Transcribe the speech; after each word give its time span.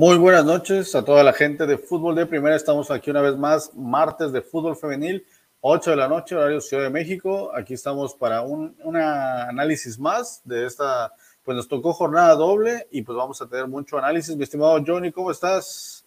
Muy 0.00 0.16
buenas 0.16 0.46
noches 0.46 0.94
a 0.94 1.04
toda 1.04 1.22
la 1.22 1.34
gente 1.34 1.66
de 1.66 1.76
Fútbol 1.76 2.14
de 2.14 2.24
Primera. 2.24 2.56
Estamos 2.56 2.90
aquí 2.90 3.10
una 3.10 3.20
vez 3.20 3.36
más, 3.36 3.74
martes 3.76 4.32
de 4.32 4.40
fútbol 4.40 4.74
femenil, 4.74 5.26
8 5.60 5.90
de 5.90 5.96
la 5.96 6.08
noche, 6.08 6.34
horario 6.34 6.62
Ciudad 6.62 6.84
de 6.84 6.88
México. 6.88 7.54
Aquí 7.54 7.74
estamos 7.74 8.14
para 8.14 8.40
un 8.40 8.74
análisis 8.96 9.98
más 9.98 10.40
de 10.44 10.64
esta, 10.64 11.12
pues 11.42 11.54
nos 11.54 11.68
tocó 11.68 11.92
jornada 11.92 12.34
doble 12.34 12.88
y 12.90 13.02
pues 13.02 13.14
vamos 13.14 13.42
a 13.42 13.46
tener 13.46 13.68
mucho 13.68 13.98
análisis. 13.98 14.34
Mi 14.34 14.44
estimado 14.44 14.82
Johnny, 14.86 15.12
¿cómo 15.12 15.30
estás? 15.30 16.02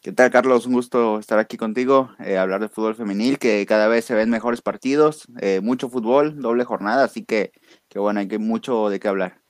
¿Qué 0.00 0.10
tal, 0.10 0.32
Carlos? 0.32 0.66
Un 0.66 0.72
gusto 0.72 1.20
estar 1.20 1.38
aquí 1.38 1.56
contigo, 1.56 2.10
eh, 2.18 2.38
hablar 2.38 2.60
de 2.60 2.68
fútbol 2.68 2.96
femenil, 2.96 3.38
que 3.38 3.64
cada 3.66 3.86
vez 3.86 4.04
se 4.04 4.16
ven 4.16 4.30
mejores 4.30 4.62
partidos, 4.62 5.28
eh, 5.40 5.60
mucho 5.62 5.88
fútbol, 5.88 6.40
doble 6.40 6.64
jornada, 6.64 7.04
así 7.04 7.24
que, 7.24 7.52
que 7.88 8.00
bueno, 8.00 8.18
hay 8.18 8.26
que 8.26 8.40
mucho 8.40 8.88
de 8.88 8.98
qué 8.98 9.06
hablar. 9.06 9.41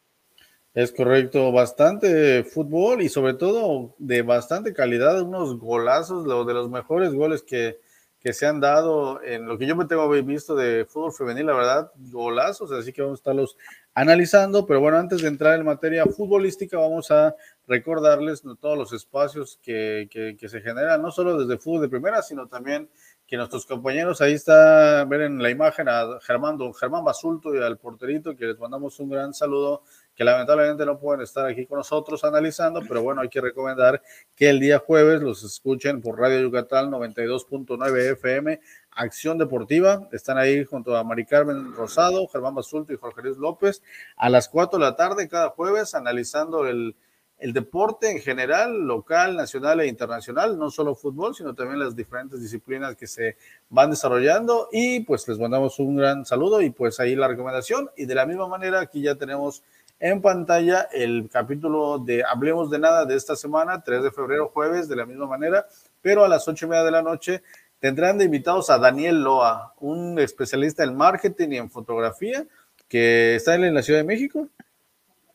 Es 0.75 0.91
correcto, 0.91 1.53
bastante 1.53 2.45
fútbol 2.45 3.03
y 3.03 3.11
sobre 3.11 3.35
todo 3.35 3.95
de 3.99 4.23
bastante 4.23 4.73
calidad, 4.73 5.21
unos 5.21 5.59
golazos, 5.59 6.27
lo 6.27 6.47
de 6.47 6.55
los 6.55 6.71
mejores 6.71 7.13
goles 7.13 7.43
que, 7.43 7.79
que 8.19 8.33
se 8.33 8.47
han 8.47 8.59
dado 8.59 9.23
en 9.23 9.47
lo 9.47 9.59
que 9.59 9.67
yo 9.67 9.77
me 9.77 9.85
tengo 9.85 10.09
visto 10.09 10.55
de 10.55 10.87
fútbol 10.87 11.13
femenil, 11.13 11.45
la 11.45 11.55
verdad, 11.55 11.93
golazos, 12.11 12.73
así 12.73 12.91
que 12.91 13.03
vamos 13.03 13.19
a 13.19 13.21
estarlos 13.21 13.57
analizando, 13.95 14.65
pero 14.65 14.81
bueno, 14.81 14.97
antes 14.97 15.21
de 15.21 15.29
entrar 15.29 15.59
en 15.59 15.67
materia 15.67 16.07
futbolística, 16.07 16.79
vamos 16.79 17.11
a 17.11 17.35
recordarles 17.67 18.43
todos 18.59 18.79
los 18.79 18.93
espacios 18.95 19.59
que, 19.63 20.09
que, 20.11 20.49
se 20.49 20.61
generan, 20.61 21.03
no 21.03 21.11
solo 21.11 21.37
desde 21.37 21.61
fútbol 21.61 21.83
de 21.83 21.89
primera, 21.89 22.23
sino 22.23 22.47
también 22.47 22.89
que 23.27 23.37
nuestros 23.37 23.67
compañeros, 23.67 24.21
ahí 24.21 24.35
está, 24.35 25.05
ver 25.05 25.23
en 25.23 25.43
la 25.43 25.51
imagen 25.51 25.89
a 25.89 26.21
Germán, 26.23 26.59
Germán 26.75 27.05
Basulto 27.05 27.55
y 27.55 27.63
al 27.63 27.79
porterito, 27.79 28.37
que 28.37 28.47
les 28.47 28.59
mandamos 28.59 29.01
un 29.01 29.11
gran 29.11 29.35
saludo, 29.35 29.83
que 30.15 30.25
lamentablemente 30.25 30.85
no 30.85 30.99
pueden 30.99 31.23
estar 31.23 31.47
aquí 31.47 31.67
con 31.67 31.79
nosotros 31.79 32.23
analizando, 32.25 32.83
pero 32.87 33.03
bueno, 33.03 33.21
hay 33.21 33.29
que 33.29 33.41
recomendar 33.41 34.03
que 34.37 34.51
el 34.51 34.61
día 34.61 34.79
jueves 34.79 35.23
los 35.23 35.43
escuchen 35.43 36.01
por 36.01 36.19
Radio 36.19 36.41
Yucatán 36.41 36.91
92.9 36.91 38.13
FM, 38.13 38.61
Acción 38.91 39.39
Deportiva, 39.39 40.09
están 40.13 40.39
ahí 40.39 40.65
junto 40.65 40.97
a 40.97 41.05
Mari 41.05 41.25
Carmen 41.25 41.73
Rosado, 41.75 42.29
Germán 42.29 42.55
Basulto 42.55 42.93
y 42.93 42.97
Jorge 42.97 43.23
Luis 43.23 43.39
López, 43.39 43.83
a 44.17 44.29
las 44.29 44.49
4 44.49 44.79
de 44.79 44.85
la 44.85 44.97
tarde 44.97 45.29
cada 45.29 45.51
jueves, 45.51 45.95
analizando 45.95 46.67
el 46.67 46.95
el 47.43 47.53
deporte 47.53 48.09
en 48.09 48.21
general, 48.21 48.87
local, 48.87 49.37
nacional 49.37 49.81
e 49.81 49.89
internacional, 49.89 50.57
no 50.57 50.71
solo 50.71 50.95
fútbol, 50.95 51.35
sino 51.35 51.57
también 51.57 51.81
las 51.81 51.97
diferentes 51.97 52.41
disciplinas 52.41 52.95
que 52.95 53.09
se 53.09 53.37
van 53.69 53.91
desarrollando. 53.91 54.69
Y 54.71 55.01
pues 55.01 55.27
les 55.27 55.41
mandamos 55.41 55.81
un 55.81 55.97
gran 55.97 56.25
saludo 56.25 56.63
y 56.63 56.71
pues 56.71 57.01
ahí 57.01 57.17
la 57.17 57.27
recomendación. 57.27 57.91
Y 57.97 58.07
de 58.07 58.15
la 58.15 58.27
misma 58.27 58.47
manera, 58.47 58.79
aquí 58.79 59.03
ya 59.03 59.17
tenemos 59.17 59.65
en 60.03 60.21
pantalla 60.21 60.89
el 60.91 61.29
capítulo 61.31 62.01
de 62.01 62.25
Hablemos 62.25 62.69
de 62.71 62.81
Nada 62.81 63.05
de 63.05 63.15
esta 63.15 63.37
semana, 63.37 63.85
3 63.85 64.03
de 64.03 64.11
febrero, 64.11 64.49
jueves, 64.49 64.89
de 64.89 64.97
la 64.97 65.07
misma 65.07 65.29
manera, 65.29 65.65
pero 66.01 66.25
a 66.25 66.29
las 66.29 66.49
ocho 66.49 66.67
y 66.67 66.69
media 66.71 66.83
de 66.83 66.91
la 66.91 67.03
noche 67.03 67.45
tendrán 67.79 68.19
de 68.19 68.25
invitados 68.25 68.69
a 68.69 68.79
Daniel 68.79 69.23
Loa, 69.23 69.75
un 69.79 70.19
especialista 70.19 70.83
en 70.83 70.97
marketing 70.97 71.51
y 71.53 71.57
en 71.59 71.71
fotografía 71.71 72.45
que 72.89 73.37
está 73.37 73.55
en 73.55 73.73
la 73.73 73.81
Ciudad 73.81 74.01
de 74.01 74.05
México 74.05 74.49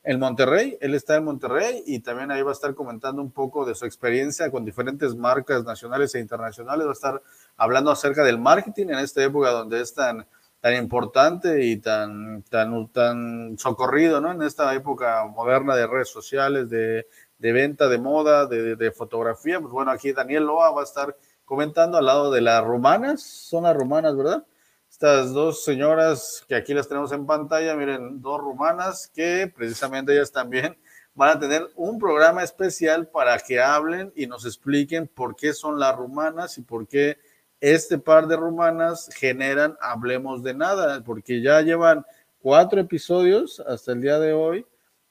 en 0.03 0.19
Monterrey, 0.19 0.77
él 0.81 0.95
está 0.95 1.15
en 1.15 1.23
Monterrey 1.23 1.83
y 1.85 1.99
también 1.99 2.31
ahí 2.31 2.41
va 2.41 2.49
a 2.49 2.53
estar 2.53 2.75
comentando 2.75 3.21
un 3.21 3.31
poco 3.31 3.65
de 3.65 3.73
su 3.73 3.85
experiencia 3.85 4.51
con 4.51 4.65
diferentes 4.65 5.15
marcas 5.15 5.63
nacionales 5.63 6.13
e 6.13 6.19
internacionales, 6.19 6.85
va 6.85 6.91
a 6.91 6.93
estar 6.93 7.21
hablando 7.55 7.89
acerca 7.89 8.25
del 8.25 8.37
marketing 8.37 8.87
en 8.87 8.99
esta 8.99 9.23
época 9.23 9.49
donde 9.51 9.79
es 9.79 9.93
tan, 9.93 10.25
tan 10.67 10.83
importante 10.83 11.63
y 11.63 11.77
tan, 11.77 12.43
tan, 12.43 12.89
tan 12.89 13.57
socorrido, 13.57 14.19
¿no? 14.19 14.33
En 14.33 14.41
esta 14.41 14.73
época 14.73 15.25
moderna 15.25 15.77
de 15.77 15.87
redes 15.87 16.09
sociales, 16.09 16.69
de, 16.69 17.07
de 17.37 17.51
venta 17.53 17.87
de 17.87 17.97
moda, 17.97 18.47
de, 18.47 18.75
de, 18.75 18.91
fotografía, 18.91 19.61
pues 19.61 19.71
bueno, 19.71 19.91
aquí 19.91 20.11
Daniel 20.11 20.43
Loa 20.43 20.71
va 20.71 20.81
a 20.81 20.83
estar 20.83 21.15
comentando 21.45 21.97
al 21.97 22.05
lado 22.05 22.31
de 22.31 22.41
las 22.41 22.61
rumanas, 22.65 23.23
son 23.23 23.63
las 23.63 23.77
rumanas, 23.77 24.17
¿verdad? 24.17 24.45
estas 24.89 25.31
dos 25.31 25.63
señoras 25.63 26.43
que 26.49 26.55
aquí 26.55 26.73
las 26.73 26.89
tenemos 26.89 27.13
en 27.13 27.25
pantalla, 27.25 27.73
miren, 27.75 28.21
dos 28.21 28.41
rumanas 28.41 29.09
que 29.13 29.49
precisamente 29.55 30.13
ellas 30.13 30.33
también 30.33 30.77
van 31.13 31.37
a 31.37 31.39
tener 31.39 31.65
un 31.77 31.97
programa 31.97 32.43
especial 32.43 33.07
para 33.07 33.39
que 33.39 33.61
hablen 33.61 34.11
y 34.17 34.27
nos 34.27 34.45
expliquen 34.45 35.07
por 35.07 35.37
qué 35.37 35.53
son 35.53 35.79
las 35.79 35.95
rumanas 35.95 36.57
y 36.57 36.61
por 36.61 36.87
qué 36.87 37.19
este 37.59 37.97
par 37.97 38.27
de 38.27 38.35
rumanas 38.35 39.09
generan 39.15 39.77
Hablemos 39.81 40.43
de 40.43 40.53
Nada, 40.53 41.03
porque 41.03 41.41
ya 41.41 41.61
llevan 41.61 42.05
cuatro 42.39 42.79
episodios 42.79 43.59
hasta 43.61 43.91
el 43.91 44.01
día 44.01 44.19
de 44.19 44.33
hoy 44.33 44.65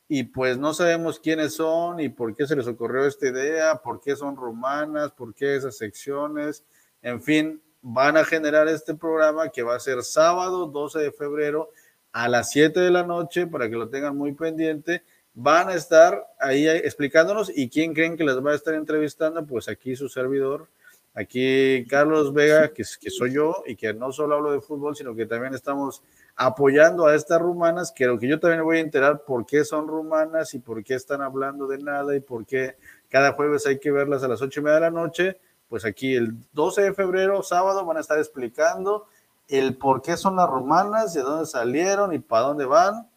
y 0.08 0.22
pues 0.24 0.56
no 0.56 0.72
sabemos 0.72 1.18
quiénes 1.18 1.54
son 1.54 2.00
y 2.00 2.08
por 2.08 2.34
qué 2.34 2.46
se 2.46 2.54
les 2.54 2.66
ocurrió 2.68 3.06
esta 3.06 3.26
idea, 3.26 3.76
por 3.76 4.00
qué 4.00 4.14
son 4.14 4.36
rumanas, 4.36 5.10
por 5.12 5.34
qué 5.34 5.56
esas 5.56 5.76
secciones, 5.76 6.64
en 7.02 7.20
fin, 7.20 7.60
van 7.82 8.16
a 8.16 8.24
generar 8.24 8.68
este 8.68 8.94
programa 8.94 9.48
que 9.48 9.62
va 9.62 9.76
a 9.76 9.80
ser 9.80 10.02
sábado 10.02 10.66
12 10.66 11.00
de 11.00 11.12
febrero 11.12 11.70
a 12.12 12.28
las 12.28 12.50
7 12.50 12.80
de 12.80 12.90
la 12.90 13.02
noche 13.02 13.46
para 13.46 13.68
que 13.68 13.76
lo 13.76 13.88
tengan 13.88 14.16
muy 14.16 14.32
pendiente. 14.32 15.02
Van 15.34 15.68
a 15.68 15.74
estar 15.74 16.26
ahí 16.40 16.66
explicándonos 16.66 17.52
y 17.54 17.68
quién 17.68 17.92
creen 17.92 18.16
que 18.16 18.24
les 18.24 18.36
va 18.44 18.52
a 18.52 18.54
estar 18.54 18.74
entrevistando, 18.74 19.44
pues 19.46 19.68
aquí 19.68 19.94
su 19.94 20.08
servidor, 20.08 20.68
aquí 21.16 21.84
Carlos 21.88 22.32
Vega, 22.32 22.68
que, 22.68 22.84
que 23.00 23.10
soy 23.10 23.32
yo 23.32 23.64
y 23.66 23.74
que 23.74 23.92
no 23.92 24.12
solo 24.12 24.36
hablo 24.36 24.52
de 24.52 24.60
fútbol, 24.60 24.94
sino 24.94 25.16
que 25.16 25.26
también 25.26 25.54
estamos 25.54 26.04
apoyando 26.36 27.06
a 27.06 27.16
estas 27.16 27.40
rumanas, 27.40 27.90
que 27.90 28.06
lo 28.06 28.18
que 28.18 28.28
yo 28.28 28.38
también 28.38 28.62
voy 28.62 28.76
a 28.76 28.80
enterar 28.80 29.24
por 29.24 29.44
qué 29.46 29.64
son 29.64 29.88
rumanas 29.88 30.54
y 30.54 30.60
por 30.60 30.84
qué 30.84 30.94
están 30.94 31.22
hablando 31.22 31.66
de 31.66 31.78
nada 31.78 32.14
y 32.14 32.20
por 32.20 32.46
qué 32.46 32.76
cada 33.08 33.32
jueves 33.32 33.66
hay 33.66 33.80
que 33.80 33.90
verlas 33.90 34.22
a 34.22 34.28
las 34.28 34.40
ocho 34.42 34.60
y 34.60 34.62
media 34.62 34.76
de 34.76 34.80
la 34.82 34.90
noche 34.90 35.40
pues 35.68 35.84
aquí 35.84 36.14
el 36.14 36.34
12 36.52 36.82
de 36.82 36.94
febrero, 36.94 37.42
sábado, 37.42 37.84
van 37.84 37.96
a 37.96 38.00
estar 38.00 38.18
explicando 38.18 39.06
el 39.48 39.76
por 39.76 40.02
qué 40.02 40.16
son 40.16 40.36
las 40.36 40.48
romanas, 40.48 41.14
de 41.14 41.22
dónde 41.22 41.46
salieron 41.46 42.12
y 42.12 42.18
para 42.18 42.46
dónde 42.46 42.64
van. 42.66 43.08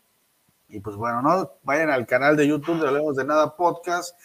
Y 0.68 0.80
pues 0.80 0.96
bueno, 0.96 1.22
no 1.22 1.52
vayan 1.64 1.90
al 1.90 2.06
canal 2.06 2.36
de 2.38 2.48
YouTube 2.48 2.80
de 2.80 2.88
Hablemos 2.88 3.16
de 3.16 3.26
Nada 3.26 3.56
Podcast, 3.56 4.18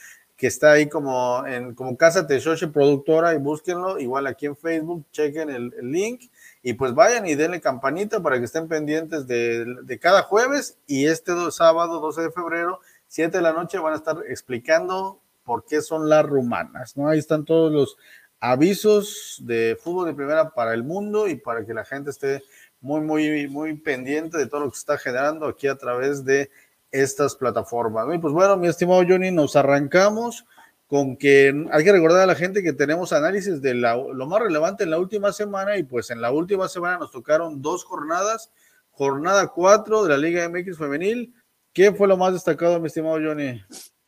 que 0.45 0.49
está 0.49 0.73
ahí 0.73 0.91
como 0.91 1.43
en 1.47 1.75
como 1.75 1.97
Casa 1.97 2.27
Teshoche 2.27 2.69
Productora 2.69 3.33
y 3.33 3.39
búsquenlo. 3.39 3.99
Igual 3.99 4.27
aquí 4.27 4.45
en 4.45 4.55
Facebook, 4.55 5.07
chequen 5.11 5.49
el, 5.49 5.73
el, 5.79 5.91
link 5.91 6.31
y 6.63 6.75
pues 6.75 6.93
vayan 6.93 7.27
y 7.27 7.35
denle 7.35 7.63
campanita 7.63 8.23
para 8.23 8.39
que 8.39 8.45
estén 8.45 8.69
pendientes 8.69 9.27
de, 9.27 9.65
de 9.85 9.99
cada 9.99 10.21
jueves. 10.21 10.77
Y 10.87 11.07
este 11.07 11.33
sábado, 11.51 11.99
12 11.99 12.21
de 12.25 12.31
febrero, 12.31 12.81
7 13.09 13.39
de 13.39 13.43
la 13.43 13.55
noche, 13.55 13.79
van 13.79 13.95
a 13.95 13.97
estar 13.97 14.19
explicando 14.29 15.19
por 15.45 15.65
qué 15.65 15.81
son 15.81 16.11
las 16.11 16.27
rumanas, 16.27 16.95
¿no? 16.95 17.09
Ahí 17.09 17.21
están 17.21 17.47
todos 17.47 17.73
los 17.73 17.97
avisos 18.39 19.41
de 19.47 19.79
fútbol 19.83 20.09
de 20.09 20.13
primera 20.13 20.51
para 20.51 20.75
el 20.75 20.85
mundo 20.85 21.27
y 21.27 21.37
para 21.37 21.65
que 21.65 21.73
la 21.73 21.87
gente 21.87 22.11
esté 22.11 22.43
muy, 22.83 23.01
muy, 23.01 23.49
muy 23.49 23.79
pendiente 23.79 24.37
de 24.37 24.47
todo 24.47 24.61
lo 24.61 24.69
que 24.69 24.77
se 24.77 24.81
está 24.81 24.99
generando 24.99 25.47
aquí 25.47 25.69
a 25.69 25.79
través 25.79 26.23
de 26.23 26.51
estas 26.95 27.35
plataformas. 27.35 28.07
Y 28.15 28.19
pues 28.19 28.33
bueno, 28.33 28.57
mi 28.57 28.69
estimado 28.69 29.03
Johnny, 29.07 29.33
nos 29.33 29.57
arrancamos 29.57 30.47
con 30.87 31.17
que 31.17 31.67
hay 31.73 31.85
que 31.85 31.93
recordar 31.93 32.23
a 32.23 32.27
la 32.27 32.37
gente 32.37 32.63
que 32.63 32.73
tenemos 32.73 33.13
análisis 33.13 33.61
de 33.61 33.75
la, 33.75 33.97
lo 33.97 34.27
más 34.27 34.41
relevante 34.41 34.85
en 34.85 34.91
la 34.91 34.99
última 34.99 35.33
semana 35.33 35.77
y 35.77 35.83
pues 35.83 36.11
en 36.11 36.21
la 36.21 36.31
última 36.31 36.69
semana 36.69 36.99
nos 36.99 37.11
tocaron 37.11 37.61
dos 37.61 37.85
jornadas, 37.85 38.53
jornada 38.91 39.49
4 39.49 40.05
de 40.05 40.09
la 40.09 40.17
Liga 40.17 40.49
MX 40.49 40.79
femenil. 40.79 41.35
¿Qué 41.73 41.91
fue 41.93 42.07
lo 42.07 42.17
más 42.17 42.33
destacado, 42.33 42.79
mi 42.79 42.87
estimado 42.87 43.17
Johnny? 43.17 43.61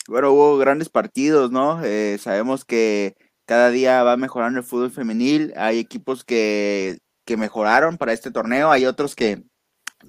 Bueno, 0.07 0.31
hubo 0.31 0.57
grandes 0.59 0.89
partidos, 0.89 1.51
¿no? 1.51 1.85
Eh, 1.85 2.19
sabemos 2.21 2.65
que 2.65 3.17
cada 3.47 3.71
día 3.71 4.05
va 4.05 4.17
mejorando 4.17 4.61
el 4.61 4.65
fútbol 4.65 4.93
femenil. 4.93 5.53
Hay 5.57 5.81
equipos 5.81 6.23
que, 6.23 6.99
que 7.25 7.37
mejoraron 7.37 7.99
para 7.99 8.13
este 8.13 8.31
torneo, 8.31 8.71
hay 8.71 8.87
otros 8.87 9.17
que, 9.17 9.43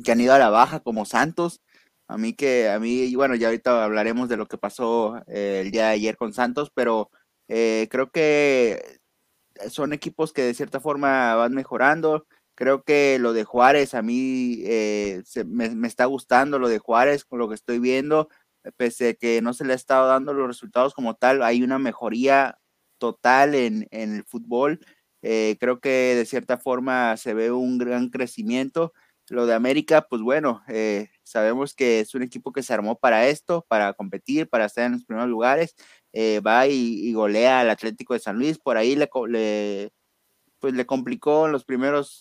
que, 0.04 0.12
han 0.12 0.22
ido 0.22 0.36
a 0.36 0.40
la 0.40 0.52
baja, 0.52 0.82
como 0.82 1.06
Santos. 1.06 1.60
A 2.08 2.18
mí 2.18 2.34
que, 2.34 2.70
a 2.70 2.80
mí, 2.80 3.14
bueno, 3.16 3.36
ya 3.36 3.48
ahorita 3.48 3.84
hablaremos 3.84 4.30
de 4.30 4.38
lo 4.38 4.48
que 4.48 4.58
pasó 4.58 5.18
eh, 5.28 5.62
el 5.66 5.72
día 5.72 5.88
de 5.88 5.94
ayer 5.94 6.18
con 6.18 6.34
Santos, 6.34 6.72
pero 6.74 7.10
eh, 7.48 7.88
creo 7.92 8.12
que 8.12 9.00
son 9.70 9.94
equipos 9.94 10.34
que 10.34 10.44
de 10.44 10.54
cierta 10.54 10.80
forma 10.80 11.36
van 11.36 11.54
mejorando. 11.54 12.26
Creo 12.56 12.84
que 12.84 13.18
lo 13.20 13.34
de 13.34 13.44
Juárez, 13.44 13.94
a 13.94 14.02
mí 14.02 14.64
se, 15.26 15.44
me, 15.46 15.88
está 15.88 16.06
gustando 16.06 16.60
lo 16.60 16.70
de 16.70 16.80
Juárez, 16.80 17.26
con 17.26 17.40
lo 17.40 17.50
que 17.50 17.56
estoy 17.56 17.80
viendo 17.80 18.30
pese 18.76 19.10
a 19.10 19.14
que 19.14 19.42
no 19.42 19.54
se 19.54 19.66
le 19.66 19.74
ha 19.74 19.76
estado 19.76 20.08
dando 20.08 20.34
los 20.34 20.48
resultados 20.48 20.94
como 20.94 21.16
tal, 21.16 21.42
hay 21.44 21.64
una 21.64 21.80
mejoría 21.80 22.60
total 22.98 23.56
en, 23.56 23.88
en 23.92 24.16
el 24.16 24.24
fútbol. 24.26 24.80
Eh, 25.22 25.58
creo 25.60 25.80
que 25.80 26.16
de 26.16 26.26
cierta 26.26 26.58
forma 26.58 27.18
se 27.18 27.34
ve 27.34 27.52
un 27.52 27.78
gran 27.78 28.10
crecimiento. 28.10 28.94
Lo 29.30 29.46
de 29.46 29.54
América, 29.54 30.08
pues 30.10 30.22
bueno, 30.22 30.64
eh, 30.68 31.10
sabemos 31.24 31.74
que 31.74 32.00
es 32.00 32.16
un 32.16 32.24
equipo 32.24 32.54
que 32.54 32.64
se 32.64 32.74
armó 32.74 32.98
para 32.98 33.28
esto, 33.28 33.66
para 33.68 33.94
competir, 33.94 34.48
para 34.50 34.66
estar 34.66 34.86
en 34.86 34.94
los 34.94 35.06
primeros 35.06 35.30
lugares. 35.30 35.76
Eh, 36.14 36.40
va 36.40 36.68
y, 36.68 36.74
y, 37.08 37.14
golea 37.14 37.60
al 37.60 37.70
Atlético 37.70 38.14
de 38.14 38.20
San 38.20 38.38
Luis, 38.38 38.58
por 38.58 38.78
ahí 38.78 38.96
le, 38.96 39.10
pues 40.60 40.74
le 40.74 40.86
complicó 40.86 41.48
los 41.48 41.66
primeros 41.66 42.20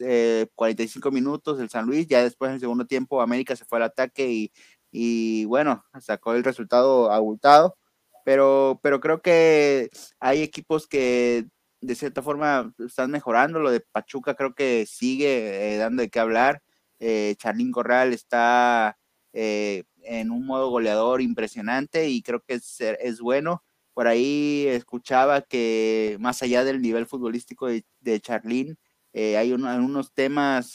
45 0.55 1.11
minutos 1.11 1.61
el 1.61 1.71
San 1.71 1.87
Luis, 1.87 2.07
ya 2.07 2.23
después 2.23 2.49
en 2.51 2.55
el 2.57 2.61
segundo 2.61 2.87
tiempo 2.87 3.23
América 3.23 3.57
se 3.57 3.65
fue 3.65 3.79
al 3.79 3.85
ataque 3.85 4.29
y, 4.31 4.53
y 4.91 5.45
bueno, 5.47 5.85
sacó 6.01 6.35
el 6.35 6.45
resultado 6.45 7.11
abultado. 7.13 7.77
pero, 8.25 8.81
pero 8.83 9.01
creo 9.01 9.23
que 9.23 9.91
hay 10.21 10.43
equipos 10.43 10.87
que 10.89 11.47
de 11.81 11.95
cierta 11.95 12.23
forma 12.23 12.73
están 12.79 13.11
mejorando. 13.11 13.61
Lo 13.61 13.71
de 13.71 13.81
Pachuca 13.81 14.35
creo 14.35 14.55
que 14.55 14.87
sigue 14.87 15.75
eh, 15.75 15.79
dando 15.79 16.03
de 16.03 16.11
qué 16.11 16.19
hablar. 16.21 16.63
Eh, 17.01 17.35
Charlín 17.39 17.73
Corral 17.73 18.13
está 18.13 18.99
eh, 19.33 19.85
en 20.03 20.31
un 20.31 20.47
modo 20.47 20.71
goleador 20.71 21.21
impresionante 21.21 22.09
y 22.09 22.23
creo 22.23 22.43
que 22.43 22.55
es, 22.55 22.81
es, 22.81 23.21
bueno. 23.21 23.63
Por 23.95 24.07
ahí 24.09 24.67
escuchaba 24.69 25.43
que 25.43 26.17
más 26.21 26.43
allá 26.43 26.65
del 26.65 26.83
nivel 26.83 27.07
futbolístico 27.07 27.67
de, 27.67 27.85
de 28.01 28.21
Charlín, 28.21 28.79
eh, 29.15 29.37
hay 29.39 29.53
unos 29.53 30.13
temas, 30.13 30.75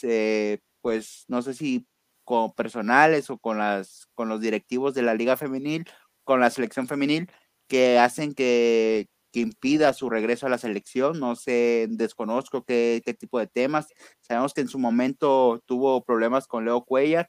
pues 0.80 1.24
no 1.28 1.42
sé 1.42 1.54
si 1.54 1.86
con 2.24 2.52
personales 2.52 3.30
o 3.30 3.38
con, 3.38 3.58
las, 3.58 4.08
con 4.14 4.28
los 4.28 4.40
directivos 4.40 4.94
de 4.94 5.02
la 5.02 5.14
liga 5.14 5.36
femenil, 5.36 5.86
con 6.24 6.40
la 6.40 6.50
selección 6.50 6.88
femenil, 6.88 7.30
que 7.68 7.98
hacen 7.98 8.34
que, 8.34 9.08
que 9.32 9.40
impida 9.40 9.92
su 9.94 10.10
regreso 10.10 10.46
a 10.46 10.50
la 10.50 10.58
selección. 10.58 11.18
No 11.20 11.36
sé, 11.36 11.86
desconozco 11.90 12.64
qué, 12.64 13.02
tipo 13.18 13.38
de 13.38 13.46
temas. 13.46 13.88
Sabemos 14.20 14.54
que 14.54 14.60
en 14.62 14.68
su 14.68 14.78
momento 14.78 15.62
tuvo 15.66 16.04
problemas 16.04 16.46
con 16.46 16.64
Leo 16.64 16.84
Cuellar, 16.84 17.28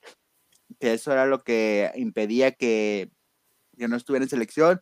que 0.80 0.94
eso 0.94 1.12
era 1.14 1.26
lo 1.26 1.40
que 1.44 1.92
impedía 1.96 2.52
que, 2.52 3.10
que 3.78 3.88
no 3.88 3.96
estuviera 3.98 4.26
en 4.26 4.30
selección. 4.30 4.82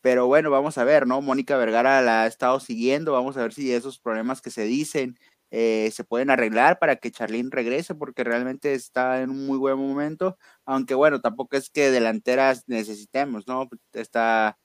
Pero 0.00 0.26
bueno, 0.26 0.50
vamos 0.50 0.78
a 0.78 0.84
ver, 0.84 1.06
¿no? 1.06 1.20
Mónica 1.22 1.56
Vergara 1.56 2.02
la 2.02 2.24
ha 2.24 2.26
estado 2.26 2.60
siguiendo. 2.60 3.12
Vamos 3.12 3.36
a 3.36 3.42
ver 3.42 3.52
si 3.54 3.72
esos 3.72 3.98
problemas 3.98 4.40
que 4.42 4.50
se 4.50 4.64
dicen 4.64 5.18
eh, 5.50 5.90
se 5.92 6.04
pueden 6.04 6.30
arreglar 6.30 6.78
para 6.78 6.96
que 6.96 7.10
Charlín 7.10 7.50
regrese, 7.50 7.94
porque 7.94 8.24
realmente 8.24 8.74
está 8.74 9.22
en 9.22 9.30
un 9.30 9.46
muy 9.46 9.58
buen 9.58 9.78
momento. 9.78 10.36
Aunque 10.66 10.94
bueno, 10.94 11.20
tampoco 11.20 11.56
es 11.56 11.70
que 11.70 11.90
delanteras 11.90 12.64
necesitemos, 12.68 13.46
¿no? 13.46 13.68
Está 13.92 14.58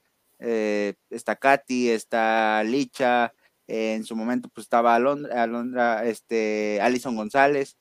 eh, 0.46 0.96
está 1.10 1.38
Katy, 1.38 1.90
está 1.90 2.64
Licha, 2.66 3.34
en 3.66 4.04
su 4.04 4.16
momento 4.16 4.50
pues 4.54 4.66
estaba 4.66 4.94
Alondra, 4.94 5.42
Alondra 5.42 6.06
este, 6.06 6.80
Alison 6.82 7.16
González, 7.16 7.78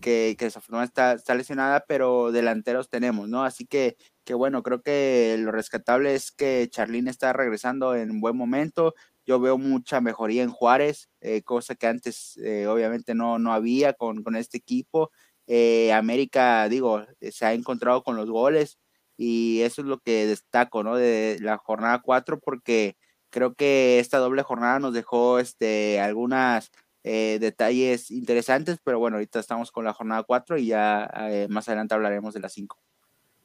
que, 0.00 0.34
que 0.38 0.46
desafortunadamente 0.46 0.90
está, 0.90 1.12
está, 1.12 1.34
lesionada, 1.34 1.84
pero 1.86 2.32
delanteros 2.32 2.88
tenemos, 2.88 3.28
¿no? 3.28 3.44
Así 3.44 3.66
que, 3.66 3.96
que 4.24 4.32
bueno, 4.34 4.62
creo 4.62 4.80
que 4.80 5.36
lo 5.38 5.52
rescatable 5.52 6.14
es 6.14 6.32
que 6.32 6.68
Charlín 6.70 7.08
está 7.08 7.34
regresando 7.34 7.94
en 7.94 8.20
buen 8.20 8.36
momento. 8.36 8.94
Yo 9.26 9.38
veo 9.38 9.58
mucha 9.58 10.00
mejoría 10.00 10.42
en 10.42 10.50
Juárez, 10.50 11.10
eh, 11.20 11.42
cosa 11.42 11.74
que 11.74 11.86
antes 11.86 12.38
eh, 12.38 12.66
obviamente 12.66 13.14
no, 13.14 13.38
no 13.38 13.52
había 13.52 13.92
con, 13.92 14.22
con 14.22 14.36
este 14.36 14.58
equipo. 14.58 15.10
América, 15.94 16.68
digo, 16.68 17.06
se 17.20 17.46
ha 17.46 17.54
encontrado 17.54 18.02
con 18.02 18.16
los 18.16 18.30
goles 18.30 18.78
y 19.18 19.62
eso 19.62 19.82
es 19.82 19.88
lo 19.88 19.98
que 19.98 20.26
destaco, 20.26 20.82
¿no? 20.84 20.96
De 20.96 21.38
la 21.40 21.58
jornada 21.58 22.00
4 22.00 22.38
porque 22.38 22.96
creo 23.30 23.54
que 23.54 23.98
esta 23.98 24.18
doble 24.18 24.42
jornada 24.42 24.78
nos 24.78 24.94
dejó 24.94 25.40
este, 25.40 26.00
algunas 26.00 26.70
eh, 27.02 27.38
detalles 27.40 28.10
interesantes, 28.10 28.78
pero 28.82 28.98
bueno, 28.98 29.16
ahorita 29.16 29.40
estamos 29.40 29.72
con 29.72 29.84
la 29.84 29.92
jornada 29.92 30.22
4 30.22 30.56
y 30.58 30.66
ya 30.68 31.10
eh, 31.30 31.48
más 31.50 31.68
adelante 31.68 31.94
hablaremos 31.94 32.32
de 32.32 32.40
la 32.40 32.48
5. 32.48 32.78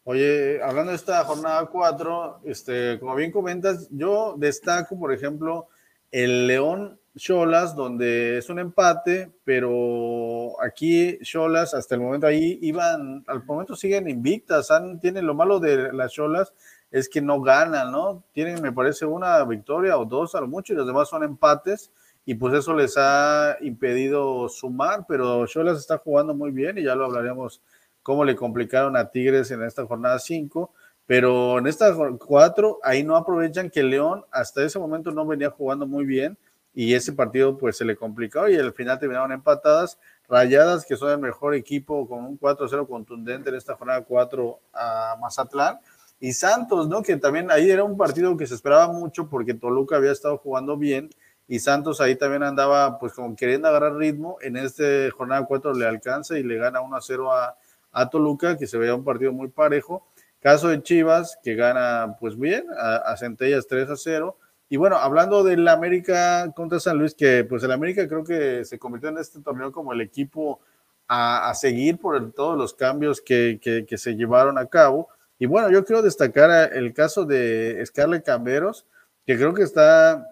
Oye, 0.06 0.62
hablando 0.62 0.92
de 0.92 0.98
esta 0.98 1.24
jornada 1.24 1.66
4, 1.66 2.42
este, 2.46 3.00
como 3.00 3.16
bien 3.16 3.31
comentas, 3.31 3.88
yo 3.90 4.36
destaco, 4.38 5.00
por 5.00 5.12
ejemplo, 5.12 5.70
el 6.12 6.46
León 6.46 7.00
Cholas, 7.15 7.75
donde 7.75 8.39
es 8.39 8.50
un 8.50 8.60
empate, 8.60 9.31
pero 9.44 10.60
aquí 10.62 11.19
Cholas 11.21 11.74
hasta 11.74 11.95
el 11.95 12.01
momento 12.01 12.25
ahí 12.25 12.57
iban, 12.62 13.24
al 13.27 13.44
momento 13.45 13.75
siguen 13.75 14.10
invictas, 14.10 14.71
han, 14.71 15.00
tienen 15.00 15.27
lo 15.27 15.36
malo 15.36 15.60
de 15.60 15.94
las 15.94 16.12
Cholas 16.12 16.54
es 16.89 17.10
que 17.10 17.21
no 17.21 17.42
ganan, 17.42 17.92
¿no? 17.92 18.24
Tienen, 18.33 18.62
me 18.62 18.71
parece, 18.71 19.06
una 19.06 19.44
victoria 19.45 19.98
o 19.98 20.06
dos 20.06 20.36
a 20.36 20.42
lo 20.42 20.48
mucho 20.48 20.74
y 20.74 20.75
los 20.75 20.88
demás 20.88 21.10
son 21.10 21.24
empates 21.24 21.92
y 22.25 22.36
pues 22.36 22.54
eso 22.54 22.74
les 22.74 22.95
ha 22.98 23.57
impedido 23.62 24.48
sumar, 24.50 25.06
pero 25.07 25.45
Cholas 25.45 25.80
está 25.80 25.98
jugando 25.98 26.33
muy 26.33 26.51
bien 26.51 26.77
y 26.77 26.83
ya 26.83 26.95
lo 26.95 27.06
hablaremos 27.06 27.62
cómo 28.01 28.24
le 28.25 28.36
complicaron 28.36 28.95
a 28.95 29.10
Tigres 29.10 29.51
en 29.51 29.63
esta 29.63 29.86
jornada 29.86 30.19
5, 30.19 30.71
pero 31.06 31.57
en 31.60 31.68
esta 31.68 31.95
4 31.95 32.80
ahí 32.83 33.04
no 33.04 33.15
aprovechan 33.15 33.69
que 33.69 33.83
León 33.83 34.24
hasta 34.31 34.63
ese 34.63 34.80
momento 34.80 35.12
no 35.12 35.25
venía 35.25 35.50
jugando 35.50 35.86
muy 35.88 36.06
bien 36.06 36.38
y 36.74 36.94
ese 36.94 37.14
partido 37.14 37.58
pues 37.58 37.78
se 37.78 37.86
le 37.86 37.96
complicó 37.96 38.48
y 38.50 38.56
al 38.56 38.74
final 38.74 39.00
terminaron 39.00 39.31
empatadas. 39.31 40.00
Rayadas, 40.28 40.86
que 40.86 40.96
son 40.96 41.12
el 41.12 41.20
mejor 41.20 41.54
equipo 41.54 42.08
con 42.08 42.25
un 42.25 42.40
4-0 42.40 42.88
contundente 42.88 43.50
en 43.50 43.56
esta 43.56 43.75
jornada 43.75 44.04
4 44.04 44.60
a 44.74 45.18
Mazatlán. 45.22 45.80
Y 46.20 46.31
Santos, 46.34 46.88
¿no? 46.88 47.04
Que 47.04 47.18
también 47.18 47.52
ahí 47.52 47.70
era 47.70 47.84
un 47.84 47.98
partido 47.98 48.36
que 48.38 48.48
se 48.48 48.56
esperaba 48.56 48.92
mucho 48.92 49.30
porque 49.30 49.54
Toluca 49.54 49.98
había 49.98 50.12
estado 50.12 50.38
jugando 50.38 50.78
bien 50.78 51.10
y 51.48 51.60
Santos 51.60 52.00
ahí 52.00 52.16
también 52.16 52.44
andaba 52.44 52.98
pues 52.98 53.14
como 53.14 53.36
queriendo 53.36 53.68
agarrar 53.68 53.96
ritmo. 53.96 54.38
En 54.42 54.56
esta 54.56 54.84
jornada 55.16 55.46
4 55.46 55.74
le 55.74 55.86
alcanza 55.86 56.38
y 56.40 56.44
le 56.44 56.56
gana 56.56 56.80
1-0 56.81 57.31
a, 57.31 57.58
a 57.92 58.10
Toluca, 58.10 58.58
que 58.58 58.66
se 58.66 58.78
veía 58.78 58.96
un 58.96 59.04
partido 59.04 59.34
muy 59.34 59.50
parejo. 59.50 60.08
Caso 60.40 60.70
de 60.70 60.81
Chivas, 60.81 61.38
que 61.44 61.56
gana 61.56 62.16
pues 62.20 62.40
bien 62.40 62.66
a, 62.78 62.96
a 62.96 63.18
Centellas 63.18 63.68
3-0 63.68 64.36
y 64.74 64.78
bueno, 64.78 64.98
hablando 64.98 65.44
del 65.44 65.68
América 65.68 66.52
contra 66.56 66.80
San 66.80 66.98
Luis, 66.98 67.14
que 67.14 67.44
pues 67.44 67.62
el 67.62 67.72
América 67.72 68.08
creo 68.08 68.24
que 68.24 68.66
se 68.66 68.80
convirtió 68.80 69.10
en 69.10 69.20
este 69.20 69.40
torneo 69.40 69.72
como 69.72 69.94
el 69.94 70.02
equipo 70.02 70.62
a, 71.08 71.54
seguir 71.54 72.00
por 72.00 72.31
todos 72.31 72.58
los 72.58 72.74
cambios 72.74 73.22
que, 73.22 73.60
que, 73.62 73.98
se 74.00 74.16
llevaron 74.16 74.58
a 74.58 74.66
cabo. 74.66 75.10
Y 75.38 75.46
bueno, 75.46 75.70
yo 75.70 75.86
quiero 75.86 76.02
destacar 76.02 76.74
el 76.74 76.92
caso 76.92 77.24
de 77.24 77.84
Scarlett 77.86 78.25
Camberos, 78.25 78.88
que 79.28 79.38
creo 79.38 79.54
que 79.54 79.62
está 79.62 80.28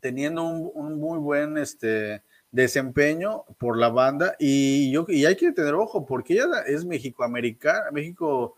teniendo 0.00 0.44
un, 0.44 1.00
muy 1.00 1.18
buen 1.18 1.58
este, 1.58 2.22
desempeño 2.52 3.44
por 3.58 3.76
la 3.76 3.88
banda. 3.88 4.36
Y, 4.38 4.92
yo, 4.92 5.04
y 5.08 5.26
hay 5.26 5.34
que 5.34 5.50
tener 5.50 5.74
ojo, 5.74 6.06
porque 6.06 6.34
ella 6.34 6.60
es 6.64 6.84
México-americana, 6.84 7.90
México 7.90 8.54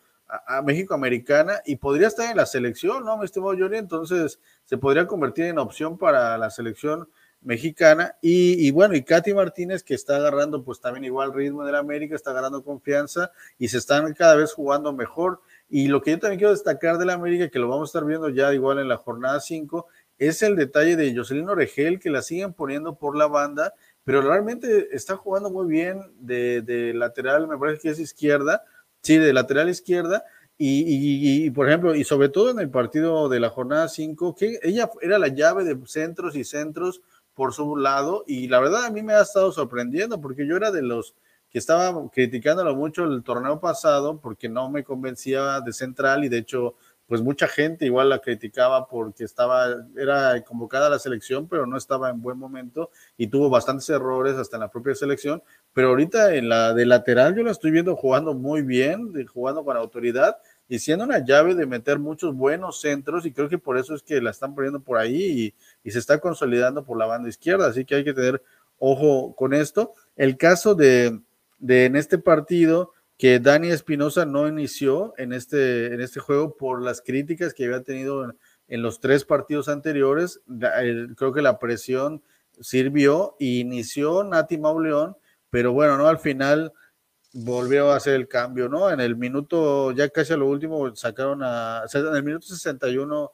a, 0.47 0.62
México 0.62 0.94
americana 0.94 1.61
y 1.64 1.76
podría 1.76 2.09
estar 2.09 2.31
en 2.31 2.37
la 2.37 2.47
selección, 2.47 3.04
¿no, 3.04 3.16
mi 3.16 3.25
estimado 3.25 3.54
Johnny? 3.59 3.78
Entonces 3.78 4.40
se 4.64 4.78
podría 4.78 5.07
convertir 5.07 5.47
en 5.47 5.59
opción 5.59 5.99
para 5.99 6.38
la 6.38 6.50
selección 6.50 7.09
mexicana. 7.43 8.16
Y, 8.21 8.71
bueno, 8.71 8.95
y 8.95 9.02
Katy 9.02 9.35
Martínez, 9.35 9.83
que 9.83 9.95
está 9.95 10.16
agarrando 10.16 10.62
pues 10.62 10.81
también 10.81 11.04
igual 11.04 11.33
ritmo 11.33 11.64
de 11.64 11.73
la 11.73 11.78
América, 11.78 12.14
está 12.14 12.31
agarrando 12.31 12.62
confianza 12.62 13.33
y 13.59 13.69
se 13.69 13.78
están 13.78 14.12
cada 14.14 14.37
vez 14.37 14.52
jugando 14.52 14.93
mejor. 14.93 15.40
Y 15.69 15.88
lo 15.88 16.02
que 16.02 16.12
yo 16.12 16.19
también 16.19 16.38
quiero 16.38 16.52
destacar 16.52 16.99
de 16.99 17.07
la 17.07 17.14
América, 17.14 17.49
que 17.49 17.59
lo 17.59 17.69
vamos 17.69 17.88
a 17.88 17.90
estar 17.90 18.04
viendo 18.04 18.28
ya 18.28 18.52
igual 18.52 18.78
en 18.78 18.88
la 18.88 18.97
jornada 18.97 19.40
5, 19.40 19.87
es 20.19 20.43
el 20.43 20.54
detalle 20.54 20.97
de 20.97 21.16
Jocelyn 21.16 21.49
Oregel, 21.49 21.99
que 21.99 22.11
la 22.11 22.21
siguen 22.21 22.52
poniendo 22.52 22.99
por 22.99 23.16
la 23.16 23.26
banda, 23.26 23.73
pero 24.04 24.21
realmente 24.21 24.95
está 24.95 25.16
jugando 25.16 25.50
muy 25.50 25.66
bien 25.66 26.02
de 26.19 26.93
lateral, 26.95 27.49
me 27.49 27.57
parece 27.57 27.81
que 27.81 27.88
es 27.90 27.99
izquierda, 27.99 28.64
Sí, 29.02 29.16
de 29.19 29.33
lateral 29.33 29.69
izquierda. 29.69 30.25
Y, 30.62 31.49
por 31.52 31.69
ejemplo, 31.69 31.95
y 31.95 32.04
sobre 32.04 32.28
todo 32.28 32.50
en 32.50 32.59
el 32.59 32.69
partido 32.69 33.30
de 33.30 33.40
la 33.40 33.49
jornada 33.49 33.88
5, 33.88 34.35
que 34.35 34.59
ella 34.62 34.90
era 35.00 35.19
la 35.19 35.28
llave 35.28 35.64
de 35.64 35.78
centros 35.87 36.37
y 36.37 36.45
centros 36.45 37.00
por 37.33 37.54
su 37.54 37.76
lado. 37.76 38.25
Y 38.26 38.49
la 38.49 38.61
verdad 38.61 38.85
a 38.85 38.90
mí 38.90 39.02
me 39.02 39.14
ha 39.14 39.23
estado 39.23 39.52
sorprendiendo 39.52 40.21
porque 40.21 40.47
yo 40.47 40.57
era 40.57 40.71
de 40.71 40.83
los 40.83 41.14
que 41.49 41.59
estaba 41.59 42.11
criticándolo 42.11 42.76
mucho 42.76 43.04
el 43.04 43.23
torneo 43.23 43.59
pasado 43.59 44.21
porque 44.21 44.50
no 44.50 44.71
me 44.71 44.85
convencía 44.85 45.61
de 45.62 45.73
central 45.73 46.25
y 46.25 46.28
de 46.28 46.38
hecho 46.38 46.75
pues 47.11 47.23
mucha 47.23 47.49
gente 47.49 47.87
igual 47.87 48.09
la 48.09 48.21
criticaba 48.21 48.87
porque 48.87 49.25
estaba, 49.25 49.67
era 49.97 50.40
convocada 50.45 50.87
a 50.87 50.90
la 50.90 51.00
selección, 51.00 51.49
pero 51.49 51.67
no 51.67 51.76
estaba 51.76 52.09
en 52.09 52.23
buen 52.23 52.38
momento 52.38 52.93
y 53.17 53.26
tuvo 53.26 53.50
bastantes 53.50 53.90
errores 53.90 54.37
hasta 54.37 54.59
en 54.59 54.61
la 54.61 54.71
propia 54.71 54.95
selección. 54.95 55.43
Pero 55.73 55.88
ahorita 55.88 56.37
en 56.37 56.49
la 56.49 56.73
de 56.73 56.87
lateral 56.87 57.35
yo 57.35 57.43
la 57.43 57.50
estoy 57.50 57.73
viendo 57.73 57.97
jugando 57.97 58.33
muy 58.33 58.62
bien, 58.62 59.12
jugando 59.26 59.64
con 59.64 59.76
autoridad 59.76 60.37
y 60.69 60.79
siendo 60.79 61.05
una 61.05 61.19
llave 61.19 61.57
de 61.57 61.67
meter 61.67 61.99
muchos 61.99 62.33
buenos 62.33 62.81
centros 62.81 63.26
y 63.26 63.33
creo 63.33 63.49
que 63.49 63.59
por 63.59 63.76
eso 63.76 63.97
es 63.97 64.05
que 64.05 64.21
la 64.21 64.31
están 64.31 64.55
poniendo 64.55 64.79
por 64.79 64.97
ahí 64.97 65.52
y, 65.83 65.90
se 65.90 65.99
está 65.99 66.21
consolidando 66.21 66.85
por 66.85 66.97
la 66.97 67.07
banda 67.07 67.29
izquierda. 67.29 67.67
Así 67.67 67.85
que 67.85 67.97
hay 67.97 68.05
que 68.05 68.14
tener 68.14 68.40
ojo 68.79 69.35
con 69.35 69.52
esto. 69.52 69.95
El 70.14 70.37
caso 70.37 70.76
de, 70.76 71.21
de 71.59 71.87
en 71.87 71.97
este 71.97 72.19
partido, 72.19 72.93
que 73.21 73.39
Dani 73.39 73.69
Espinosa 73.69 74.25
no 74.25 74.49
inició 74.49 75.12
en 75.19 75.35
este, 75.35 75.93
en 75.93 76.00
este 76.00 76.21
juego 76.21 76.57
por 76.57 76.81
las 76.81 77.03
críticas 77.03 77.53
que 77.53 77.67
había 77.67 77.83
tenido 77.83 78.33
en, 78.67 78.83
los 78.83 78.99
tres 78.99 79.27
partidos 79.27 79.69
anteriores. 79.69 80.41
creo 81.17 81.31
que 81.31 81.43
la 81.43 81.59
presión 81.59 82.23
sirvió 82.62 83.37
e 83.39 83.59
inició 83.61 84.25
Nati 84.25 84.57
Mauleón, 84.57 85.19
pero 85.50 85.75
bueno, 85.75 85.99
¿no? 85.99 86.09
Al 86.09 86.19
final 86.19 86.73
volvió 87.35 87.93
a 87.93 87.97
hacer 87.97 88.15
el 88.15 88.27
cambio, 88.27 88.71
¿no? 88.71 88.91
En 88.91 89.00
el 89.00 89.17
minuto, 89.17 89.93
ya 89.93 90.09
casi 90.09 90.33
a 90.33 90.39
lo 90.39 90.49
último, 90.49 90.97
sacaron 90.97 91.43
a, 91.43 91.83
en 91.93 92.17
el 92.17 92.23
minuto 92.23 92.47
61 92.47 93.33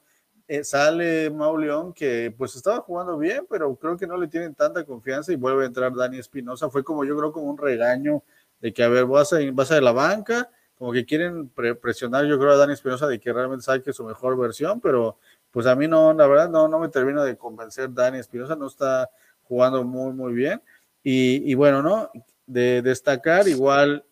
eh, 0.48 0.64
sale 0.64 1.30
Mauleón, 1.30 1.92
que 1.92 2.34
pues 2.36 2.56
estaba 2.56 2.80
jugando 2.80 3.16
bien, 3.18 3.46
pero 3.48 3.76
creo 3.76 3.96
que 3.96 4.08
no 4.08 4.16
le 4.16 4.26
tienen 4.26 4.56
tanta 4.56 4.84
confianza 4.84 5.32
y 5.32 5.36
vuelve 5.36 5.62
a 5.62 5.66
entrar 5.66 5.94
Dani 5.94 6.18
Espinosa. 6.18 6.70
Fue 6.70 6.82
como 6.82 7.04
yo 7.04 7.16
creo 7.16 7.30
como 7.30 7.46
un 7.46 7.58
regaño 7.58 8.24
de 8.60 8.72
que, 8.72 8.82
a 8.82 8.88
ver, 8.88 9.06
vas 9.06 9.32
a, 9.32 9.38
vas 9.52 9.70
a 9.70 9.80
la 9.80 9.92
banca 9.92 10.50
como 10.76 10.92
que 10.92 11.06
quieren 11.06 11.48
presionar, 11.80 12.26
yo 12.26 12.38
creo, 12.38 12.52
a 12.52 12.56
Dani 12.56 12.74
Espinosa 12.74 13.06
de 13.06 13.18
que 13.18 13.32
realmente 13.32 13.64
saque 13.64 13.92
su 13.92 14.04
mejor 14.04 14.38
versión, 14.38 14.80
pero 14.80 15.18
pues 15.50 15.66
a 15.66 15.74
mí 15.74 15.88
no, 15.88 16.12
la 16.12 16.26
verdad, 16.26 16.50
no, 16.50 16.68
no 16.68 16.78
me 16.78 16.88
termina 16.88 17.24
de 17.24 17.36
convencer 17.36 17.92
Dani 17.92 18.18
Espinosa, 18.18 18.56
no 18.56 18.66
está 18.66 19.08
jugando 19.44 19.84
muy, 19.84 20.12
muy 20.12 20.34
bien. 20.34 20.62
Y, 21.02 21.54
bueno, 21.54 21.82
¿no? 21.82 22.10
De 22.46 22.82
destacar 22.82 23.46
igual 23.46 24.04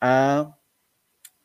a, 0.00 0.58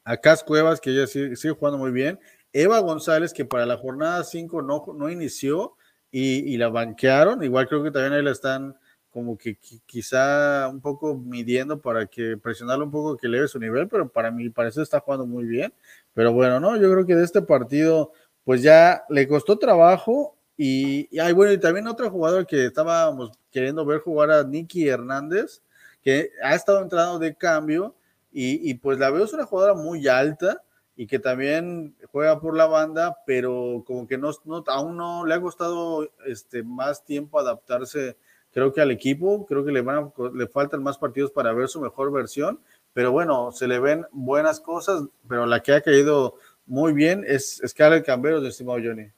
a 0.03 0.17
Cas 0.17 0.43
Cuevas, 0.43 0.81
que 0.81 0.89
ella 0.89 1.05
sigue, 1.05 1.35
sigue, 1.35 1.53
jugando 1.53 1.77
muy 1.77 1.91
bien. 1.91 2.19
Eva 2.51 2.79
González, 2.79 3.31
que 3.31 3.45
para 3.45 3.67
la 3.67 3.77
jornada 3.77 4.23
5 4.23 4.63
no, 4.63 4.83
no 4.97 5.09
inició 5.11 5.75
y, 6.09 6.51
y, 6.51 6.57
la 6.57 6.69
banquearon. 6.69 7.43
Igual 7.43 7.67
creo 7.67 7.83
que 7.83 7.91
también 7.91 8.13
ahí 8.13 8.23
la 8.23 8.31
están 8.31 8.75
como 9.15 9.37
que 9.37 9.57
quizá 9.85 10.67
un 10.67 10.81
poco 10.81 11.15
midiendo 11.15 11.79
para 11.79 12.05
que 12.05 12.35
presionarle 12.35 12.83
un 12.83 12.91
poco 12.91 13.15
que 13.15 13.27
eleve 13.27 13.47
su 13.47 13.57
nivel, 13.57 13.87
pero 13.87 14.09
para 14.09 14.29
mí 14.29 14.49
parece 14.49 14.81
está 14.81 14.99
jugando 14.99 15.25
muy 15.25 15.45
bien. 15.45 15.73
Pero 16.13 16.33
bueno, 16.33 16.59
no, 16.59 16.75
yo 16.75 16.91
creo 16.91 17.05
que 17.05 17.15
de 17.15 17.23
este 17.23 17.41
partido, 17.41 18.11
pues 18.43 18.61
ya 18.61 19.05
le 19.07 19.25
costó 19.25 19.57
trabajo 19.57 20.35
y, 20.57 21.07
y 21.09 21.31
bueno, 21.31 21.53
y 21.53 21.57
también 21.57 21.87
otro 21.87 22.11
jugador 22.11 22.45
que 22.45 22.65
estábamos 22.65 23.31
queriendo 23.51 23.85
ver 23.85 24.01
jugar 24.01 24.31
a 24.31 24.43
Nicky 24.43 24.89
Hernández, 24.89 25.61
que 26.03 26.31
ha 26.43 26.53
estado 26.53 26.81
entrando 26.81 27.17
de 27.17 27.35
cambio 27.35 27.95
y, 28.33 28.69
y 28.69 28.73
pues 28.73 28.99
la 28.99 29.11
veo 29.11 29.23
es 29.23 29.31
una 29.31 29.45
jugadora 29.45 29.75
muy 29.75 30.09
alta 30.09 30.61
y 30.97 31.07
que 31.07 31.19
también 31.19 31.95
juega 32.11 32.41
por 32.41 32.57
la 32.57 32.65
banda, 32.65 33.15
pero 33.25 33.81
como 33.87 34.07
que 34.07 34.17
no, 34.17 34.31
no 34.43 34.61
aún 34.67 34.97
no 34.97 35.25
le 35.25 35.35
ha 35.35 35.41
costado 35.41 36.05
este, 36.25 36.63
más 36.63 37.05
tiempo 37.05 37.39
adaptarse 37.39 38.17
creo 38.55 38.71
que 38.71 38.79
al 38.79 38.89
equipo, 38.89 39.45
creo 39.45 39.65
que 39.65 39.71
le, 39.73 39.81
van 39.81 40.13
le 40.33 40.47
faltan 40.47 40.81
más 40.81 40.97
partidos 40.97 41.29
para 41.29 41.51
ver 41.51 41.67
su 41.67 41.81
mejor 41.81 42.09
versión, 42.09 42.57
pero 42.93 43.11
bueno, 43.11 43.51
se 43.51 43.67
le 43.67 43.79
ven 43.79 44.05
buenas 44.13 44.61
cosas, 44.61 45.03
pero 45.27 45.45
la 45.45 45.61
que 45.61 45.73
ha 45.73 45.81
caído 45.81 46.35
muy 46.65 46.93
bien 46.93 47.25
es 47.27 47.61
Scarlett 47.67 48.05
Camberos, 48.05 48.45
estimado 48.45 48.79
Johnny. 48.81 49.11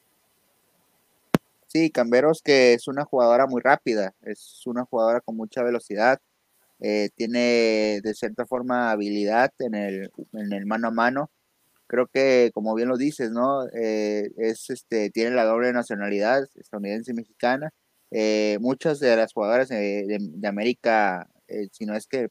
Sí, 1.68 1.92
Camberos 1.92 2.42
que 2.42 2.74
es 2.74 2.88
una 2.88 3.06
jugadora 3.06 3.46
muy 3.46 3.62
rápida, 3.62 4.16
es 4.24 4.66
una 4.66 4.86
jugadora 4.86 5.22
con 5.22 5.38
mucha 5.38 5.62
velocidad, 5.62 6.20
eh, 6.80 7.12
tiene 7.16 8.02
de 8.02 8.16
cierta 8.16 8.48
forma 8.48 8.90
habilidad 8.90 9.52
en 9.60 9.76
el, 9.76 10.12
en 10.34 10.52
el 10.52 10.66
mano 10.66 10.88
a 10.88 10.92
mano. 10.92 11.30
Creo 11.86 12.08
que, 12.08 12.50
como 12.56 12.74
bien 12.74 12.90
lo 12.90 12.98
dices, 12.98 13.30
¿no? 13.30 13.68
Eh, 13.68 14.32
es, 14.38 14.72
este, 14.72 15.12
tiene 15.12 15.36
la 15.36 15.46
doble 15.46 15.72
nacionalidad 15.74 16.50
estadounidense 16.56 17.12
y 17.12 17.16
mexicana 17.16 17.72
eh, 18.12 18.58
muchas 18.62 19.00
de 19.00 19.16
las 19.16 19.34
jugadoras 19.34 19.70
de, 19.70 20.20
América, 20.46 21.30
eh, 21.48 21.68
si 21.72 21.86
no 21.86 21.96
es 21.96 22.08
que 22.08 22.30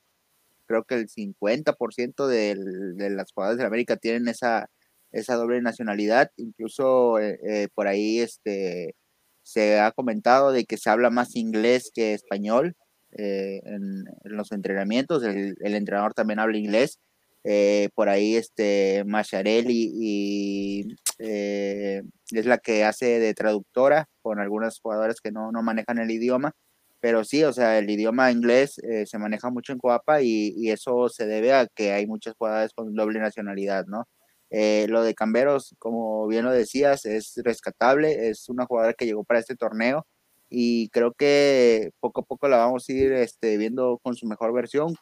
creo 0.66 0.84
que 0.84 0.96
el 0.96 1.08
50% 1.08 2.26
de, 2.26 3.10
las 3.10 3.32
jugadoras 3.32 3.58
de 3.58 3.66
América 3.66 3.96
tienen 3.96 4.28
esa, 4.28 4.70
esa 5.12 5.36
doble 5.36 5.62
nacionalidad, 5.62 6.30
incluso 6.36 7.18
eh, 7.20 7.68
por 7.74 7.88
ahí 7.88 8.20
este, 8.20 8.94
se 9.42 9.80
ha 9.80 9.92
comentado 9.92 10.52
de 10.52 10.64
que 10.64 10.78
se 10.78 10.90
habla 10.90 11.10
más 11.10 11.36
inglés 11.36 11.90
que 11.94 12.14
español 12.14 12.74
en, 13.12 14.04
los 14.24 14.52
entrenamientos, 14.52 15.22
el, 15.24 15.56
el, 15.60 15.74
entrenador 15.74 16.14
también 16.14 16.38
habla 16.38 16.58
inglés, 16.58 16.98
eh, 17.48 17.90
por 17.94 18.08
ahí 18.08 18.34
este 18.34 19.04
Macharelli 19.06 19.92
y 19.94 20.96
eh, 21.20 22.02
es 22.32 22.44
la 22.44 22.58
que 22.58 22.82
hace 22.82 23.20
de 23.20 23.34
traductora 23.34 24.08
con 24.20 24.40
algunas 24.40 24.80
jugadoras 24.80 25.20
que 25.20 25.30
no, 25.30 25.52
no 25.52 25.62
manejan 25.62 25.98
el 25.98 26.10
idioma, 26.10 26.54
pero 26.98 27.22
sí, 27.22 27.44
o 27.44 27.52
sea, 27.52 27.78
el 27.78 27.88
idioma 27.88 28.32
inglés 28.32 28.78
eh, 28.78 29.06
se 29.06 29.18
maneja 29.18 29.48
mucho 29.50 29.72
en 29.72 29.78
Coapa 29.78 30.22
y, 30.22 30.70
eso 30.70 31.08
se 31.08 31.26
debe 31.26 31.52
a 31.52 31.68
que 31.68 31.92
hay 31.92 32.08
muchas 32.08 32.34
jugadoras 32.36 32.72
con 32.74 32.92
doble 32.96 33.20
nacionalidad, 33.20 33.86
¿no? 33.86 34.08
lo 34.50 35.02
de 35.02 35.14
Camberos, 35.14 35.74
como 35.78 36.26
bien 36.28 36.44
lo 36.44 36.52
decías, 36.52 37.04
es 37.04 37.34
rescatable, 37.44 38.28
es 38.28 38.48
una 38.48 38.66
jugadora 38.66 38.94
que 38.94 39.06
llegó 39.06 39.22
para 39.24 39.40
este 39.40 39.56
torneo 39.56 40.06
y 40.48 40.88
creo 40.90 41.12
que 41.12 41.90
poco 42.00 42.20
a 42.20 42.24
poco 42.24 42.48
la 42.48 42.58
vamos 42.58 42.88
a 42.88 42.92
ir 42.92 43.12
este, 43.12 43.56
viendo 43.56 43.98
con 44.02 44.14
su 44.14 44.26
mejor 44.26 44.52
versión. 44.52 44.94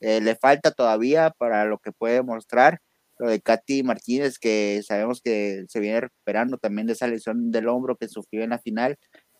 Eh, 0.00 0.20
le 0.20 0.36
falta 0.36 0.70
todavía 0.72 1.30
para 1.38 1.64
lo 1.64 1.78
que 1.78 1.92
puede 1.92 2.22
mostrar. 2.22 2.80
Lo 3.18 3.28
de 3.30 3.40
Katy 3.40 3.82
Martínez, 3.82 4.38
que 4.38 4.82
sabemos 4.86 5.22
que 5.22 5.64
se 5.68 5.80
viene 5.80 6.02
recuperando 6.02 6.58
también 6.58 6.86
de 6.86 6.92
esa 6.94 7.06
lesión 7.08 7.50
del 7.50 7.68
hombro 7.68 7.96
que 7.96 8.08
sufrió 8.08 8.44
en 8.44 8.50
la 8.50 8.58
final. 8.58 8.96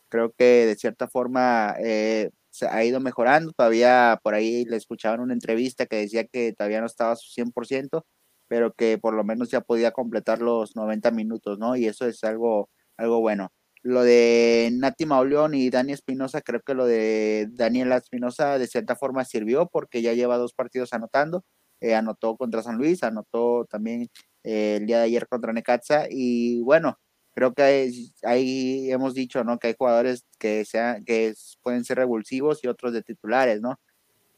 Creo 0.09 0.33
que 0.39 0.67
de 0.67 0.77
cierta 0.77 1.09
forma 1.09 1.75
eh, 1.83 2.31
se 2.51 2.67
ha 2.69 2.85
ido 2.85 3.01
mejorando. 3.01 3.53
Todavía 3.53 4.19
por 4.23 4.35
ahí 4.35 4.65
le 4.65 4.77
escuchaban 4.77 5.21
una 5.21 5.35
entrevista 5.35 5.87
que 5.87 5.97
decía 5.97 6.25
que 6.27 6.53
todavía 6.55 6.81
no 6.81 6.87
estaba 6.87 7.13
a 7.13 7.17
su 7.17 7.29
100%, 7.33 8.07
pero 8.49 8.73
que 8.75 8.99
por 8.99 9.15
lo 9.15 9.25
menos 9.25 9.51
ya 9.51 9.61
podía 9.63 9.91
completar 9.93 10.41
los 10.41 10.77
90 10.77 11.11
minutos, 11.11 11.59
¿no? 11.59 11.77
Y 11.77 11.87
eso 11.87 12.07
es 12.07 12.23
algo, 12.25 12.71
algo 12.97 13.21
bueno. 13.21 13.51
Lo 13.87 14.03
de 14.03 14.71
Nati 14.73 15.07
Mauleón 15.07 15.55
y 15.55 15.71
Dani 15.71 15.93
Espinosa, 15.93 16.41
creo 16.41 16.61
que 16.61 16.75
lo 16.75 16.87
de 16.87 17.47
Daniela 17.53 17.97
Espinosa 17.97 18.59
de 18.59 18.67
cierta 18.67 18.97
forma 18.97 19.25
sirvió 19.25 19.69
porque 19.69 20.03
ya 20.03 20.13
lleva 20.13 20.39
dos 20.39 20.55
partidos 20.55 20.93
anotando. 20.93 21.45
Eh, 21.81 21.95
anotó 21.95 22.37
contra 22.37 22.65
San 22.65 22.79
Luis, 22.79 23.05
anotó 23.05 23.65
también 23.67 24.11
eh, 24.43 24.79
el 24.81 24.87
día 24.87 24.99
de 24.99 25.05
ayer 25.05 25.29
contra 25.29 25.53
Necaxa 25.53 26.07
y 26.11 26.63
bueno, 26.63 26.99
creo 27.33 27.55
que 27.55 27.93
ahí 28.25 28.91
hemos 28.91 29.15
dicho, 29.15 29.45
¿no? 29.45 29.61
Que 29.61 29.69
hay 29.69 29.75
jugadores 29.79 30.27
que, 30.41 30.65
sean, 30.65 31.05
que 31.05 31.35
pueden 31.63 31.85
ser 31.85 31.99
revulsivos 31.99 32.65
y 32.65 32.67
otros 32.67 32.93
de 32.93 33.03
titulares, 33.03 33.61
¿no? 33.61 33.79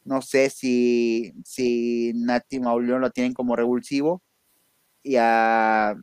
No 0.05 0.21
sé 0.21 0.50
si, 0.50 1.33
si 1.43 2.12
Nati 2.17 2.61
Mauleón 2.61 3.00
lo 3.00 3.11
tienen 3.12 3.33
como 3.33 3.57
revulsivo 3.57 4.23
y 5.02 5.17
a 5.17 5.97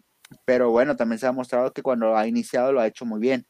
pero 0.45 0.71
bueno, 0.71 0.95
también 0.95 1.19
se 1.19 1.27
ha 1.27 1.31
mostrado 1.31 1.73
que 1.73 1.81
cuando 1.81 2.17
ha 2.17 2.27
iniciado 2.27 2.71
lo 2.71 2.81
ha 2.81 2.87
hecho 2.87 3.05
muy 3.05 3.19
bien. 3.19 3.45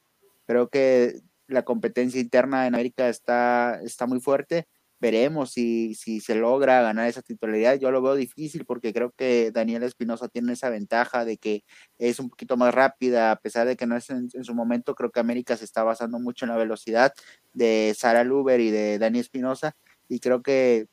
Creo 0.46 0.70
que 0.70 1.22
la 1.48 1.63
competencia 1.63 2.20
interna 2.20 2.67
en 2.67 2.75
América 2.75 3.10
está, 3.10 3.79
está 3.84 4.08
muy 4.08 4.20
fuerte. 4.20 4.67
Veremos 5.00 5.51
si, 5.51 5.94
si 5.96 6.22
se 6.22 6.36
logra 6.36 6.82
ganar 6.82 7.08
esa 7.08 7.22
titularidad. 7.22 7.75
Yo 7.75 7.91
lo 7.91 8.01
veo 8.01 8.15
difícil 8.15 8.65
porque 8.65 8.94
creo 8.94 9.12
que 9.12 9.51
Daniel 9.51 9.84
Espinosa 9.84 10.27
tiene 10.29 10.53
esa 10.53 10.70
ventaja 10.70 11.25
de 11.25 11.38
que 11.38 11.63
es 11.98 12.20
un 12.20 12.29
poquito 12.29 12.58
más 12.58 12.74
rápida, 12.74 13.32
a 13.32 13.36
pesar 13.36 13.67
de 13.67 13.75
que 13.75 13.86
no 13.86 13.98
es 13.98 14.10
en, 14.10 14.29
su 14.44 14.55
momento. 14.55 14.96
Creo 14.96 15.12
que 15.12 15.20
América 15.20 15.58
se 15.58 15.65
está 15.65 15.84
basando 15.84 16.20
mucho 16.20 16.46
en 16.46 16.51
la 16.51 16.58
velocidad 16.58 17.13
de 17.53 17.94
Sara 17.98 18.24
Luber 18.24 18.60
y 18.62 18.72
de 18.72 18.98
Dani 18.98 19.20
Espinosa. 19.20 19.75
Y 20.08 20.20
creo 20.20 20.41
que 20.41 20.88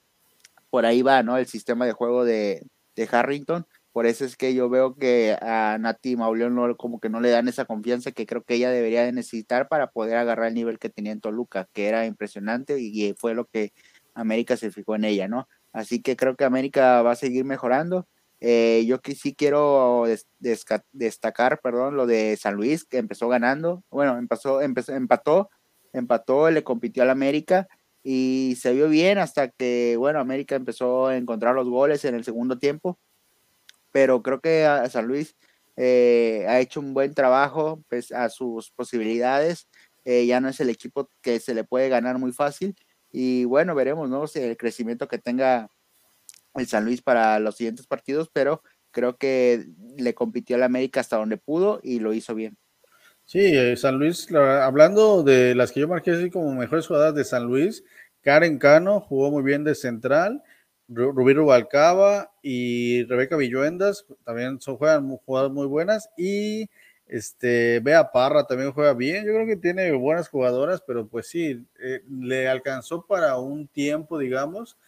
por 0.70 0.84
ahí 0.86 1.02
va, 1.02 1.22
¿no? 1.22 1.38
El 1.38 1.46
sistema 1.46 1.86
de 1.86 1.92
juego 1.92 2.24
de, 2.24 2.66
de 2.96 3.08
Harrington 3.10 3.66
por 3.92 4.06
eso 4.06 4.24
es 4.24 4.36
que 4.36 4.54
yo 4.54 4.70
veo 4.70 4.94
que 4.94 5.36
a 5.40 5.76
Nati 5.78 6.16
Mauleón 6.16 6.54
no, 6.54 6.76
como 6.76 6.98
que 6.98 7.10
no 7.10 7.20
le 7.20 7.30
dan 7.30 7.48
esa 7.48 7.66
confianza 7.66 8.12
que 8.12 8.26
creo 8.26 8.42
que 8.42 8.54
ella 8.54 8.70
debería 8.70 9.04
de 9.04 9.12
necesitar 9.12 9.68
para 9.68 9.90
poder 9.90 10.16
agarrar 10.16 10.48
el 10.48 10.54
nivel 10.54 10.78
que 10.78 10.88
tenía 10.88 11.12
en 11.12 11.20
Toluca, 11.20 11.68
que 11.74 11.88
era 11.88 12.06
impresionante 12.06 12.80
y 12.80 13.12
fue 13.14 13.34
lo 13.34 13.44
que 13.44 13.72
América 14.14 14.56
se 14.56 14.70
fijó 14.70 14.94
en 14.96 15.04
ella, 15.04 15.28
¿no? 15.28 15.46
Así 15.72 16.00
que 16.02 16.16
creo 16.16 16.36
que 16.36 16.44
América 16.44 17.02
va 17.02 17.12
a 17.12 17.16
seguir 17.16 17.44
mejorando. 17.44 18.06
Eh, 18.40 18.84
yo 18.86 19.00
que 19.00 19.14
sí 19.14 19.34
quiero 19.34 20.04
destacar, 20.92 21.60
perdón, 21.62 21.96
lo 21.96 22.06
de 22.06 22.36
San 22.36 22.54
Luis, 22.54 22.84
que 22.84 22.98
empezó 22.98 23.28
ganando, 23.28 23.84
bueno, 23.90 24.18
empezó, 24.18 24.62
empezó, 24.62 24.94
empató, 24.94 25.50
empató, 25.92 26.50
le 26.50 26.64
compitió 26.64 27.02
al 27.02 27.10
América 27.10 27.68
y 28.02 28.56
se 28.60 28.72
vio 28.72 28.88
bien 28.88 29.18
hasta 29.18 29.48
que, 29.48 29.96
bueno, 29.98 30.18
América 30.18 30.56
empezó 30.56 31.06
a 31.08 31.16
encontrar 31.16 31.54
los 31.54 31.68
goles 31.68 32.04
en 32.04 32.14
el 32.14 32.24
segundo 32.24 32.58
tiempo 32.58 32.98
pero 33.92 34.22
creo 34.22 34.40
que 34.40 34.64
a 34.64 34.88
San 34.88 35.06
Luis 35.06 35.36
eh, 35.76 36.44
ha 36.48 36.60
hecho 36.60 36.80
un 36.80 36.94
buen 36.94 37.14
trabajo 37.14 37.84
pues, 37.88 38.12
a 38.12 38.28
sus 38.28 38.70
posibilidades. 38.70 39.68
Eh, 40.04 40.26
ya 40.26 40.40
no 40.40 40.48
es 40.48 40.58
el 40.60 40.70
equipo 40.70 41.08
que 41.20 41.38
se 41.38 41.54
le 41.54 41.64
puede 41.64 41.88
ganar 41.88 42.18
muy 42.18 42.32
fácil. 42.32 42.74
Y 43.12 43.44
bueno, 43.44 43.74
veremos 43.74 44.08
¿no? 44.08 44.24
el 44.34 44.56
crecimiento 44.56 45.06
que 45.06 45.18
tenga 45.18 45.68
el 46.54 46.66
San 46.66 46.84
Luis 46.84 47.02
para 47.02 47.38
los 47.38 47.56
siguientes 47.56 47.86
partidos, 47.86 48.30
pero 48.32 48.62
creo 48.90 49.16
que 49.16 49.66
le 49.96 50.14
compitió 50.14 50.56
al 50.56 50.62
América 50.62 51.00
hasta 51.00 51.16
donde 51.16 51.36
pudo 51.36 51.80
y 51.82 52.00
lo 52.00 52.12
hizo 52.12 52.34
bien. 52.34 52.56
Sí, 53.24 53.40
eh, 53.40 53.76
San 53.76 53.98
Luis, 53.98 54.30
hablando 54.32 55.22
de 55.22 55.54
las 55.54 55.72
que 55.72 55.80
yo 55.80 55.88
marqué 55.88 56.10
así 56.10 56.30
como 56.30 56.52
mejores 56.54 56.86
jugadas 56.86 57.14
de 57.14 57.24
San 57.24 57.44
Luis, 57.44 57.84
Karen 58.20 58.58
Cano 58.58 59.00
jugó 59.00 59.30
muy 59.30 59.42
bien 59.42 59.64
de 59.64 59.74
central 59.74 60.42
Rubí 60.94 61.32
Rubalcaba 61.32 62.32
y 62.42 63.04
Rebeca 63.04 63.36
Villuendas 63.36 64.06
también 64.24 64.60
son, 64.60 64.76
juegan 64.76 65.16
jugadoras 65.18 65.52
muy 65.52 65.66
buenas 65.66 66.10
y 66.16 66.68
este 67.06 67.80
Bea 67.80 68.10
Parra 68.10 68.46
también 68.46 68.72
juega 68.72 68.94
bien. 68.94 69.24
Yo 69.26 69.32
creo 69.32 69.46
que 69.46 69.56
tiene 69.56 69.92
buenas 69.92 70.28
jugadoras, 70.28 70.82
pero 70.86 71.06
pues 71.06 71.28
sí, 71.28 71.66
eh, 71.80 72.02
le 72.08 72.48
alcanzó 72.48 73.04
para 73.06 73.36
un 73.36 73.68
tiempo, 73.68 74.18
digamos, 74.18 74.78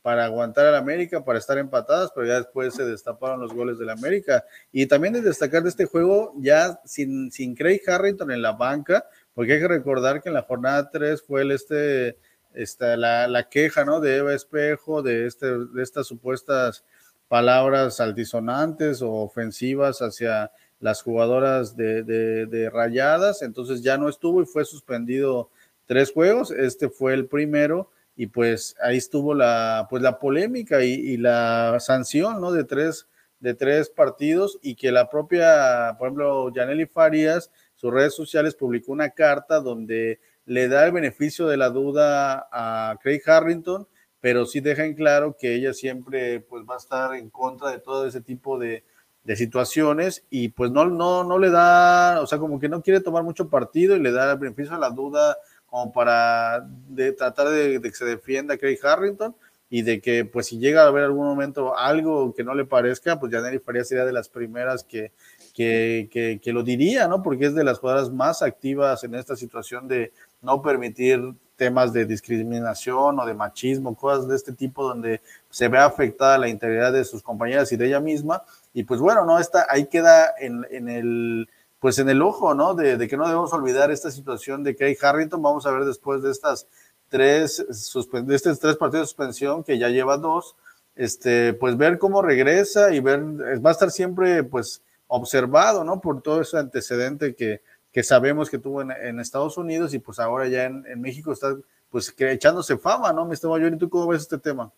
para 0.00 0.24
aguantar 0.24 0.66
al 0.66 0.76
América, 0.76 1.24
para 1.24 1.38
estar 1.38 1.58
empatadas, 1.58 2.10
pero 2.14 2.26
ya 2.26 2.36
después 2.36 2.74
se 2.74 2.84
destaparon 2.84 3.40
los 3.40 3.52
goles 3.52 3.78
del 3.78 3.90
América. 3.90 4.44
Y 4.70 4.86
también 4.86 5.14
de 5.14 5.22
destacar 5.22 5.62
de 5.62 5.68
este 5.70 5.86
juego, 5.86 6.34
ya 6.38 6.80
sin, 6.84 7.30
sin 7.30 7.54
Craig 7.54 7.80
Harrington 7.86 8.30
en 8.30 8.42
la 8.42 8.52
banca, 8.52 9.04
porque 9.34 9.54
hay 9.54 9.60
que 9.60 9.68
recordar 9.68 10.22
que 10.22 10.28
en 10.28 10.34
la 10.34 10.42
jornada 10.42 10.90
3 10.90 11.22
fue 11.22 11.42
el 11.42 11.50
este 11.52 12.16
esta, 12.54 12.96
la, 12.96 13.26
la, 13.28 13.48
queja 13.48 13.84
¿no? 13.84 14.00
de 14.00 14.16
Eva 14.16 14.34
Espejo, 14.34 15.02
de, 15.02 15.26
este, 15.26 15.46
de 15.46 15.82
estas 15.82 16.06
supuestas 16.06 16.84
palabras 17.28 17.98
altisonantes 18.00 19.00
o 19.00 19.10
ofensivas 19.10 20.00
hacia 20.00 20.52
las 20.80 21.00
jugadoras 21.00 21.76
de, 21.76 22.02
de, 22.02 22.70
rayadas, 22.70 23.40
entonces 23.40 23.82
ya 23.82 23.96
no 23.96 24.08
estuvo 24.08 24.42
y 24.42 24.46
fue 24.46 24.64
suspendido 24.64 25.48
tres 25.86 26.12
juegos, 26.12 26.50
este 26.50 26.88
fue 26.88 27.14
el 27.14 27.26
primero 27.26 27.88
y 28.16 28.26
pues 28.26 28.76
ahí 28.82 28.96
estuvo 28.96 29.32
la, 29.32 29.86
pues 29.88 30.02
la 30.02 30.18
polémica 30.18 30.82
y, 30.82 31.16
la 31.16 31.78
sanción, 31.78 32.40
¿no? 32.40 32.52
De 32.52 32.64
tres, 32.64 33.06
de 33.40 33.54
tres 33.54 33.88
partidos 33.90 34.58
y 34.60 34.74
que 34.74 34.92
la 34.92 35.08
propia, 35.08 35.94
por 35.98 36.08
ejemplo, 36.08 36.52
Janely 36.54 36.86
Farías, 36.86 37.50
sus 37.76 37.94
redes 37.94 38.14
sociales 38.14 38.54
publicó 38.54 38.92
una 38.92 39.10
carta 39.10 39.60
donde 39.60 40.20
le 40.46 40.68
da 40.68 40.84
el 40.86 40.92
beneficio 40.92 41.46
de 41.46 41.56
la 41.56 41.70
duda 41.70 42.48
a 42.52 42.98
Craig 43.02 43.22
Harrington, 43.26 43.86
pero 44.20 44.46
sí 44.46 44.60
deja 44.60 44.84
en 44.84 44.94
claro 44.94 45.36
que 45.38 45.54
ella 45.54 45.72
siempre 45.72 46.40
pues 46.40 46.64
va 46.68 46.74
a 46.74 46.78
estar 46.78 47.14
en 47.14 47.30
contra 47.30 47.70
de 47.70 47.78
todo 47.78 48.06
ese 48.06 48.20
tipo 48.20 48.58
de, 48.58 48.84
de 49.24 49.36
situaciones 49.36 50.24
y 50.30 50.48
pues 50.48 50.70
no, 50.70 50.86
no, 50.86 51.24
no 51.24 51.38
le 51.38 51.50
da, 51.50 52.20
o 52.20 52.26
sea, 52.26 52.38
como 52.38 52.58
que 52.58 52.68
no 52.68 52.82
quiere 52.82 53.00
tomar 53.00 53.22
mucho 53.22 53.48
partido 53.48 53.96
y 53.96 54.00
le 54.00 54.12
da 54.12 54.32
el 54.32 54.38
beneficio 54.38 54.74
a 54.74 54.78
la 54.78 54.90
duda 54.90 55.36
como 55.66 55.92
para 55.92 56.66
de, 56.88 57.12
tratar 57.12 57.48
de, 57.48 57.80
que 57.80 57.92
se 57.92 58.04
defienda 58.04 58.58
Craig 58.58 58.78
Harrington 58.82 59.34
y 59.70 59.82
de 59.82 60.02
que 60.02 60.24
pues 60.26 60.48
si 60.48 60.58
llega 60.58 60.82
a 60.82 60.88
haber 60.88 61.04
algún 61.04 61.26
momento 61.26 61.76
algo 61.78 62.34
que 62.34 62.44
no 62.44 62.54
le 62.54 62.66
parezca, 62.66 63.18
pues 63.18 63.32
Janely 63.32 63.58
Faría 63.58 63.84
sería 63.84 64.04
de 64.04 64.12
las 64.12 64.28
primeras 64.28 64.84
que, 64.84 65.12
que, 65.54 66.10
que, 66.12 66.40
que, 66.42 66.52
lo 66.52 66.62
diría, 66.62 67.08
¿no? 67.08 67.22
Porque 67.22 67.46
es 67.46 67.54
de 67.54 67.64
las 67.64 67.78
jugadoras 67.78 68.10
más 68.10 68.42
activas 68.42 69.02
en 69.04 69.14
esta 69.14 69.34
situación 69.34 69.88
de 69.88 70.12
no 70.42 70.60
permitir 70.60 71.34
temas 71.56 71.92
de 71.92 72.04
discriminación 72.04 73.18
o 73.18 73.26
de 73.26 73.34
machismo, 73.34 73.94
cosas 73.94 74.26
de 74.28 74.36
este 74.36 74.52
tipo 74.52 74.86
donde 74.86 75.20
se 75.48 75.68
ve 75.68 75.78
afectada 75.78 76.36
la 76.38 76.48
integridad 76.48 76.92
de 76.92 77.04
sus 77.04 77.22
compañeras 77.22 77.70
y 77.72 77.76
de 77.76 77.86
ella 77.86 78.00
misma 78.00 78.42
y 78.74 78.84
pues 78.84 79.00
bueno, 79.00 79.24
¿no? 79.24 79.38
Está, 79.38 79.66
ahí 79.68 79.86
queda 79.86 80.34
en, 80.38 80.66
en 80.70 80.88
el, 80.88 81.48
pues 81.78 81.98
en 81.98 82.08
el 82.08 82.22
ojo, 82.22 82.54
¿no? 82.54 82.74
De, 82.74 83.06
que 83.08 83.16
no 83.16 83.26
debemos 83.26 83.52
olvidar 83.52 83.90
esta 83.90 84.10
situación 84.10 84.62
de 84.62 84.76
Craig 84.76 84.96
Harrington. 85.02 85.42
Vamos 85.42 85.66
a 85.66 85.70
ver 85.72 85.84
después 85.84 86.22
de 86.22 86.30
estas 86.30 86.66
tres, 87.08 87.64
de 87.66 88.34
estos 88.34 88.58
tres 88.58 88.76
partidos 88.76 89.04
de 89.04 89.06
suspensión, 89.08 89.62
que 89.62 89.78
ya 89.78 89.88
lleva 89.88 90.16
dos, 90.16 90.56
este, 90.96 91.52
pues 91.54 91.76
ver 91.76 91.98
cómo 91.98 92.22
regresa 92.22 92.94
y 92.94 93.00
ver, 93.00 93.20
va 93.64 93.70
a 93.70 93.72
estar 93.72 93.90
siempre, 93.90 94.42
pues, 94.42 94.82
observado, 95.06 95.84
¿no? 95.84 96.00
Por 96.00 96.22
todo 96.22 96.40
ese 96.40 96.56
antecedente 96.56 97.34
que, 97.34 97.60
que 97.92 98.02
sabemos 98.02 98.48
que 98.48 98.58
tuvo 98.58 98.82
en, 98.82 99.20
Estados 99.20 99.58
Unidos 99.58 99.92
y 99.92 99.98
pues 99.98 100.18
ahora 100.18 100.48
ya 100.48 100.64
en, 100.64 101.00
México 101.00 101.32
está, 101.32 101.54
pues, 101.90 102.12
echándose 102.18 102.78
fama, 102.78 103.12
¿no? 103.12 103.26
Mi 103.26 103.34
estimado 103.34 103.66
¿y 103.66 103.78
tú 103.78 103.90
cómo 103.90 104.08
ves 104.08 104.22
este 104.22 104.38
tema? 104.38 104.72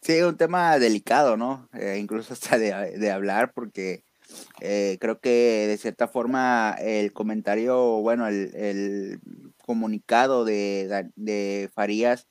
Sí, 0.00 0.20
un 0.20 0.36
tema 0.36 0.78
delicado, 0.78 1.36
¿no? 1.36 1.68
Eh, 1.72 1.96
incluso 1.98 2.34
hasta 2.34 2.58
de, 2.58 3.10
hablar, 3.10 3.52
porque 3.54 4.04
eh, 4.60 4.98
creo 5.00 5.20
que 5.20 5.66
de 5.68 5.78
cierta 5.78 6.08
forma 6.08 6.76
el 6.80 7.12
comentario, 7.12 8.00
bueno, 8.00 8.26
el, 8.26 9.20
comunicado 9.64 10.44
de, 10.44 11.70
Farías, 11.72 12.26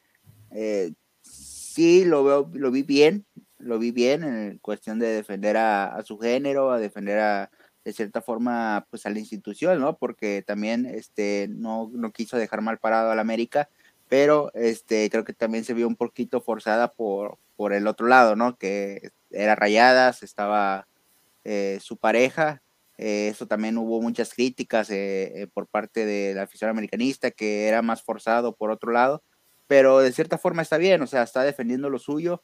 eh, 0.51 0.93
sí 1.23 2.05
lo 2.05 2.23
veo, 2.23 2.51
lo 2.53 2.69
vi 2.69 2.83
bien, 2.83 3.25
lo 3.57 3.79
vi 3.79 3.91
bien 3.91 4.23
en 4.23 4.59
cuestión 4.59 4.99
de 4.99 5.07
defender 5.07 5.57
a, 5.57 5.99
su 6.05 6.19
género, 6.19 6.71
a 6.71 6.77
defender 6.77 7.19
a, 7.19 7.49
de 7.83 7.93
cierta 7.93 8.21
forma, 8.21 8.87
pues 8.89 9.05
a 9.05 9.09
la 9.09 9.19
institución, 9.19 9.79
¿no? 9.79 9.97
Porque 9.97 10.43
también 10.45 10.85
este, 10.85 11.47
no, 11.49 11.89
no 11.93 12.11
quiso 12.11 12.37
dejar 12.37 12.61
mal 12.61 12.79
parado 12.79 13.11
al 13.11 13.19
América, 13.19 13.69
pero 14.07 14.51
este, 14.53 15.09
creo 15.09 15.23
que 15.23 15.33
también 15.33 15.63
se 15.65 15.73
vio 15.73 15.87
un 15.87 15.95
poquito 15.95 16.41
forzada 16.41 16.93
por, 16.93 17.37
por 17.55 17.73
el 17.73 17.87
otro 17.87 18.07
lado, 18.07 18.35
¿no? 18.35 18.57
Que 18.57 19.11
era 19.31 19.55
Rayadas, 19.55 20.23
estaba 20.23 20.87
eh, 21.43 21.79
su 21.81 21.97
pareja. 21.97 22.61
Eh, 22.97 23.29
eso 23.29 23.47
también 23.47 23.77
hubo 23.77 24.01
muchas 24.01 24.33
críticas 24.33 24.89
eh, 24.91 25.47
por 25.53 25.67
parte 25.67 26.05
de 26.05 26.33
la 26.35 26.43
afición 26.43 26.69
americanista, 26.69 27.31
que 27.31 27.67
era 27.67 27.81
más 27.81 28.03
forzado 28.03 28.55
por 28.55 28.71
otro 28.71 28.91
lado, 28.91 29.23
pero 29.67 29.99
de 29.99 30.11
cierta 30.11 30.37
forma 30.37 30.61
está 30.61 30.77
bien, 30.77 31.01
o 31.01 31.07
sea, 31.07 31.23
está 31.23 31.43
defendiendo 31.43 31.89
lo 31.89 31.97
suyo, 31.99 32.43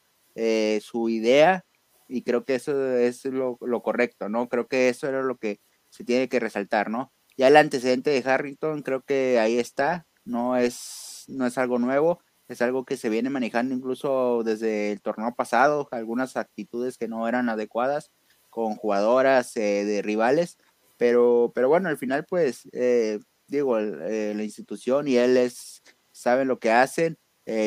su 0.81 1.09
idea, 1.09 1.65
y 2.09 2.23
creo 2.23 2.43
que 2.43 2.55
eso 2.55 2.97
es 2.97 3.23
lo, 3.25 3.57
lo, 3.61 3.81
correcto, 3.81 4.27
¿no? 4.27 4.49
Creo 4.49 4.67
que 4.67 4.89
eso 4.89 5.07
era 5.07 5.21
lo 5.21 5.37
que 5.37 5.61
se 5.89 6.03
tiene 6.03 6.27
que 6.27 6.39
resaltar, 6.39 6.89
¿no? 6.89 7.13
Ya 7.37 7.47
el 7.47 7.55
antecedente 7.55 8.09
de 8.09 8.29
Harrington, 8.29 8.81
creo 8.81 9.03
que 9.03 9.39
ahí 9.39 9.57
está, 9.59 10.07
no 10.25 10.57
es, 10.57 11.25
no 11.27 11.45
es 11.45 11.57
algo 11.57 11.79
nuevo 11.79 12.19
es 12.49 12.61
algo 12.63 12.83
que 12.83 12.97
se 12.97 13.09
viene 13.09 13.29
manejando 13.29 13.75
incluso 13.75 14.41
desde 14.43 14.91
el 14.91 15.01
torneo 15.01 15.33
pasado, 15.35 15.87
algunas 15.91 16.35
actitudes 16.35 16.97
que 16.97 17.07
no 17.07 17.27
eran 17.27 17.47
adecuadas 17.47 18.11
con 18.49 18.75
jugadoras 18.75 19.55
eh, 19.55 19.85
de 19.85 20.01
rivales, 20.01 20.57
pero, 20.97 21.51
pero 21.53 21.69
bueno, 21.69 21.89
al 21.89 21.97
final 21.97 22.25
pues 22.25 22.67
eh, 22.73 23.19
digo, 23.47 23.77
eh, 23.77 24.33
la 24.35 24.43
institución 24.43 25.07
y 25.07 25.17
él 25.17 25.37
es, 25.37 25.83
saben 26.11 26.47
lo 26.47 26.59
que 26.59 26.71
hacen, 26.71 27.17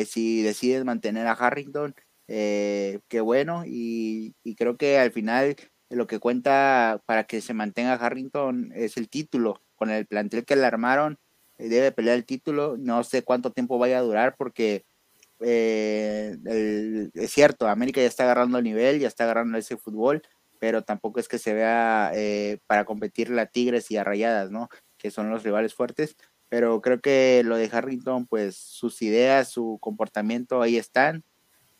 si 0.05 0.41
deciden 0.43 0.85
mantener 0.85 1.27
a 1.27 1.33
Harrington, 1.33 1.93
qué 2.27 3.21
bueno, 3.21 3.63
y, 3.65 4.35
creo 4.57 4.77
que 4.77 4.97
al 4.99 5.11
final 5.11 5.55
lo 5.89 6.07
que 6.07 6.19
cuenta 6.19 7.01
para 7.05 7.25
que 7.25 7.41
se 7.41 7.53
mantenga 7.53 7.93
Harrington 7.93 8.71
es 8.75 8.97
el 8.97 9.09
título, 9.09 9.61
con 9.75 9.89
el 9.89 10.07
plantel 10.07 10.45
que 10.45 10.55
le 10.55 10.65
armaron, 10.65 11.19
debe 11.57 11.91
pelear 11.91 12.17
el 12.17 12.25
título. 12.25 12.77
No 12.77 13.03
sé 13.03 13.23
cuánto 13.23 13.51
tiempo 13.51 13.77
vaya 13.77 13.99
a 13.99 14.01
durar 14.01 14.35
porque 14.37 14.85
eh, 15.39 17.09
es 17.13 17.31
cierto, 17.31 17.67
América 17.67 18.01
ya 18.01 18.07
está 18.07 18.23
agarrando 18.23 18.57
el 18.57 18.63
nivel, 18.63 18.99
ya 18.99 19.07
está 19.07 19.25
agarrando 19.25 19.57
ese 19.57 19.77
fútbol, 19.77 20.21
pero 20.59 20.83
tampoco 20.83 21.19
es 21.19 21.27
que 21.27 21.39
se 21.39 21.53
vea 21.53 22.11
eh, 22.15 22.59
para 22.67 22.85
competir 22.85 23.37
a 23.37 23.45
Tigres 23.45 23.91
y 23.91 23.97
a 23.97 24.03
Rayadas, 24.03 24.51
¿no? 24.51 24.69
Que 24.97 25.11
son 25.11 25.29
los 25.29 25.43
rivales 25.43 25.73
fuertes. 25.73 26.15
Pero 26.49 26.81
creo 26.81 27.01
que 27.01 27.41
lo 27.43 27.57
de 27.57 27.69
Harrington, 27.71 28.27
pues 28.27 28.55
sus 28.55 29.01
ideas, 29.01 29.49
su 29.49 29.79
comportamiento 29.81 30.61
ahí 30.61 30.77
están, 30.77 31.23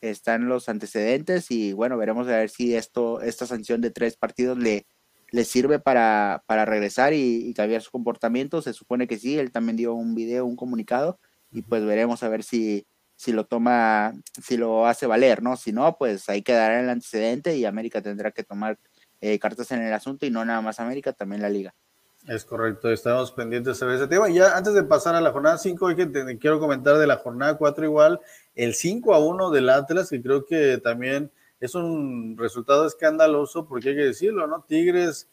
están 0.10 0.50
los 0.50 0.70
antecedentes 0.70 1.50
y 1.50 1.74
bueno, 1.74 1.98
veremos 1.98 2.28
a 2.28 2.38
ver 2.38 2.50
si 2.50 2.76
esto, 2.76 3.22
esta 3.22 3.46
sanción 3.46 3.82
de 3.82 3.92
tres 3.92 4.18
partidos 4.18 4.58
le, 4.58 4.86
le 5.32 5.46
sirve 5.46 5.80
para, 5.80 6.44
para 6.46 6.66
regresar 6.66 7.14
y, 7.14 7.54
cambiar 7.56 7.82
su 7.82 7.92
comportamiento. 7.92 8.62
Se 8.62 8.74
supone 8.74 9.08
que 9.08 9.18
sí, 9.18 9.40
él 9.40 9.52
también 9.52 9.78
dio 9.78 9.94
un 9.94 10.14
video, 10.14 10.46
un 10.46 10.56
comunicado, 10.56 11.20
y 11.52 11.62
pues 11.62 11.86
veremos 11.86 12.22
a 12.24 12.30
ver 12.30 12.44
si, 12.44 12.86
si 13.16 13.32
lo 13.32 13.46
toma, 13.46 14.14
si 14.42 14.58
lo 14.58 14.88
hace 14.88 15.08
valer, 15.08 15.42
¿no? 15.42 15.56
Si 15.56 15.72
no, 15.72 15.98
pues 15.98 16.30
ahí 16.30 16.42
quedará 16.42 16.80
el 16.82 16.90
antecedente 16.90 17.56
y 17.56 17.66
América 17.66 18.02
tendrá 18.02 18.32
que 18.32 18.44
tomar 18.44 18.78
eh, 19.22 19.40
cartas 19.40 19.72
en 19.72 19.82
el 19.82 19.94
asunto 19.94 20.26
y 20.26 20.32
no 20.32 20.44
nada 20.44 20.62
más 20.62 20.80
América, 20.80 21.14
también 21.14 21.42
la 21.42 21.50
liga. 21.50 21.74
Es 22.28 22.46
correcto, 22.46 22.90
estamos 22.90 23.34
pendientes 23.34 23.78
de 23.82 23.96
ese 23.96 24.08
tema. 24.08 24.30
Y 24.30 24.36
ya 24.36 24.56
antes 24.56 24.74
de 24.74 24.84
pasar 24.84 25.14
a 25.14 25.20
la 25.20 25.34
jornada 25.34 25.58
5, 25.58 25.90
quiero 26.40 26.58
comentar 26.58 26.98
de 26.98 27.06
la 27.06 27.18
jornada 27.18 27.58
4 27.58 27.84
igual, 27.84 28.22
el 28.56 28.76
5 28.76 29.14
a 29.14 29.20
1 29.20 29.52
del 29.52 29.70
Atlas, 29.70 30.10
que 30.10 30.22
creo 30.22 30.46
que 30.46 30.78
también 30.78 31.32
es 31.60 31.76
un 31.76 32.38
resultado 32.38 32.88
escandaloso 32.88 33.68
porque 33.68 33.90
hay 33.90 33.96
que 33.96 34.06
decirlo, 34.06 34.48
¿no? 34.48 34.64
Tigres, 34.66 35.30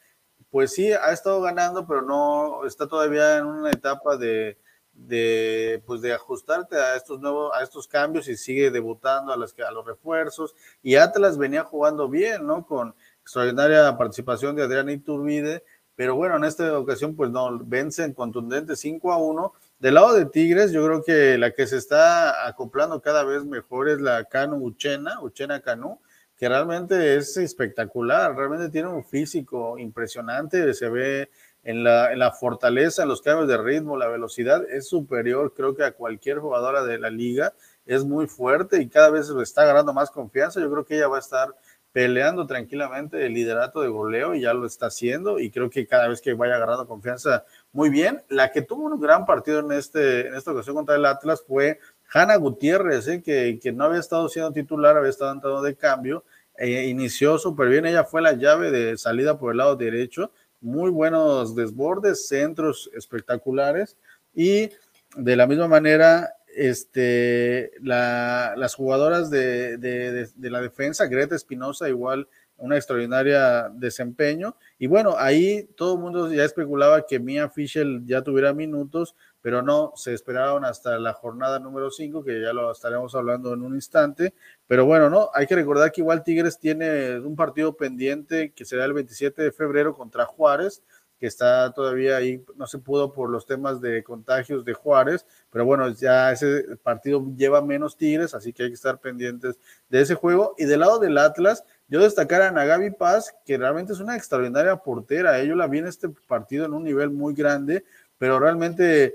pues 0.51 0.73
sí, 0.73 0.93
ha 0.93 1.13
estado 1.13 1.41
ganando, 1.41 1.87
pero 1.87 2.03
no 2.03 2.67
está 2.67 2.89
todavía 2.89 3.37
en 3.37 3.47
una 3.47 3.71
etapa 3.71 4.17
de, 4.17 4.59
de 4.93 5.83
pues 5.87 6.01
de 6.01 6.13
ajustarte 6.13 6.77
a 6.77 6.97
estos 6.97 7.21
nuevos 7.21 7.53
a 7.55 7.63
estos 7.63 7.87
cambios 7.87 8.29
y 8.29 8.37
sigue 8.37 8.71
debutando 8.71 9.33
a 9.33 9.37
los 9.37 9.55
a 9.59 9.71
los 9.71 9.87
refuerzos 9.87 10.55
y 10.83 10.97
Atlas 10.97 11.39
venía 11.39 11.65
jugando 11.65 12.09
bien 12.09 12.47
no 12.47 12.67
con 12.67 12.95
extraordinaria 13.23 13.97
participación 13.97 14.57
de 14.57 14.65
Adrián 14.65 14.91
Iturbide 14.91 15.65
pero 15.97 16.15
bueno 16.15 16.37
en 16.37 16.45
esta 16.45 16.79
ocasión 16.79 17.15
pues 17.17 17.31
no 17.31 17.59
vencen 17.59 18.15
contundente 18.15 18.77
5 18.77 19.13
a 19.13 19.17
1 19.19 19.53
del 19.79 19.95
lado 19.95 20.15
de 20.15 20.27
Tigres 20.27 20.73
yo 20.73 20.85
creo 20.85 21.03
que 21.03 21.39
la 21.39 21.53
que 21.53 21.67
se 21.67 21.77
está 21.77 22.47
acoplando 22.47 23.01
cada 23.01 23.25
vez 23.25 23.45
mejor 23.45 23.89
es 23.89 24.01
la 24.01 24.25
Canu 24.25 24.57
Uchena 24.57 25.21
Uchena 25.21 25.61
Canu 25.61 26.01
que 26.41 26.49
realmente 26.49 27.17
es 27.17 27.37
espectacular, 27.37 28.35
realmente 28.35 28.71
tiene 28.71 28.89
un 28.89 29.05
físico 29.05 29.79
impresionante, 29.79 30.73
se 30.73 30.89
ve 30.89 31.31
en 31.63 31.85
la, 31.85 32.15
en 32.15 32.19
la, 32.19 32.33
fortaleza, 32.33 33.03
en 33.03 33.11
los 33.11 33.21
cambios 33.21 33.47
de 33.47 33.59
ritmo, 33.59 33.99
la 33.99 34.09
velocidad 34.09 34.65
es 34.71 34.89
superior, 34.89 35.53
creo 35.55 35.77
que 35.77 35.85
a 35.85 35.93
cualquier 35.93 36.39
jugadora 36.39 36.83
de 36.83 36.99
la 36.99 37.11
liga, 37.11 37.53
es 37.85 38.05
muy 38.05 38.27
fuerte 38.27 38.81
y 38.81 38.89
cada 38.89 39.11
vez 39.11 39.29
está 39.29 39.63
agarrando 39.63 39.93
más 39.93 40.11
confianza, 40.11 40.61
yo 40.61 40.71
creo 40.71 40.87
que 40.87 40.97
ella 40.97 41.09
va 41.09 41.17
a 41.17 41.21
estar 41.21 41.55
peleando 41.93 42.47
tranquilamente 42.47 43.27
el 43.27 43.35
liderato 43.35 43.81
de 43.81 43.89
goleo 43.89 44.35
y 44.35 44.43
ya 44.43 44.55
lo 44.55 44.67
está 44.67 44.87
haciendo 44.87 45.41
y 45.41 45.51
creo 45.51 45.71
que 45.71 45.87
cada 45.87 46.09
vez 46.09 46.21
que 46.21 46.35
vaya 46.35 46.55
agarrando 46.55 46.87
confianza 46.87 47.45
muy 47.73 47.91
bien, 47.91 48.23
la 48.29 48.53
que 48.53 48.63
tuvo 48.63 48.87
un 48.87 49.01
gran 49.01 49.27
partido 49.27 49.61
en, 49.61 49.73
este, 49.73 50.29
en 50.29 50.35
esta 50.35 50.53
ocasión 50.53 50.77
contra 50.77 50.95
el 50.95 51.05
Atlas 51.05 51.43
fue 51.47 51.81
Hanna 52.13 52.37
Gutiérrez, 52.37 53.09
¿eh? 53.09 53.23
que, 53.23 53.59
que, 53.61 53.73
no 53.73 53.85
había 53.85 54.01
estado 54.01 54.29
siendo 54.29 54.53
titular, 54.53 54.97
había 54.97 55.11
estado 55.11 55.33
entrando 55.33 55.63
de 55.63 55.77
cambio, 55.77 56.25
e 56.57 56.87
inició 56.89 57.39
súper 57.39 57.69
bien, 57.69 57.87
ella 57.87 58.05
fue 58.05 58.23
la 58.23 58.33
llave 58.33 58.71
de 58.71 58.99
salida 58.99 59.39
por 59.39 59.53
el 59.53 59.59
lado 59.59 59.77
derecho, 59.77 60.31
muy 60.61 60.91
buenos 60.91 61.55
desbordes, 61.55 62.29
centros 62.29 62.91
espectaculares 62.95 63.97
y 64.35 64.71
de 65.17 65.37
la 65.37 65.47
misma 65.47 65.69
manera 65.69 66.35
este, 66.55 67.73
las 67.81 68.75
jugadoras 68.75 69.31
de, 69.31 69.77
de, 69.79 70.51
la 70.51 70.61
defensa, 70.61 71.07
Greta 71.07 71.35
Espinosa, 71.35 71.89
igual 71.89 72.29
una 72.57 72.77
extraordinaria 72.77 73.71
desempeño. 73.71 74.57
Y 74.79 74.87
bueno, 74.87 75.15
ahí 75.19 75.65
todo 75.77 75.95
el 75.95 76.01
mundo 76.01 76.33
ya 76.33 76.45
especulaba 76.45 77.07
que 77.07 77.19
Mia 77.19 77.49
Fischer 77.49 77.87
ya 78.05 78.23
tuviera 78.23 78.53
minutos, 78.53 79.17
pero 79.41 79.63
no, 79.63 79.93
se 79.97 80.13
esperaron 80.13 80.67
hasta 80.67 80.99
la 80.99 81.15
jornada 81.15 81.59
número 81.59 81.91
5, 81.91 82.23
que 82.23 82.43
ya 82.43 82.53
lo 82.53 82.71
estaremos 82.71 83.15
hablando 83.15 83.55
en 83.55 83.63
un 83.63 83.75
instante. 83.75 84.35
Pero 84.67 84.85
bueno, 84.85 85.09
no, 85.09 85.31
hay 85.33 85.47
que 85.47 85.55
recordar 85.55 85.91
que 85.91 86.03
igual 86.03 86.23
Tigres 86.23 86.59
tiene 86.59 87.19
un 87.21 87.35
partido 87.35 87.75
pendiente 87.75 88.53
que 88.53 88.67
será 88.67 88.85
el 88.85 88.93
27 88.93 89.43
de 89.43 89.53
febrero 89.53 89.97
contra 89.97 90.27
Juárez 90.27 90.83
que 91.21 91.27
está 91.27 91.71
todavía 91.73 92.17
ahí, 92.17 92.43
no 92.57 92.67
se 92.67 92.79
pudo 92.79 93.13
por 93.13 93.29
los 93.29 93.45
temas 93.45 93.83
de 93.83 94.03
contagios 94.03 94.65
de 94.65 94.73
Juárez, 94.73 95.27
pero 95.51 95.67
bueno, 95.67 95.91
ya 95.91 96.33
ese 96.33 96.65
partido 96.83 97.23
lleva 97.37 97.61
menos 97.61 97.99
Tigres, 97.99 98.33
así 98.33 98.55
que 98.55 98.63
hay 98.63 98.69
que 98.71 98.75
estar 98.75 98.99
pendientes 98.99 99.59
de 99.91 100.01
ese 100.01 100.15
juego. 100.15 100.55
Y 100.57 100.65
del 100.65 100.81
lado 100.81 100.99
del 100.99 101.19
Atlas, 101.19 101.63
yo 101.89 102.01
destacar 102.01 102.41
a 102.41 102.51
Nagabi 102.51 102.91
Paz, 102.93 103.35
que 103.45 103.59
realmente 103.59 103.93
es 103.93 104.01
una 104.01 104.17
extraordinaria 104.17 104.77
portera, 104.77 105.39
¿eh? 105.39 105.47
yo 105.47 105.55
la 105.55 105.67
vi 105.67 105.79
en 105.79 105.89
este 105.89 106.09
partido 106.09 106.65
en 106.65 106.73
un 106.73 106.85
nivel 106.85 107.11
muy 107.11 107.35
grande, 107.35 107.85
pero 108.17 108.41
realmente 108.41 109.15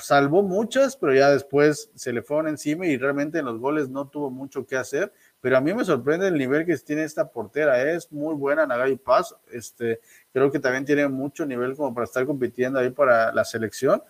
salvó 0.00 0.42
muchas, 0.42 0.96
pero 0.96 1.14
ya 1.14 1.30
después 1.30 1.90
se 1.94 2.12
le 2.12 2.22
fueron 2.22 2.48
encima 2.48 2.86
y 2.86 2.96
realmente 2.96 3.38
en 3.38 3.44
los 3.44 3.60
goles 3.60 3.88
no 3.88 4.08
tuvo 4.08 4.28
mucho 4.28 4.66
que 4.66 4.76
hacer 4.76 5.12
pero 5.46 5.58
a 5.58 5.60
mí 5.60 5.72
me 5.72 5.84
sorprende 5.84 6.26
el 6.26 6.34
nivel 6.34 6.66
que 6.66 6.76
tiene 6.78 7.04
esta 7.04 7.30
portera, 7.30 7.80
¿eh? 7.80 7.94
es 7.94 8.10
muy 8.10 8.34
buena 8.34 8.66
Nagai 8.66 8.96
Paz, 8.96 9.32
este, 9.52 10.00
creo 10.32 10.50
que 10.50 10.58
también 10.58 10.84
tiene 10.84 11.06
mucho 11.06 11.46
nivel 11.46 11.76
como 11.76 11.94
para 11.94 12.04
estar 12.04 12.26
compitiendo 12.26 12.80
ahí 12.80 12.90
para 12.90 13.32
la 13.32 13.44
selección. 13.44 14.02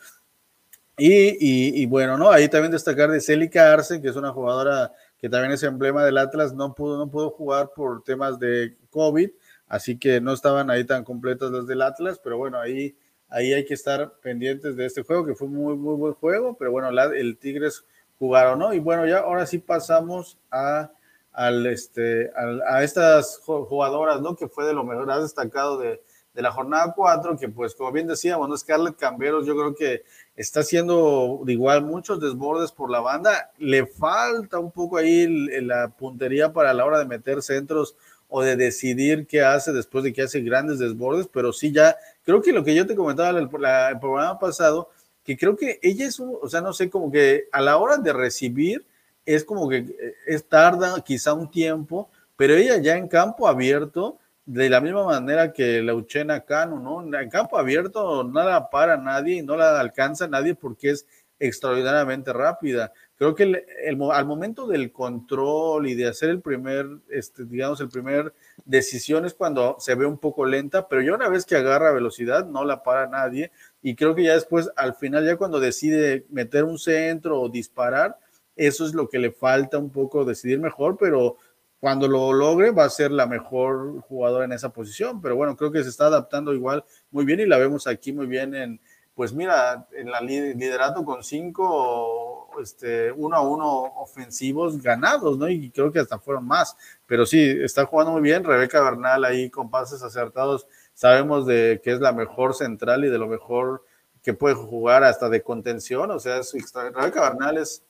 Y, 0.96 1.84
bueno, 1.84 2.16
¿no? 2.16 2.30
Ahí 2.30 2.48
también 2.48 2.72
destacar 2.72 3.10
de 3.10 3.20
Celica 3.20 3.70
Arce, 3.70 4.00
que 4.00 4.08
es 4.08 4.16
una 4.16 4.32
jugadora 4.32 4.94
que 5.18 5.28
también 5.28 5.52
es 5.52 5.62
emblema 5.62 6.02
del 6.06 6.16
Atlas, 6.16 6.54
no 6.54 6.74
pudo, 6.74 6.96
no 6.96 7.10
pudo 7.10 7.28
jugar 7.28 7.70
por 7.76 8.02
temas 8.02 8.38
de 8.38 8.74
COVID, 8.88 9.28
así 9.68 9.98
que 9.98 10.22
no 10.22 10.32
estaban 10.32 10.70
ahí 10.70 10.84
tan 10.84 11.04
completas 11.04 11.50
las 11.50 11.66
del 11.66 11.82
Atlas, 11.82 12.18
pero 12.24 12.38
bueno, 12.38 12.58
ahí, 12.58 12.96
ahí 13.28 13.52
hay 13.52 13.66
que 13.66 13.74
estar 13.74 14.10
pendientes 14.22 14.74
de 14.74 14.86
este 14.86 15.02
juego, 15.02 15.26
que 15.26 15.34
fue 15.34 15.48
muy, 15.48 15.76
muy 15.76 15.96
buen 15.96 16.14
juego, 16.14 16.56
pero 16.56 16.70
bueno, 16.70 16.88
el 16.88 17.36
Tigres 17.36 17.84
jugaron, 18.18 18.58
¿no? 18.58 18.72
Y 18.72 18.78
bueno, 18.78 19.04
ya 19.04 19.18
ahora 19.18 19.44
sí 19.44 19.58
pasamos 19.58 20.38
a 20.50 20.92
al, 21.36 21.66
este, 21.66 22.32
a 22.66 22.82
estas 22.82 23.40
jugadoras, 23.44 24.22
¿no? 24.22 24.34
Que 24.34 24.48
fue 24.48 24.64
de 24.64 24.72
lo 24.72 24.84
mejor, 24.84 25.10
ha 25.10 25.20
destacado 25.20 25.76
de, 25.78 26.00
de 26.32 26.42
la 26.42 26.50
jornada 26.50 26.94
4, 26.96 27.36
que 27.36 27.50
pues 27.50 27.74
como 27.74 27.92
bien 27.92 28.06
decíamos, 28.06 28.48
¿no? 28.48 28.56
Scarlett 28.56 28.96
Camberos 28.96 29.46
yo 29.46 29.54
creo 29.54 29.74
que 29.74 30.02
está 30.34 30.60
haciendo 30.60 31.42
igual 31.46 31.84
muchos 31.84 32.20
desbordes 32.20 32.72
por 32.72 32.90
la 32.90 33.00
banda, 33.00 33.50
le 33.58 33.84
falta 33.84 34.58
un 34.58 34.72
poco 34.72 34.96
ahí 34.96 35.26
la 35.60 35.88
puntería 35.88 36.54
para 36.54 36.72
la 36.72 36.86
hora 36.86 36.98
de 36.98 37.04
meter 37.04 37.42
centros 37.42 37.96
o 38.28 38.40
de 38.40 38.56
decidir 38.56 39.26
qué 39.26 39.42
hace 39.42 39.74
después 39.74 40.04
de 40.04 40.14
que 40.14 40.22
hace 40.22 40.40
grandes 40.40 40.78
desbordes, 40.78 41.28
pero 41.30 41.52
sí 41.52 41.70
ya, 41.70 41.96
creo 42.24 42.40
que 42.40 42.52
lo 42.52 42.64
que 42.64 42.74
yo 42.74 42.86
te 42.86 42.96
comentaba 42.96 43.28
en 43.28 43.36
el, 43.36 43.42
el 43.42 43.98
programa 44.00 44.38
pasado, 44.38 44.88
que 45.22 45.36
creo 45.36 45.54
que 45.54 45.80
ella 45.82 46.06
es, 46.06 46.18
un, 46.18 46.34
o 46.40 46.48
sea, 46.48 46.62
no 46.62 46.72
sé, 46.72 46.88
como 46.88 47.12
que 47.12 47.44
a 47.52 47.60
la 47.60 47.76
hora 47.76 47.98
de 47.98 48.14
recibir, 48.14 48.86
es 49.26 49.44
como 49.44 49.68
que 49.68 49.78
eh, 49.78 50.14
es 50.26 50.48
tarda 50.48 51.00
quizá 51.04 51.34
un 51.34 51.50
tiempo, 51.50 52.08
pero 52.36 52.54
ella 52.54 52.78
ya 52.78 52.96
en 52.96 53.08
campo 53.08 53.48
abierto, 53.48 54.18
de 54.46 54.70
la 54.70 54.80
misma 54.80 55.04
manera 55.04 55.52
que 55.52 55.82
la 55.82 55.94
Uchena 55.94 56.40
Cano, 56.44 56.78
¿no? 56.78 57.18
En 57.18 57.28
campo 57.28 57.58
abierto 57.58 58.22
nada 58.24 58.70
para 58.70 58.96
nadie 58.96 59.36
y 59.36 59.42
no 59.42 59.56
la 59.56 59.80
alcanza 59.80 60.28
nadie 60.28 60.54
porque 60.54 60.90
es 60.90 61.06
extraordinariamente 61.38 62.32
rápida. 62.32 62.92
Creo 63.16 63.34
que 63.34 63.42
el, 63.42 64.02
al 64.12 64.26
momento 64.26 64.66
del 64.66 64.92
control 64.92 65.88
y 65.88 65.94
de 65.94 66.06
hacer 66.06 66.30
el 66.30 66.40
primer, 66.40 66.86
este, 67.08 67.44
digamos, 67.44 67.80
el 67.80 67.88
primer 67.88 68.32
decisión 68.64 69.24
es 69.24 69.34
cuando 69.34 69.76
se 69.78 69.94
ve 69.94 70.06
un 70.06 70.18
poco 70.18 70.44
lenta, 70.44 70.86
pero 70.86 71.02
ya 71.02 71.14
una 71.14 71.28
vez 71.28 71.44
que 71.44 71.56
agarra 71.56 71.92
velocidad 71.92 72.46
no 72.46 72.64
la 72.64 72.82
para 72.82 73.06
nadie 73.06 73.50
y 73.82 73.96
creo 73.96 74.14
que 74.14 74.24
ya 74.24 74.34
después, 74.34 74.70
al 74.76 74.94
final, 74.94 75.24
ya 75.24 75.36
cuando 75.36 75.60
decide 75.60 76.26
meter 76.30 76.64
un 76.64 76.78
centro 76.78 77.40
o 77.40 77.48
disparar, 77.48 78.18
eso 78.56 78.86
es 78.86 78.94
lo 78.94 79.08
que 79.08 79.18
le 79.18 79.30
falta 79.30 79.78
un 79.78 79.90
poco 79.90 80.24
decidir 80.24 80.58
mejor, 80.58 80.96
pero 80.98 81.36
cuando 81.78 82.08
lo 82.08 82.32
logre 82.32 82.70
va 82.70 82.84
a 82.84 82.90
ser 82.90 83.12
la 83.12 83.26
mejor 83.26 84.00
jugadora 84.00 84.44
en 84.46 84.52
esa 84.52 84.70
posición. 84.70 85.20
Pero 85.20 85.36
bueno, 85.36 85.56
creo 85.56 85.70
que 85.70 85.82
se 85.82 85.90
está 85.90 86.06
adaptando 86.06 86.52
igual 86.54 86.84
muy 87.10 87.24
bien 87.24 87.40
y 87.40 87.46
la 87.46 87.58
vemos 87.58 87.86
aquí 87.86 88.12
muy 88.12 88.26
bien 88.26 88.54
en, 88.54 88.80
pues 89.14 89.32
mira, 89.32 89.86
en 89.92 90.10
la 90.10 90.20
liderato 90.20 91.04
con 91.04 91.22
cinco, 91.22 92.50
este, 92.60 93.12
uno 93.12 93.36
a 93.36 93.40
uno 93.42 93.82
ofensivos 93.98 94.82
ganados, 94.82 95.38
¿no? 95.38 95.48
Y 95.48 95.70
creo 95.70 95.92
que 95.92 96.00
hasta 96.00 96.18
fueron 96.18 96.46
más. 96.46 96.76
Pero 97.06 97.24
sí, 97.24 97.40
está 97.40 97.84
jugando 97.86 98.12
muy 98.12 98.22
bien. 98.22 98.44
Rebeca 98.44 98.82
Bernal 98.82 99.24
ahí 99.24 99.50
con 99.50 99.70
pases 99.70 100.02
acertados. 100.02 100.66
Sabemos 100.92 101.46
de 101.46 101.80
que 101.84 101.92
es 101.92 102.00
la 102.00 102.12
mejor 102.12 102.54
central 102.54 103.04
y 103.04 103.10
de 103.10 103.18
lo 103.18 103.26
mejor 103.26 103.84
que 104.22 104.34
puede 104.34 104.54
jugar 104.54 105.04
hasta 105.04 105.28
de 105.28 105.42
contención. 105.42 106.10
O 106.10 106.18
sea, 106.18 106.38
es 106.38 106.52
Rebeca 106.74 107.20
Bernal 107.20 107.58
es 107.58 107.85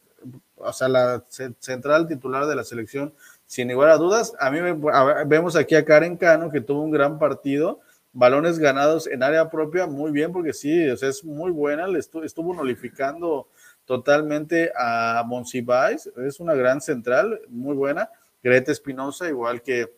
o 0.57 0.73
sea, 0.73 0.89
la 0.89 1.25
central 1.59 2.09
titular 2.09 2.47
de 2.47 2.57
la 2.57 2.65
selección, 2.65 3.15
sin 3.47 3.71
igual 3.71 3.91
a 3.91 3.97
dudas. 3.97 4.35
A 4.41 4.51
mí 4.51 4.59
vemos 5.27 5.57
aquí 5.57 5.75
a 5.75 5.85
Karen 5.85 6.17
Cano, 6.17 6.51
que 6.51 6.61
tuvo 6.61 6.83
un 6.83 6.91
gran 6.91 7.19
partido, 7.19 7.81
balones 8.13 8.59
ganados 8.59 9.07
en 9.07 9.23
área 9.23 9.51
propia, 9.51 9.87
muy 9.87 10.11
bien, 10.11 10.33
porque 10.33 10.53
sí, 10.53 10.89
o 10.89 10.97
sea, 10.97 11.09
es 11.09 11.25
muy 11.25 11.51
buena, 11.51 11.87
le 11.87 11.99
estuvo, 11.99 12.25
estuvo 12.25 12.55
totalmente 13.85 14.73
a 14.77 15.23
Monsiváis, 15.27 16.11
es 16.17 16.41
una 16.41 16.55
gran 16.55 16.81
central, 16.81 17.41
muy 17.49 17.77
buena. 17.77 18.11
Greta 18.43 18.73
Espinosa, 18.73 19.29
igual 19.29 19.63
que 19.63 19.93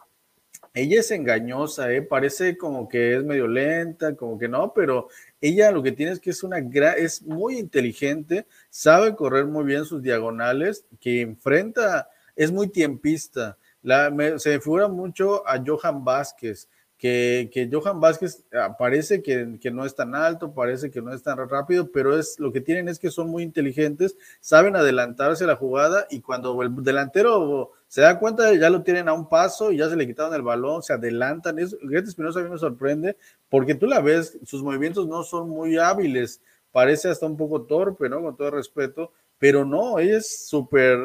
ella 0.75 1.01
es 1.01 1.11
engañosa, 1.11 1.93
¿eh? 1.93 2.03
parece 2.03 2.57
como 2.57 2.89
que 2.89 3.17
es 3.17 3.25
medio 3.25 3.47
lenta, 3.47 4.15
como 4.15 4.39
que 4.39 4.49
no, 4.49 4.73
pero 4.73 5.09
ella 5.41 5.71
lo 5.71 5.83
que 5.83 5.93
tiene 5.93 6.13
es 6.13 6.21
que 6.21 6.31
es 6.31 6.43
una 6.43 6.59
es 6.97 7.23
muy 7.23 7.59
inteligente, 7.59 8.47
sabe 8.71 9.15
correr 9.15 9.47
muy 9.47 9.65
bien 9.65 9.85
sus 9.85 10.03
diagonales, 10.03 10.85
que 11.01 11.21
enfrenta, 11.21 12.09
es 12.37 12.53
muy 12.53 12.69
tiempista. 12.69 13.59
La, 13.83 14.09
se 14.39 14.51
me 14.51 14.61
figura 14.61 14.89
mucho 14.89 15.47
a 15.47 15.63
Johan 15.65 16.05
Vázquez, 16.05 16.69
que, 16.99 17.49
que 17.53 17.71
Johan 17.73 18.01
Vázquez 18.01 18.45
ah, 18.53 18.77
parece 18.77 19.23
que, 19.23 19.47
no 19.71 19.85
es 19.85 19.95
tan 19.95 20.17
alto, 20.17 20.53
parece 20.53 20.91
que 20.91 21.01
no 21.01 21.15
es 21.15 21.23
tan 21.23 21.39
rápido, 21.49 21.93
pero 21.93 22.19
es 22.19 22.41
lo 22.41 22.53
que 22.53 22.61
tienen 22.61 22.89
es 22.89 22.99
que 22.99 23.11
son 23.11 23.29
muy 23.31 23.45
inteligentes, 23.45 24.17
saben 24.41 24.75
adelantarse 24.75 25.47
la 25.47 25.55
jugada 25.55 26.09
y 26.11 26.21
cuando 26.21 26.61
el 26.61 26.75
delantero 26.83 27.71
se 27.87 28.01
da 28.01 28.19
cuenta, 28.19 28.53
ya 28.53 28.69
lo 28.69 28.83
tienen 28.83 29.09
a 29.09 29.13
un 29.13 29.29
paso 29.29 29.71
y 29.71 29.77
ya 29.79 29.89
se 29.89 29.95
le 29.95 30.09
quitaron 30.09 30.35
el 30.35 30.43
balón, 30.43 30.83
se 30.83 30.93
adelantan. 30.93 31.61
Es, 31.61 31.77
Greta 31.81 32.09
Espinosa 32.09 32.41
a 32.41 32.43
mí 32.43 32.51
me 32.51 32.59
sorprende 32.59 33.17
porque 33.49 33.77
tú 33.77 33.87
la 33.87 34.01
ves, 34.01 34.37
sus 34.45 34.63
movimientos 34.65 35.07
no 35.07 35.23
son 35.23 35.49
muy 35.49 35.79
hábiles, 35.79 36.43
parece 36.73 37.09
hasta 37.09 37.27
un 37.27 37.37
poco 37.37 37.63
torpe, 37.63 38.09
¿no? 38.09 38.21
Con 38.21 38.37
todo 38.37 38.51
respeto, 38.51 39.13
pero 39.39 39.65
no, 39.65 40.01
ella 40.01 40.19
es 40.19 40.49
súper 40.49 40.99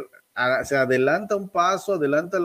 se 0.63 0.75
adelanta 0.75 1.35
un 1.35 1.49
paso, 1.49 1.93
adelanta 1.93 2.39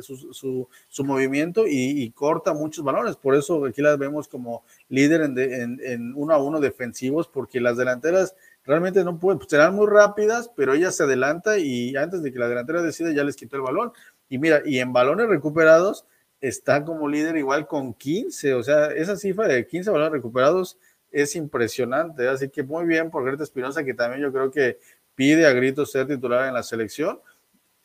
su, 0.00 1.04
movimiento 1.04 1.64
y, 1.66 2.10
corta 2.12 2.54
muchos 2.54 2.84
balones. 2.84 3.16
Por 3.16 3.34
eso 3.34 3.66
aquí 3.66 3.82
las 3.82 3.98
vemos 3.98 4.28
como 4.28 4.64
líder 4.88 5.22
en, 5.22 6.14
uno 6.14 6.34
a 6.34 6.42
uno 6.42 6.60
defensivos, 6.60 7.28
porque 7.28 7.60
las 7.60 7.76
delanteras 7.76 8.34
realmente 8.64 9.04
no 9.04 9.18
pueden, 9.18 9.38
pues, 9.38 9.50
serán 9.50 9.74
muy 9.74 9.86
rápidas, 9.86 10.50
pero 10.56 10.72
ella 10.72 10.90
se 10.90 11.02
adelanta 11.02 11.58
y 11.58 11.96
antes 11.96 12.22
de 12.22 12.32
que 12.32 12.38
la 12.38 12.48
delantera 12.48 12.82
decida 12.82 13.12
ya 13.12 13.24
les 13.24 13.36
quitó 13.36 13.56
el 13.56 13.62
balón. 13.62 13.92
Y 14.28 14.38
mira, 14.38 14.62
y 14.64 14.78
en 14.78 14.92
balones 14.92 15.28
recuperados 15.28 16.06
está 16.40 16.84
como 16.84 17.08
líder 17.08 17.36
igual 17.36 17.66
con 17.66 17.94
15, 17.94 18.54
o 18.54 18.62
sea, 18.62 18.86
esa 18.86 19.16
cifra 19.16 19.46
de 19.46 19.66
15 19.66 19.90
balones 19.90 20.12
recuperados 20.12 20.78
es 21.10 21.36
impresionante, 21.36 22.26
así 22.28 22.48
que 22.48 22.62
muy 22.62 22.86
bien 22.86 23.10
por 23.10 23.24
Greta 23.24 23.44
Espinosa, 23.44 23.84
que 23.84 23.94
también 23.94 24.22
yo 24.22 24.32
creo 24.32 24.50
que 24.50 24.78
pide 25.22 25.46
a 25.46 25.52
gritos 25.52 25.92
ser 25.92 26.08
titular 26.08 26.48
en 26.48 26.54
la 26.54 26.64
selección. 26.64 27.20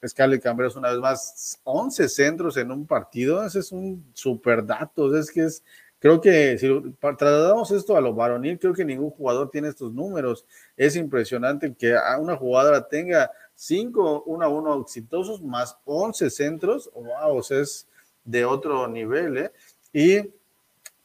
Scarlett 0.04 0.42
Camberos 0.42 0.76
una 0.76 0.90
vez 0.90 0.98
más 0.98 1.60
11 1.66 2.10
centros 2.10 2.58
en 2.58 2.72
un 2.72 2.88
partido, 2.88 3.46
ese 3.46 3.60
es 3.60 3.72
un 3.72 4.10
super 4.16 4.66
dato, 4.66 5.16
es 5.16 5.30
que 5.30 5.42
es, 5.42 5.64
creo 6.00 6.20
que 6.20 6.58
si 6.58 6.68
trasladamos 7.00 7.70
esto 7.70 7.96
a 7.96 8.02
lo 8.02 8.16
varonil, 8.16 8.58
creo 8.58 8.74
que 8.74 8.84
ningún 8.84 9.12
jugador 9.12 9.52
tiene 9.52 9.68
estos 9.68 9.94
números, 9.94 10.48
es 10.76 10.96
impresionante 10.96 11.76
que 11.76 11.96
una 12.20 12.36
jugadora 12.36 12.88
tenga 12.88 13.30
5 13.54 14.24
1 14.26 14.44
a 14.44 14.50
1 14.50 14.82
exitosos 14.82 15.40
más 15.44 15.78
11 15.86 16.32
centros, 16.32 16.90
wow, 16.96 17.38
o 17.38 17.44
sea, 17.44 17.60
es 17.60 17.88
de 18.24 18.46
otro 18.46 18.88
nivel, 18.88 19.38
¿eh? 19.38 19.52
Y 19.94 20.32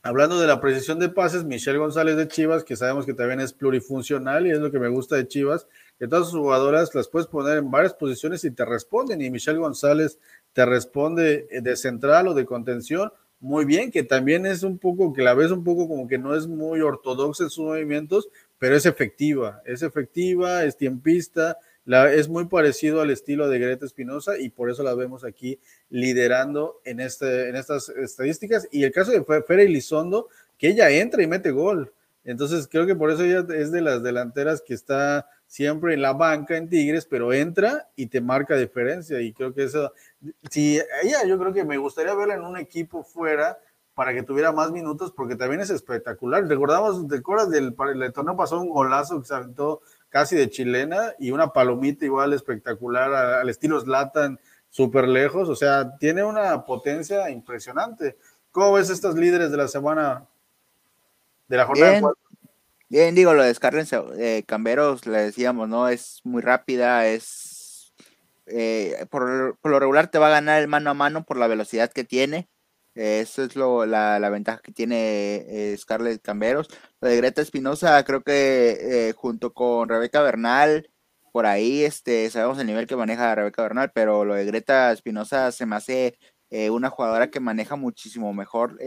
Hablando 0.05 0.41
de 0.41 0.49
la 0.49 0.61
precisión 0.61 0.99
de 0.99 1.09
pases, 1.09 1.45
Michelle 1.45 1.79
González 1.79 2.17
de 2.17 2.27
Chivas, 2.27 2.65
que 2.65 2.75
sabemos 2.75 3.07
que 3.07 3.15
también 3.15 3.39
es 3.39 3.53
plurifuncional 3.53 4.49
y 4.49 4.51
es 4.51 4.59
lo 4.59 4.73
que 4.73 4.81
me 4.81 4.89
gusta 4.89 5.15
de 5.15 5.29
Chivas, 5.29 5.69
que 5.99 6.09
todas 6.09 6.29
sus 6.29 6.41
jugadoras 6.41 6.95
las 6.95 7.09
puedes 7.09 7.29
poner 7.29 7.59
en 7.59 7.71
varias 7.71 7.95
posiciones 7.95 8.45
y 8.45 8.51
te 8.51 8.65
responden. 8.65 9.21
Y 9.23 9.31
Michelle 9.31 9.59
González 9.59 10.19
te 10.53 10.67
responde 10.67 11.47
de 11.51 11.77
central 11.77 12.29
o 12.29 12.35
de 12.35 12.45
contención 12.47 13.13
muy 13.43 13.65
bien, 13.65 13.91
que 13.91 14.05
también 14.05 14.47
es 14.47 14.63
un 14.63 14.79
poco, 14.79 15.13
que 15.13 15.23
la 15.23 15.35
ves 15.35 15.51
un 15.51 15.65
poco 15.65 15.89
como 15.89 16.07
que 16.07 16.17
no 16.17 16.37
es 16.37 16.47
muy 16.47 16.81
ortodoxa 16.81 17.43
en 17.43 17.51
sus 17.51 17.65
movimientos, 17.65 18.29
pero 18.57 18.77
es 18.77 18.87
efectiva, 18.87 19.61
es 19.67 19.83
efectiva, 19.83 20.63
es 20.65 20.77
tiempista, 20.77 21.59
es 21.85 22.29
muy 22.29 22.47
parecido 22.47 23.01
al 23.01 23.11
estilo 23.11 23.49
de 23.49 23.59
Greta 23.59 23.85
Espinosa 23.85 24.39
y 24.39 24.51
por 24.51 24.71
eso 24.71 24.85
la 24.85 24.95
vemos 24.95 25.25
aquí 25.25 25.59
liderando 25.91 26.81
en, 26.85 27.01
este, 27.01 27.49
en 27.49 27.57
estas 27.57 27.89
estadísticas. 27.89 28.69
Y 28.71 28.85
el 28.85 28.93
caso 28.93 29.11
de 29.11 29.25
Fere 29.25 29.65
Elizondo, 29.65 30.29
que 30.57 30.69
ella 30.69 30.89
entra 30.91 31.21
y 31.21 31.27
mete 31.27 31.51
gol. 31.51 31.93
Entonces 32.25 32.69
creo 32.71 32.87
que 32.87 32.95
por 32.95 33.11
eso 33.11 33.25
ella 33.25 33.45
es 33.57 33.73
de 33.73 33.81
las 33.81 34.05
delanteras 34.05 34.63
que 34.63 34.75
está 34.75 35.27
siempre 35.53 35.93
en 35.93 36.01
la 36.01 36.15
banca 36.15 36.57
en 36.57 36.67
Tigres, 36.67 37.05
pero 37.05 37.31
entra 37.31 37.91
y 37.95 38.07
te 38.07 38.23
marca 38.23 38.57
diferencia. 38.57 39.21
Y 39.21 39.35
creo 39.35 39.53
que 39.53 39.65
eso, 39.65 39.93
si 40.51 40.81
ella, 41.03 41.27
yo 41.27 41.39
creo 41.39 41.53
que 41.53 41.63
me 41.63 41.77
gustaría 41.77 42.15
verla 42.15 42.37
en 42.37 42.41
un 42.41 42.57
equipo 42.57 43.05
fuera 43.05 43.59
para 43.93 44.15
que 44.15 44.23
tuviera 44.23 44.51
más 44.51 44.71
minutos, 44.71 45.13
porque 45.15 45.37
también 45.37 45.61
es 45.61 45.69
espectacular. 45.69 46.47
Recordamos, 46.47 47.07
¿te 47.07 47.19
acuerdas 47.19 47.51
del, 47.51 47.77
del 47.77 48.13
torneo 48.15 48.35
pasó 48.35 48.59
un 48.59 48.71
golazo 48.71 49.21
que 49.21 49.27
se 49.27 49.35
aventó 49.35 49.83
casi 50.09 50.37
de 50.37 50.49
chilena 50.49 51.13
y 51.19 51.33
una 51.33 51.53
palomita 51.53 52.07
igual 52.07 52.33
espectacular 52.33 53.13
al 53.13 53.49
estilo 53.51 53.79
Slatan, 53.79 54.41
súper 54.71 55.07
lejos? 55.07 55.51
O 55.51 55.55
sea, 55.55 55.99
tiene 55.99 56.25
una 56.25 56.65
potencia 56.65 57.29
impresionante. 57.29 58.17
¿Cómo 58.53 58.73
ves 58.73 58.89
estas 58.89 59.17
líderes 59.17 59.51
de 59.51 59.59
la 59.59 59.69
semana, 59.69 60.25
de 61.47 61.57
la 61.59 61.67
jornada? 61.67 61.91
Bien, 61.91 62.05
bien 63.01 63.15
digo, 63.15 63.35
lo 63.35 63.43
de 63.43 63.55
Scarlett 63.55 63.89
eh, 64.19 64.45
Camberos, 64.47 65.07
le 65.07 65.19
decíamos, 65.19 65.69
¿no? 65.69 65.89
Es 65.89 66.21
muy 66.25 66.43
rápida, 66.43 67.07
es... 67.07 67.93
Eh, 68.47 69.07
por, 69.11 69.57
por 69.61 69.71
lo 69.71 69.79
regular 69.81 70.11
te 70.11 70.19
va 70.19 70.27
a 70.27 70.31
ganar 70.31 70.61
el 70.61 70.69
mano 70.69 70.91
a 70.91 70.95
mano 70.95 71.25
por 71.25 71.39
la 71.39 71.47
velocidad 71.47 71.93
que 71.93 72.05
tiene 72.05 72.49
eso 72.95 73.43
es 73.43 73.57
lo, 73.57 73.87
la, 73.87 74.19
ventaja 74.31 74.61
que 74.63 74.73
tiene 74.73 75.37
eh, 75.73 75.77
Scarlett 75.79 76.21
Camberos. 76.23 76.69
Lo 77.01 77.09
de 77.09 77.17
Greta 77.17 77.41
Espinosa, 77.41 78.03
creo 78.05 78.23
que 78.23 79.09
eh, 79.09 79.13
junto 79.15 79.55
con 79.55 79.89
Rebeca 79.89 80.21
Bernal, 80.23 80.91
por 81.33 81.47
ahí 81.47 81.85
este, 81.85 82.29
sabemos 82.31 82.59
el 82.59 82.67
nivel 82.67 82.87
que 82.87 82.97
maneja 82.97 83.35
Rebeca 83.35 83.63
Bernal, 83.63 83.93
pero 83.95 84.25
lo 84.25 84.35
de 84.35 84.45
Greta 84.45 84.93
Espinosa 84.93 85.53
se 85.53 85.65
me 85.65 85.77
hace 85.77 86.19
eh, 86.51 86.71
una 86.71 86.91
jugadora 86.91 87.31
que 87.31 87.41
maneja 87.41 87.77
muchísimo 87.77 88.35
mejor 88.35 88.79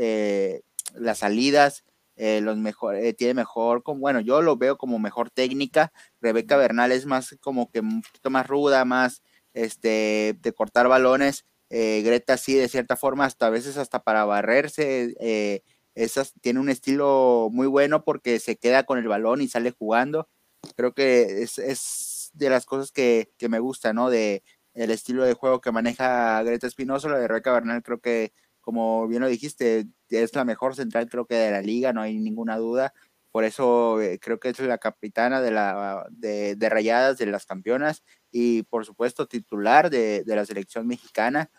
las 0.93 1.17
salidas, 1.19 1.83
los 2.17 2.57
mejor, 2.57 2.97
tiene 3.17 3.33
mejor, 3.33 3.83
como, 3.83 3.99
bueno, 4.01 4.19
yo 4.21 4.41
lo 4.41 4.57
veo 4.57 4.77
como 4.77 4.99
mejor 4.99 5.29
técnica. 5.29 5.91
Rebeca 6.21 6.57
Bernal 6.57 6.91
es 6.91 7.05
más 7.05 7.35
como 7.41 7.69
que 7.71 7.81
un 7.81 8.01
poquito 8.01 8.29
más 8.29 8.47
ruda, 8.47 8.85
más 8.85 9.21
este, 9.53 10.37
de 10.41 10.53
cortar 10.53 10.87
balones 10.87 11.45
eh, 11.69 12.01
Greta 12.03 12.37
sí, 12.37 12.55
de 12.55 12.69
cierta 12.69 12.95
forma, 12.95 13.25
hasta 13.25 13.47
a 13.47 13.49
veces 13.49 13.77
hasta 13.77 14.03
para 14.03 14.25
barrerse, 14.25 15.15
eh, 15.19 15.61
esas, 15.95 16.33
tiene 16.41 16.59
un 16.59 16.69
estilo 16.69 17.49
muy 17.51 17.67
bueno 17.67 18.03
porque 18.03 18.39
se 18.39 18.57
queda 18.57 18.83
con 18.83 18.99
el 18.99 19.07
balón 19.07 19.41
y 19.41 19.47
sale 19.47 19.71
jugando. 19.71 20.29
Creo 20.75 20.93
que 20.93 21.43
es, 21.43 22.31
de 22.33 22.49
las 22.49 22.65
cosas 22.65 22.91
que, 22.91 23.29
me 23.49 23.59
gusta, 23.59 23.93
¿no? 23.93 24.09
De 24.09 24.43
el 24.73 24.91
estilo 24.91 25.23
de 25.23 25.33
juego 25.33 25.61
que 25.61 25.71
maneja 25.71 26.41
Greta 26.43 26.67
Espinosa, 26.67 27.09
la 27.09 27.17
de 27.19 27.27
Rebeca 27.27 27.53
Bernal, 27.53 27.81
creo 27.83 27.99
que, 27.99 28.33
como 28.65 29.07
bien 29.07 29.21
lo 29.21 29.27
dijiste, 29.29 29.87
es 30.09 30.35
la 30.35 30.43
mejor 30.43 30.75
central, 30.75 31.07
creo 31.07 31.25
que 31.25 31.35
de 31.35 31.51
la 31.51 31.61
liga, 31.61 31.93
no 31.93 32.01
hay 32.01 32.17
ninguna 32.17 32.57
duda. 32.57 32.93
Por 33.31 33.43
eso 33.43 34.01
eh, 34.01 34.17
creo 34.19 34.39
que 34.39 34.49
es 34.49 34.59
la 34.59 34.77
capitana 34.79 35.41
de, 35.41 35.51
la, 35.51 36.05
de, 36.09 36.55
de 36.55 36.69
Rayadas, 36.69 37.17
de 37.17 37.27
las 37.27 37.45
campeonas, 37.45 38.03
y 38.31 38.63
por 38.63 38.85
supuesto 38.85 39.27
titular 39.27 39.89
de, 39.89 40.23
de 40.25 40.35
la 40.35 40.45
selección 40.45 40.87
mexicana. 40.87 41.51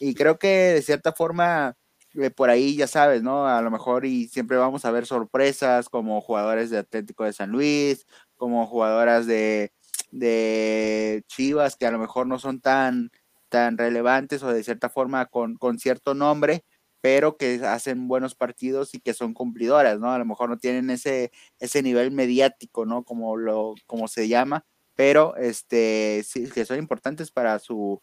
Y 0.00 0.14
creo 0.14 0.38
que 0.38 0.48
de 0.48 0.82
cierta 0.82 1.12
forma, 1.12 1.76
eh, 2.14 2.30
por 2.30 2.50
ahí 2.50 2.76
ya 2.76 2.86
sabes, 2.86 3.22
¿no? 3.22 3.46
A 3.46 3.60
lo 3.62 3.70
mejor 3.70 4.06
y 4.06 4.28
siempre 4.28 4.56
vamos 4.56 4.84
a 4.84 4.90
ver 4.90 5.06
sorpresas 5.06 5.88
como 5.88 6.20
jugadores 6.20 6.70
de 6.70 6.78
Atlético 6.78 7.24
de 7.24 7.32
San 7.34 7.50
Luis, 7.50 8.06
como 8.36 8.66
jugadoras 8.66 9.26
de, 9.26 9.72
de 10.12 11.24
Chivas 11.28 11.76
que 11.76 11.86
a 11.86 11.90
lo 11.90 11.98
mejor 11.98 12.26
no 12.26 12.38
son 12.38 12.60
tan, 12.60 13.10
tan 13.54 13.78
relevantes 13.78 14.42
o 14.42 14.52
de 14.52 14.64
cierta 14.64 14.88
forma 14.90 15.26
con, 15.26 15.54
con 15.56 15.78
cierto 15.78 16.12
nombre, 16.14 16.64
pero 17.00 17.36
que 17.36 17.60
hacen 17.64 18.08
buenos 18.08 18.34
partidos 18.34 18.94
y 18.94 19.00
que 19.00 19.14
son 19.14 19.32
cumplidoras, 19.32 20.00
¿no? 20.00 20.10
A 20.12 20.18
lo 20.18 20.24
mejor 20.24 20.50
no 20.50 20.58
tienen 20.58 20.90
ese, 20.90 21.30
ese 21.60 21.80
nivel 21.82 22.10
mediático, 22.10 22.84
¿no? 22.84 23.04
Como, 23.04 23.36
lo, 23.36 23.74
como 23.86 24.08
se 24.08 24.26
llama, 24.28 24.64
pero 24.96 25.36
este, 25.36 26.24
sí, 26.26 26.48
que 26.50 26.64
son 26.64 26.78
importantes 26.78 27.30
para 27.30 27.58
su, 27.60 28.02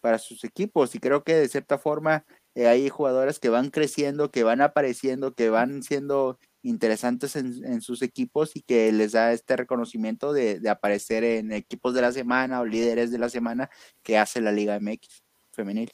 para 0.00 0.18
sus 0.18 0.42
equipos 0.44 0.94
y 0.94 0.98
creo 1.00 1.22
que 1.24 1.34
de 1.34 1.48
cierta 1.48 1.78
forma 1.78 2.24
eh, 2.56 2.66
hay 2.66 2.88
jugadores 2.88 3.38
que 3.38 3.50
van 3.50 3.70
creciendo, 3.70 4.30
que 4.32 4.42
van 4.44 4.60
apareciendo, 4.62 5.34
que 5.34 5.50
van 5.50 5.82
siendo 5.84 6.38
interesantes 6.62 7.36
en, 7.36 7.80
sus 7.80 8.02
equipos 8.02 8.56
y 8.56 8.62
que 8.62 8.90
les 8.92 9.12
da 9.12 9.32
este 9.32 9.56
reconocimiento 9.56 10.32
de, 10.32 10.60
aparecer 10.68 11.24
en 11.24 11.52
equipos 11.52 11.94
de 11.94 12.02
la 12.02 12.12
semana 12.12 12.60
o 12.60 12.66
líderes 12.66 13.10
de 13.10 13.18
la 13.18 13.28
semana 13.28 13.70
que 14.02 14.18
hace 14.18 14.40
la 14.40 14.52
Liga 14.52 14.78
MX 14.80 15.22
femenil. 15.52 15.90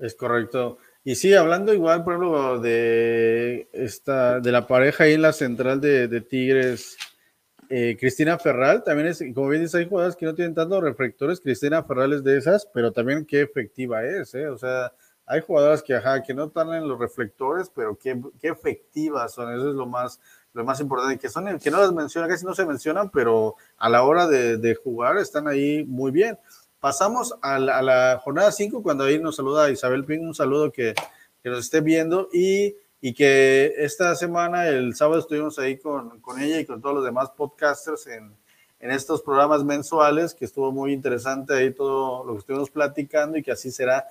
Es 0.00 0.14
correcto. 0.14 0.78
Y 1.04 1.14
sí, 1.14 1.34
hablando 1.34 1.72
igual, 1.72 2.04
por 2.04 2.14
ejemplo, 2.14 2.60
de 2.60 3.68
esta, 3.72 4.40
de 4.40 4.52
la 4.52 4.66
pareja 4.66 5.04
ahí 5.04 5.14
en 5.14 5.22
la 5.22 5.32
central 5.32 5.80
de, 5.80 6.20
Tigres, 6.20 6.96
eh, 7.68 7.96
Cristina 7.98 8.38
Ferral 8.38 8.82
también 8.84 9.08
es, 9.08 9.22
como 9.34 9.48
bien 9.48 9.62
dice, 9.62 9.78
hay 9.78 9.88
jugadoras 9.88 10.16
que 10.16 10.26
no 10.26 10.34
tienen 10.34 10.54
tantos 10.54 10.82
reflectores. 10.82 11.40
Cristina 11.40 11.82
Ferral 11.82 12.12
es 12.12 12.24
de 12.24 12.36
esas, 12.36 12.66
pero 12.72 12.92
también 12.92 13.24
qué 13.24 13.42
efectiva 13.42 14.04
es, 14.04 14.34
¿eh? 14.34 14.48
O 14.48 14.58
sea, 14.58 14.92
hay 15.26 15.40
jugadoras 15.40 15.82
que, 15.82 15.94
ajá, 15.94 16.22
que 16.22 16.34
no 16.34 16.44
están 16.44 16.72
en 16.72 16.88
los 16.88 16.98
reflectores, 16.98 17.70
pero 17.74 17.98
qué, 17.98 18.20
qué 18.40 18.48
efectivas 18.48 19.34
son. 19.34 19.52
Eso 19.52 19.70
es 19.70 19.74
lo 19.74 19.86
más, 19.86 20.20
lo 20.52 20.64
más 20.64 20.80
importante, 20.80 21.18
que 21.18 21.28
son, 21.28 21.58
que 21.58 21.70
no 21.70 21.80
las 21.80 21.92
menciona, 21.92 22.28
casi 22.28 22.44
no 22.44 22.54
se 22.54 22.64
mencionan, 22.64 23.10
pero 23.10 23.56
a 23.76 23.88
la 23.88 24.04
hora 24.04 24.26
de, 24.26 24.56
de 24.56 24.74
jugar 24.74 25.18
están 25.18 25.48
ahí 25.48 25.84
muy 25.84 26.12
bien. 26.12 26.38
Pasamos 26.80 27.34
a 27.42 27.58
la, 27.58 27.78
a 27.78 27.82
la 27.82 28.20
jornada 28.22 28.52
5, 28.52 28.82
cuando 28.82 29.04
ahí 29.04 29.18
nos 29.18 29.36
saluda 29.36 29.70
Isabel 29.70 30.04
Ping, 30.04 30.20
un 30.20 30.34
saludo 30.34 30.70
que, 30.70 30.94
que 31.42 31.50
nos 31.50 31.60
esté 31.60 31.80
viendo 31.80 32.28
y 32.32 32.76
y 33.00 33.14
que 33.14 33.74
esta 33.76 34.14
semana, 34.14 34.66
el 34.68 34.94
sábado, 34.94 35.20
estuvimos 35.20 35.58
ahí 35.58 35.78
con, 35.78 36.20
con 36.20 36.40
ella 36.40 36.58
y 36.58 36.66
con 36.66 36.80
todos 36.80 36.96
los 36.96 37.04
demás 37.04 37.30
podcasters 37.36 38.06
en, 38.06 38.34
en, 38.80 38.90
estos 38.90 39.22
programas 39.22 39.64
mensuales, 39.64 40.34
que 40.34 40.44
estuvo 40.44 40.72
muy 40.72 40.92
interesante 40.92 41.54
ahí 41.54 41.72
todo 41.72 42.24
lo 42.24 42.32
que 42.32 42.38
estuvimos 42.40 42.70
platicando 42.70 43.36
y 43.36 43.42
que 43.42 43.52
así 43.52 43.70
será 43.70 44.06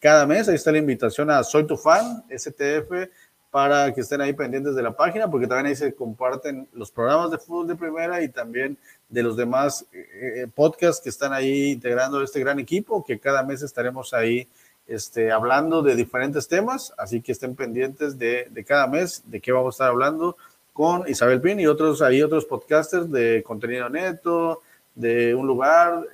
cada 0.00 0.26
mes. 0.26 0.48
Ahí 0.48 0.56
está 0.56 0.72
la 0.72 0.78
invitación 0.78 1.30
a 1.30 1.44
Soy 1.44 1.66
tu 1.66 1.76
fan, 1.76 2.24
STF, 2.28 3.08
para 3.50 3.92
que 3.92 4.00
estén 4.00 4.20
ahí 4.20 4.32
pendientes 4.32 4.74
de 4.74 4.82
la 4.82 4.96
página, 4.96 5.30
porque 5.30 5.46
también 5.46 5.66
ahí 5.66 5.76
se 5.76 5.94
comparten 5.94 6.68
los 6.72 6.90
programas 6.90 7.30
de 7.30 7.38
fútbol 7.38 7.68
de 7.68 7.76
primera 7.76 8.22
y 8.22 8.28
también 8.28 8.78
de 9.08 9.22
los 9.22 9.36
demás 9.36 9.86
eh, 9.92 10.42
eh, 10.42 10.46
podcasts 10.54 11.02
que 11.02 11.08
están 11.08 11.32
ahí 11.32 11.72
integrando 11.72 12.22
este 12.22 12.40
gran 12.40 12.58
equipo, 12.60 13.04
que 13.04 13.18
cada 13.18 13.42
mes 13.42 13.62
estaremos 13.62 14.14
ahí 14.14 14.48
este, 14.86 15.32
hablando 15.32 15.82
de 15.82 15.96
diferentes 15.96 16.48
temas, 16.48 16.92
así 16.96 17.20
que 17.20 17.32
estén 17.32 17.56
pendientes 17.56 18.18
de, 18.18 18.48
cada 18.66 18.86
mes 18.86 19.22
de 19.26 19.40
qué 19.40 19.52
vamos 19.52 19.74
a 19.74 19.76
estar 19.76 19.88
hablando 19.88 20.36
con 20.72 21.08
Isabel 21.08 21.40
Pin 21.40 21.60
y 21.60 21.66
otros, 21.66 22.00
otros 22.00 22.44
podcasters 22.44 23.10
de 23.10 23.42
contenido 23.42 23.88
neto, 23.88 24.62
de 24.94 25.34
un 25.34 25.46
lugar, 25.46 26.04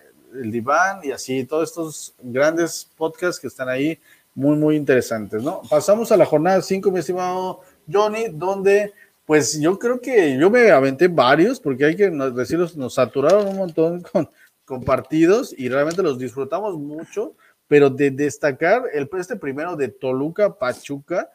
el 0.40 0.50
diván 0.50 1.00
y 1.02 1.12
así, 1.12 1.44
todos 1.44 1.68
estos 1.70 2.14
grandes 2.22 2.90
podcasts 2.96 3.40
que 3.40 3.46
están 3.46 3.68
ahí, 3.68 3.98
muy, 4.34 4.56
muy 4.56 4.76
interesantes, 4.76 5.42
¿no? 5.42 5.62
Pasamos 5.68 6.12
a 6.12 6.16
la 6.16 6.26
jornada 6.26 6.60
5, 6.60 6.90
mi 6.90 7.00
estimado 7.00 7.60
Johnny, 7.90 8.26
donde 8.30 8.92
pues 9.24 9.58
yo 9.58 9.78
creo 9.78 10.00
que 10.00 10.38
yo 10.38 10.50
me 10.50 10.70
aventé 10.70 11.08
varios, 11.08 11.58
porque 11.58 11.86
hay 11.86 11.96
que 11.96 12.10
decirlos, 12.10 12.76
nos 12.76 12.94
saturaron 12.94 13.48
un 13.48 13.56
montón 13.56 14.02
con, 14.12 14.28
con 14.64 14.84
partidos 14.84 15.54
y 15.56 15.68
realmente 15.68 16.02
los 16.02 16.18
disfrutamos 16.18 16.78
mucho 16.78 17.34
pero 17.68 17.90
de 17.90 18.10
destacar 18.10 18.84
el, 18.92 19.08
este 19.18 19.36
primero 19.36 19.76
de 19.76 19.88
Toluca 19.88 20.54
Pachuca, 20.54 21.30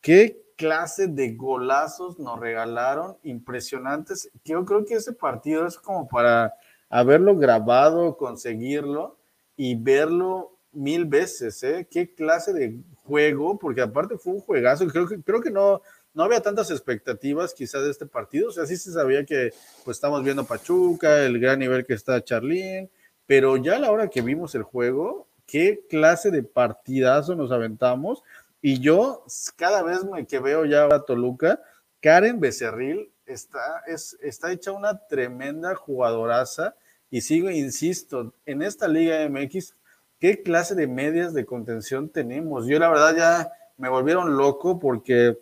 qué 0.00 0.42
clase 0.56 1.08
de 1.08 1.34
golazos 1.34 2.18
nos 2.18 2.38
regalaron, 2.38 3.16
impresionantes. 3.22 4.30
Yo 4.44 4.64
creo 4.64 4.84
que 4.84 4.94
ese 4.94 5.12
partido 5.12 5.66
es 5.66 5.76
como 5.76 6.08
para 6.08 6.54
haberlo 6.94 7.36
grabado, 7.36 8.16
conseguirlo 8.16 9.18
y 9.56 9.74
verlo 9.74 10.56
mil 10.70 11.06
veces, 11.06 11.60
¿eh? 11.64 11.88
Qué 11.90 12.14
clase 12.14 12.52
de 12.52 12.78
juego, 13.02 13.58
porque 13.58 13.80
aparte 13.80 14.16
fue 14.16 14.34
un 14.34 14.40
juegazo, 14.40 14.86
creo 14.86 15.08
que, 15.08 15.20
creo 15.20 15.40
que 15.40 15.50
no, 15.50 15.82
no 16.14 16.22
había 16.22 16.40
tantas 16.40 16.70
expectativas 16.70 17.52
quizás 17.52 17.82
de 17.82 17.90
este 17.90 18.06
partido, 18.06 18.48
o 18.48 18.52
sea, 18.52 18.64
sí 18.66 18.76
se 18.76 18.92
sabía 18.92 19.26
que 19.26 19.52
pues 19.84 19.96
estamos 19.96 20.22
viendo 20.22 20.44
Pachuca, 20.44 21.24
el 21.24 21.40
gran 21.40 21.58
nivel 21.58 21.84
que 21.84 21.94
está 21.94 22.22
Charlín, 22.22 22.88
pero 23.26 23.56
ya 23.56 23.74
a 23.74 23.80
la 23.80 23.90
hora 23.90 24.08
que 24.08 24.22
vimos 24.22 24.54
el 24.54 24.62
juego, 24.62 25.26
qué 25.46 25.84
clase 25.90 26.30
de 26.30 26.44
partidazo 26.44 27.34
nos 27.34 27.50
aventamos. 27.50 28.22
Y 28.62 28.78
yo, 28.78 29.24
cada 29.56 29.82
vez 29.82 29.98
que 30.28 30.38
veo 30.38 30.64
ya 30.64 30.84
a 30.84 31.04
Toluca, 31.04 31.60
Karen 32.00 32.38
Becerril 32.38 33.10
está, 33.26 33.82
es, 33.88 34.16
está 34.22 34.52
hecha 34.52 34.70
una 34.70 35.06
tremenda 35.08 35.74
jugadoraza. 35.74 36.76
Y 37.10 37.20
sigo, 37.20 37.50
insisto, 37.50 38.34
en 38.46 38.62
esta 38.62 38.88
Liga 38.88 39.28
MX, 39.28 39.74
¿qué 40.18 40.42
clase 40.42 40.74
de 40.74 40.86
medias 40.86 41.34
de 41.34 41.44
contención 41.44 42.08
tenemos? 42.08 42.66
Yo 42.66 42.78
la 42.78 42.88
verdad 42.88 43.16
ya 43.16 43.52
me 43.76 43.88
volvieron 43.88 44.36
loco 44.36 44.78
porque 44.78 45.36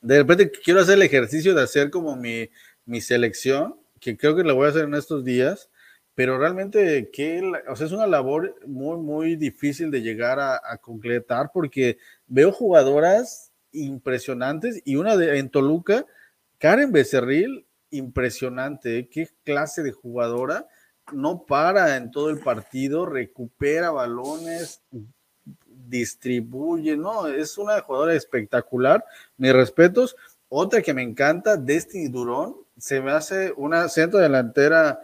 de 0.00 0.18
repente 0.18 0.50
quiero 0.50 0.80
hacer 0.80 0.94
el 0.94 1.02
ejercicio 1.02 1.54
de 1.54 1.62
hacer 1.62 1.90
como 1.90 2.16
mi, 2.16 2.48
mi 2.84 3.00
selección, 3.00 3.76
que 4.00 4.16
creo 4.16 4.36
que 4.36 4.44
la 4.44 4.52
voy 4.52 4.66
a 4.66 4.70
hacer 4.70 4.84
en 4.84 4.94
estos 4.94 5.24
días, 5.24 5.70
pero 6.14 6.38
realmente 6.38 7.10
que, 7.12 7.42
o 7.68 7.76
sea, 7.76 7.86
es 7.86 7.92
una 7.92 8.06
labor 8.06 8.54
muy, 8.66 8.98
muy 8.98 9.36
difícil 9.36 9.90
de 9.90 10.02
llegar 10.02 10.40
a, 10.40 10.60
a 10.64 10.78
concretar 10.78 11.50
porque 11.52 11.98
veo 12.26 12.52
jugadoras 12.52 13.52
impresionantes 13.72 14.80
y 14.84 14.96
una 14.96 15.16
de, 15.16 15.38
en 15.38 15.48
Toluca, 15.48 16.06
Karen 16.58 16.90
Becerril, 16.90 17.67
impresionante, 17.90 18.98
¿eh? 18.98 19.08
qué 19.08 19.28
clase 19.44 19.82
de 19.82 19.92
jugadora, 19.92 20.66
no 21.12 21.44
para 21.46 21.96
en 21.96 22.10
todo 22.10 22.30
el 22.30 22.38
partido, 22.38 23.06
recupera 23.06 23.90
balones, 23.90 24.82
distribuye, 25.66 26.96
no, 26.96 27.26
es 27.26 27.56
una 27.58 27.80
jugadora 27.80 28.14
espectacular, 28.14 29.04
mis 29.36 29.52
respetos. 29.52 30.16
Otra 30.48 30.82
que 30.82 30.94
me 30.94 31.02
encanta, 31.02 31.56
Destiny 31.56 32.08
Durón, 32.08 32.56
se 32.76 33.00
me 33.00 33.10
hace 33.12 33.52
una 33.56 33.88
centro 33.88 34.18
delantera 34.18 35.00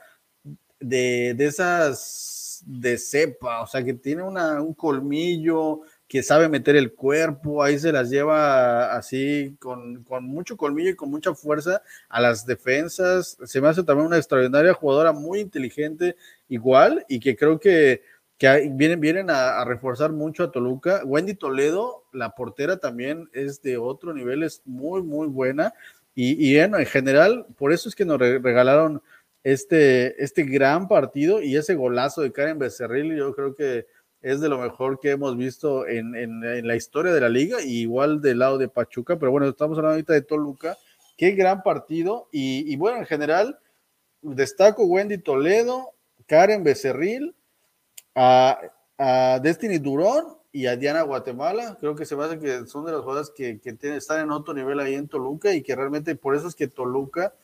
de, 0.81 1.35
de 1.35 1.47
esas 1.47 2.63
de 2.67 2.99
cepa, 2.99 3.63
o 3.63 3.67
sea, 3.67 3.85
que 3.85 3.95
tiene 3.95 4.23
una, 4.23 4.61
un 4.63 4.75
colmillo, 4.75 5.81
que 6.15 6.23
sabe 6.23 6.49
meter 6.49 6.77
el 6.77 6.93
cuerpo, 6.93 7.65
ahí 7.65 7.77
se 7.77 7.91
las 7.91 8.09
lleva 8.09 8.95
así 8.95 9.57
con, 9.59 10.05
con, 10.05 10.23
mucho 10.23 10.57
colmillo 10.57 10.91
y 10.91 10.95
con 10.95 11.11
mucha 11.11 11.35
fuerza 11.35 11.83
a 12.09 12.21
las 12.21 12.47
defensas. 12.47 13.37
Se 13.43 13.61
me 13.61 13.67
hace 13.67 13.83
también 13.83 14.07
una 14.07 14.17
extraordinaria 14.19 14.75
jugadora, 14.75 15.11
muy 15.11 15.41
inteligente 15.41 16.15
igual, 16.47 17.05
y 17.09 17.19
que 17.19 17.35
creo 17.35 17.59
que, 17.59 18.03
que 18.39 18.71
vienen, 18.73 19.01
vienen 19.01 19.29
a, 19.29 19.65
reforzar 19.65 20.13
mucho 20.13 20.45
a 20.45 20.53
Toluca. 20.53 21.03
Wendy 21.05 21.35
Toledo, 21.35 22.05
la 22.13 22.37
portera 22.37 22.77
también 22.77 23.29
es 23.33 23.61
de 23.61 23.77
otro 23.77 24.15
nivel, 24.15 24.45
es 24.45 24.63
muy, 24.65 25.03
muy 25.03 25.27
buena. 25.27 25.75
Y, 26.15 26.35
y 26.49 26.59
en 26.59 26.75
general, 26.87 27.45
por 27.59 27.73
eso 27.73 27.89
es 27.89 27.97
que 27.97 28.05
nos 28.05 28.21
regalaron 28.21 29.03
este, 29.43 30.23
este 30.23 30.45
gran 30.45 30.87
partido 30.87 31.43
y 31.43 31.57
ese 31.57 31.75
golazo 31.75 32.23
de 32.23 32.31
Karen 32.31 32.61
Becerril, 32.61 33.17
yo 33.17 33.35
creo 33.35 33.53
que 33.53 33.89
es 34.25 34.41
de 34.41 34.49
lo 34.49 34.59
mejor 34.59 35.01
que 35.01 35.11
hemos 35.11 35.37
visto 35.37 35.87
en, 35.87 36.15
en, 36.15 36.67
la 36.67 36.77
historia 36.77 37.13
de 37.13 37.21
la 37.21 37.29
liga, 37.29 37.61
y 37.61 37.81
igual 37.81 38.23
del 38.23 38.39
lado 38.39 38.57
de 38.57 38.69
Pachuca, 38.69 39.19
pero 39.19 39.31
bueno, 39.31 39.47
estamos 39.47 39.77
hablando 39.77 39.97
ahorita 39.97 40.15
de 40.15 40.23
Toluca, 40.23 40.79
qué 41.19 41.33
gran 41.33 41.63
partido, 41.63 42.27
y, 42.33 42.75
bueno, 42.77 42.97
en 42.97 43.05
general, 43.05 43.59
destaco 44.23 44.85
Wendy 44.87 45.19
Toledo, 45.19 45.91
Karen 46.25 46.65
Becerril, 46.65 47.35
a, 48.15 48.59
Destiny 49.43 49.77
Durón 49.77 50.39
y 50.53 50.69
a 50.69 50.77
Diana 50.77 51.03
Guatemala, 51.03 51.77
creo 51.79 51.95
que 51.95 52.07
se 52.07 52.17
me 52.17 52.25
hace 52.25 52.39
que 52.39 52.65
son 52.65 52.87
de 52.87 52.93
las 52.93 53.03
jugadoras 53.03 53.29
que, 53.29 53.61
que 53.61 53.77
están 53.95 54.21
en 54.21 54.31
otro 54.31 54.55
nivel 54.55 54.81
ahí 54.81 54.95
en 54.95 55.07
Toluca, 55.07 55.53
y 55.53 55.63
que 55.63 55.77
realmente 55.77 56.17
por 56.17 56.35
eso 56.35 56.49
es 56.49 56.55
que 56.55 56.67
Toluca, 56.67 57.35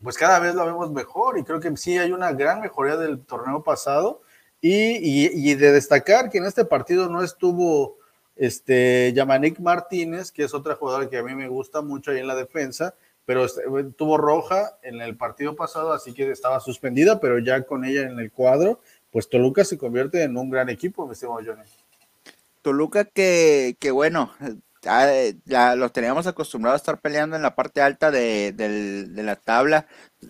pues 0.00 0.16
cada 0.16 0.38
vez 0.38 0.54
la 0.54 0.64
vemos 0.64 0.92
mejor, 0.92 1.40
y 1.40 1.42
creo 1.42 1.58
que 1.58 1.76
sí 1.76 1.98
hay 1.98 2.12
una 2.12 2.32
gran 2.32 2.60
mejoría 2.60 2.96
del 2.96 3.24
torneo 3.24 3.64
pasado, 3.64 4.22
y, 4.62 5.54
de 5.56 5.72
destacar 5.72 6.30
que 6.30 6.38
en 6.38 6.44
este 6.44 6.64
partido 6.64 7.08
no 7.08 7.22
estuvo 7.22 7.98
este 8.36 9.12
Yamanik 9.12 9.58
Martínez, 9.58 10.30
que 10.30 10.44
es 10.44 10.54
otra 10.54 10.76
jugadora 10.76 11.10
que 11.10 11.18
a 11.18 11.22
mí 11.24 11.34
me 11.34 11.48
gusta 11.48 11.82
mucho 11.82 12.12
ahí 12.12 12.18
en 12.18 12.28
la 12.28 12.36
defensa, 12.36 12.94
pero 13.26 13.46
tuvo 13.96 14.16
roja 14.18 14.78
en 14.82 15.00
el 15.00 15.16
partido 15.16 15.56
pasado, 15.56 15.92
así 15.92 16.14
que 16.14 16.30
estaba 16.30 16.60
suspendida, 16.60 17.20
pero 17.20 17.40
ya 17.40 17.62
con 17.62 17.84
ella 17.84 18.02
en 18.02 18.18
el 18.20 18.30
cuadro, 18.30 18.80
pues 19.10 19.28
Toluca 19.28 19.64
se 19.64 19.78
convierte 19.78 20.22
en 20.22 20.36
un 20.36 20.48
gran 20.48 20.68
equipo, 20.68 21.06
mi 21.06 21.12
estimado 21.12 21.40
Johnny. 21.44 21.62
Toluca 22.62 23.04
que, 23.04 23.76
que 23.80 23.90
bueno, 23.90 24.32
ya, 24.80 25.10
ya, 25.44 25.74
los 25.74 25.92
teníamos 25.92 26.28
acostumbrados 26.28 26.80
a 26.80 26.82
estar 26.82 27.00
peleando 27.00 27.34
en 27.34 27.42
la 27.42 27.56
parte 27.56 27.82
alta 27.82 28.12
de, 28.12 28.52
de, 28.52 29.06
de 29.08 29.22
la 29.24 29.34
tabla. 29.36 29.86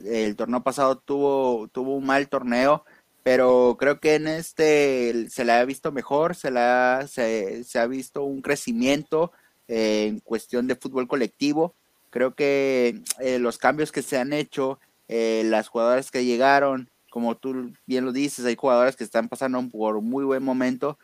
El 0.07 0.37
torneo 0.37 0.63
pasado 0.63 0.97
tuvo, 0.97 1.69
tuvo 1.69 1.97
un 1.97 2.07
mal 2.07 2.29
torneo 2.29 2.85
pero 3.23 3.77
creo 3.79 4.01
que 4.01 4.17
en 4.17 4.27
este 4.27 5.29
se 5.31 5.45
le 5.45 5.53
ha 5.53 5.65
visto 5.65 5.93
mejor, 5.93 6.35
se, 6.35 6.51
la, 6.51 7.07
se, 7.09 7.65
se 7.65 7.79
ha 7.79 7.87
visto 7.87 8.25
un 8.25 8.43
crecimiento 8.43 9.33
eh, 9.69 10.07
en 10.09 10.21
cuestión 10.21 10.67
de 10.67 10.77
fútbol 10.77 11.07
colectivo. 11.09 11.75
Creo 12.11 12.35
que 12.35 13.01
eh, 13.21 13.39
los 13.39 13.59
cambios 13.59 13.93
que 13.93 14.03
se 14.03 14.19
han 14.19 14.33
hecho, 14.33 14.81
eh, 15.09 15.43
las 15.47 15.69
jugadoras 15.69 16.11
que 16.11 16.25
llegaron, 16.25 16.91
como 17.11 17.37
tú 17.37 17.73
bien 17.87 18.05
lo 18.05 18.13
dices, 18.13 18.45
hay 18.45 18.57
jugadoras 18.57 18.97
que 18.97 19.05
están 19.05 19.29
pasando 19.29 19.63
por 19.71 20.01
muy 20.01 20.25
buen 20.25 20.43
momento. 20.43 20.99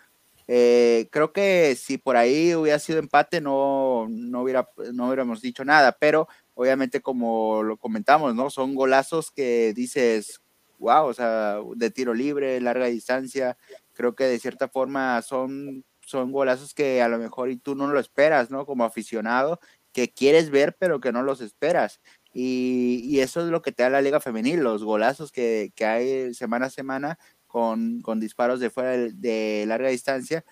creo 0.46 1.32
que 1.32 1.76
si 1.76 1.98
por 1.98 2.16
ahí 2.16 2.54
hubiera 2.54 2.78
sido 2.78 2.98
empate 2.98 3.40
no, 3.40 4.06
no, 4.08 4.42
hubiera, 4.42 4.68
no 4.92 5.06
hubiéramos 5.06 5.42
dicho 5.42 5.64
nada, 5.64 5.92
pero 5.92 6.28
obviamente 6.54 7.00
como 7.00 7.62
lo 7.62 7.76
comentamos, 7.76 8.34
¿no? 8.34 8.50
Son 8.50 8.74
golazos 8.74 9.30
que 9.30 9.72
dices, 9.74 10.40
wow, 10.78 11.06
o 11.06 11.14
sea, 11.14 11.58
de 11.76 11.90
tiro 11.90 12.14
libre, 12.14 12.60
larga 12.60 12.86
distancia, 12.86 13.56
creo 13.92 14.14
que 14.14 14.24
de 14.24 14.38
cierta 14.38 14.68
forma 14.68 15.20
son, 15.22 15.84
son 16.00 16.32
golazos 16.32 16.74
que 16.74 17.02
a 17.02 17.08
lo 17.08 17.18
mejor 17.18 17.50
y 17.50 17.56
tú 17.56 17.74
no 17.74 17.88
lo 17.88 18.00
esperas, 18.00 18.50
¿no? 18.50 18.66
Como 18.66 18.84
aficionado, 18.84 19.60
que 19.92 20.08
quieres 20.12 20.50
ver, 20.50 20.76
pero 20.78 21.00
que 21.00 21.12
no 21.12 21.22
los 21.22 21.40
esperas. 21.40 22.00
Y, 22.32 23.00
y 23.04 23.20
eso 23.20 23.40
es 23.40 23.48
lo 23.48 23.62
que 23.62 23.72
te 23.72 23.82
da 23.82 23.90
la 23.90 24.02
liga 24.02 24.20
femenil, 24.20 24.60
los 24.60 24.84
golazos 24.84 25.32
que, 25.32 25.72
que 25.74 25.86
hay 25.86 26.34
semana 26.34 26.66
a 26.66 26.70
semana 26.70 27.18
con, 27.48 28.00
con 28.02 28.20
disparos 28.20 28.60
de 28.60 28.70
fuera 28.70 28.90
de, 28.92 29.64
larga 29.66 29.88
distancia. 29.88 30.44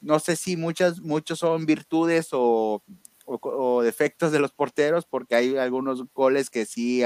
No 0.00 0.18
sé 0.20 0.36
si 0.36 0.56
muchas, 0.56 1.00
muchos 1.00 1.40
son 1.40 1.66
virtudes 1.66 2.28
o, 2.32 2.82
o, 3.24 3.82
defectos 3.82 4.32
de 4.32 4.38
los 4.38 4.52
porteros, 4.52 5.06
porque 5.06 5.34
hay 5.34 5.56
algunos 5.56 6.04
goles 6.12 6.50
que 6.50 6.66
sí 6.66 7.02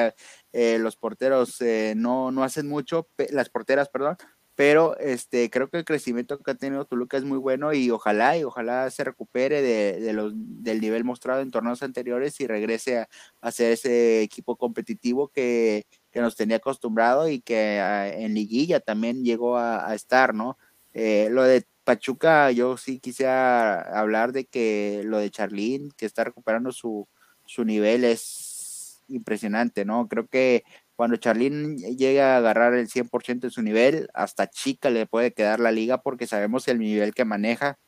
eh, 0.53 0.79
los 0.79 0.97
porteros 0.97 1.61
eh, 1.61 1.95
no, 1.97 2.31
no 2.31 2.45
hacen 2.45 2.69
mucho, 2.69 3.09
las 3.31 3.51
porteras, 3.51 3.89
perdón, 3.89 4.17
pero 4.59 4.99
este, 4.99 5.51
creo 5.51 5.71
que 5.71 5.77
el 5.79 5.85
crecimiento 5.85 6.37
que 6.41 6.51
ha 6.51 6.55
tenido 6.57 6.85
Toluca 6.85 7.17
es 7.17 7.23
muy 7.23 7.39
bueno 7.39 7.73
y 7.73 7.93
ojalá, 7.93 8.37
y 8.37 8.43
ojalá 8.43 8.91
se 8.91 9.05
recupere 9.05 9.63
de, 9.63 10.01
de 10.01 10.13
los, 10.13 10.33
del 10.35 10.81
nivel 10.81 11.05
mostrado 11.05 11.43
en 11.43 11.53
torneos 11.53 11.85
anteriores 11.85 12.41
y 12.41 12.49
regrese 12.49 12.99
a, 12.99 13.09
a 13.41 13.53
ser 13.53 13.71
ese 13.71 14.21
equipo 14.21 14.57
competitivo 14.57 15.29
que, 15.29 15.87
que, 16.11 16.21
nos 16.21 16.35
tenía 16.35 16.57
acostumbrado 16.57 17.29
y 17.29 17.41
que 17.41 17.79
a, 17.79 18.09
en 18.13 18.35
liguilla 18.35 18.81
también 18.81 19.23
llegó 19.23 19.57
a, 19.59 19.89
a 19.89 19.95
estar, 19.95 20.35
¿no? 20.35 20.59
Eh, 20.93 21.29
lo 21.31 21.45
de 21.45 21.65
Pachuca, 21.89 22.51
yo 22.51 22.77
sí 22.77 22.99
quisiera 22.99 23.81
hablar 23.99 24.33
de 24.33 24.45
que 24.45 25.01
lo 25.07 25.17
de 25.17 25.31
Charlín, 25.31 25.91
que 25.97 26.05
está 26.05 26.23
recuperando 26.23 26.71
su, 26.71 27.09
su 27.47 27.65
nivel, 27.65 28.05
es 28.05 29.03
impresionante, 29.09 29.87
¿no? 29.87 30.07
Creo 30.07 30.27
que 30.27 30.65
cuando 30.97 31.17
Charlín 31.17 31.79
llega 31.79 32.35
a 32.35 32.37
agarrar 32.37 32.75
el 32.75 32.91
100% 32.91 33.47
de 33.47 33.51
su 33.51 33.63
nivel, 33.63 34.11
hasta 34.13 34.51
chica 34.51 34.91
le 34.91 35.07
puede 35.07 35.33
quedar 35.33 35.61
la 35.61 35.73
liga 35.73 36.03
porque 36.03 36.27
sabemos 36.27 36.69
el 36.69 36.79
nivel 36.79 37.15
que 37.15 37.25
maneja, 37.25 37.79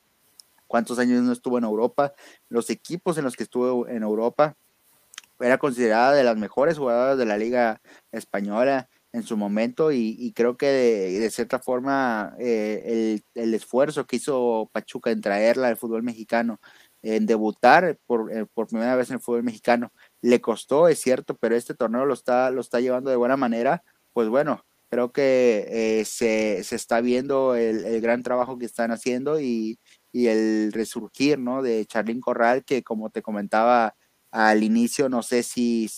cuántos 0.67 0.99
años 0.99 1.21
no 1.21 1.33
estuvo 1.33 1.59
en 1.59 1.65
Europa, 1.65 2.15
los 2.49 2.71
equipos 2.71 3.19
en 3.19 3.25
los 3.25 3.37
que 3.37 3.43
estuvo 3.43 3.87
en 3.87 4.03
Europa, 4.03 4.57
era 5.41 5.59
considerada 5.59 6.15
de 6.15 6.25
las 6.25 6.39
mejores 6.39 6.79
jugadoras 6.79 7.19
de 7.19 7.27
la 7.27 7.37
liga 7.37 7.83
española 8.13 8.89
en 9.13 9.23
su 9.25 9.37
momento 9.37 9.93
y, 9.93 10.33
creo 10.35 10.57
que 10.57 10.67
de, 10.67 11.21
de 11.21 11.31
cierta 11.31 11.59
forma 11.59 12.35
eh, 12.39 12.83
el, 13.35 13.43
el, 13.43 13.55
esfuerzo 13.55 14.07
que 14.07 14.17
hizo 14.17 14.71
Pachuca 14.73 15.11
en 15.11 15.21
traerla 15.21 15.69
al 15.69 15.77
fútbol 15.77 16.03
mexicano, 16.03 16.61
en 17.03 17.27
debutar 17.27 17.99
por, 18.07 18.33
eh, 18.33 18.47
por, 18.53 18.69
primera 18.69 18.95
vez 18.97 19.11
en 19.11 19.17
el 19.17 19.21
fútbol 19.21 19.43
mexicano, 19.43 19.93
le 20.23 20.41
costó, 20.41 20.89
es 20.89 21.01
cierto, 21.01 21.37
pero 21.37 21.57
este 21.57 21.75
torneo 21.75 22.07
lo 22.07 22.15
está, 22.15 22.51
lo 22.51 22.61
está 22.61 22.81
llevando 22.81 23.11
de 23.11 23.17
buena 23.17 23.37
manera, 23.37 23.83
pues 24.13 24.29
bueno, 24.29 24.65
creo 24.89 25.13
que 25.13 25.67
eh, 26.01 26.05
se, 26.05 26.63
se, 26.65 26.77
está 26.77 27.01
viendo 27.01 27.55
el, 27.57 27.85
el, 27.85 28.01
gran 28.01 28.23
trabajo 28.23 28.59
que 28.59 28.67
están 28.67 28.91
haciendo 28.93 29.41
y, 29.41 29.79
y 30.13 30.27
el 30.29 30.73
resurgir 30.73 31.39
¿no? 31.39 31.63
de 31.63 31.87
Charlín 31.87 32.21
Corral, 32.21 32.65
que 32.65 32.83
como 32.83 33.11
te 33.11 33.23
comentaba 33.23 33.95
al 34.31 34.63
inicio, 34.63 35.09
no 35.09 35.23
sé 35.23 35.43
si 35.43 35.89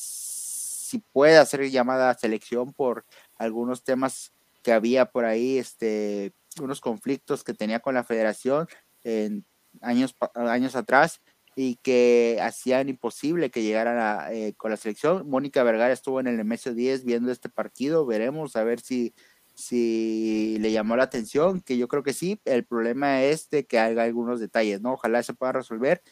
si 0.92 0.98
puede 0.98 1.38
hacer 1.38 1.70
llamada 1.70 2.10
a 2.10 2.14
selección 2.14 2.74
por 2.74 3.06
algunos 3.36 3.82
temas 3.82 4.34
que 4.62 4.72
había 4.72 5.06
por 5.06 5.24
ahí, 5.24 5.56
este, 5.56 6.34
unos 6.60 6.82
conflictos 6.82 7.44
que 7.44 7.54
tenía 7.54 7.80
con 7.80 7.94
la 7.94 8.04
federación 8.04 8.68
en 9.02 9.46
años, 9.80 10.14
años 10.34 10.76
atrás 10.76 11.22
y 11.56 11.76
que 11.76 12.38
hacían 12.42 12.90
imposible 12.90 13.50
que 13.50 13.62
llegaran 13.62 13.96
a, 13.98 14.32
eh, 14.34 14.52
con 14.58 14.70
la 14.70 14.76
selección. 14.76 15.26
Mónica 15.30 15.62
Vergara 15.62 15.94
estuvo 15.94 16.20
en 16.20 16.26
el 16.26 16.38
MS10 16.40 17.04
viendo 17.04 17.32
este 17.32 17.48
partido, 17.48 18.04
veremos 18.04 18.54
a 18.56 18.62
ver 18.62 18.80
si, 18.80 19.14
si 19.54 20.58
le 20.60 20.72
llamó 20.72 20.96
la 20.96 21.04
atención, 21.04 21.62
que 21.62 21.78
yo 21.78 21.88
creo 21.88 22.02
que 22.02 22.12
sí. 22.12 22.38
El 22.44 22.66
problema 22.66 23.22
es 23.22 23.48
de 23.48 23.64
que 23.64 23.78
haya 23.78 24.02
algunos 24.02 24.40
detalles, 24.40 24.82
¿no? 24.82 24.92
Ojalá 24.92 25.22
se 25.22 25.32
pueda 25.32 25.52
resolver 25.52 26.02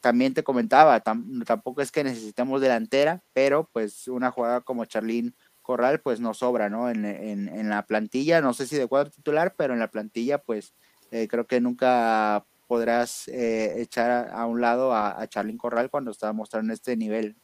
también 0.00 0.34
te 0.34 0.44
comentaba, 0.44 1.00
tam, 1.00 1.42
tampoco 1.44 1.82
es 1.82 1.90
que 1.90 2.04
necesitemos 2.04 2.60
delantera, 2.60 3.22
pero 3.32 3.68
pues 3.72 4.08
una 4.08 4.30
jugada 4.30 4.60
como 4.60 4.84
Charlín 4.84 5.34
Corral 5.62 6.00
pues 6.00 6.20
nos 6.20 6.38
sobra, 6.38 6.68
¿no? 6.68 6.90
En, 6.90 7.04
en, 7.04 7.68
la 7.68 7.86
plantilla, 7.86 8.40
no 8.40 8.54
sé 8.54 8.66
si 8.66 8.76
de 8.76 8.86
cuadro 8.86 9.10
titular, 9.10 9.54
pero 9.56 9.72
en 9.72 9.80
la 9.80 9.90
plantilla 9.90 10.38
pues 10.38 10.74
eh, 11.10 11.28
creo 11.28 11.46
que 11.46 11.60
nunca 11.60 12.44
podrás 12.66 13.28
eh, 13.28 13.80
echar 13.80 14.30
a, 14.32 14.46
un 14.46 14.60
lado 14.60 14.92
a, 14.92 15.20
a 15.20 15.28
Corral 15.58 15.90
cuando 15.90 16.10
está 16.10 16.32
mostrando 16.32 16.72
este 16.72 16.96
nivel. 16.96 17.34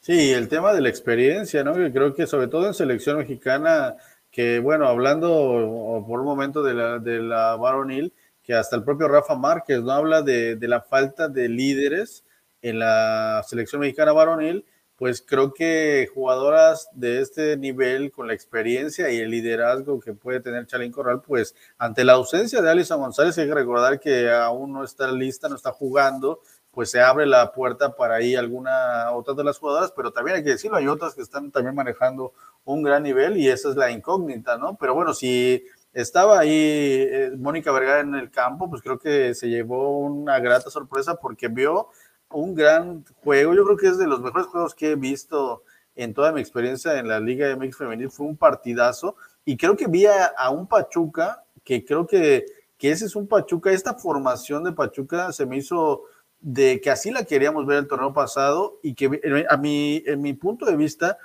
Sí, 0.00 0.32
el 0.32 0.48
tema 0.48 0.72
de 0.72 0.80
la 0.80 0.88
experiencia, 0.88 1.64
¿no? 1.64 1.74
Que 1.74 1.92
creo 1.92 2.14
que 2.14 2.26
sobre 2.26 2.48
todo 2.48 2.66
en 2.66 2.74
selección 2.74 3.18
mexicana, 3.18 3.96
que 4.30 4.58
bueno, 4.58 4.86
hablando 4.86 6.04
por 6.06 6.20
un 6.20 6.26
momento 6.26 6.62
de 6.62 6.74
la, 6.74 6.98
de 6.98 7.20
la 7.20 7.56
varonil, 7.56 8.12
que 8.48 8.54
hasta 8.54 8.76
el 8.76 8.82
propio 8.82 9.08
Rafa 9.08 9.34
Márquez 9.34 9.82
no 9.82 9.92
habla 9.92 10.22
de, 10.22 10.56
de 10.56 10.68
la 10.68 10.80
falta 10.80 11.28
de 11.28 11.50
líderes 11.50 12.24
en 12.62 12.78
la 12.78 13.44
selección 13.46 13.82
mexicana 13.82 14.14
varonil, 14.14 14.64
pues 14.96 15.20
creo 15.20 15.52
que 15.52 16.08
jugadoras 16.14 16.88
de 16.94 17.20
este 17.20 17.58
nivel, 17.58 18.10
con 18.10 18.26
la 18.26 18.32
experiencia 18.32 19.10
y 19.10 19.18
el 19.18 19.30
liderazgo 19.30 20.00
que 20.00 20.14
puede 20.14 20.40
tener 20.40 20.66
Chalín 20.66 20.90
Corral, 20.90 21.20
pues 21.20 21.54
ante 21.76 22.04
la 22.04 22.14
ausencia 22.14 22.62
de 22.62 22.70
Alison 22.70 23.02
González, 23.02 23.36
hay 23.36 23.48
que 23.48 23.54
recordar 23.54 24.00
que 24.00 24.30
aún 24.30 24.72
no 24.72 24.82
está 24.82 25.12
lista, 25.12 25.50
no 25.50 25.56
está 25.56 25.72
jugando, 25.72 26.40
pues 26.70 26.90
se 26.90 27.02
abre 27.02 27.26
la 27.26 27.52
puerta 27.52 27.94
para 27.94 28.14
ahí 28.14 28.34
alguna 28.34 29.12
otra 29.12 29.34
de 29.34 29.44
las 29.44 29.58
jugadoras, 29.58 29.92
pero 29.94 30.10
también 30.10 30.38
hay 30.38 30.42
que 30.42 30.52
decirlo, 30.52 30.78
hay 30.78 30.88
otras 30.88 31.14
que 31.14 31.20
están 31.20 31.50
también 31.50 31.74
manejando 31.74 32.32
un 32.64 32.82
gran 32.82 33.02
nivel 33.02 33.36
y 33.36 33.48
esa 33.48 33.68
es 33.68 33.76
la 33.76 33.90
incógnita, 33.90 34.56
¿no? 34.56 34.74
Pero 34.80 34.94
bueno, 34.94 35.12
si 35.12 35.62
estaba 36.00 36.38
ahí 36.38 36.52
eh, 36.52 37.32
Mónica 37.36 37.72
Vergara 37.72 38.00
en 38.00 38.14
el 38.14 38.30
campo, 38.30 38.70
pues 38.70 38.82
creo 38.82 38.98
que 38.98 39.34
se 39.34 39.48
llevó 39.48 39.98
una 39.98 40.38
grata 40.38 40.70
sorpresa 40.70 41.16
porque 41.16 41.48
vio 41.48 41.88
un 42.30 42.54
gran 42.54 43.04
juego. 43.24 43.52
Yo 43.54 43.64
creo 43.64 43.76
que 43.76 43.88
es 43.88 43.98
de 43.98 44.06
los 44.06 44.20
mejores 44.20 44.46
juegos 44.46 44.74
que 44.76 44.92
he 44.92 44.96
visto 44.96 45.64
en 45.96 46.14
toda 46.14 46.30
mi 46.30 46.40
experiencia 46.40 46.98
en 46.98 47.08
la 47.08 47.18
Liga 47.18 47.54
MX 47.56 47.76
Femenil. 47.76 48.10
Fue 48.10 48.26
un 48.26 48.36
partidazo 48.36 49.16
y 49.44 49.56
creo 49.56 49.76
que 49.76 49.88
vi 49.88 50.06
a, 50.06 50.50
un 50.50 50.68
Pachuca 50.68 51.42
que 51.64 51.84
creo 51.84 52.06
que, 52.06 52.46
que 52.76 52.92
ese 52.92 53.06
es 53.06 53.16
un 53.16 53.26
Pachuca. 53.26 53.72
Esta 53.72 53.94
formación 53.94 54.62
de 54.62 54.72
Pachuca 54.72 55.32
se 55.32 55.46
me 55.46 55.56
hizo 55.56 56.04
de 56.40 56.80
que 56.80 56.92
así 56.92 57.10
la 57.10 57.24
queríamos 57.24 57.66
ver 57.66 57.78
el 57.78 57.88
torneo 57.88 58.12
pasado 58.12 58.78
y 58.84 58.94
que 58.94 59.46
a 59.48 59.56
mi, 59.56 60.04
en 60.06 60.22
mi 60.22 60.32
punto 60.34 60.64
de 60.64 60.76
vista, 60.76 61.18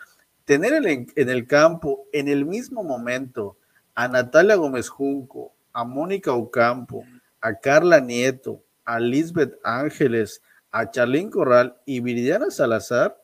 tener 0.46 0.74
en, 0.74 1.06
en 1.16 1.30
el 1.30 1.46
campo 1.46 2.06
en 2.12 2.28
el 2.28 2.46
mismo 2.46 2.84
momento 2.84 3.58
a 3.96 4.08
Natalia 4.08 4.56
Gómez 4.56 4.90
Junco, 4.90 5.54
a 5.72 5.84
Mónica 5.84 6.34
Ocampo, 6.34 7.04
a 7.42 7.54
Carla 7.60 8.00
Nieto, 8.00 8.64
a 8.86 9.00
Lisbeth 9.00 9.60
Ángeles, 9.64 10.42
a 10.72 10.90
Charlín 10.90 11.30
Corral 11.30 11.78
y 11.86 12.00
Viridiana 12.00 12.50
Salazar, 12.50 13.18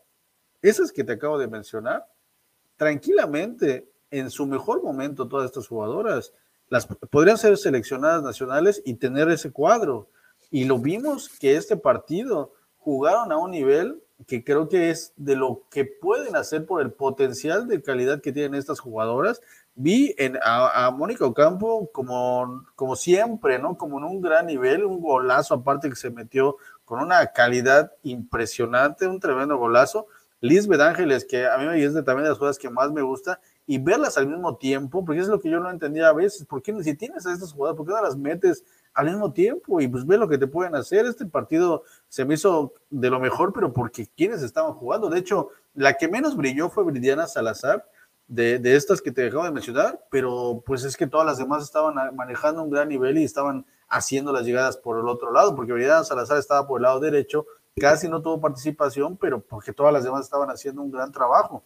esas 0.62 0.92
que 0.92 1.04
te 1.04 1.14
acabo 1.14 1.38
de 1.38 1.48
mencionar, 1.48 2.06
tranquilamente, 2.76 3.90
en 4.12 4.30
su 4.30 4.46
mejor 4.46 4.84
momento, 4.84 5.28
todas 5.28 5.46
estas 5.46 5.68
jugadoras, 5.68 6.34
las 6.70 6.86
podrían 6.86 7.38
ser 7.38 7.58
seleccionadas 7.58 8.24
nacionales 8.24 8.82
y 8.86 8.96
tener 8.96 9.30
ese 9.30 9.52
cuadro. 9.52 10.10
Y 10.52 10.66
lo 10.66 10.80
vimos 10.80 11.30
que 11.40 11.56
este 11.56 11.78
partido 11.78 12.54
jugaron 12.78 13.32
a 13.32 13.38
un 13.38 13.52
nivel 13.52 14.02
que 14.28 14.44
creo 14.44 14.68
que 14.68 14.90
es 14.90 15.14
de 15.16 15.36
lo 15.36 15.64
que 15.70 15.86
pueden 15.86 16.36
hacer 16.36 16.66
por 16.66 16.82
el 16.82 16.92
potencial 16.92 17.68
de 17.68 17.82
calidad 17.82 18.22
que 18.22 18.32
tienen 18.32 18.56
estas 18.56 18.80
jugadoras. 18.80 19.42
Vi 19.82 20.14
en, 20.18 20.38
a, 20.44 20.92
Mónica 20.92 21.26
Ocampo 21.26 21.90
como, 21.94 22.66
como 22.76 22.98
siempre, 22.98 23.60
¿no? 23.60 23.78
Como 23.78 23.98
en 23.98 24.04
un 24.04 24.22
gran 24.22 24.48
nivel, 24.48 24.84
un 24.84 25.00
golazo 25.00 25.54
aparte 25.54 25.90
que 25.90 25.96
se 25.96 26.10
metió 26.10 26.58
con 26.84 27.00
una 27.00 27.28
calidad 27.28 27.94
impresionante, 28.04 29.08
un 29.08 29.22
tremendo 29.22 29.58
golazo. 29.58 30.08
Lisbeth 30.42 30.82
Ángeles, 30.82 31.24
que 31.24 31.48
a 31.48 31.58
mí 31.58 31.82
es 31.82 31.94
de, 31.94 32.04
también 32.04 32.24
de 32.24 32.30
las 32.30 32.38
jugadas 32.38 32.58
que 32.58 32.70
más 32.70 32.92
me 32.92 33.02
gusta, 33.02 33.40
y 33.66 33.78
verlas 33.78 34.18
al 34.18 34.28
mismo 34.28 34.58
tiempo, 34.58 35.06
porque 35.06 35.22
es 35.22 35.30
lo 35.30 35.40
que 35.40 35.50
yo 35.50 35.62
no 35.62 35.70
entendía 35.70 36.10
a 36.10 36.14
veces, 36.14 36.46
¿por 36.46 36.62
qué 36.62 36.74
si 36.84 36.96
tienes 36.96 37.26
a 37.26 37.32
estas 37.32 37.54
jugadas, 37.54 37.78
por 37.78 37.86
qué 37.86 37.94
no 37.94 38.02
las 38.02 38.18
metes 38.18 38.66
al 38.94 39.06
mismo 39.06 39.32
tiempo 39.32 39.80
y 39.80 39.88
pues 39.88 40.06
ve 40.06 40.18
lo 40.18 40.28
que 40.28 40.38
te 40.38 40.48
pueden 40.48 40.76
hacer. 40.76 41.06
Este 41.06 41.26
partido 41.26 41.84
se 42.10 42.26
me 42.26 42.34
hizo 42.34 42.74
de 42.90 43.10
lo 43.10 43.20
mejor, 43.20 43.54
pero 43.54 43.72
porque 43.72 44.08
quienes 44.18 44.42
estaban 44.42 44.74
jugando. 44.74 45.10
De 45.10 45.20
hecho, 45.20 45.50
la 45.74 45.94
que 45.94 46.10
menos 46.10 46.36
brilló 46.36 46.70
fue 46.70 46.84
Bridiana 46.84 47.28
Salazar, 47.28 47.86
de, 48.30 48.60
de, 48.60 48.76
estas 48.78 49.02
que 49.02 49.12
te 49.12 49.28
acabo 49.28 49.44
de 49.44 49.52
mencionar, 49.52 50.00
pero 50.10 50.64
pues 50.66 50.86
es 50.86 50.96
que 50.96 51.08
todas 51.08 51.26
las 51.26 51.38
demás 51.38 51.64
estaban 51.64 52.16
manejando 52.16 52.64
un 52.64 52.70
gran 52.70 52.88
nivel 52.88 53.18
y 53.18 53.26
estaban 53.26 53.66
haciendo 53.90 54.32
las 54.32 54.46
llegadas 54.46 54.78
por 54.78 54.98
el 55.00 55.08
otro 55.10 55.34
lado, 55.34 55.56
porque 55.56 55.74
Bridiana 55.74 56.06
Salazar 56.06 56.38
estaba 56.38 56.66
por 56.66 56.80
el 56.80 56.84
lado 56.84 57.02
derecho, 57.02 57.46
casi 57.76 58.08
no 58.08 58.22
tuvo 58.22 58.40
participación, 58.40 59.18
pero 59.18 59.42
porque 59.42 59.74
todas 59.74 59.92
las 59.92 60.06
demás 60.06 60.22
estaban 60.22 60.50
haciendo 60.50 60.82
un 60.82 60.92
gran 60.92 61.12
trabajo. 61.12 61.64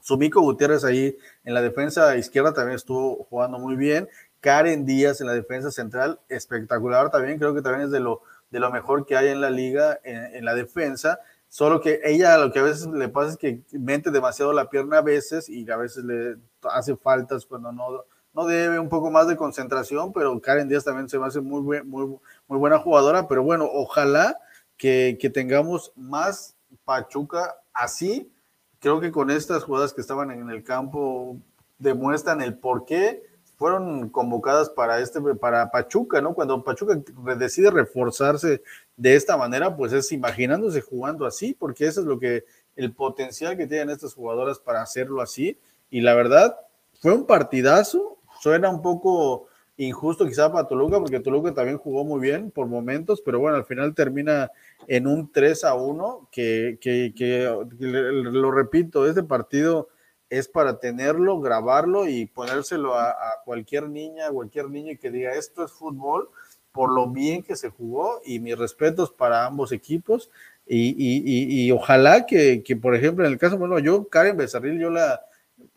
Sumico 0.00 0.40
Gutiérrez 0.40 0.84
ahí 0.84 1.16
en 1.44 1.54
la 1.54 1.60
defensa 1.60 2.16
izquierda 2.16 2.52
también 2.52 2.76
estuvo 2.76 3.24
jugando 3.24 3.58
muy 3.58 3.74
bien 3.74 4.08
Karen 4.40 4.86
Díaz 4.86 5.20
en 5.20 5.26
la 5.26 5.32
defensa 5.32 5.70
central, 5.70 6.20
espectacular 6.28 7.10
también, 7.10 7.38
creo 7.38 7.54
que 7.54 7.62
también 7.62 7.86
es 7.86 7.90
de 7.90 8.00
lo, 8.00 8.22
de 8.50 8.60
lo 8.60 8.70
mejor 8.70 9.04
que 9.04 9.16
hay 9.16 9.28
en 9.28 9.40
la 9.40 9.50
liga 9.50 9.98
en, 10.04 10.44
la 10.44 10.54
defensa, 10.54 11.20
solo 11.48 11.80
que 11.80 12.00
ella 12.04 12.36
lo 12.38 12.52
que 12.52 12.58
a 12.58 12.62
veces 12.62 12.86
le 12.86 13.08
pasa 13.08 13.30
es 13.30 13.36
que 13.36 13.62
mete 13.72 14.10
demasiado 14.10 14.52
la 14.52 14.68
pierna 14.68 14.98
a 14.98 15.02
veces 15.02 15.48
y 15.48 15.68
a 15.70 15.76
veces 15.76 16.04
le 16.04 16.36
hace 16.62 16.96
faltas 16.96 17.46
cuando 17.46 17.72
no, 17.72 18.04
no 18.34 18.46
debe, 18.46 18.78
un 18.78 18.88
poco 18.88 19.10
más 19.10 19.26
de 19.26 19.36
concentración, 19.36 20.12
pero 20.12 20.40
Karen 20.40 20.68
Díaz 20.68 20.84
también 20.84 21.08
se 21.08 21.18
me 21.18 21.26
hace 21.26 21.40
muy, 21.40 21.62
muy, 21.62 21.82
muy 21.84 22.58
buena 22.58 22.78
jugadora, 22.78 23.26
pero 23.28 23.42
bueno, 23.42 23.68
ojalá 23.70 24.38
que, 24.76 25.18
que 25.20 25.30
tengamos 25.30 25.92
más 25.96 26.56
Pachuca 26.84 27.56
así, 27.72 28.30
creo 28.78 29.00
que 29.00 29.10
con 29.10 29.30
estas 29.30 29.64
jugadas 29.64 29.92
que 29.92 30.00
estaban 30.00 30.30
en 30.30 30.50
el 30.50 30.62
campo 30.62 31.36
demuestran 31.78 32.42
el 32.42 32.58
por 32.58 32.84
qué 32.84 33.27
fueron 33.58 34.08
convocadas 34.10 34.70
para 34.70 35.00
este 35.00 35.20
para 35.34 35.70
Pachuca, 35.72 36.20
¿no? 36.20 36.32
Cuando 36.32 36.62
Pachuca 36.62 37.02
decide 37.36 37.72
reforzarse 37.72 38.62
de 38.96 39.16
esta 39.16 39.36
manera, 39.36 39.76
pues 39.76 39.92
es 39.92 40.12
imaginándose 40.12 40.80
jugando 40.80 41.26
así, 41.26 41.56
porque 41.58 41.86
eso 41.86 42.00
es 42.00 42.06
lo 42.06 42.20
que 42.20 42.44
el 42.76 42.92
potencial 42.92 43.56
que 43.56 43.66
tienen 43.66 43.90
estas 43.90 44.14
jugadoras 44.14 44.60
para 44.60 44.80
hacerlo 44.80 45.20
así. 45.20 45.58
Y 45.90 46.02
la 46.02 46.14
verdad, 46.14 46.56
fue 47.00 47.12
un 47.12 47.26
partidazo. 47.26 48.18
Suena 48.40 48.70
un 48.70 48.80
poco 48.80 49.48
injusto 49.76 50.24
quizá 50.24 50.52
para 50.52 50.68
Toluca, 50.68 51.00
porque 51.00 51.18
Toluca 51.18 51.52
también 51.52 51.78
jugó 51.78 52.04
muy 52.04 52.20
bien 52.20 52.52
por 52.52 52.68
momentos, 52.68 53.20
pero 53.24 53.40
bueno, 53.40 53.56
al 53.56 53.64
final 53.64 53.92
termina 53.92 54.52
en 54.86 55.08
un 55.08 55.32
3 55.32 55.64
a 55.64 55.74
1, 55.74 56.28
que, 56.30 56.78
que, 56.80 57.12
que 57.16 57.52
lo 57.80 58.52
repito, 58.52 59.04
este 59.04 59.24
partido 59.24 59.88
es 60.30 60.48
para 60.48 60.78
tenerlo, 60.78 61.40
grabarlo 61.40 62.08
y 62.08 62.26
ponérselo 62.26 62.94
a, 62.98 63.14
cualquier 63.44 63.88
niña, 63.88 64.28
a 64.28 64.30
cualquier 64.30 64.68
niño 64.68 64.98
que 65.00 65.10
diga 65.10 65.32
esto 65.32 65.64
es 65.64 65.72
fútbol 65.72 66.30
por 66.72 66.92
lo 66.92 67.08
bien 67.08 67.42
que 67.42 67.56
se 67.56 67.70
jugó 67.70 68.20
y 68.24 68.38
mis 68.40 68.56
respetos 68.56 69.10
para 69.10 69.46
ambos 69.46 69.72
equipos 69.72 70.30
y, 70.70 71.70
ojalá 71.72 72.26
que, 72.26 72.62
por 72.80 72.94
ejemplo, 72.94 73.24
en 73.24 73.32
el 73.32 73.38
caso, 73.38 73.56
bueno, 73.56 73.78
yo, 73.78 74.06
Karen 74.08 74.36
Becerril, 74.36 74.78
yo 74.78 74.90
la, 74.90 75.22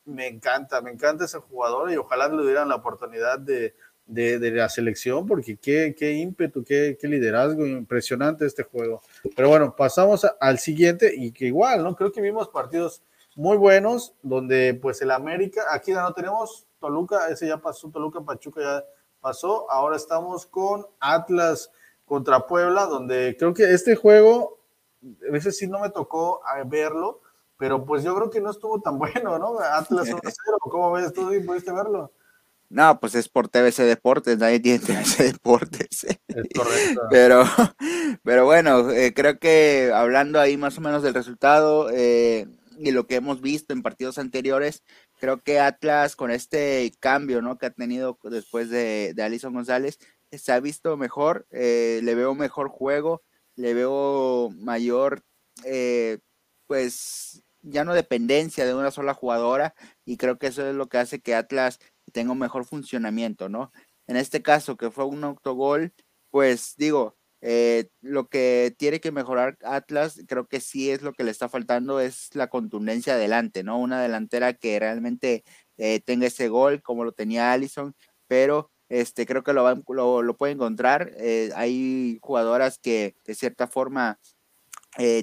me 0.06 0.28
encanta, 0.28 0.82
me 0.82 0.92
encanta 0.92 1.26
esa 1.26 1.40
jugadora 1.40 1.94
y 1.94 1.98
ojalá 1.98 2.28
le 2.28 2.44
dieran 2.44 2.68
la 2.68 2.76
oportunidad 2.76 3.40
de, 3.40 3.74
la 4.06 4.68
selección 4.68 5.26
porque 5.26 5.56
qué, 5.56 5.96
qué 5.98 6.12
ímpetu, 6.12 6.66
qué, 6.66 6.98
qué, 7.00 7.08
liderazgo 7.08 7.66
impresionante 7.66 8.46
este 8.46 8.64
juego. 8.64 9.02
Pero 9.34 9.48
bueno, 9.48 9.76
pasamos 9.76 10.28
al 10.40 10.60
siguiente 10.60 11.14
y 11.16 11.32
que 11.32 11.46
igual, 11.46 11.84
¿no? 11.84 11.96
Creo 11.96 12.12
que 12.12 12.20
vimos 12.20 12.50
partidos 12.50 13.02
muy 13.36 13.58
buenos, 13.58 14.14
donde 14.22 14.78
pues 14.82 15.02
el 15.02 15.12
América, 15.12 15.64
aquí 15.72 15.94
ya 15.94 16.02
no 16.02 16.14
tenemos 16.14 16.68
Toluca, 16.80 17.30
ese 17.30 17.48
ya 17.48 17.58
pasó, 17.58 17.90
Toluca, 17.90 18.22
Pachuca 18.22 18.62
ya 18.62 18.86
pasó, 19.22 19.70
ahora 19.72 19.96
estamos 19.96 20.46
con 20.46 20.86
Atlas 21.00 21.72
contra 22.06 22.46
Puebla, 22.48 22.86
donde 22.86 23.36
creo 23.38 23.54
que 23.54 23.72
este 23.72 23.96
juego, 23.96 24.60
a 25.28 25.32
veces 25.32 25.58
sí 25.58 25.68
no 25.68 25.80
me 25.80 25.90
tocó 25.90 26.42
verlo, 26.66 27.22
pero 27.58 27.86
pues 27.86 28.04
yo 28.04 28.16
creo 28.16 28.30
que 28.30 28.42
no 28.42 28.52
estuvo 28.52 28.82
tan 28.82 28.98
bueno, 29.00 29.38
¿no? 29.40 29.60
Atlas 29.60 30.10
1-0, 30.10 30.34
¿cómo 30.60 30.92
ves 30.92 31.14
tú? 31.14 31.32
¿Pudiste 31.46 31.72
verlo? 31.72 32.12
No, 32.72 33.00
pues 33.02 33.16
es 33.16 33.28
por 33.28 33.50
TBC 33.50 33.80
Deportes, 33.80 34.38
nadie 34.38 34.62
tiene 34.62 34.80
TBC 34.80 35.18
Deportes. 35.34 36.06
Es 36.06 36.48
correcto. 36.56 37.02
Pero, 37.10 37.44
pero 38.24 38.46
bueno, 38.46 38.90
eh, 38.92 39.14
creo 39.14 39.40
que 39.40 39.92
hablando 39.94 40.40
ahí 40.40 40.56
más 40.56 40.78
o 40.78 40.82
menos 40.82 41.04
del 41.04 41.14
resultado, 41.14 41.90
eh, 41.92 42.48
y 42.84 42.92
lo 42.92 43.06
que 43.06 43.16
hemos 43.16 43.42
visto 43.42 43.74
en 43.74 43.84
partidos 43.84 44.18
anteriores, 44.18 44.84
creo 45.20 45.42
que 45.44 45.60
Atlas 45.60 46.16
con 46.16 46.32
este 46.32 46.92
cambio 47.00 47.42
¿no? 47.42 47.58
que 47.58 47.68
ha 47.68 47.70
tenido 47.70 48.18
después 48.24 48.70
de, 48.70 49.14
de 49.16 49.24
Alison 49.24 49.54
González, 49.54 50.00
se 50.32 50.52
ha 50.52 50.60
visto 50.60 50.98
mejor, 50.98 51.46
eh, 51.52 52.00
le 52.04 52.16
veo 52.16 52.34
mejor 52.34 52.70
juego, 52.70 53.22
le 53.56 53.74
veo 53.74 54.50
mayor, 54.52 55.24
eh, 55.66 56.20
pues 56.68 57.44
ya 57.62 57.84
no 57.84 57.94
dependencia 57.94 58.66
de 58.66 58.74
una 58.74 58.92
sola 58.92 59.14
jugadora 59.14 59.76
y 60.06 60.18
creo 60.18 60.40
que 60.40 60.48
eso 60.48 60.68
es 60.68 60.74
lo 60.74 60.88
que 60.88 60.98
hace 60.98 61.22
que 61.22 61.36
Atlas 61.36 61.80
tenga 62.12 62.32
un 62.32 62.40
mejor 62.40 62.66
funcionamiento, 62.66 63.50
¿no? 63.50 63.72
En 64.08 64.18
este 64.18 64.42
caso, 64.42 64.78
que 64.78 64.90
fue 64.92 65.06
un 65.06 65.24
autogol, 65.24 65.94
pues 66.32 66.76
digo, 66.78 67.18
eh, 67.42 67.90
lo 68.02 68.30
que 68.30 68.76
tiene 68.78 69.00
que 69.02 69.12
mejorar 69.12 69.58
Atlas, 69.64 70.22
creo 70.28 70.48
que 70.48 70.62
sí 70.62 70.92
es 70.92 71.02
lo 71.02 71.14
que 71.14 71.24
le 71.24 71.32
está 71.32 71.50
faltando, 71.50 72.00
es 72.00 72.36
la 72.36 72.48
contundencia 72.48 73.16
adelante, 73.16 73.64
¿no? 73.64 73.80
Una 73.80 74.02
delantera 74.02 74.54
que 74.54 74.80
realmente 74.80 75.44
eh, 75.78 76.00
tenga 76.02 76.28
ese 76.28 76.50
gol 76.50 76.84
como 76.84 77.04
lo 77.04 77.14
tenía 77.14 77.52
Allison, 77.52 77.96
pero 78.28 78.72
este, 78.90 79.26
creo 79.26 79.44
que 79.44 79.54
lo, 79.54 79.84
lo, 79.90 80.22
lo 80.22 80.38
puede 80.38 80.54
encontrar. 80.54 81.12
Eh, 81.18 81.52
hay 81.56 82.20
jugadoras 82.22 82.78
que 82.78 83.16
de 83.26 83.36
cierta 83.36 83.68
forma 83.68 84.20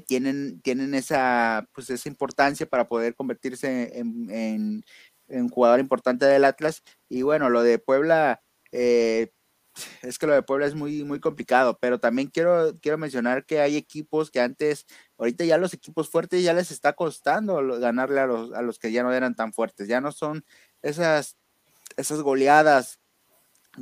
tienen, 0.07 0.61
tienen 0.63 0.95
esa, 0.95 1.69
pues, 1.75 1.91
esa 1.91 2.09
importancia 2.09 2.67
para 2.67 2.89
poder 2.89 3.15
convertirse 3.15 3.99
en, 3.99 4.31
en, 4.31 4.85
en, 5.29 5.49
jugador 5.51 5.79
importante 5.79 6.25
del 6.27 6.45
Atlas. 6.47 6.83
Y 7.09 7.23
bueno, 7.23 7.51
lo 7.51 7.63
de 7.63 7.79
Puebla, 7.79 8.41
eh, 8.73 9.31
es 10.03 10.19
que 10.19 10.27
lo 10.27 10.35
de 10.35 10.43
Puebla 10.43 10.67
es 10.67 10.75
muy, 10.75 11.05
muy 11.05 11.21
complicado, 11.21 11.79
pero 11.81 11.99
también 11.99 12.29
quiero, 12.29 12.79
quiero 12.81 12.99
mencionar 12.99 13.45
que 13.47 13.61
hay 13.61 13.77
equipos 13.77 14.31
que 14.31 14.41
antes, 14.41 14.87
ahorita 15.19 15.45
ya 15.45 15.59
los 15.59 15.75
equipos 15.75 16.09
fuertes 16.09 16.43
ya 16.43 16.53
les 16.53 16.71
está 16.71 16.93
costando 16.95 17.57
ganarle 17.79 18.21
a 18.21 18.27
los, 18.27 18.53
a 18.53 18.63
los 18.63 18.79
que 18.79 18.93
ya 18.93 19.03
no 19.03 19.13
eran 19.13 19.35
tan 19.35 19.53
fuertes, 19.53 19.89
ya 19.89 20.01
no 20.01 20.13
son 20.13 20.45
esas, 20.83 21.37
esas 21.97 22.23
goleadas 22.23 23.01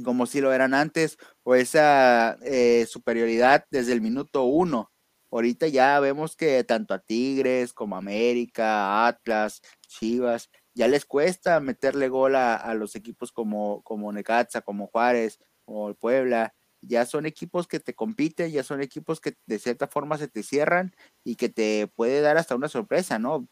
como 0.04 0.26
si 0.26 0.40
lo 0.40 0.52
eran 0.52 0.74
antes, 0.74 1.18
o 1.42 1.54
esa 1.54 2.38
eh, 2.42 2.86
superioridad 2.88 3.64
desde 3.70 3.92
el 3.92 4.00
minuto 4.00 4.44
uno. 4.44 4.92
Ahorita 5.30 5.68
ya 5.68 5.98
vemos 6.00 6.36
que 6.36 6.62
tanto 6.64 6.94
a 6.94 6.98
Tigres 7.00 7.72
como 7.72 7.96
a 7.96 7.98
América, 7.98 9.06
Atlas, 9.06 9.60
Chivas, 9.88 10.50
ya 10.74 10.88
les 10.88 11.04
cuesta 11.04 11.58
meterle 11.60 12.08
gol 12.08 12.36
a, 12.36 12.74
los 12.74 12.94
equipos 12.96 13.32
como, 13.32 13.82
como 13.82 14.12
Necaxa, 14.12 14.60
como 14.60 14.86
Juárez 14.88 15.40
o 15.66 15.94
Puebla. 15.94 16.54
Ya 16.82 17.06
son 17.06 17.26
equipos 17.26 17.66
que 17.68 17.80
te 17.80 17.94
compiten, 17.94 18.50
ya 18.50 18.62
son 18.62 18.80
equipos 18.82 19.20
que 19.20 19.34
de 19.46 19.58
cierta 19.58 19.86
forma 19.88 20.18
se 20.18 20.28
te 20.28 20.42
cierran 20.42 20.94
y 21.24 21.36
que 21.36 21.48
te 21.48 21.88
puede 21.88 22.20
dar 22.20 22.38
hasta 22.38 22.54
una 22.56 22.68
sorpresa, 22.68 23.18
¿no? 23.18 23.48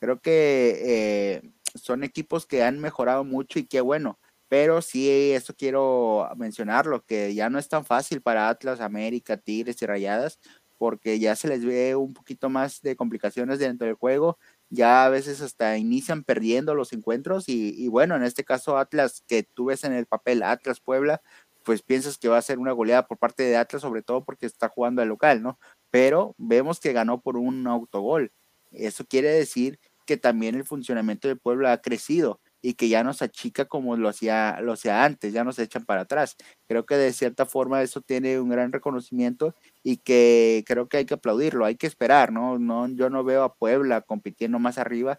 Creo 0.00 0.20
que 0.20 0.80
eh, 0.84 1.52
son 1.74 2.04
equipos 2.04 2.46
que 2.46 2.62
han 2.64 2.80
mejorado 2.80 3.24
mucho 3.24 3.58
y 3.58 3.66
qué 3.66 3.80
bueno 3.80 4.18
pero 4.48 4.80
sí, 4.82 5.32
eso 5.32 5.54
quiero 5.54 6.28
mencionarlo, 6.36 7.04
que 7.04 7.34
ya 7.34 7.50
no 7.50 7.58
es 7.58 7.68
tan 7.68 7.84
fácil 7.84 8.22
para 8.22 8.48
Atlas, 8.48 8.80
América, 8.80 9.36
Tigres 9.36 9.80
y 9.82 9.86
Rayadas, 9.86 10.40
porque 10.78 11.18
ya 11.18 11.36
se 11.36 11.48
les 11.48 11.64
ve 11.64 11.96
un 11.96 12.14
poquito 12.14 12.48
más 12.48 12.80
de 12.82 12.96
complicaciones 12.96 13.58
dentro 13.58 13.86
del 13.86 13.96
juego, 13.96 14.38
ya 14.70 15.04
a 15.04 15.08
veces 15.10 15.40
hasta 15.42 15.76
inician 15.76 16.24
perdiendo 16.24 16.74
los 16.74 16.92
encuentros 16.92 17.44
y, 17.48 17.88
bueno, 17.88 18.16
en 18.16 18.22
este 18.22 18.44
caso 18.44 18.78
Atlas, 18.78 19.22
que 19.26 19.42
tú 19.42 19.66
ves 19.66 19.84
en 19.84 19.92
el 19.92 20.06
papel 20.06 20.42
Atlas 20.42 20.80
Puebla, 20.80 21.20
pues 21.68 21.82
piensas 21.82 22.16
que 22.16 22.28
va 22.28 22.38
a 22.38 22.42
ser 22.42 22.58
una 22.58 22.72
goleada 22.72 23.06
por 23.06 23.18
parte 23.18 23.42
de 23.42 23.58
Atlas, 23.58 23.82
sobre 23.82 24.00
todo 24.00 24.24
porque 24.24 24.46
está 24.46 24.70
jugando 24.70 25.02
al 25.02 25.08
local, 25.08 25.42
¿no? 25.42 25.58
Pero 25.90 26.34
vemos 26.38 26.80
que 26.80 26.94
ganó 26.94 27.20
por 27.20 27.36
un 27.36 27.66
autogol. 27.66 28.32
Eso 28.72 29.04
quiere 29.04 29.28
decir 29.28 29.78
que 30.06 30.16
también 30.16 30.54
el 30.54 30.64
funcionamiento 30.64 31.28
de 31.28 31.36
Puebla 31.36 31.74
ha 31.74 31.82
crecido 31.82 32.40
y 32.62 32.72
que 32.72 32.88
ya 32.88 33.04
nos 33.04 33.20
achica 33.20 33.66
como 33.66 33.98
lo 33.98 34.08
hacía, 34.08 34.58
lo 34.62 34.72
hacía 34.72 35.04
antes, 35.04 35.34
ya 35.34 35.44
nos 35.44 35.58
echan 35.58 35.84
para 35.84 36.00
atrás. 36.02 36.36
Creo 36.66 36.86
que 36.86 36.96
de 36.96 37.12
cierta 37.12 37.44
forma 37.44 37.82
eso 37.82 38.00
tiene 38.00 38.40
un 38.40 38.48
gran 38.48 38.72
reconocimiento 38.72 39.54
y 39.82 39.98
que 39.98 40.64
creo 40.66 40.88
que 40.88 40.96
hay 40.96 41.04
que 41.04 41.14
aplaudirlo, 41.14 41.66
hay 41.66 41.76
que 41.76 41.86
esperar, 41.86 42.32
¿no? 42.32 42.58
no 42.58 42.88
yo 42.88 43.10
no 43.10 43.24
veo 43.24 43.42
a 43.42 43.54
Puebla 43.56 44.00
compitiendo 44.00 44.58
más 44.58 44.78
arriba, 44.78 45.18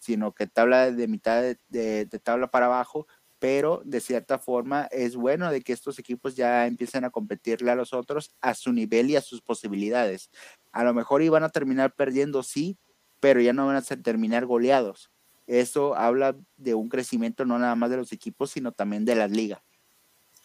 sino 0.00 0.34
que 0.34 0.48
tabla 0.48 0.90
de 0.90 1.06
mitad 1.06 1.44
de 1.68 2.20
tabla 2.24 2.48
para 2.48 2.66
abajo, 2.66 3.06
pero 3.38 3.82
de 3.84 4.00
cierta 4.00 4.38
forma 4.38 4.88
es 4.90 5.16
bueno 5.16 5.50
de 5.50 5.60
que 5.60 5.72
estos 5.72 5.98
equipos 5.98 6.36
ya 6.36 6.66
empiecen 6.66 7.04
a 7.04 7.10
competirle 7.10 7.70
a 7.70 7.74
los 7.74 7.92
otros 7.92 8.34
a 8.40 8.54
su 8.54 8.72
nivel 8.72 9.10
y 9.10 9.16
a 9.16 9.20
sus 9.20 9.42
posibilidades. 9.42 10.30
A 10.72 10.84
lo 10.84 10.94
mejor 10.94 11.22
iban 11.22 11.44
a 11.44 11.48
terminar 11.48 11.94
perdiendo, 11.94 12.42
sí, 12.42 12.78
pero 13.20 13.40
ya 13.40 13.52
no 13.52 13.66
van 13.66 13.76
a 13.76 13.82
terminar 13.82 14.46
goleados 14.46 15.10
eso 15.46 15.94
habla 15.94 16.36
de 16.56 16.74
un 16.74 16.88
crecimiento 16.88 17.44
no 17.44 17.58
nada 17.58 17.74
más 17.74 17.90
de 17.90 17.96
los 17.96 18.12
equipos, 18.12 18.50
sino 18.50 18.72
también 18.72 19.04
de 19.04 19.14
las 19.14 19.30
ligas. 19.30 19.60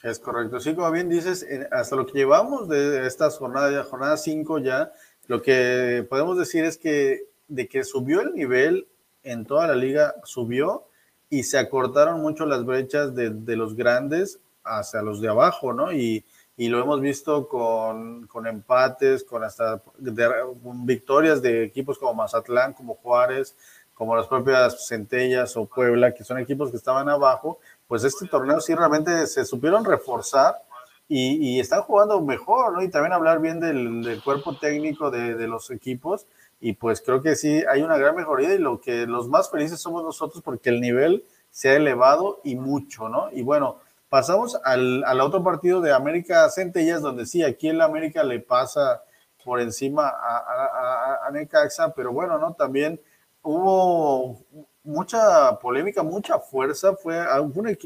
Es 0.03 0.19
correcto. 0.19 0.59
Sí, 0.59 0.73
como 0.73 0.91
bien 0.91 1.09
dices, 1.09 1.45
hasta 1.71 1.95
lo 1.95 2.05
que 2.05 2.19
llevamos 2.19 2.67
de 2.67 3.05
estas 3.05 3.37
jornadas, 3.37 3.87
jornada 3.87 4.17
5 4.17 4.59
ya, 4.59 4.91
lo 5.27 5.41
que 5.41 6.05
podemos 6.09 6.37
decir 6.37 6.65
es 6.65 6.77
que 6.77 7.27
de 7.47 7.67
que 7.67 7.83
subió 7.83 8.21
el 8.21 8.33
nivel 8.33 8.87
en 9.23 9.45
toda 9.45 9.67
la 9.67 9.75
liga, 9.75 10.15
subió 10.23 10.87
y 11.31 11.43
se 11.43 11.57
acortaron 11.57 12.21
mucho 12.21 12.45
las 12.45 12.63
brechas 12.65 13.15
de, 13.15 13.31
de 13.31 13.55
los 13.55 13.75
grandes 13.75 14.39
hacia 14.63 15.01
los 15.01 15.21
de 15.21 15.29
abajo, 15.29 15.73
¿no? 15.73 15.91
Y, 15.91 16.23
y 16.57 16.67
lo 16.67 16.79
hemos 16.79 17.01
visto 17.01 17.47
con, 17.47 18.27
con 18.27 18.45
empates, 18.45 19.23
con 19.23 19.43
hasta 19.43 19.81
victorias 19.97 21.41
de 21.41 21.63
equipos 21.63 21.97
como 21.97 22.13
Mazatlán, 22.13 22.73
como 22.73 22.95
Juárez, 22.95 23.55
como 23.95 24.15
las 24.15 24.27
propias 24.27 24.87
Centellas 24.87 25.55
o 25.55 25.65
Puebla, 25.65 26.13
que 26.13 26.23
son 26.25 26.37
equipos 26.37 26.69
que 26.69 26.77
estaban 26.77 27.07
abajo, 27.07 27.59
pues 27.87 28.03
este 28.03 28.27
torneo 28.27 28.59
sí 28.59 28.75
realmente 28.75 29.25
se 29.25 29.45
supieron 29.45 29.85
reforzar 29.85 30.61
y, 31.07 31.59
están 31.59 31.81
jugando 31.81 32.21
mejor, 32.21 32.73
¿no? 32.73 32.81
Y 32.81 32.89
también 32.89 33.11
hablar 33.13 33.41
bien 33.41 33.59
del, 33.59 34.21
cuerpo 34.23 34.57
técnico 34.57 35.11
de, 35.11 35.35
de, 35.35 35.47
los 35.47 35.69
equipos 35.69 36.25
y 36.61 36.73
pues 36.73 37.01
creo 37.01 37.21
que 37.21 37.35
sí 37.35 37.63
hay 37.69 37.81
una 37.81 37.97
gran 37.97 38.15
mejoría 38.15 38.53
y 38.53 38.59
lo 38.59 38.79
que 38.79 39.05
los 39.05 39.27
más 39.27 39.49
felices 39.49 39.79
somos 39.79 40.03
nosotros 40.03 40.41
porque 40.41 40.69
el 40.69 40.79
nivel 40.79 41.25
se 41.49 41.69
ha 41.69 41.75
elevado 41.75 42.39
y 42.43 42.55
mucho, 42.55 43.09
¿no? 43.09 43.29
Y 43.31 43.41
bueno, 43.41 43.79
pasamos 44.07 44.57
al, 44.63 45.03
al 45.03 45.19
otro 45.19 45.43
partido 45.43 45.81
de 45.81 45.91
América 45.91 46.49
Centellas, 46.49 47.01
donde 47.01 47.25
sí, 47.25 47.43
aquí 47.43 47.67
el 47.67 47.81
América 47.81 48.23
le 48.23 48.39
pasa 48.39 49.03
por 49.43 49.59
encima 49.59 50.07
a, 50.07 50.37
a, 50.37 51.27
a 51.27 51.31
Necaxa, 51.31 51.93
pero 51.93 52.13
bueno, 52.13 52.37
¿no? 52.37 52.53
También 52.53 53.01
hubo 53.41 54.39
mucha 54.83 55.57
polémica, 55.59 56.03
mucha 56.03 56.39
fuerza, 56.39 56.95
fue 56.95 57.23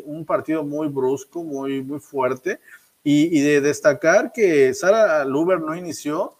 un, 0.06 0.26
partido 0.26 0.64
muy 0.64 0.88
brusco, 0.88 1.44
muy, 1.44 1.84
muy 1.84 2.00
fuerte, 2.00 2.60
y, 3.04 3.40
de 3.42 3.62
destacar 3.62 4.32
que 4.32 4.74
Sara 4.74 5.24
Luber 5.26 5.60
no 5.60 5.76
inició, 5.76 6.38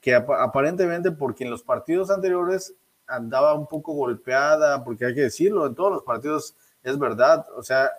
que 0.00 0.14
aparentemente 0.14 1.10
porque 1.10 1.44
en 1.44 1.50
los 1.50 1.62
partidos 1.62 2.10
anteriores 2.10 2.74
andaba 3.06 3.54
un 3.54 3.66
poco 3.66 3.92
golpeada, 3.94 4.84
porque 4.84 5.06
hay 5.06 5.14
que 5.14 5.22
decirlo, 5.22 5.66
en 5.66 5.74
todos 5.74 5.92
los 5.92 6.02
partidos 6.02 6.54
es 6.82 6.98
verdad, 6.98 7.46
o 7.56 7.62
sea, 7.62 7.90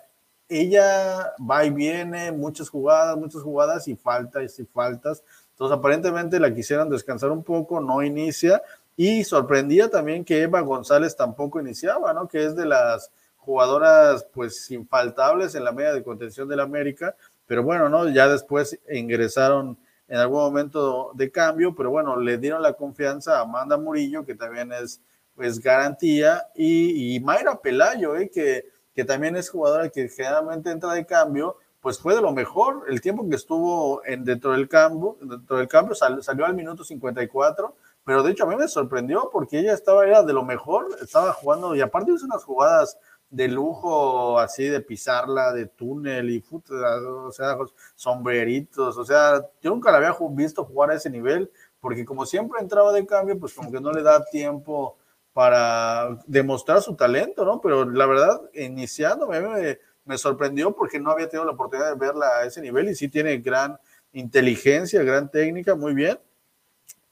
ella 0.48 1.32
va 1.38 1.64
y 1.64 1.70
viene, 1.70 2.32
muchas 2.32 2.68
jugadas, 2.68 3.16
muchas 3.16 3.42
jugadas 3.42 3.88
y 3.88 3.96
faltas 3.96 4.58
y 4.58 4.64
faltas, 4.64 5.22
entonces 5.52 5.76
aparentemente 5.76 6.40
la 6.40 6.54
quisieron 6.54 6.88
descansar 6.88 7.30
un 7.30 7.42
poco, 7.42 7.80
no 7.80 8.02
inicia, 8.02 8.62
y 8.96 9.24
sorprendía 9.24 9.88
también 9.88 10.24
que 10.24 10.42
Eva 10.42 10.60
González 10.60 11.16
tampoco 11.16 11.60
iniciaba, 11.60 12.12
¿no? 12.12 12.28
Que 12.28 12.44
es 12.44 12.54
de 12.54 12.66
las 12.66 13.10
jugadoras 13.38 14.26
pues 14.32 14.70
infaltables 14.70 15.54
en 15.54 15.64
la 15.64 15.72
media 15.72 15.92
de 15.92 16.02
contención 16.02 16.48
del 16.48 16.60
América, 16.60 17.16
pero 17.46 17.62
bueno, 17.62 17.88
¿no? 17.88 18.08
Ya 18.08 18.28
después 18.28 18.78
ingresaron 18.90 19.78
en 20.10 20.18
algún 20.18 20.40
momento 20.40 21.12
de 21.14 21.30
cambio, 21.30 21.72
pero 21.74 21.90
bueno, 21.90 22.16
le 22.16 22.36
dieron 22.36 22.62
la 22.62 22.72
confianza 22.72 23.38
a 23.38 23.42
Amanda 23.42 23.78
Murillo, 23.78 24.24
que 24.26 24.34
también 24.34 24.72
es 24.72 25.00
pues 25.36 25.60
garantía, 25.60 26.48
y, 26.54 27.14
y 27.14 27.20
Mayra 27.20 27.60
Pelayo, 27.60 28.16
¿eh? 28.16 28.28
que, 28.28 28.66
que 28.92 29.04
también 29.04 29.36
es 29.36 29.48
jugadora 29.48 29.88
que 29.88 30.08
generalmente 30.08 30.72
entra 30.72 30.92
de 30.94 31.06
cambio, 31.06 31.56
pues 31.80 32.00
fue 32.00 32.16
de 32.16 32.20
lo 32.20 32.32
mejor, 32.32 32.86
el 32.88 33.00
tiempo 33.00 33.26
que 33.28 33.36
estuvo 33.36 34.04
en, 34.04 34.24
dentro 34.24 34.50
del 34.50 34.68
campo, 34.68 35.16
dentro 35.20 35.58
del 35.58 35.68
cambio 35.68 35.94
salió 35.94 36.44
al 36.44 36.54
minuto 36.54 36.82
54, 36.82 37.76
pero 38.04 38.24
de 38.24 38.32
hecho 38.32 38.44
a 38.44 38.48
mí 38.48 38.56
me 38.56 38.66
sorprendió 38.66 39.30
porque 39.32 39.60
ella 39.60 39.72
estaba, 39.72 40.04
era 40.04 40.24
de 40.24 40.32
lo 40.32 40.44
mejor, 40.44 40.88
estaba 41.00 41.32
jugando 41.32 41.76
y 41.76 41.80
aparte 41.80 42.10
hizo 42.12 42.26
unas 42.26 42.42
jugadas 42.42 42.98
de 43.30 43.46
lujo, 43.48 44.38
así 44.38 44.64
de 44.64 44.80
pisarla, 44.80 45.52
de 45.52 45.66
túnel 45.66 46.30
y 46.30 46.44
o 46.50 47.30
sea, 47.30 47.56
sombreritos, 47.94 48.98
o 48.98 49.04
sea, 49.04 49.46
yo 49.62 49.70
nunca 49.70 49.92
la 49.92 49.98
había 49.98 50.16
visto 50.30 50.64
jugar 50.64 50.90
a 50.90 50.96
ese 50.96 51.08
nivel, 51.08 51.50
porque 51.80 52.04
como 52.04 52.26
siempre 52.26 52.60
entraba 52.60 52.92
de 52.92 53.06
cambio, 53.06 53.38
pues 53.38 53.54
como 53.54 53.70
que 53.70 53.80
no 53.80 53.92
le 53.92 54.02
da 54.02 54.24
tiempo 54.24 54.98
para 55.32 56.18
demostrar 56.26 56.82
su 56.82 56.96
talento, 56.96 57.44
¿no? 57.44 57.60
Pero 57.60 57.88
la 57.88 58.06
verdad, 58.06 58.40
iniciando 58.52 59.28
me, 59.28 59.78
me 60.04 60.18
sorprendió 60.18 60.74
porque 60.74 60.98
no 60.98 61.12
había 61.12 61.28
tenido 61.28 61.44
la 61.44 61.52
oportunidad 61.52 61.90
de 61.90 61.98
verla 61.98 62.26
a 62.40 62.44
ese 62.44 62.60
nivel 62.60 62.88
y 62.88 62.96
sí 62.96 63.08
tiene 63.08 63.38
gran 63.38 63.78
inteligencia, 64.12 65.04
gran 65.04 65.30
técnica, 65.30 65.76
muy 65.76 65.94
bien. 65.94 66.18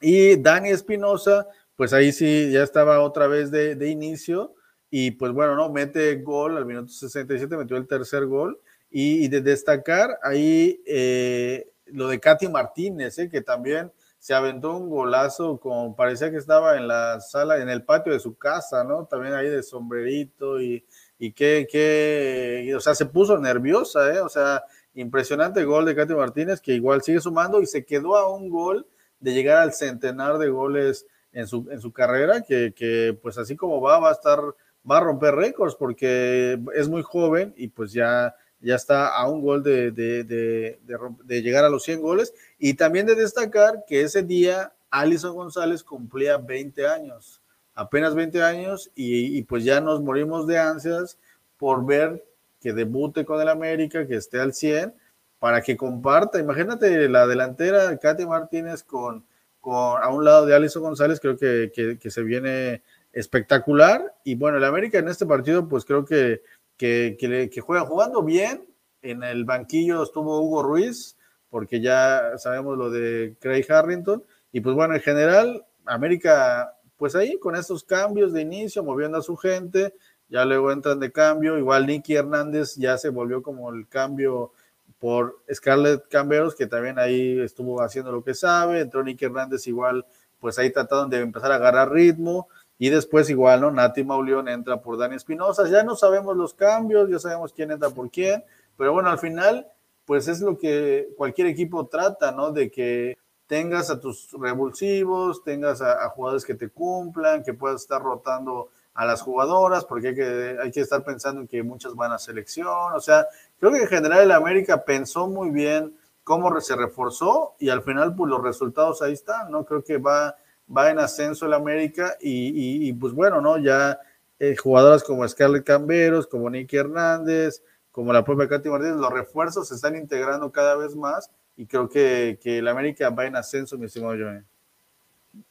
Y 0.01 0.37
Dani 0.37 0.71
Espinosa, 0.71 1.47
pues 1.77 1.93
ahí 1.93 2.12
sí 2.12 2.51
ya 2.51 2.64
estaba 2.64 3.01
otra 3.01 3.29
vez 3.29 3.53
de, 3.53 3.77
de, 3.77 3.89
inicio 3.89 4.55
y 4.91 5.12
pues 5.12 5.32
bueno, 5.32 5.55
¿no? 5.55 5.70
Mete 5.70 6.16
gol 6.16 6.57
al 6.57 6.66
minuto 6.66 6.89
67, 6.89 7.57
metió 7.57 7.76
el 7.76 7.86
tercer 7.86 8.26
gol 8.26 8.61
y, 8.91 9.24
y 9.24 9.28
de 9.28 9.41
destacar 9.41 10.18
ahí 10.22 10.82
eh, 10.86 11.70
lo 11.86 12.09
de 12.09 12.20
Katy 12.20 12.49
Martínez, 12.49 13.18
¿eh? 13.18 13.28
que 13.28 13.41
también 13.41 13.93
se 14.18 14.34
aventó 14.34 14.76
un 14.76 14.91
golazo, 14.91 15.61
como 15.61 15.95
parecía 15.95 16.30
que 16.30 16.39
estaba 16.39 16.76
en 16.76 16.89
la 16.89 17.20
sala, 17.20 17.59
en 17.59 17.68
el 17.68 17.84
patio 17.84 18.12
de 18.12 18.18
su 18.18 18.36
casa, 18.36 18.82
¿no? 18.82 19.07
También 19.07 19.34
ahí 19.34 19.49
de 19.49 19.62
sombrerito 19.62 20.61
y, 20.61 20.84
y 21.18 21.32
que, 21.32 21.68
que, 21.70 22.74
o 22.76 22.80
sea, 22.80 22.95
se 22.95 23.07
puso 23.07 23.39
nerviosa, 23.39 24.12
¿eh? 24.12 24.20
O 24.20 24.28
sea, 24.28 24.64
impresionante 24.95 25.64
gol 25.64 25.84
de 25.84 25.95
Katy 25.95 26.14
Martínez, 26.14 26.61
que 26.61 26.74
igual 26.74 27.03
sigue 27.03 27.20
sumando 27.20 27.61
y 27.61 27.66
se 27.66 27.84
quedó 27.84 28.16
a 28.16 28.34
un 28.34 28.49
gol 28.49 28.86
de 29.20 29.32
llegar 29.32 29.59
al 29.59 29.72
centenar 29.72 30.39
de 30.39 30.49
goles 30.49 31.07
en 31.32 31.47
su, 31.47 31.68
en 31.70 31.80
su 31.80 31.93
carrera, 31.93 32.43
que, 32.43 32.72
que, 32.74 33.16
pues 33.22 33.39
así 33.39 33.55
como 33.55 33.80
va, 33.80 34.01
va 34.01 34.09
a 34.09 34.12
estar, 34.12 34.41
va 34.89 34.99
a 34.99 35.01
romper 35.01 35.35
récords 35.35 35.74
porque 35.74 36.59
es 36.74 36.89
muy 36.89 37.03
joven 37.03 37.55
y 37.57 37.68
pues 37.68 37.93
ya 37.93 38.35
ya 38.61 38.74
está 38.74 39.09
a 39.09 39.29
un 39.29 39.41
gol 39.41 39.62
de, 39.62 39.93
de, 39.93 41.43
llegar 41.43 41.64
a 41.64 41.68
los 41.68 41.85
100 41.85 42.01
goles. 42.01 42.35
Y 42.59 42.74
también 42.74 43.07
de 43.07 43.14
destacar 43.14 43.85
que 43.87 44.03
ese 44.03 44.22
día 44.22 44.72
Alison 44.91 45.35
González 45.35 45.85
cumplía 45.85 46.39
20 46.39 46.87
años, 46.87 47.43
apenas 47.74 48.14
20 48.14 48.43
años, 48.43 48.91
y, 48.95 49.43
pues 49.43 49.64
ya 49.64 49.81
nos 49.81 50.01
morimos 50.01 50.47
de 50.47 50.59
ansias 50.59 51.18
por 51.57 51.85
ver 51.87 52.24
que 52.61 52.72
debute 52.72 53.24
con 53.24 53.41
el 53.41 53.49
América, 53.49 54.07
que 54.07 54.16
esté 54.16 54.41
al 54.41 54.53
100, 54.53 54.95
para 55.39 55.62
que 55.62 55.76
comparta. 55.76 56.41
Imagínate 56.41 57.09
la 57.09 57.26
delantera 57.26 57.97
Katy 57.97 58.26
Martínez 58.26 58.83
con, 58.83 59.24
con 59.61 60.03
a 60.03 60.09
un 60.09 60.24
lado 60.24 60.47
de 60.47 60.57
Alison 60.57 60.83
González, 60.83 61.20
creo 61.20 61.37
que, 61.37 61.70
que 61.72 62.11
se 62.11 62.22
viene 62.22 62.83
espectacular. 63.19 64.14
Y 64.25 64.35
bueno, 64.35 64.59
el 64.59 64.64
América 64.64 64.99
en 64.99 65.09
este 65.09 65.27
partido, 65.27 65.69
pues 65.69 65.85
creo 65.85 66.05
que 66.05 66.43
que, 66.79 67.61
juega 67.61 67.85
jugando 67.85 68.23
bien. 68.23 68.64
En 69.03 69.23
el 69.23 69.45
banquillo 69.45 70.03
estuvo 70.03 70.41
Hugo 70.41 70.62
Ruiz, 70.62 71.16
porque 71.51 71.81
ya 71.81 72.39
sabemos 72.39 72.79
lo 72.79 72.91
de 72.91 73.37
Craig 73.41 73.71
Harrington. 73.71 74.25
Y 74.53 74.61
pues 74.61 74.75
bueno, 74.75 74.95
en 74.95 75.01
general, 75.01 75.66
América, 75.85 76.75
pues 76.97 77.14
ahí 77.14 77.39
con 77.39 77.55
estos 77.55 77.85
cambios 77.85 78.33
de 78.33 78.41
inicio, 78.43 78.83
moviendo 78.83 79.19
a 79.19 79.23
su 79.23 79.37
gente, 79.37 79.95
ya 80.29 80.45
luego 80.45 80.73
entran 80.73 80.99
de 81.01 81.12
cambio. 81.12 81.59
Igual 81.59 81.87
Nicky 81.87 82.14
Hernández 82.14 82.77
ya 82.77 82.97
se 82.97 83.11
volvió 83.11 83.43
como 83.43 83.71
el 83.71 83.87
cambio 83.89 84.53
por 84.99 85.43
Scarlett 85.53 86.09
Camberos, 86.09 86.57
que 86.57 86.66
también 86.66 86.99
ahí 86.99 87.39
estuvo 87.41 87.81
haciendo 87.83 88.11
lo 88.11 88.25
que 88.25 88.35
sabe. 88.35 88.81
Entró 88.81 89.05
Nicky 89.05 89.27
Hernández 89.27 89.66
igual, 89.69 90.07
pues 90.41 90.59
ahí 90.59 90.73
trataron 90.73 91.09
de 91.09 91.21
empezar 91.21 91.53
a 91.53 91.57
agarrar 91.57 91.93
ritmo. 91.93 92.49
Y 92.79 92.91
después 92.91 93.29
igual, 93.29 93.61
¿no? 93.61 93.70
Nati 93.72 94.05
Mauleón 94.05 94.49
entra 94.49 94.81
por 94.81 94.97
Dani 94.97 95.16
Espinosa. 95.16 95.68
Ya 95.68 95.83
no 95.83 95.97
sabemos 95.97 96.37
los 96.37 96.55
cambios, 96.55 97.11
ya 97.11 97.18
sabemos 97.18 97.53
quién 97.53 97.72
entra 97.72 97.91
por 97.91 98.09
quién. 98.11 98.45
Pero 98.76 98.93
bueno, 98.93 99.11
al 99.11 99.18
final, 99.18 99.66
pues 100.05 100.29
es 100.29 100.41
lo 100.41 100.57
que 100.57 101.09
cualquier 101.16 101.49
equipo 101.49 101.87
trata, 101.89 102.31
¿no? 102.31 102.53
De 102.53 102.70
que 102.70 103.18
tengas 103.49 103.91
a 103.91 103.99
tus 103.99 104.31
revulsivos, 104.33 105.43
tengas 105.43 105.83
a, 105.83 106.09
jugadores 106.11 106.45
que 106.45 106.55
te 106.55 106.68
cumplan, 106.68 107.43
que 107.43 107.55
puedas 107.55 107.83
estar 107.83 108.01
rotando 108.01 108.70
a 108.95 109.05
las 109.05 109.22
jugadoras, 109.22 109.85
porque 109.85 110.09
hay 110.09 110.14
que, 110.14 110.57
hay 110.62 110.70
que 110.70 110.81
estar 110.81 111.03
pensando 111.03 111.41
en 111.41 111.49
que 111.49 111.62
muchas 111.64 111.95
van 111.97 112.12
a 112.12 112.18
selección. 112.18 112.93
O 112.95 113.01
sea, 113.01 113.26
creo 113.59 113.72
que 113.72 113.83
en 113.83 113.89
general 113.89 114.20
el 114.20 114.33
América 114.33 114.85
pensó 114.85 115.26
muy 115.26 115.51
bien 115.51 115.97
cómo 116.22 116.61
se 116.61 116.76
reforzó 116.76 117.55
y 117.59 117.70
al 117.70 117.83
final, 117.83 118.14
pues 118.14 118.31
los 118.31 118.43
resultados 118.43 119.03
ahí 119.03 119.14
están, 119.14 119.51
¿no? 119.51 119.64
Creo 119.64 119.83
que 119.83 119.97
va 119.97 120.37
va 120.75 120.91
en 120.91 120.99
ascenso 120.99 121.47
el 121.47 121.55
América 121.55 122.16
y, 122.21 122.93
pues 122.95 123.12
bueno, 123.12 123.41
¿no? 123.41 123.59
Ya 123.59 123.99
eh, 124.39 124.57
jugadoras 124.57 125.03
como 125.03 125.27
Scarlett 125.27 125.64
Camberos, 125.64 126.27
como 126.27 126.51
Nicky 126.51 126.77
Hernández, 126.77 127.62
como 127.91 128.12
la 128.12 128.25
propia 128.25 128.49
Katy 128.49 128.69
Martínez, 128.69 128.97
los 128.97 129.12
refuerzos 129.12 129.69
se 129.69 129.75
están 129.75 129.97
integrando 129.97 130.53
cada 130.53 130.77
vez 130.77 130.95
más 130.95 131.31
y 131.57 131.66
creo 131.66 131.89
que, 131.89 132.39
que 132.41 132.59
el 132.59 132.69
América 132.69 133.11
va 133.11 133.27
en 133.27 133.37
ascenso, 133.37 133.77
mi 133.77 133.87
estimado 133.87 134.12
Johnny. 134.12 134.45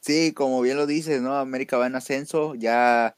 Sí, 0.00 0.32
como 0.32 0.60
bien 0.60 0.76
lo 0.76 0.86
dices, 0.86 1.20
¿no? 1.20 1.34
América 1.34 1.76
va 1.78 1.86
en 1.86 1.96
ascenso, 1.96 2.54
ya 2.54 3.16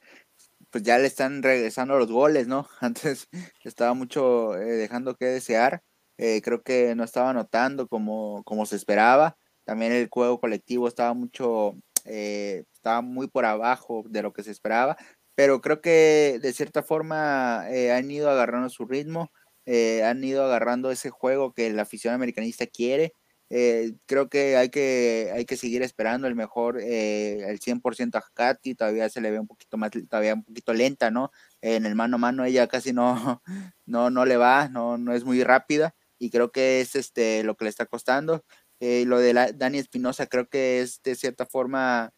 pues 0.71 0.85
ya 0.85 0.99
le 0.99 1.07
están 1.07 1.43
regresando 1.43 1.99
los 1.99 2.11
goles, 2.11 2.47
¿no? 2.47 2.69
Antes 2.81 3.29
estaba 3.65 3.95
mucho 3.95 4.57
eh, 4.57 4.65
dejando 4.65 5.17
que 5.17 5.27
desear, 5.27 5.83
eh, 6.19 6.41
creo 6.43 6.63
que 6.63 6.95
no 6.95 7.05
estaba 7.05 7.31
anotando 7.31 7.89
como, 7.89 8.43
como 8.45 8.67
se 8.67 8.77
esperaba, 8.77 9.37
también 9.65 9.93
el 9.93 10.09
juego 10.11 10.41
colectivo 10.41 10.89
estaba 10.89 11.15
mucho 11.15 11.75
eh, 12.07 12.65
estaba 12.75 13.01
muy 13.03 13.29
por 13.29 13.45
abajo 13.45 14.05
de 14.09 14.23
lo 14.23 14.33
que 14.33 14.43
se 14.43 14.51
esperaba, 14.51 14.97
pero 15.35 15.61
creo 15.61 15.81
que 15.81 16.39
de 16.43 16.53
cierta 16.53 16.83
forma 16.83 17.65
eh, 17.71 17.93
han 17.93 18.11
ido 18.11 18.31
agarrando 18.31 18.69
su 18.71 18.87
ritmo, 18.87 19.31
eh, 19.67 20.05
han 20.05 20.23
ido 20.25 20.45
agarrando 20.45 20.91
ese 20.91 21.11
juego 21.11 21.53
que 21.55 21.71
la 21.71 21.83
afición 21.83 22.15
americanista 22.15 22.67
quiere. 22.67 23.13
creo 24.07 24.29
que 24.29 24.57
hay, 24.57 24.69
que 24.71 25.31
hay 25.35 25.45
que 25.45 25.57
seguir 25.57 25.83
esperando 25.83 26.29
el 26.29 26.35
mejor, 26.37 26.81
el 26.81 27.59
100% 27.61 28.17
a 28.19 28.23
Katy, 28.35 28.75
todavía 28.77 29.09
se 29.09 29.21
le 29.21 29.31
ve 29.33 29.41
un 29.41 29.47
poquito 29.49 29.77
más, 29.77 29.91
todavía 30.09 30.35
un 30.35 30.45
poquito 30.45 30.73
lenta, 30.73 31.11
¿no? 31.11 31.31
En 31.61 31.85
el 31.87 31.95
mano 31.97 32.17
a 32.17 32.19
mano 32.19 32.45
ella 32.45 32.69
casi 32.69 32.93
no, 32.93 33.43
no, 33.87 34.11
no 34.11 34.25
le 34.25 34.37
va, 34.37 34.69
no, 34.69 34.99
no 34.99 35.15
es 35.15 35.25
muy 35.25 35.43
rápida 35.45 35.95
y 36.21 36.31
creo 36.31 36.53
que 36.53 36.81
es 36.81 36.95
este, 36.97 37.43
lo 37.45 37.57
que 37.57 37.65
le 37.65 37.71
está 37.71 37.87
costando. 37.87 38.45
Eh, 38.81 39.05
lo 39.07 39.19
de 39.19 39.35
la, 39.35 39.53
Dani 39.53 39.79
Espinosa 39.79 40.27
creo 40.27 40.49
que 40.49 40.81
es 40.81 41.03
de 41.03 41.15
cierta 41.15 41.47
forma, 41.47 42.13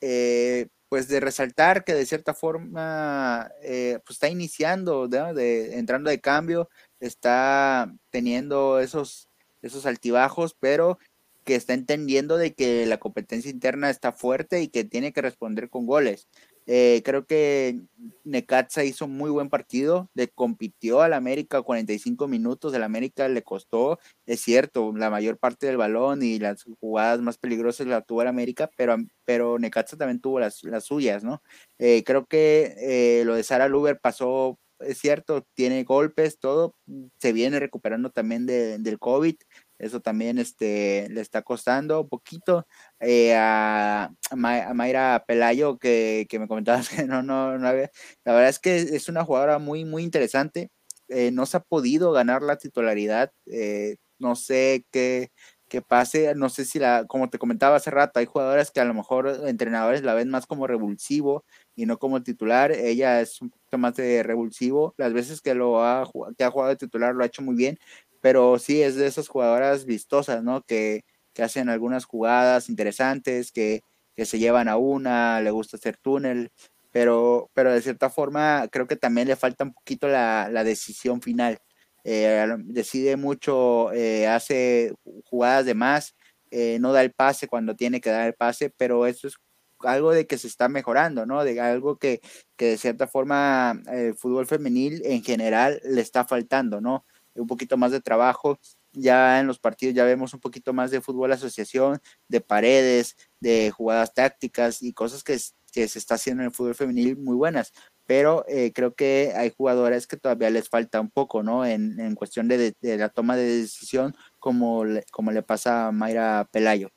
eh, 0.00 0.68
pues 0.88 1.08
de 1.08 1.20
resaltar 1.20 1.84
que 1.84 1.94
de 1.94 2.06
cierta 2.06 2.34
forma 2.34 3.50
eh, 3.62 3.98
pues 4.06 4.16
está 4.16 4.28
iniciando, 4.28 5.08
de, 5.08 5.78
entrando 5.78 6.10
de 6.10 6.20
cambio, 6.20 6.68
está 7.00 7.92
teniendo 8.10 8.80
esos, 8.80 9.28
esos 9.62 9.86
altibajos, 9.86 10.56
pero 10.58 10.98
que 11.44 11.56
está 11.56 11.74
entendiendo 11.74 12.36
de 12.36 12.54
que 12.54 12.86
la 12.86 12.98
competencia 12.98 13.50
interna 13.50 13.90
está 13.90 14.12
fuerte 14.12 14.62
y 14.62 14.68
que 14.68 14.84
tiene 14.84 15.12
que 15.12 15.22
responder 15.22 15.70
con 15.70 15.86
goles. 15.86 16.28
Eh, 16.72 17.02
creo 17.04 17.26
que 17.26 17.80
Necaxa 18.22 18.84
hizo 18.84 19.08
muy 19.08 19.28
buen 19.28 19.48
partido, 19.48 20.08
le 20.14 20.28
compitió 20.28 21.00
al 21.02 21.14
América 21.14 21.62
45 21.62 22.28
minutos, 22.28 22.72
el 22.72 22.84
América 22.84 23.28
le 23.28 23.42
costó, 23.42 23.98
es 24.24 24.40
cierto, 24.40 24.92
la 24.94 25.10
mayor 25.10 25.36
parte 25.36 25.66
del 25.66 25.78
balón 25.78 26.22
y 26.22 26.38
las 26.38 26.62
jugadas 26.78 27.20
más 27.22 27.38
peligrosas 27.38 27.88
la 27.88 28.02
tuvo 28.02 28.22
el 28.22 28.28
América, 28.28 28.70
pero, 28.76 28.98
pero 29.24 29.58
Necaxa 29.58 29.96
también 29.96 30.20
tuvo 30.20 30.38
las, 30.38 30.62
las 30.62 30.84
suyas, 30.84 31.24
¿no? 31.24 31.42
Eh, 31.80 32.04
creo 32.04 32.26
que 32.26 32.76
eh, 32.78 33.24
lo 33.24 33.34
de 33.34 33.42
Sara 33.42 33.66
Luber 33.66 33.98
pasó, 33.98 34.56
es 34.78 34.98
cierto, 34.98 35.44
tiene 35.54 35.82
golpes, 35.82 36.38
todo, 36.38 36.76
se 37.18 37.32
viene 37.32 37.58
recuperando 37.58 38.10
también 38.10 38.46
del 38.46 38.98
COVID, 39.00 39.34
eso 39.80 40.00
también 40.00 40.38
este, 40.38 41.08
le 41.10 41.20
está 41.20 41.42
costando 41.42 42.02
un 42.02 42.08
poquito. 42.08 42.66
Eh, 43.00 43.34
a, 43.36 44.12
Mayra 44.36 45.24
Pelayo, 45.26 45.78
que, 45.78 46.26
me 46.38 46.46
comentabas 46.48 46.88
que 46.90 47.04
no, 47.04 47.22
no, 47.22 47.58
no 47.58 47.68
había. 47.68 47.90
La 48.24 48.32
verdad 48.32 48.50
es 48.50 48.58
que 48.58 48.76
es 48.76 49.08
una 49.08 49.24
jugadora 49.24 49.58
muy, 49.58 49.84
muy 49.84 50.02
interesante. 50.02 50.70
Eh, 51.08 51.30
no 51.32 51.46
se 51.46 51.56
ha 51.56 51.60
podido 51.60 52.12
ganar 52.12 52.42
la 52.42 52.56
titularidad. 52.56 53.32
Eh, 53.46 53.96
no 54.18 54.36
sé 54.36 54.84
qué, 54.92 55.32
qué, 55.68 55.80
pase. 55.80 56.34
No 56.34 56.50
sé 56.50 56.66
si 56.66 56.78
la, 56.78 57.06
como 57.06 57.30
te 57.30 57.38
comentaba 57.38 57.76
hace 57.76 57.90
rato, 57.90 58.20
hay 58.20 58.26
jugadoras 58.26 58.70
que 58.70 58.80
a 58.80 58.84
lo 58.84 58.92
mejor 58.94 59.28
entrenadores 59.46 60.02
la 60.02 60.14
ven 60.14 60.28
más 60.28 60.46
como 60.46 60.66
revulsivo 60.66 61.44
y 61.74 61.86
no 61.86 61.98
como 61.98 62.22
titular. 62.22 62.70
Ella 62.72 63.20
es 63.22 63.40
un 63.40 63.50
poquito 63.50 63.78
más 63.78 63.96
de 63.96 64.22
revulsivo. 64.22 64.94
Las 64.98 65.14
veces 65.14 65.40
que 65.40 65.54
lo 65.54 65.82
ha, 65.82 66.08
que 66.36 66.44
ha 66.44 66.50
jugado 66.50 66.70
de 66.70 66.76
titular 66.76 67.14
lo 67.14 67.24
ha 67.24 67.26
hecho 67.26 67.42
muy 67.42 67.56
bien 67.56 67.78
pero 68.20 68.58
sí 68.58 68.82
es 68.82 68.96
de 68.96 69.06
esas 69.06 69.28
jugadoras 69.28 69.84
vistosas, 69.84 70.42
¿no? 70.42 70.62
Que, 70.62 71.04
hacen 71.40 71.70
algunas 71.70 72.04
jugadas 72.04 72.68
interesantes, 72.68 73.50
que, 73.50 73.82
se 74.16 74.38
llevan 74.38 74.68
a 74.68 74.76
una, 74.76 75.40
le 75.40 75.50
gusta 75.50 75.78
hacer 75.78 75.96
túnel, 75.96 76.52
pero, 76.92 77.50
pero 77.54 77.72
de 77.72 77.80
cierta 77.80 78.10
forma 78.10 78.68
creo 78.70 78.86
que 78.86 78.96
también 78.96 79.28
le 79.28 79.36
falta 79.36 79.64
un 79.64 79.72
poquito 79.72 80.08
la, 80.08 80.50
decisión 80.64 81.22
final. 81.22 81.58
Eh, 82.04 82.46
decide 82.64 83.16
mucho, 83.16 83.92
eh, 83.92 84.26
hace 84.28 84.92
jugadas 85.24 85.64
de 85.64 85.74
más, 85.74 86.14
eh, 86.50 86.78
no 86.80 86.92
da 86.92 87.02
el 87.02 87.12
pase 87.12 87.48
cuando 87.48 87.74
tiene 87.76 88.02
que 88.02 88.10
dar 88.10 88.26
el 88.26 88.34
pase, 88.34 88.70
pero 88.76 89.06
eso 89.06 89.28
es 89.28 89.36
algo 89.80 90.12
de 90.12 90.26
que 90.26 90.36
se 90.36 90.48
está 90.48 90.68
mejorando, 90.68 91.24
¿no? 91.24 91.42
De 91.42 91.58
algo 91.60 91.96
que, 91.96 92.20
que 92.56 92.66
de 92.66 92.76
cierta 92.76 93.06
forma 93.06 93.80
el 93.90 94.14
fútbol 94.14 94.46
femenil 94.46 95.00
en 95.06 95.22
general 95.24 95.80
le 95.84 96.02
está 96.02 96.26
faltando, 96.26 96.82
¿no? 96.82 97.06
Un 97.34 97.46
poquito 97.46 97.76
más 97.76 97.92
de 97.92 98.00
trabajo. 98.00 98.58
Ya 98.92 99.38
en 99.40 99.46
los 99.46 99.58
partidos 99.58 99.94
ya 99.94 100.04
vemos 100.04 100.34
un 100.34 100.40
poquito 100.40 100.72
más 100.72 100.90
de 100.90 101.00
fútbol 101.00 101.32
asociación, 101.32 102.00
de 102.28 102.40
paredes, 102.40 103.16
de 103.38 103.70
jugadas 103.70 104.14
tácticas 104.14 104.82
y 104.82 104.92
cosas 104.92 105.22
que, 105.22 105.38
se 105.38 105.98
está 105.98 106.16
haciendo 106.16 106.42
en 106.42 106.48
el 106.48 106.54
fútbol 106.54 106.74
femenil 106.74 107.16
muy 107.16 107.36
buenas. 107.36 107.72
Pero 108.06 108.44
eh, 108.48 108.72
creo 108.74 108.94
que 108.94 109.32
hay 109.36 109.52
jugadores 109.56 110.08
que 110.08 110.16
todavía 110.16 110.50
les 110.50 110.68
falta 110.68 111.00
un 111.00 111.10
poco, 111.10 111.44
¿no? 111.44 111.64
En, 111.64 112.14
cuestión 112.16 112.48
de, 112.48 112.74
la 112.82 113.08
toma 113.08 113.36
de 113.36 113.44
decisión, 113.44 114.16
como 114.40 114.84
le, 114.84 115.04
como 115.12 115.30
le 115.30 115.42
pasa 115.42 115.86
a 115.86 115.92
Mayra 115.92 116.48
Pelayo. 116.50 116.90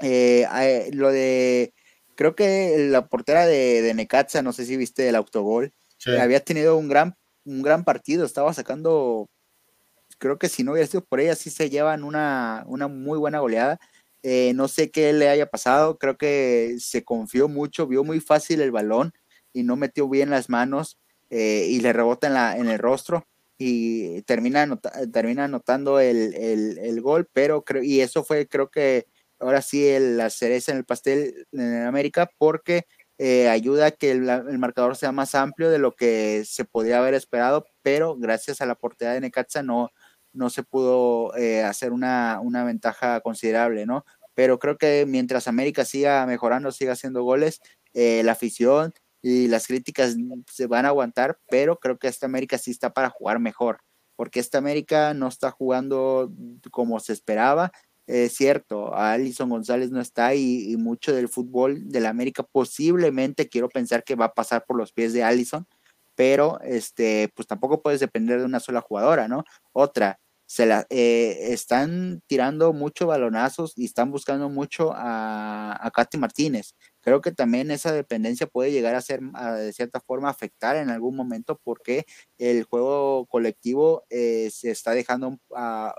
Eh, 0.00 0.46
lo 0.92 1.10
de, 1.10 1.74
creo 2.14 2.36
que 2.36 2.86
la 2.90 3.08
portera 3.08 3.46
de, 3.46 3.82
de 3.82 3.94
Necaxa, 3.94 4.42
no 4.42 4.52
sé 4.52 4.64
si 4.66 4.76
viste 4.76 5.08
el 5.08 5.16
autogol, 5.16 5.72
había 6.20 6.40
tenido 6.40 6.76
un 6.76 6.88
gran, 6.88 7.16
un 7.44 7.62
gran 7.62 7.84
partido, 7.84 8.24
estaba 8.24 8.52
sacando 8.52 9.28
creo 10.18 10.38
que 10.38 10.48
si 10.48 10.64
no 10.64 10.72
hubiera 10.72 10.86
sido 10.88 11.04
por 11.04 11.20
ella, 11.20 11.34
sí 11.34 11.50
se 11.50 11.70
llevan 11.70 12.04
una, 12.04 12.64
una 12.66 12.88
muy 12.88 13.18
buena 13.18 13.40
goleada. 13.40 13.78
Eh, 14.22 14.52
no 14.54 14.68
sé 14.68 14.90
qué 14.90 15.12
le 15.12 15.28
haya 15.28 15.46
pasado, 15.46 15.98
creo 15.98 16.16
que 16.16 16.76
se 16.80 17.04
confió 17.04 17.48
mucho, 17.48 17.86
vio 17.86 18.02
muy 18.02 18.20
fácil 18.20 18.60
el 18.60 18.72
balón 18.72 19.12
y 19.52 19.62
no 19.62 19.76
metió 19.76 20.08
bien 20.08 20.30
las 20.30 20.48
manos 20.50 20.98
eh, 21.30 21.66
y 21.68 21.80
le 21.80 21.92
rebota 21.92 22.26
en, 22.26 22.34
la, 22.34 22.56
en 22.56 22.68
el 22.68 22.78
rostro 22.78 23.26
y 23.58 24.22
termina, 24.22 24.78
termina 25.12 25.44
anotando 25.44 26.00
el, 26.00 26.34
el, 26.34 26.78
el, 26.78 27.00
gol, 27.00 27.28
pero 27.32 27.64
creo, 27.64 27.82
y 27.82 28.00
eso 28.00 28.24
fue 28.24 28.48
creo 28.48 28.70
que 28.70 29.06
ahora 29.38 29.62
sí 29.62 29.86
el, 29.86 30.16
la 30.16 30.30
cereza 30.30 30.72
en 30.72 30.78
el 30.78 30.84
pastel 30.84 31.46
en 31.52 31.82
América 31.84 32.30
porque 32.38 32.86
eh, 33.18 33.48
ayuda 33.48 33.86
a 33.86 33.90
que 33.92 34.10
el, 34.10 34.28
el, 34.28 34.58
marcador 34.58 34.96
sea 34.96 35.10
más 35.12 35.34
amplio 35.34 35.70
de 35.70 35.78
lo 35.78 35.94
que 35.96 36.42
se 36.44 36.64
podría 36.64 36.98
haber 36.98 37.14
esperado, 37.14 37.64
pero 37.82 38.16
gracias 38.16 38.60
a 38.60 38.66
la 38.66 38.74
portería 38.74 39.14
de 39.14 39.20
Necaxa 39.22 39.62
no, 39.62 39.90
no 40.36 40.50
se 40.50 40.62
pudo 40.62 41.36
eh, 41.36 41.62
hacer 41.62 41.92
una, 41.92 42.40
una 42.42 42.64
ventaja 42.64 43.20
considerable, 43.20 43.86
¿no? 43.86 44.04
Pero 44.34 44.58
creo 44.58 44.76
que 44.76 45.06
mientras 45.06 45.48
América 45.48 45.84
siga 45.84 46.26
mejorando, 46.26 46.70
siga 46.70 46.92
haciendo 46.92 47.22
goles, 47.22 47.60
eh, 47.94 48.22
la 48.22 48.32
afición 48.32 48.92
y 49.22 49.48
las 49.48 49.66
críticas 49.66 50.14
se 50.52 50.66
van 50.66 50.84
a 50.84 50.88
aguantar, 50.88 51.38
pero 51.48 51.78
creo 51.78 51.98
que 51.98 52.08
esta 52.08 52.26
América 52.26 52.58
sí 52.58 52.70
está 52.70 52.92
para 52.92 53.08
jugar 53.10 53.40
mejor, 53.40 53.78
porque 54.14 54.38
esta 54.40 54.58
América 54.58 55.14
no 55.14 55.28
está 55.28 55.50
jugando 55.50 56.30
como 56.70 57.00
se 57.00 57.14
esperaba. 57.14 57.72
Es 58.06 58.34
cierto, 58.34 58.94
Alison 58.94 59.48
González 59.48 59.90
no 59.90 60.00
está 60.00 60.34
y, 60.34 60.70
y, 60.70 60.76
mucho 60.76 61.12
del 61.14 61.28
fútbol 61.28 61.88
de 61.88 62.00
la 62.00 62.10
América 62.10 62.44
posiblemente 62.44 63.48
quiero 63.48 63.68
pensar 63.68 64.04
que 64.04 64.14
va 64.14 64.26
a 64.26 64.34
pasar 64.34 64.64
por 64.64 64.76
los 64.76 64.92
pies 64.92 65.12
de 65.12 65.24
Alison, 65.24 65.66
pero 66.16 66.60
este, 66.62 67.30
pues 67.34 67.46
tampoco 67.46 67.82
puedes 67.82 68.00
depender 68.00 68.40
de 68.40 68.46
una 68.46 68.60
sola 68.60 68.80
jugadora, 68.80 69.28
¿no? 69.28 69.44
Otra, 69.72 70.18
se 70.46 70.64
la 70.66 70.86
eh, 70.90 71.52
están 71.52 72.22
tirando 72.26 72.72
mucho 72.72 73.06
balonazos 73.08 73.72
y 73.76 73.84
están 73.84 74.10
buscando 74.12 74.48
mucho 74.48 74.92
a, 74.94 75.76
a 75.84 75.90
Katy 75.90 76.18
Martínez. 76.18 76.74
Creo 77.00 77.20
que 77.20 77.32
también 77.32 77.70
esa 77.70 77.92
dependencia 77.92 78.46
puede 78.46 78.72
llegar 78.72 78.94
a 78.94 79.00
ser 79.00 79.20
de 79.20 79.72
cierta 79.72 80.00
forma 80.00 80.28
afectar 80.30 80.76
en 80.76 80.90
algún 80.90 81.16
momento 81.16 81.60
porque 81.62 82.06
el 82.38 82.64
juego 82.64 83.26
colectivo 83.26 84.04
eh, 84.10 84.50
se 84.52 84.70
está 84.70 84.92
dejando 84.92 85.38
a, 85.54 85.94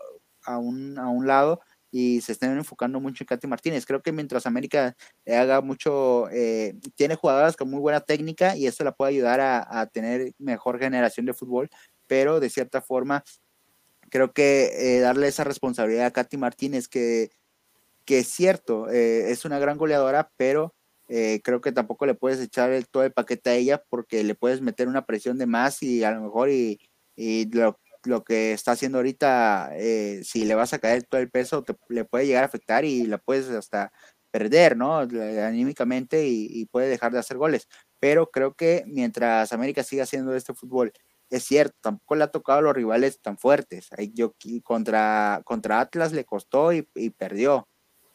a, 0.45 0.57
un, 0.57 0.97
a 0.97 1.09
un 1.09 1.27
lado 1.27 1.59
y 1.91 2.21
se 2.21 2.31
están 2.33 2.57
enfocando 2.57 2.99
mucho 2.99 3.23
en 3.23 3.27
Katy 3.27 3.47
Martínez. 3.47 3.85
Creo 3.85 4.01
que 4.01 4.11
mientras 4.11 4.45
América 4.45 4.95
haga 5.25 5.61
mucho, 5.61 6.29
eh, 6.31 6.75
tiene 6.95 7.15
jugadoras 7.15 7.55
con 7.57 7.69
muy 7.69 7.79
buena 7.79 8.01
técnica 8.01 8.55
y 8.57 8.67
eso 8.67 8.83
la 8.83 8.91
puede 8.93 9.11
ayudar 9.11 9.39
a, 9.39 9.79
a, 9.81 9.87
tener 9.87 10.33
mejor 10.37 10.79
generación 10.79 11.25
de 11.25 11.33
fútbol, 11.33 11.69
pero 12.07 12.39
de 12.39 12.49
cierta 12.49 12.81
forma 12.81 13.23
creo 14.09 14.33
que 14.33 14.97
eh, 14.97 14.99
darle 14.99 15.27
esa 15.27 15.43
responsabilidad 15.43 16.05
a 16.07 16.11
Katy 16.11 16.37
Martínez, 16.37 16.87
que, 16.87 17.31
que 18.05 18.19
es 18.19 18.27
cierto, 18.29 18.89
eh, 18.89 19.31
es 19.31 19.45
una 19.45 19.59
gran 19.59 19.77
goleadora, 19.77 20.31
pero 20.37 20.73
eh, 21.09 21.41
creo 21.43 21.61
que 21.61 21.71
tampoco 21.71 22.05
le 22.05 22.15
puedes 22.15 22.39
echar 22.39 22.71
todo 22.91 23.03
el 23.03 23.13
paquete 23.13 23.49
a 23.49 23.55
ella 23.55 23.83
porque 23.89 24.23
le 24.23 24.35
puedes 24.35 24.61
meter 24.61 24.87
una 24.87 25.05
presión 25.05 25.37
de 25.37 25.45
más 25.45 25.81
y 25.83 26.03
a 26.03 26.11
lo 26.11 26.21
mejor 26.21 26.49
y, 26.49 26.79
y 27.15 27.49
lo, 27.53 27.79
lo, 28.03 28.23
que 28.23 28.53
está 28.53 28.71
haciendo 28.73 28.97
ahorita, 28.99 29.71
eh, 29.75 30.21
si 30.23 30.45
le 30.45 30.55
vas 30.55 30.73
a 30.73 30.79
caer 30.79 31.03
todo 31.03 31.21
el 31.21 31.29
peso, 31.29 31.65
le 31.89 32.05
puede 32.05 32.27
llegar 32.27 32.43
a 32.43 32.47
afectar 32.47 32.85
y 32.85 33.05
la 33.05 33.17
puedes 33.19 33.49
hasta 33.49 33.91
perder, 34.31 34.77
¿no? 34.77 34.99
Anímicamente 34.99 36.27
y, 36.27 36.47
y 36.49 36.65
puede 36.65 36.89
dejar 36.89 37.11
de 37.13 37.19
hacer 37.19 37.37
goles. 37.37 37.67
Pero 37.99 38.29
creo 38.29 38.53
que 38.55 38.83
mientras 38.87 39.53
América 39.53 39.83
siga 39.83 40.03
haciendo 40.03 40.35
este 40.35 40.53
fútbol 40.53 40.93
es 41.29 41.43
cierto, 41.43 41.75
tampoco 41.81 42.15
le 42.15 42.23
ha 42.23 42.31
tocado 42.31 42.59
a 42.59 42.61
los 42.61 42.75
rivales 42.75 43.21
tan 43.21 43.37
fuertes. 43.37 43.89
Yo, 44.13 44.33
contra, 44.63 45.41
contra 45.45 45.79
Atlas 45.79 46.13
le 46.13 46.25
costó 46.25 46.73
y, 46.73 46.87
y, 46.95 47.09
perdió. 47.11 47.67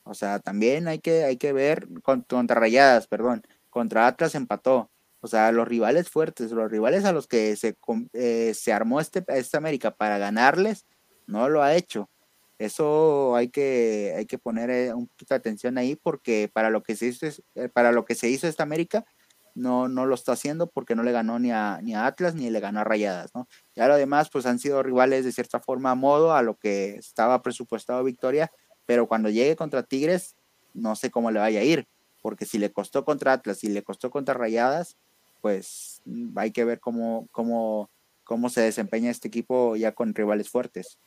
O 0.04 0.14
sea, 0.14 0.38
también 0.40 0.88
hay 0.88 0.98
que, 0.98 1.24
hay 1.24 1.36
que 1.36 1.52
ver 1.52 1.88
contra 2.02 2.56
Rayadas, 2.56 3.06
perdón. 3.06 3.42
Contra 3.70 4.06
Atlas 4.06 4.34
empató. 4.34 4.90
O 5.20 5.28
sea, 5.28 5.52
los 5.52 5.68
rivales 5.68 6.10
fuertes, 6.10 6.50
los 6.50 6.70
rivales 6.70 7.04
a 7.04 7.12
los 7.12 7.28
que 7.28 7.54
se, 7.56 7.76
eh, 8.12 8.54
se 8.54 8.72
armó 8.72 9.00
este, 9.00 9.24
esta 9.28 9.58
América 9.58 9.92
para 9.92 10.18
ganarles, 10.18 10.84
no 11.26 11.48
lo 11.48 11.62
ha 11.62 11.76
hecho. 11.76 12.10
Eso 12.58 13.36
hay 13.36 13.48
que, 13.48 14.14
hay 14.16 14.26
que 14.26 14.38
poner 14.38 14.70
eh, 14.70 14.92
un 14.92 15.06
poquito 15.06 15.34
de 15.34 15.38
atención 15.38 15.78
ahí 15.78 15.96
porque 15.96 16.50
para 16.52 16.70
lo 16.70 16.82
que 16.82 16.96
se 16.96 17.06
hizo, 17.06 17.26
eh, 17.54 17.68
para 17.72 17.92
lo 17.92 18.04
que 18.04 18.16
se 18.16 18.28
hizo 18.28 18.48
esta 18.48 18.64
América, 18.64 19.04
no, 19.54 19.88
no 19.88 20.06
lo 20.06 20.14
está 20.14 20.32
haciendo 20.32 20.66
porque 20.66 20.94
no 20.94 21.02
le 21.02 21.12
ganó 21.12 21.38
ni 21.38 21.50
a, 21.50 21.80
ni 21.82 21.94
a 21.94 22.06
Atlas 22.06 22.34
ni 22.34 22.50
le 22.50 22.60
ganó 22.60 22.80
a 22.80 22.84
Rayadas, 22.84 23.34
¿no? 23.34 23.48
Ya 23.74 23.88
lo 23.88 23.96
demás, 23.96 24.30
pues 24.30 24.46
han 24.46 24.58
sido 24.58 24.82
rivales 24.82 25.24
de 25.24 25.32
cierta 25.32 25.60
forma 25.60 25.90
a 25.90 25.94
modo 25.94 26.34
a 26.34 26.42
lo 26.42 26.56
que 26.56 26.96
estaba 26.96 27.42
presupuestado 27.42 28.04
Victoria, 28.04 28.50
pero 28.86 29.06
cuando 29.06 29.28
llegue 29.28 29.56
contra 29.56 29.82
Tigres, 29.82 30.36
no 30.74 30.96
sé 30.96 31.10
cómo 31.10 31.30
le 31.30 31.40
vaya 31.40 31.60
a 31.60 31.64
ir, 31.64 31.86
porque 32.22 32.46
si 32.46 32.58
le 32.58 32.72
costó 32.72 33.04
contra 33.04 33.32
Atlas 33.32 33.62
y 33.64 33.68
le 33.68 33.82
costó 33.82 34.10
contra 34.10 34.34
Rayadas, 34.34 34.96
pues 35.40 36.00
mm, 36.04 36.38
hay 36.38 36.50
que 36.50 36.64
ver 36.64 36.80
cómo, 36.80 37.28
cómo, 37.32 37.90
cómo 38.24 38.48
se 38.48 38.62
desempeña 38.62 39.10
este 39.10 39.28
equipo 39.28 39.76
ya 39.76 39.92
con 39.92 40.14
rivales 40.14 40.48
fuertes. 40.48 40.98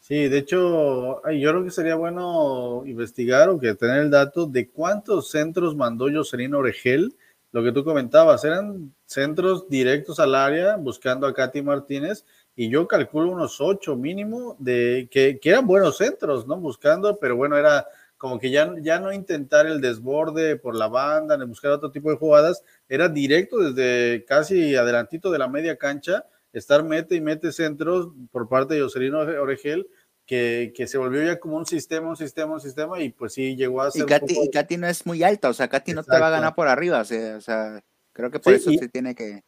Sí, 0.00 0.28
de 0.28 0.36
hecho, 0.36 1.22
yo 1.30 1.50
creo 1.50 1.64
que 1.64 1.70
sería 1.70 1.94
bueno 1.94 2.82
investigar 2.84 3.48
o 3.48 3.58
que 3.58 3.74
tener 3.74 4.02
el 4.02 4.10
dato 4.10 4.44
de 4.44 4.68
cuántos 4.68 5.30
centros 5.30 5.74
mandó 5.76 6.08
Jocelyn 6.12 6.54
Oregel 6.54 7.16
lo 7.54 7.62
que 7.62 7.70
tú 7.70 7.84
comentabas, 7.84 8.44
eran 8.44 8.92
centros 9.06 9.68
directos 9.68 10.18
al 10.18 10.34
área 10.34 10.74
buscando 10.74 11.24
a 11.24 11.32
Katy 11.32 11.62
Martínez 11.62 12.24
y 12.56 12.68
yo 12.68 12.88
calculo 12.88 13.30
unos 13.30 13.60
ocho 13.60 13.94
mínimo 13.94 14.56
de 14.58 15.06
que, 15.08 15.38
eran 15.40 15.64
buenos 15.64 15.98
centros, 15.98 16.48
¿no? 16.48 16.56
Buscando, 16.56 17.16
pero 17.20 17.36
bueno, 17.36 17.56
era 17.56 17.86
como 18.16 18.40
que 18.40 18.50
ya, 18.50 18.74
ya 18.82 18.98
no 18.98 19.12
intentar 19.12 19.66
el 19.66 19.80
desborde 19.80 20.56
por 20.56 20.74
la 20.74 20.88
banda, 20.88 21.38
ni 21.38 21.46
buscar 21.46 21.70
otro 21.70 21.92
tipo 21.92 22.10
de 22.10 22.16
jugadas, 22.16 22.64
era 22.88 23.08
directo 23.08 23.58
desde 23.58 24.24
casi 24.24 24.74
adelantito 24.74 25.30
de 25.30 25.38
la 25.38 25.46
media 25.46 25.76
cancha, 25.76 26.26
estar 26.52 26.82
mete 26.82 27.14
y 27.14 27.20
mete 27.20 27.52
centros 27.52 28.08
por 28.32 28.48
parte 28.48 28.74
de 28.74 28.80
Joselino 28.80 29.20
Oregel, 29.20 29.86
que, 30.26 30.72
que, 30.74 30.86
se 30.86 30.98
volvió 30.98 31.22
ya 31.22 31.38
como 31.38 31.56
un 31.56 31.66
sistema, 31.66 32.08
un 32.08 32.16
sistema, 32.16 32.54
un 32.54 32.60
sistema, 32.60 33.00
y 33.00 33.10
pues 33.10 33.34
sí 33.34 33.56
llegó 33.56 33.82
a 33.82 33.90
ser. 33.90 34.02
Y 34.02 34.06
Katy, 34.06 34.34
poco... 34.34 34.46
y 34.46 34.50
Katy 34.50 34.76
no 34.76 34.86
es 34.86 35.04
muy 35.06 35.22
alta, 35.22 35.48
o 35.48 35.54
sea, 35.54 35.68
Katy 35.68 35.92
no 35.92 36.02
te 36.02 36.18
va 36.18 36.28
a 36.28 36.30
ganar 36.30 36.54
por 36.54 36.68
arriba, 36.68 37.00
o 37.00 37.04
sea, 37.04 37.36
o 37.36 37.40
sea 37.40 37.82
creo 38.12 38.30
que 38.30 38.40
por 38.40 38.52
sí, 38.52 38.56
eso 38.58 38.70
y, 38.70 38.78
se 38.78 38.88
tiene 38.88 39.14
que. 39.14 39.42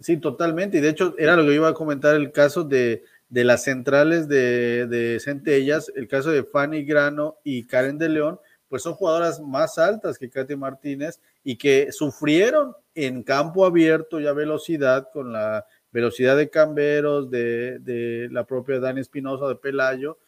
Sí, 0.00 0.16
totalmente, 0.18 0.78
y 0.78 0.80
de 0.80 0.90
hecho 0.90 1.14
era 1.18 1.36
lo 1.36 1.44
que 1.44 1.54
iba 1.54 1.68
a 1.68 1.74
comentar 1.74 2.14
el 2.14 2.32
caso 2.32 2.64
de, 2.64 3.04
de 3.28 3.44
las 3.44 3.64
centrales 3.64 4.28
de, 4.28 4.86
de 4.86 5.18
Centellas, 5.20 5.90
el 5.94 6.08
caso 6.08 6.30
de 6.30 6.44
Fanny 6.44 6.84
Grano 6.84 7.38
y 7.42 7.66
Karen 7.66 7.98
de 7.98 8.08
León, 8.08 8.38
pues 8.68 8.82
son 8.82 8.94
jugadoras 8.94 9.40
más 9.40 9.78
altas 9.78 10.18
que 10.18 10.30
Katy 10.30 10.56
Martínez 10.56 11.20
y 11.42 11.56
que 11.56 11.92
sufrieron 11.92 12.74
en 12.94 13.22
campo 13.22 13.64
abierto 13.64 14.20
y 14.20 14.26
a 14.26 14.32
velocidad 14.32 15.08
con 15.12 15.32
la 15.32 15.66
velocidad 15.94 16.36
de 16.36 16.50
Camberos, 16.50 17.30
de, 17.30 17.78
de 17.78 18.28
la 18.30 18.44
propia 18.44 18.80
Dani 18.80 19.00
Espinosa, 19.00 19.48
de 19.48 19.54
Pelayo, 19.54 20.18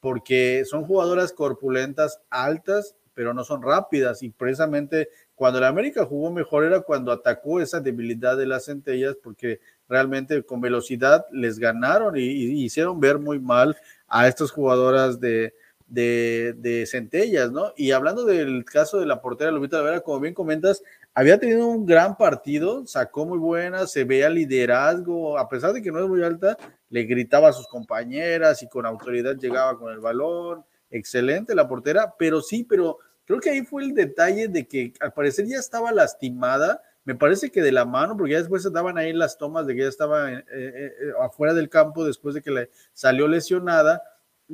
porque 0.00 0.64
son 0.66 0.84
jugadoras 0.84 1.32
corpulentas, 1.32 2.20
altas, 2.28 2.96
pero 3.14 3.32
no 3.32 3.44
son 3.44 3.62
rápidas. 3.62 4.24
Y 4.24 4.30
precisamente 4.30 5.08
cuando 5.36 5.60
la 5.60 5.68
América 5.68 6.04
jugó 6.04 6.32
mejor 6.32 6.64
era 6.64 6.80
cuando 6.80 7.12
atacó 7.12 7.60
esa 7.60 7.80
debilidad 7.80 8.36
de 8.36 8.46
las 8.46 8.64
centellas, 8.64 9.16
porque 9.22 9.60
realmente 9.88 10.42
con 10.42 10.60
velocidad 10.60 11.24
les 11.30 11.58
ganaron 11.58 12.16
y, 12.16 12.22
hicieron 12.64 12.98
ver 12.98 13.18
muy 13.18 13.38
mal 13.38 13.76
a 14.08 14.26
estas 14.26 14.50
jugadoras 14.50 15.20
de, 15.20 15.54
de, 15.86 16.54
de, 16.56 16.84
centellas, 16.86 17.52
¿no? 17.52 17.72
Y 17.76 17.92
hablando 17.92 18.24
del 18.24 18.64
caso 18.64 18.98
de 18.98 19.06
la 19.06 19.20
portera 19.20 19.52
Lupita 19.52 19.82
Vera, 19.82 20.00
como 20.00 20.18
bien 20.18 20.34
comentas, 20.34 20.82
había 21.14 21.38
tenido 21.38 21.66
un 21.66 21.84
gran 21.84 22.16
partido, 22.16 22.86
sacó 22.86 23.26
muy 23.26 23.38
buena, 23.38 23.86
se 23.86 24.04
veía 24.04 24.30
liderazgo, 24.30 25.38
a 25.38 25.48
pesar 25.48 25.72
de 25.72 25.82
que 25.82 25.92
no 25.92 26.00
es 26.00 26.08
muy 26.08 26.22
alta, 26.22 26.56
le 26.88 27.04
gritaba 27.04 27.48
a 27.48 27.52
sus 27.52 27.66
compañeras 27.68 28.62
y 28.62 28.68
con 28.68 28.86
autoridad 28.86 29.36
llegaba 29.36 29.78
con 29.78 29.92
el 29.92 30.00
balón, 30.00 30.64
excelente 30.90 31.54
la 31.54 31.68
portera, 31.68 32.14
pero 32.18 32.40
sí, 32.40 32.64
pero 32.64 32.98
creo 33.24 33.40
que 33.40 33.50
ahí 33.50 33.62
fue 33.62 33.82
el 33.82 33.94
detalle 33.94 34.48
de 34.48 34.66
que 34.66 34.92
al 35.00 35.12
parecer 35.12 35.46
ya 35.46 35.58
estaba 35.58 35.92
lastimada, 35.92 36.82
me 37.04 37.14
parece 37.14 37.50
que 37.50 37.62
de 37.62 37.72
la 37.72 37.84
mano, 37.84 38.16
porque 38.16 38.32
ya 38.32 38.38
después 38.38 38.62
se 38.62 38.70
daban 38.70 38.96
ahí 38.96 39.12
las 39.12 39.36
tomas 39.36 39.66
de 39.66 39.74
que 39.74 39.82
ya 39.82 39.88
estaba 39.88 40.32
eh, 40.32 40.44
eh, 40.52 40.92
eh 41.00 41.12
afuera 41.20 41.52
del 41.52 41.68
campo 41.68 42.04
después 42.04 42.34
de 42.34 42.42
que 42.42 42.50
le 42.50 42.70
salió 42.92 43.26
lesionada, 43.26 44.02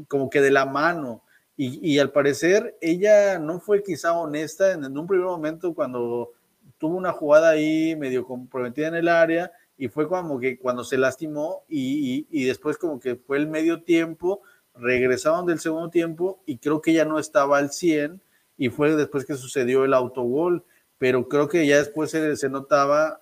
como 0.09 0.31
que 0.31 0.41
de 0.41 0.51
la 0.51 0.65
mano. 0.65 1.23
Y, 1.61 1.99
al 1.99 2.13
parecer 2.13 2.79
ella 2.81 3.41
no 3.41 3.59
fue 3.59 3.83
quizá 3.83 4.13
honesta 4.13 4.71
en, 4.71 4.97
un 4.97 5.09
primer 5.09 5.27
momento 5.27 5.75
cuando 5.75 6.35
tuvo 6.79 6.97
una 6.97 7.13
jugada 7.13 7.51
ahí 7.51 7.97
medio 7.97 8.25
comprometida 8.25 8.89
en 8.89 8.95
el 8.95 9.09
área 9.09 9.53
y 9.77 9.89
fue 9.89 10.09
como 10.09 10.39
que 10.39 10.59
cuando 10.59 10.85
se 10.85 10.99
lastimó 10.99 11.65
y, 11.69 12.27
y, 12.31 12.45
después 12.45 12.79
como 12.79 12.99
que 12.99 13.17
fue 13.17 13.37
el 13.37 13.47
medio 13.47 13.83
tiempo, 13.83 14.43
regresaron 14.75 15.47
del 15.47 15.61
segundo 15.61 15.91
tiempo 15.91 16.43
y 16.47 16.59
creo 16.59 16.81
que 16.81 16.93
ya 16.93 17.05
no 17.05 17.19
estaba 17.19 17.59
al 17.59 17.71
100 17.71 18.21
y 18.57 18.71
fue 18.71 18.97
después 18.97 19.25
que 19.25 19.35
sucedió 19.35 19.85
el 19.85 19.95
autogol, 19.95 20.65
pero 20.99 21.29
creo 21.29 21.49
que 21.49 21.67
ya 21.67 21.79
después 21.79 22.11
se, 22.11 22.37
se 22.37 22.49
notaba 22.49 23.21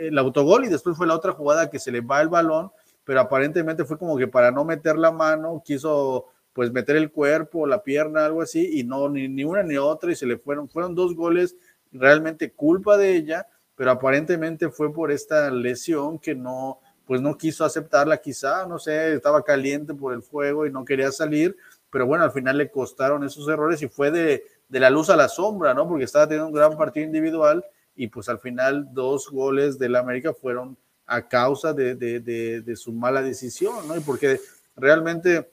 el 0.00 0.18
autogol 0.18 0.64
y 0.64 0.68
después 0.68 0.96
fue 0.96 1.06
la 1.06 1.14
otra 1.14 1.32
jugada 1.32 1.70
que 1.70 1.78
se 1.78 1.92
le 1.92 2.00
va 2.00 2.22
el 2.22 2.28
balón, 2.28 2.70
pero 3.04 3.20
aparentemente 3.20 3.84
fue 3.84 3.98
como 3.98 4.16
que 4.16 4.28
para 4.28 4.50
no 4.50 4.64
meter 4.64 4.96
la 4.96 5.12
mano 5.12 5.62
quiso 5.64 6.26
pues 6.52 6.72
meter 6.72 6.96
el 6.96 7.12
cuerpo, 7.12 7.66
la 7.66 7.82
pierna, 7.82 8.24
algo 8.24 8.42
así, 8.42 8.80
y 8.80 8.84
no, 8.84 9.08
ni, 9.08 9.28
ni 9.28 9.44
una 9.44 9.62
ni 9.62 9.76
otra, 9.76 10.10
y 10.10 10.16
se 10.16 10.26
le 10.26 10.36
fueron, 10.36 10.68
fueron 10.68 10.94
dos 10.94 11.14
goles 11.14 11.56
realmente 11.92 12.52
culpa 12.52 12.96
de 12.96 13.16
ella, 13.16 13.46
pero 13.74 13.90
aparentemente 13.90 14.68
fue 14.70 14.92
por 14.92 15.10
esta 15.10 15.50
lesión 15.50 16.18
que 16.18 16.34
no, 16.34 16.80
pues 17.06 17.20
no 17.20 17.36
quiso 17.36 17.64
aceptarla 17.64 18.18
quizá, 18.18 18.66
no 18.66 18.78
sé, 18.78 19.14
estaba 19.14 19.42
caliente 19.42 19.94
por 19.94 20.12
el 20.12 20.22
fuego 20.22 20.66
y 20.66 20.70
no 20.70 20.84
quería 20.84 21.10
salir, 21.12 21.56
pero 21.90 22.06
bueno, 22.06 22.24
al 22.24 22.32
final 22.32 22.58
le 22.58 22.70
costaron 22.70 23.24
esos 23.24 23.48
errores 23.48 23.82
y 23.82 23.88
fue 23.88 24.10
de, 24.10 24.44
de 24.68 24.80
la 24.80 24.90
luz 24.90 25.10
a 25.10 25.16
la 25.16 25.28
sombra, 25.28 25.74
¿no? 25.74 25.88
Porque 25.88 26.04
estaba 26.04 26.26
teniendo 26.26 26.48
un 26.48 26.54
gran 26.54 26.76
partido 26.76 27.06
individual 27.06 27.64
y 27.96 28.06
pues 28.06 28.28
al 28.28 28.38
final 28.38 28.88
dos 28.92 29.28
goles 29.30 29.78
del 29.78 29.96
América 29.96 30.32
fueron 30.32 30.78
a 31.10 31.26
causa 31.26 31.72
de, 31.72 32.76
su 32.76 32.92
mala 32.92 33.20
decisión, 33.20 33.86
¿no? 33.88 33.96
Y 33.96 34.00
porque 34.00 34.40
realmente 34.76 35.50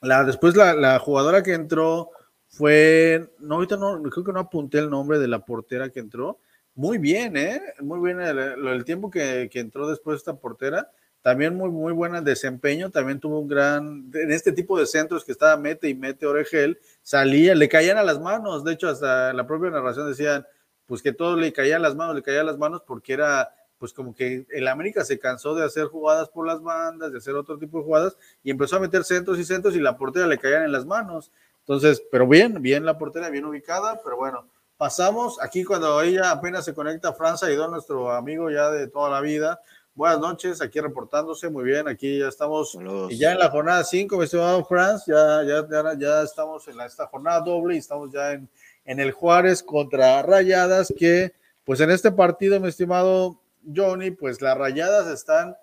la, 0.00 0.24
después 0.24 0.56
la, 0.56 0.98
jugadora 0.98 1.42
que 1.42 1.54
entró 1.54 2.10
fue, 2.50 3.30
no, 3.38 3.54
ahorita 3.56 3.76
no, 3.76 4.02
creo 4.02 4.24
que 4.24 4.32
no 4.32 4.40
apunté 4.40 4.78
el 4.78 4.90
nombre 4.90 5.18
de 5.18 5.28
la 5.28 5.44
portera 5.44 5.88
que 5.88 6.00
entró, 6.00 6.38
muy 6.74 6.98
bien, 6.98 7.36
¿eh? 7.36 7.60
Muy 7.80 8.00
bien 8.00 8.20
el, 8.20 8.84
tiempo 8.84 9.10
que, 9.10 9.48
que, 9.50 9.60
entró 9.60 9.88
después 9.88 10.16
esta 10.18 10.34
portera, 10.34 10.90
también 11.22 11.54
muy, 11.54 11.70
muy 11.70 11.92
buen 11.92 12.24
desempeño, 12.24 12.90
también 12.90 13.20
tuvo 13.20 13.40
un 13.40 13.48
gran, 13.48 14.10
en 14.14 14.30
este 14.32 14.52
tipo 14.52 14.78
de 14.78 14.86
centros 14.86 15.24
que 15.24 15.32
estaba 15.32 15.56
mete 15.56 15.88
y 15.88 15.94
mete 15.94 16.26
Oregel, 16.26 16.80
salía, 17.02 17.54
le 17.54 17.68
caían 17.68 17.98
a 17.98 18.02
las 18.02 18.20
manos, 18.20 18.64
de 18.64 18.72
hecho 18.72 18.88
hasta 18.88 19.32
la 19.32 19.46
propia 19.46 19.70
narración 19.70 20.08
decían, 20.08 20.46
pues 20.86 21.02
que 21.02 21.12
todo 21.12 21.36
le 21.36 21.52
caía 21.52 21.76
a 21.76 21.80
las 21.80 21.94
manos, 21.94 22.16
le 22.16 22.22
caía 22.22 22.40
a 22.40 22.44
las 22.44 22.58
manos 22.58 22.82
porque 22.84 23.12
era, 23.12 23.54
pues 23.78 23.92
como 23.92 24.14
que 24.14 24.46
el 24.50 24.66
América 24.66 25.04
se 25.04 25.18
cansó 25.18 25.54
de 25.54 25.64
hacer 25.64 25.86
jugadas 25.86 26.28
por 26.30 26.46
las 26.46 26.60
bandas, 26.62 27.12
de 27.12 27.18
hacer 27.18 27.34
otro 27.34 27.58
tipo 27.58 27.78
de 27.78 27.84
jugadas, 27.84 28.16
y 28.42 28.50
empezó 28.50 28.76
a 28.76 28.80
meter 28.80 29.04
centros 29.04 29.38
y 29.38 29.44
centros 29.44 29.76
y 29.76 29.80
la 29.80 29.96
portera 29.96 30.26
le 30.26 30.38
caían 30.38 30.64
en 30.64 30.72
las 30.72 30.86
manos. 30.86 31.30
Entonces, 31.60 32.02
pero 32.10 32.26
bien, 32.26 32.60
bien 32.60 32.84
la 32.84 32.98
portera, 32.98 33.30
bien 33.30 33.44
ubicada, 33.44 34.00
pero 34.02 34.16
bueno, 34.16 34.48
pasamos. 34.76 35.40
Aquí 35.42 35.64
cuando 35.64 36.00
ella 36.02 36.30
apenas 36.30 36.64
se 36.64 36.74
conecta, 36.74 37.12
Franza 37.12 37.50
y 37.50 37.56
Don, 37.56 37.70
nuestro 37.70 38.10
amigo 38.10 38.50
ya 38.50 38.70
de 38.70 38.88
toda 38.88 39.10
la 39.10 39.20
vida, 39.20 39.60
Buenas 39.92 40.20
noches, 40.20 40.62
aquí 40.62 40.80
reportándose, 40.80 41.50
muy 41.50 41.64
bien, 41.64 41.88
aquí 41.88 42.20
ya 42.20 42.28
estamos 42.28 42.78
y 43.10 43.18
ya 43.18 43.32
en 43.32 43.38
la 43.38 43.50
jornada 43.50 43.82
5, 43.82 44.16
mi 44.16 44.24
estimado 44.24 44.64
Franz, 44.64 45.04
ya, 45.04 45.42
ya, 45.44 45.94
ya, 45.98 46.22
estamos 46.22 46.66
en 46.68 46.76
la, 46.76 46.86
esta 46.86 47.06
jornada 47.08 47.40
doble 47.40 47.74
y 47.74 47.78
estamos 47.78 48.10
ya 48.12 48.32
en, 48.32 48.48
en 48.84 49.00
el 49.00 49.10
Juárez 49.10 49.62
contra 49.64 50.22
Rayadas, 50.22 50.94
que 50.96 51.32
pues 51.64 51.80
en 51.80 51.90
este 51.90 52.12
partido, 52.12 52.58
mi 52.60 52.68
estimado 52.68 53.42
Johnny, 53.76 54.12
pues 54.12 54.40
las 54.40 54.56
Rayadas 54.56 55.08
están, 55.08 55.56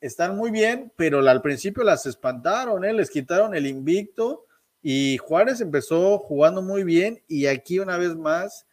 están 0.00 0.36
muy 0.36 0.50
bien, 0.50 0.92
pero 0.96 1.26
al 1.26 1.40
principio 1.40 1.84
las 1.84 2.04
espantaron, 2.06 2.84
¿eh? 2.84 2.92
les 2.92 3.08
quitaron 3.08 3.54
el 3.54 3.66
invicto 3.66 4.46
y 4.82 5.18
Juárez 5.18 5.60
empezó 5.60 6.18
jugando 6.18 6.62
muy 6.62 6.84
bien 6.84 7.22
y 7.28 7.46
aquí 7.46 7.78
una 7.78 7.98
vez 7.98 8.16
más, 8.16 8.66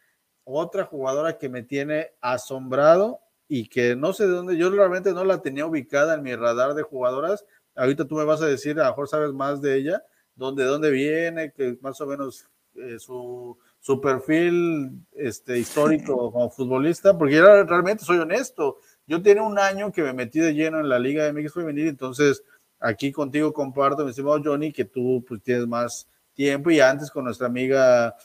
otra 0.43 0.85
jugadora 0.85 1.37
que 1.37 1.49
me 1.49 1.63
tiene 1.63 2.11
asombrado 2.21 3.19
y 3.49 3.67
que 3.67 3.95
no 3.95 4.13
sé 4.13 4.25
de 4.27 4.33
dónde, 4.33 4.57
yo 4.57 4.69
realmente 4.69 5.13
no 5.13 5.25
la 5.25 5.41
tenía 5.41 5.65
ubicada 5.65 6.15
en 6.15 6.23
mi 6.23 6.35
radar 6.35 6.73
de 6.73 6.83
jugadoras. 6.83 7.45
Ahorita 7.75 8.05
tú 8.05 8.15
me 8.15 8.23
vas 8.23 8.41
a 8.41 8.47
decir, 8.47 8.79
a 8.79 8.85
lo 8.85 8.89
mejor 8.91 9.07
sabes 9.09 9.33
más 9.33 9.61
de 9.61 9.75
ella, 9.75 10.03
dónde, 10.35 10.63
dónde 10.63 10.91
viene, 10.91 11.51
que 11.51 11.77
más 11.81 11.99
o 11.99 12.07
menos 12.07 12.47
eh, 12.75 12.97
su, 12.99 13.57
su, 13.79 13.99
perfil 13.99 15.05
este, 15.13 15.59
histórico 15.59 16.31
como 16.31 16.49
futbolista, 16.49 17.17
porque 17.17 17.35
yo 17.35 17.63
realmente 17.63 18.05
soy 18.05 18.19
honesto. 18.19 18.77
Yo 19.05 19.21
tenía 19.21 19.43
un 19.43 19.59
año 19.59 19.91
que 19.91 20.03
me 20.03 20.13
metí 20.13 20.39
de 20.39 20.53
lleno 20.53 20.79
en 20.79 20.89
la 20.89 20.99
Liga 20.99 21.25
de 21.25 21.33
México 21.33 21.59
Femenil, 21.59 21.87
entonces 21.87 22.43
aquí 22.79 23.11
contigo 23.11 23.53
comparto, 23.53 24.03
mi 24.03 24.11
estimado 24.11 24.41
Johnny, 24.43 24.71
que 24.71 24.85
tú 24.85 25.23
pues, 25.27 25.41
tienes 25.41 25.67
más 25.67 26.07
tiempo 26.33 26.69
y 26.71 26.79
antes 26.79 27.09
con 27.09 27.25
nuestra 27.25 27.47
amiga 27.47 28.15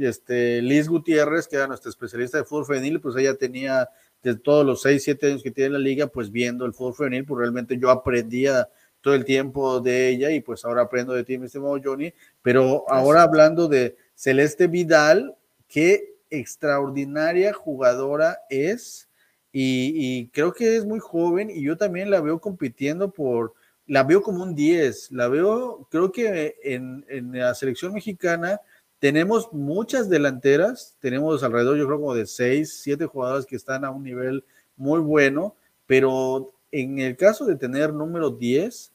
este, 0.00 0.62
Liz 0.62 0.88
Gutiérrez, 0.88 1.46
que 1.46 1.56
era 1.56 1.66
nuestra 1.66 1.90
especialista 1.90 2.38
de 2.38 2.44
fútbol 2.44 2.66
femenil, 2.66 3.00
pues 3.00 3.16
ella 3.16 3.34
tenía 3.36 3.88
de 4.22 4.36
todos 4.36 4.64
los 4.64 4.82
6, 4.82 5.02
7 5.02 5.26
años 5.26 5.42
que 5.42 5.50
tiene 5.50 5.70
la 5.70 5.78
liga, 5.78 6.06
pues 6.06 6.30
viendo 6.30 6.64
el 6.64 6.72
fútbol 6.72 6.94
femenil, 6.94 7.24
pues 7.24 7.38
realmente 7.38 7.78
yo 7.78 7.90
aprendía 7.90 8.68
todo 9.00 9.14
el 9.14 9.24
tiempo 9.24 9.80
de 9.80 10.08
ella 10.08 10.30
y 10.30 10.40
pues 10.40 10.64
ahora 10.64 10.82
aprendo 10.82 11.12
de 11.12 11.24
ti, 11.24 11.36
mi 11.36 11.46
estimado 11.46 11.78
Johnny. 11.82 12.14
Pero 12.40 12.84
ahora 12.88 13.22
hablando 13.22 13.68
de 13.68 13.96
Celeste 14.14 14.68
Vidal, 14.68 15.36
qué 15.68 16.14
extraordinaria 16.30 17.52
jugadora 17.52 18.38
es 18.48 19.08
y, 19.54 20.28
creo 20.28 20.54
que 20.54 20.76
es 20.76 20.86
muy 20.86 20.98
joven 20.98 21.50
y 21.50 21.62
yo 21.62 21.76
también 21.76 22.10
la 22.10 22.22
veo 22.22 22.40
compitiendo 22.40 23.10
por, 23.10 23.52
la 23.86 24.04
veo 24.04 24.22
como 24.22 24.42
un 24.42 24.54
10, 24.54 25.12
la 25.12 25.28
veo, 25.28 25.86
creo 25.90 26.12
que 26.12 26.56
en, 26.62 27.04
la 27.32 27.54
selección 27.54 27.92
mexicana 27.92 28.60
tenemos 28.98 29.52
muchas 29.52 30.08
delanteras, 30.08 30.96
tenemos 31.00 31.42
alrededor, 31.42 31.76
yo 31.76 31.86
creo, 31.86 31.98
como 31.98 32.14
de 32.14 32.26
seis, 32.26 32.80
siete 32.80 33.06
jugadoras 33.06 33.46
que 33.46 33.56
están 33.56 33.84
a 33.84 33.90
un 33.90 34.04
nivel 34.04 34.44
muy 34.76 35.00
bueno, 35.00 35.56
pero 35.86 36.54
en 36.70 37.00
el 37.00 37.16
caso 37.16 37.44
de 37.44 37.56
tener 37.56 37.92
número 37.92 38.30
10, 38.30 38.92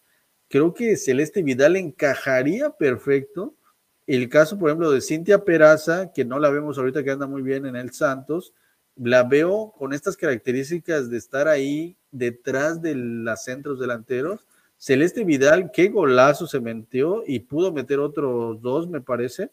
creo 0.50 0.74
que 0.74 0.98
Celeste 0.98 1.44
Vidal 1.44 1.76
encajaría 1.76 2.70
perfecto. 2.72 3.54
El 4.08 4.30
caso, 4.30 4.58
por 4.58 4.70
ejemplo, 4.70 4.92
de 4.92 5.02
Cintia 5.02 5.44
Peraza, 5.44 6.14
que 6.14 6.24
no 6.24 6.40
la 6.40 6.50
vemos 6.50 6.78
ahorita 6.78 7.04
que 7.04 7.12
anda 7.12 7.28
muy 7.28 7.42
bien 7.42 7.66
en 7.66 7.76
el 7.76 7.92
Santos, 7.92 8.54
la 8.96 9.24
veo 9.24 9.74
con 9.78 9.94
estas 9.94 10.18
características 10.18 11.10
de 11.10 11.18
estar 11.18 11.48
ahí 11.48 11.98
detrás 12.12 12.82
de 12.82 12.96
los 12.96 13.44
centros 13.44 13.80
delanteros. 13.80 14.47
Celeste 14.78 15.24
Vidal, 15.24 15.72
qué 15.72 15.90
golazo 15.90 16.48
se 16.48 16.60
metió 16.60 17.24
y 17.26 17.40
pudo 17.40 17.72
meter 17.74 18.00
otros 18.00 18.62
dos, 18.62 18.88
me 18.88 19.02
parece 19.02 19.52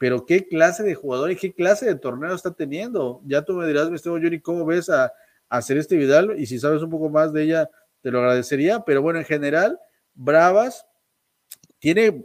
pero 0.00 0.24
qué 0.24 0.48
clase 0.48 0.82
de 0.82 0.94
jugador 0.94 1.30
y 1.30 1.36
qué 1.36 1.52
clase 1.52 1.84
de 1.84 1.94
torneo 1.94 2.34
está 2.34 2.54
teniendo. 2.54 3.20
Ya 3.26 3.42
tú 3.42 3.52
me 3.52 3.66
dirás, 3.66 3.90
mi 3.90 3.96
estimado 3.96 4.18
Yuri, 4.18 4.40
cómo 4.40 4.64
ves 4.64 4.88
a, 4.88 5.12
a 5.50 5.60
Celeste 5.60 5.94
Vidal 5.98 6.40
y 6.40 6.46
si 6.46 6.58
sabes 6.58 6.80
un 6.80 6.88
poco 6.88 7.10
más 7.10 7.34
de 7.34 7.42
ella, 7.42 7.70
te 8.00 8.10
lo 8.10 8.20
agradecería. 8.20 8.80
Pero 8.80 9.02
bueno, 9.02 9.18
en 9.18 9.26
general, 9.26 9.78
Bravas 10.14 10.86
tiene 11.80 12.24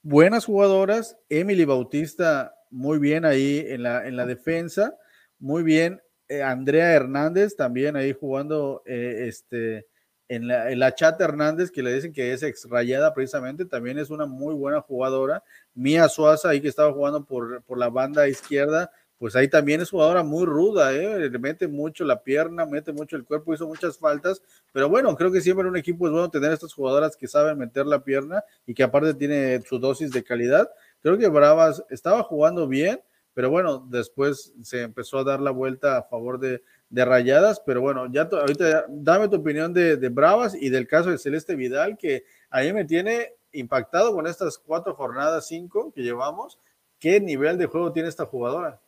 buenas 0.00 0.46
jugadoras. 0.46 1.18
Emily 1.28 1.66
Bautista, 1.66 2.54
muy 2.70 2.98
bien 2.98 3.26
ahí 3.26 3.62
en 3.68 3.82
la, 3.82 4.08
en 4.08 4.16
la 4.16 4.24
defensa. 4.24 4.96
Muy 5.38 5.62
bien. 5.62 6.00
Eh, 6.28 6.42
Andrea 6.42 6.90
Hernández 6.94 7.54
también 7.54 7.96
ahí 7.96 8.14
jugando 8.14 8.82
eh, 8.86 9.26
este, 9.28 9.88
en 10.28 10.48
la, 10.48 10.94
Chata 10.94 11.24
Hernández, 11.24 11.70
que 11.70 11.82
le 11.82 11.92
dicen 11.92 12.12
que 12.12 12.32
es 12.32 12.42
exrayada 12.42 13.12
precisamente, 13.14 13.64
también 13.64 13.98
es 13.98 14.10
una 14.10 14.26
muy 14.26 14.54
buena 14.54 14.80
jugadora. 14.80 15.42
Mía 15.74 16.08
Suaza, 16.08 16.48
ahí 16.50 16.60
que 16.60 16.68
estaba 16.68 16.92
jugando 16.92 17.24
por, 17.24 17.62
por 17.62 17.78
la 17.78 17.90
banda 17.90 18.26
izquierda, 18.28 18.90
pues 19.18 19.36
ahí 19.36 19.48
también 19.48 19.80
es 19.80 19.90
jugadora 19.90 20.22
muy 20.22 20.44
ruda, 20.44 20.92
¿eh? 20.92 21.30
le 21.30 21.38
mete 21.38 21.68
mucho 21.68 22.04
la 22.04 22.22
pierna, 22.22 22.66
mete 22.66 22.92
mucho 22.92 23.16
el 23.16 23.24
cuerpo, 23.24 23.54
hizo 23.54 23.66
muchas 23.66 23.96
faltas, 23.96 24.42
pero 24.72 24.88
bueno, 24.88 25.14
creo 25.16 25.30
que 25.30 25.40
siempre 25.40 25.62
en 25.62 25.70
un 25.70 25.76
equipo 25.76 26.06
es 26.06 26.12
bueno 26.12 26.30
tener 26.30 26.52
estas 26.52 26.74
jugadoras 26.74 27.16
que 27.16 27.28
saben 27.28 27.56
meter 27.56 27.86
la 27.86 28.02
pierna 28.02 28.42
y 28.66 28.74
que 28.74 28.82
aparte 28.82 29.14
tiene 29.14 29.62
su 29.62 29.78
dosis 29.78 30.10
de 30.10 30.24
calidad. 30.24 30.68
Creo 31.00 31.16
que 31.16 31.28
Bravas 31.28 31.84
estaba 31.90 32.22
jugando 32.24 32.66
bien, 32.66 33.00
pero 33.34 33.50
bueno, 33.50 33.86
después 33.88 34.52
se 34.62 34.82
empezó 34.82 35.18
a 35.18 35.24
dar 35.24 35.40
la 35.40 35.52
vuelta 35.52 35.96
a 35.96 36.02
favor 36.02 36.38
de, 36.38 36.62
de 36.94 37.04
Rayadas, 37.04 37.60
pero 37.66 37.80
bueno, 37.80 38.06
ya 38.08 38.28
ahorita 38.30 38.86
dame 38.88 39.28
tu 39.28 39.36
opinión 39.36 39.74
de, 39.74 39.96
Bravas 40.10 40.54
y 40.54 40.68
del 40.68 40.86
caso 40.86 41.10
de 41.10 41.18
Celeste 41.18 41.56
Vidal, 41.56 41.98
que 41.98 42.24
a 42.50 42.60
mí 42.60 42.72
me 42.72 42.84
tiene 42.84 43.34
impactado 43.50 44.14
con 44.14 44.28
estas 44.28 44.58
cuatro 44.58 44.94
jornadas, 44.94 45.48
cinco 45.48 45.92
que 45.92 46.02
llevamos. 46.02 46.60
¿Qué 47.00 47.20
nivel 47.20 47.58
de 47.58 47.66
juego 47.66 47.92
tiene 47.92 48.08
esta 48.08 48.26
jugadora? 48.26 48.80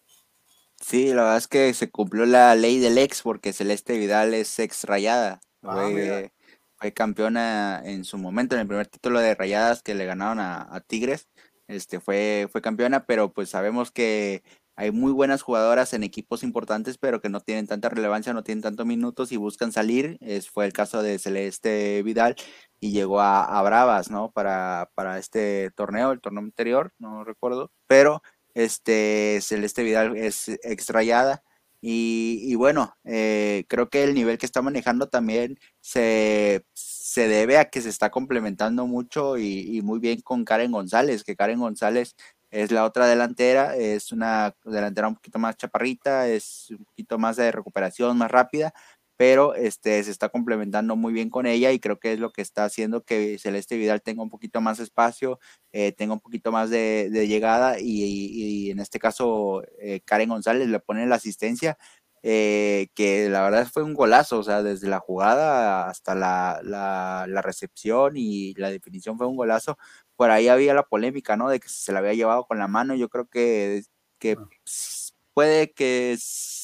Sí, 0.80 1.08
la 1.08 1.22
verdad 1.22 1.36
es 1.38 1.48
que 1.48 1.74
se 1.74 1.90
cumplió 1.90 2.26
la 2.26 2.54
ley 2.54 2.78
del 2.78 2.96
ex, 2.96 3.22
porque 3.22 3.52
Celeste 3.52 3.98
Vidal 3.98 4.34
es 4.34 4.56
ex 4.60 4.84
rayada. 4.84 5.40
Ah, 5.64 5.88
fue, 6.78 6.92
campeona 6.92 7.82
en 7.84 8.04
su 8.04 8.18
momento, 8.18 8.54
en 8.54 8.60
el 8.60 8.68
primer 8.68 8.86
título 8.86 9.18
de 9.18 9.34
rayadas 9.34 9.82
que 9.82 9.96
le 9.96 10.06
ganaron 10.06 10.38
a, 10.38 10.72
a 10.72 10.80
Tigres. 10.80 11.28
Este 11.66 11.98
fue, 11.98 12.46
fue 12.52 12.62
campeona, 12.62 13.04
pero 13.04 13.32
pues 13.32 13.48
sabemos 13.48 13.90
que 13.90 14.44
hay 14.76 14.90
muy 14.90 15.10
buenas 15.12 15.42
jugadoras 15.42 15.94
en 15.94 16.02
equipos 16.04 16.42
importantes, 16.42 16.98
pero 16.98 17.20
que 17.20 17.30
no 17.30 17.40
tienen 17.40 17.66
tanta 17.66 17.88
relevancia, 17.88 18.34
no 18.34 18.44
tienen 18.44 18.62
tantos 18.62 18.86
minutos 18.86 19.32
y 19.32 19.36
buscan 19.36 19.72
salir. 19.72 20.18
Fue 20.52 20.66
el 20.66 20.72
caso 20.72 21.02
de 21.02 21.18
Celeste 21.18 22.02
Vidal 22.02 22.36
y 22.78 22.92
llegó 22.92 23.20
a, 23.20 23.62
Bravas, 23.62 24.10
¿no? 24.10 24.30
Para, 24.32 24.90
para 24.94 25.18
este 25.18 25.70
torneo, 25.74 26.12
el 26.12 26.20
torneo 26.20 26.42
anterior, 26.42 26.92
no 26.98 27.24
recuerdo, 27.24 27.72
pero 27.86 28.22
este 28.54 29.40
Celeste 29.42 29.82
Vidal 29.82 30.16
es 30.16 30.48
extrayada. 30.62 31.42
Y, 31.88 32.54
bueno, 32.56 32.96
eh, 33.04 33.64
creo 33.68 33.88
que 33.88 34.02
el 34.02 34.14
nivel 34.14 34.38
que 34.38 34.46
está 34.46 34.60
manejando 34.60 35.08
también 35.08 35.56
se, 35.80 36.64
se 36.74 37.28
debe 37.28 37.58
a 37.58 37.66
que 37.70 37.80
se 37.80 37.90
está 37.90 38.10
complementando 38.10 38.86
mucho 38.86 39.38
y, 39.38 39.80
muy 39.82 40.00
bien 40.00 40.20
con 40.20 40.44
Karen 40.44 40.72
González, 40.72 41.22
que 41.22 41.36
Karen 41.36 41.60
González 41.60 42.16
es 42.56 42.72
la 42.72 42.84
otra 42.84 43.06
delantera, 43.06 43.76
es 43.76 44.12
una 44.12 44.54
delantera 44.64 45.08
un 45.08 45.16
poquito 45.16 45.38
más 45.38 45.56
chaparrita, 45.56 46.28
es 46.28 46.70
un 46.70 46.84
poquito 46.84 47.18
más 47.18 47.36
de 47.36 47.52
recuperación, 47.52 48.16
más 48.16 48.30
rápida, 48.30 48.72
pero 49.16 49.54
este, 49.54 50.02
se 50.02 50.10
está 50.10 50.30
complementando 50.30 50.96
muy 50.96 51.12
bien 51.12 51.28
con 51.28 51.46
ella 51.46 51.72
y 51.72 51.80
creo 51.80 51.98
que 51.98 52.14
es 52.14 52.18
lo 52.18 52.32
que 52.32 52.40
está 52.42 52.64
haciendo 52.64 53.04
que 53.04 53.38
Celeste 53.38 53.76
Vidal 53.76 54.00
tenga 54.02 54.22
un 54.22 54.30
poquito 54.30 54.62
más 54.62 54.80
espacio, 54.80 55.38
eh, 55.72 55.92
tenga 55.92 56.14
un 56.14 56.20
poquito 56.20 56.50
más 56.50 56.70
de, 56.70 57.10
llegada 57.28 57.78
y, 57.78 58.70
en 58.70 58.80
este 58.80 58.98
caso 58.98 59.62
eh, 59.78 60.00
Karen 60.04 60.30
González 60.30 60.68
le 60.68 60.80
pone 60.80 61.06
la 61.06 61.16
asistencia, 61.16 61.76
eh, 62.22 62.88
que 62.94 63.28
la 63.28 63.42
verdad 63.42 63.68
fue 63.72 63.82
un 63.82 63.94
golazo, 63.94 64.38
o 64.40 64.42
sea, 64.42 64.62
desde 64.62 64.88
la 64.88 64.98
jugada 64.98 65.88
hasta 65.88 66.14
la, 66.14 66.60
la, 66.64 67.42
recepción 67.42 68.14
y 68.16 68.54
la 68.54 68.70
definición 68.70 69.16
fue 69.18 69.26
un 69.26 69.36
golazo, 69.36 69.78
por 70.16 70.30
ahí 70.30 70.48
había 70.48 70.74
la 70.74 70.84
polémica, 70.84 71.36
¿no? 71.36 71.48
De 71.48 71.60
que 71.60 71.68
se 71.68 71.92
la 71.92 72.00
había 72.00 72.14
llevado 72.14 72.46
con 72.46 72.58
la 72.58 72.68
mano. 72.68 72.94
Yo 72.94 73.08
creo 73.08 73.26
que, 73.28 73.82
que 74.18 74.36
ah. 74.38 74.48
puede 75.34 75.72
que 75.72 76.16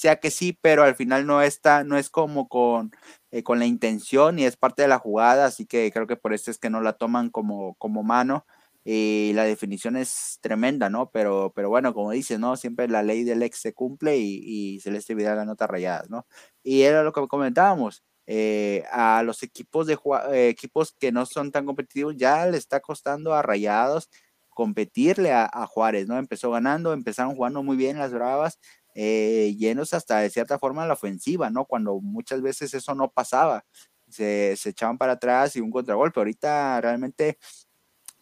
sea 0.02 0.16
que 0.16 0.30
sí, 0.30 0.58
pero 0.60 0.82
al 0.82 0.96
final 0.96 1.26
no 1.26 1.42
está, 1.42 1.84
no 1.84 1.96
es 1.98 2.10
como 2.10 2.48
con, 2.48 2.92
eh, 3.30 3.42
con 3.42 3.58
la 3.58 3.66
intención 3.66 4.38
y 4.38 4.44
es 4.46 4.56
parte 4.56 4.82
de 4.82 4.88
la 4.88 4.98
jugada, 4.98 5.46
así 5.46 5.66
que 5.66 5.90
creo 5.92 6.06
que 6.06 6.16
por 6.16 6.32
eso 6.34 6.50
es 6.50 6.58
que 6.58 6.70
no 6.70 6.80
la 6.80 6.94
toman 6.94 7.30
como, 7.30 7.74
como 7.76 8.02
mano 8.02 8.46
y 8.84 9.32
la 9.34 9.44
definición 9.44 9.96
es 9.96 10.38
tremenda, 10.40 10.90
¿no? 10.90 11.10
Pero, 11.10 11.52
pero 11.54 11.68
bueno, 11.68 11.94
como 11.94 12.10
dices, 12.10 12.38
¿no? 12.40 12.56
Siempre 12.56 12.88
la 12.88 13.02
ley 13.02 13.24
del 13.24 13.42
ex 13.42 13.58
se 13.60 13.74
cumple 13.74 14.16
y, 14.18 14.42
y 14.76 14.80
Celeste 14.80 15.14
Vidal 15.14 15.36
la 15.36 15.44
nota 15.44 15.66
rayadas, 15.66 16.10
¿no? 16.10 16.26
Y 16.64 16.82
era 16.82 17.02
lo 17.04 17.12
que 17.12 17.26
comentábamos, 17.28 18.02
eh, 18.26 18.84
a 18.90 19.22
los 19.22 19.42
equipos, 19.42 19.86
de, 19.86 19.98
eh, 20.32 20.48
equipos 20.48 20.94
que 20.98 21.12
no 21.12 21.26
son 21.26 21.50
tan 21.50 21.66
competitivos 21.66 22.16
ya 22.16 22.46
le 22.46 22.56
está 22.56 22.80
costando 22.80 23.34
a 23.34 23.42
rayados 23.42 24.08
competirle 24.54 25.32
a, 25.32 25.66
Juárez, 25.66 26.08
¿no? 26.08 26.18
Empezó 26.18 26.50
ganando, 26.50 26.92
empezaron 26.92 27.34
jugando 27.34 27.62
muy 27.62 27.76
bien 27.76 27.98
las 27.98 28.12
bravas, 28.12 28.58
eh, 28.94 29.54
llenos 29.58 29.94
hasta 29.94 30.18
de 30.18 30.30
cierta 30.30 30.58
forma 30.58 30.86
la 30.86 30.92
ofensiva, 30.94 31.50
¿no? 31.50 31.64
Cuando 31.64 32.00
muchas 32.00 32.42
veces 32.42 32.74
eso 32.74 32.94
no 32.94 33.10
pasaba, 33.10 33.64
se, 34.08 34.52
echaban 34.52 34.98
para 34.98 35.12
atrás 35.12 35.56
y 35.56 35.60
un 35.60 35.70
contragolpe. 35.70 36.20
Ahorita 36.20 36.80
realmente 36.80 37.38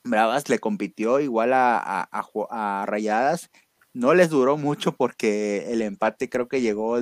Bravas 0.04 0.48
le 0.48 0.58
compitió 0.58 1.20
igual 1.20 1.52
a, 1.52 2.08
a, 2.10 2.86
Rayadas. 2.86 3.50
No 3.92 4.14
les 4.14 4.30
duró 4.30 4.56
mucho 4.56 4.92
porque 4.96 5.72
el 5.72 5.82
empate 5.82 6.28
creo 6.28 6.48
que 6.48 6.60
llegó 6.60 7.00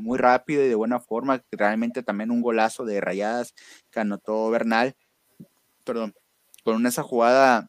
muy 0.00 0.18
rápido 0.18 0.64
y 0.64 0.68
de 0.68 0.74
buena 0.74 1.00
forma. 1.00 1.42
Realmente 1.52 2.02
también 2.02 2.30
un 2.30 2.42
golazo 2.42 2.84
de 2.84 3.00
Rayadas 3.00 3.54
que 3.90 4.00
anotó 4.00 4.50
Bernal. 4.50 4.96
Perdón, 5.84 6.14
con 6.64 6.86
esa 6.86 7.02
jugada, 7.02 7.68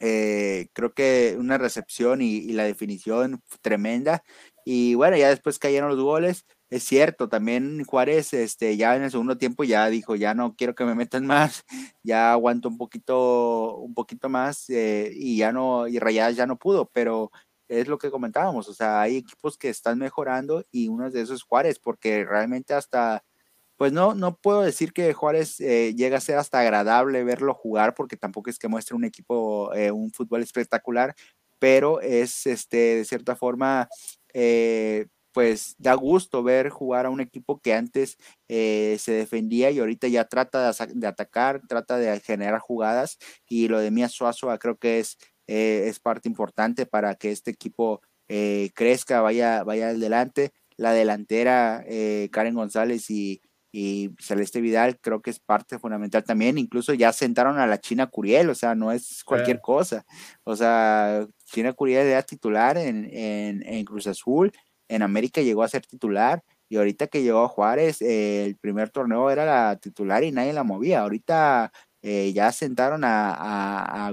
eh, 0.00 0.68
creo 0.74 0.94
que 0.94 1.36
una 1.38 1.58
recepción 1.58 2.22
y, 2.22 2.36
y 2.38 2.52
la 2.52 2.64
definición 2.64 3.42
tremenda. 3.62 4.24
Y 4.64 4.94
bueno, 4.94 5.16
ya 5.16 5.28
después 5.30 5.58
cayeron 5.58 5.90
los 5.90 6.00
goles 6.00 6.46
es 6.70 6.84
cierto, 6.84 7.28
también 7.28 7.84
Juárez, 7.84 8.32
este, 8.32 8.76
ya 8.76 8.94
en 8.96 9.02
el 9.02 9.10
segundo 9.10 9.36
tiempo 9.36 9.64
ya 9.64 9.88
dijo, 9.90 10.14
ya 10.14 10.34
no 10.34 10.54
quiero 10.54 10.74
que 10.76 10.84
me 10.84 10.94
metan 10.94 11.26
más, 11.26 11.64
ya 12.04 12.32
aguanto 12.32 12.68
un 12.68 12.78
poquito, 12.78 13.74
un 13.76 13.92
poquito 13.92 14.28
más 14.28 14.70
eh, 14.70 15.10
y 15.12 15.36
ya 15.36 15.50
no, 15.52 15.88
y 15.88 15.98
Rayadas 15.98 16.36
ya 16.36 16.46
no 16.46 16.56
pudo, 16.58 16.88
pero 16.92 17.32
es 17.70 17.86
lo 17.88 17.98
que 17.98 18.10
comentábamos, 18.10 18.68
o 18.68 18.74
sea, 18.74 19.00
hay 19.00 19.16
equipos 19.16 19.56
que 19.56 19.68
están 19.68 19.98
mejorando 19.98 20.64
y 20.72 20.88
uno 20.88 21.08
de 21.10 21.22
esos 21.22 21.36
es 21.38 21.42
Juárez, 21.44 21.78
porque 21.78 22.24
realmente 22.24 22.74
hasta, 22.74 23.24
pues 23.76 23.92
no, 23.92 24.14
no 24.14 24.36
puedo 24.36 24.62
decir 24.62 24.92
que 24.92 25.12
Juárez 25.14 25.60
eh, 25.60 25.94
llega 25.96 26.18
a 26.18 26.20
ser 26.20 26.36
hasta 26.38 26.60
agradable 26.60 27.22
verlo 27.22 27.54
jugar, 27.54 27.94
porque 27.94 28.16
tampoco 28.16 28.50
es 28.50 28.58
que 28.58 28.68
muestre 28.68 28.96
un 28.96 29.04
equipo, 29.04 29.72
eh, 29.74 29.92
un 29.92 30.10
fútbol 30.12 30.42
espectacular, 30.42 31.14
pero 31.60 32.00
es, 32.00 32.46
este, 32.46 32.96
de 32.96 33.04
cierta 33.04 33.36
forma, 33.36 33.88
eh, 34.34 35.06
pues 35.32 35.76
da 35.78 35.94
gusto 35.94 36.42
ver 36.42 36.70
jugar 36.70 37.06
a 37.06 37.10
un 37.10 37.20
equipo 37.20 37.60
que 37.60 37.72
antes 37.72 38.18
se 38.48 39.12
defendía 39.12 39.70
y 39.70 39.78
ahorita 39.78 40.08
ya 40.08 40.24
trata 40.24 40.72
de, 40.72 41.06
atacar, 41.06 41.62
trata 41.68 41.98
de 41.98 42.18
generar 42.20 42.58
jugadas 42.58 43.16
y 43.46 43.68
lo 43.68 43.78
de 43.78 43.92
Mia 43.92 44.08
Suazo 44.08 44.48
creo 44.58 44.76
que 44.76 44.98
es, 44.98 45.18
eh, 45.50 45.88
es 45.88 46.00
parte 46.00 46.28
importante 46.28 46.86
para 46.86 47.14
que 47.14 47.30
este 47.30 47.50
equipo 47.50 48.00
eh, 48.28 48.70
crezca, 48.74 49.20
vaya, 49.20 49.64
vaya 49.64 49.88
adelante. 49.88 50.52
La 50.76 50.92
delantera, 50.92 51.84
Karen 52.30 52.54
González 52.54 53.10
y, 53.10 53.42
y 53.70 54.14
Celeste 54.18 54.62
Vidal 54.62 54.98
creo 54.98 55.20
que 55.20 55.28
es 55.28 55.38
parte 55.38 55.78
fundamental 55.78 56.24
también. 56.24 56.56
Incluso 56.56 56.94
ya 56.94 57.12
sentaron 57.12 57.58
a 57.58 57.66
la 57.66 57.78
China 57.78 58.06
Curiel, 58.06 58.48
o 58.48 58.54
sea, 58.54 58.74
no 58.74 58.90
es 58.90 59.22
cualquier 59.22 59.60
cosa. 59.60 60.06
O 60.42 60.56
sea, 60.56 61.26
China 61.44 61.74
Curiel 61.74 62.06
era 62.06 62.22
titular 62.22 62.78
en, 62.78 63.04
en, 63.12 63.62
en 63.66 63.84
Cruz 63.84 64.06
Azul 64.06 64.52
en 64.90 65.02
América 65.02 65.40
llegó 65.40 65.62
a 65.62 65.68
ser 65.68 65.86
titular 65.86 66.42
y 66.68 66.76
ahorita 66.76 67.06
que 67.06 67.22
llegó 67.22 67.44
a 67.44 67.48
Juárez, 67.48 68.02
eh, 68.02 68.44
el 68.44 68.56
primer 68.56 68.90
torneo 68.90 69.30
era 69.30 69.44
la 69.44 69.76
titular 69.76 70.22
y 70.24 70.32
nadie 70.32 70.52
la 70.52 70.64
movía. 70.64 71.00
Ahorita 71.00 71.72
eh, 72.02 72.32
ya 72.32 72.52
sentaron 72.52 73.02
a, 73.04 74.10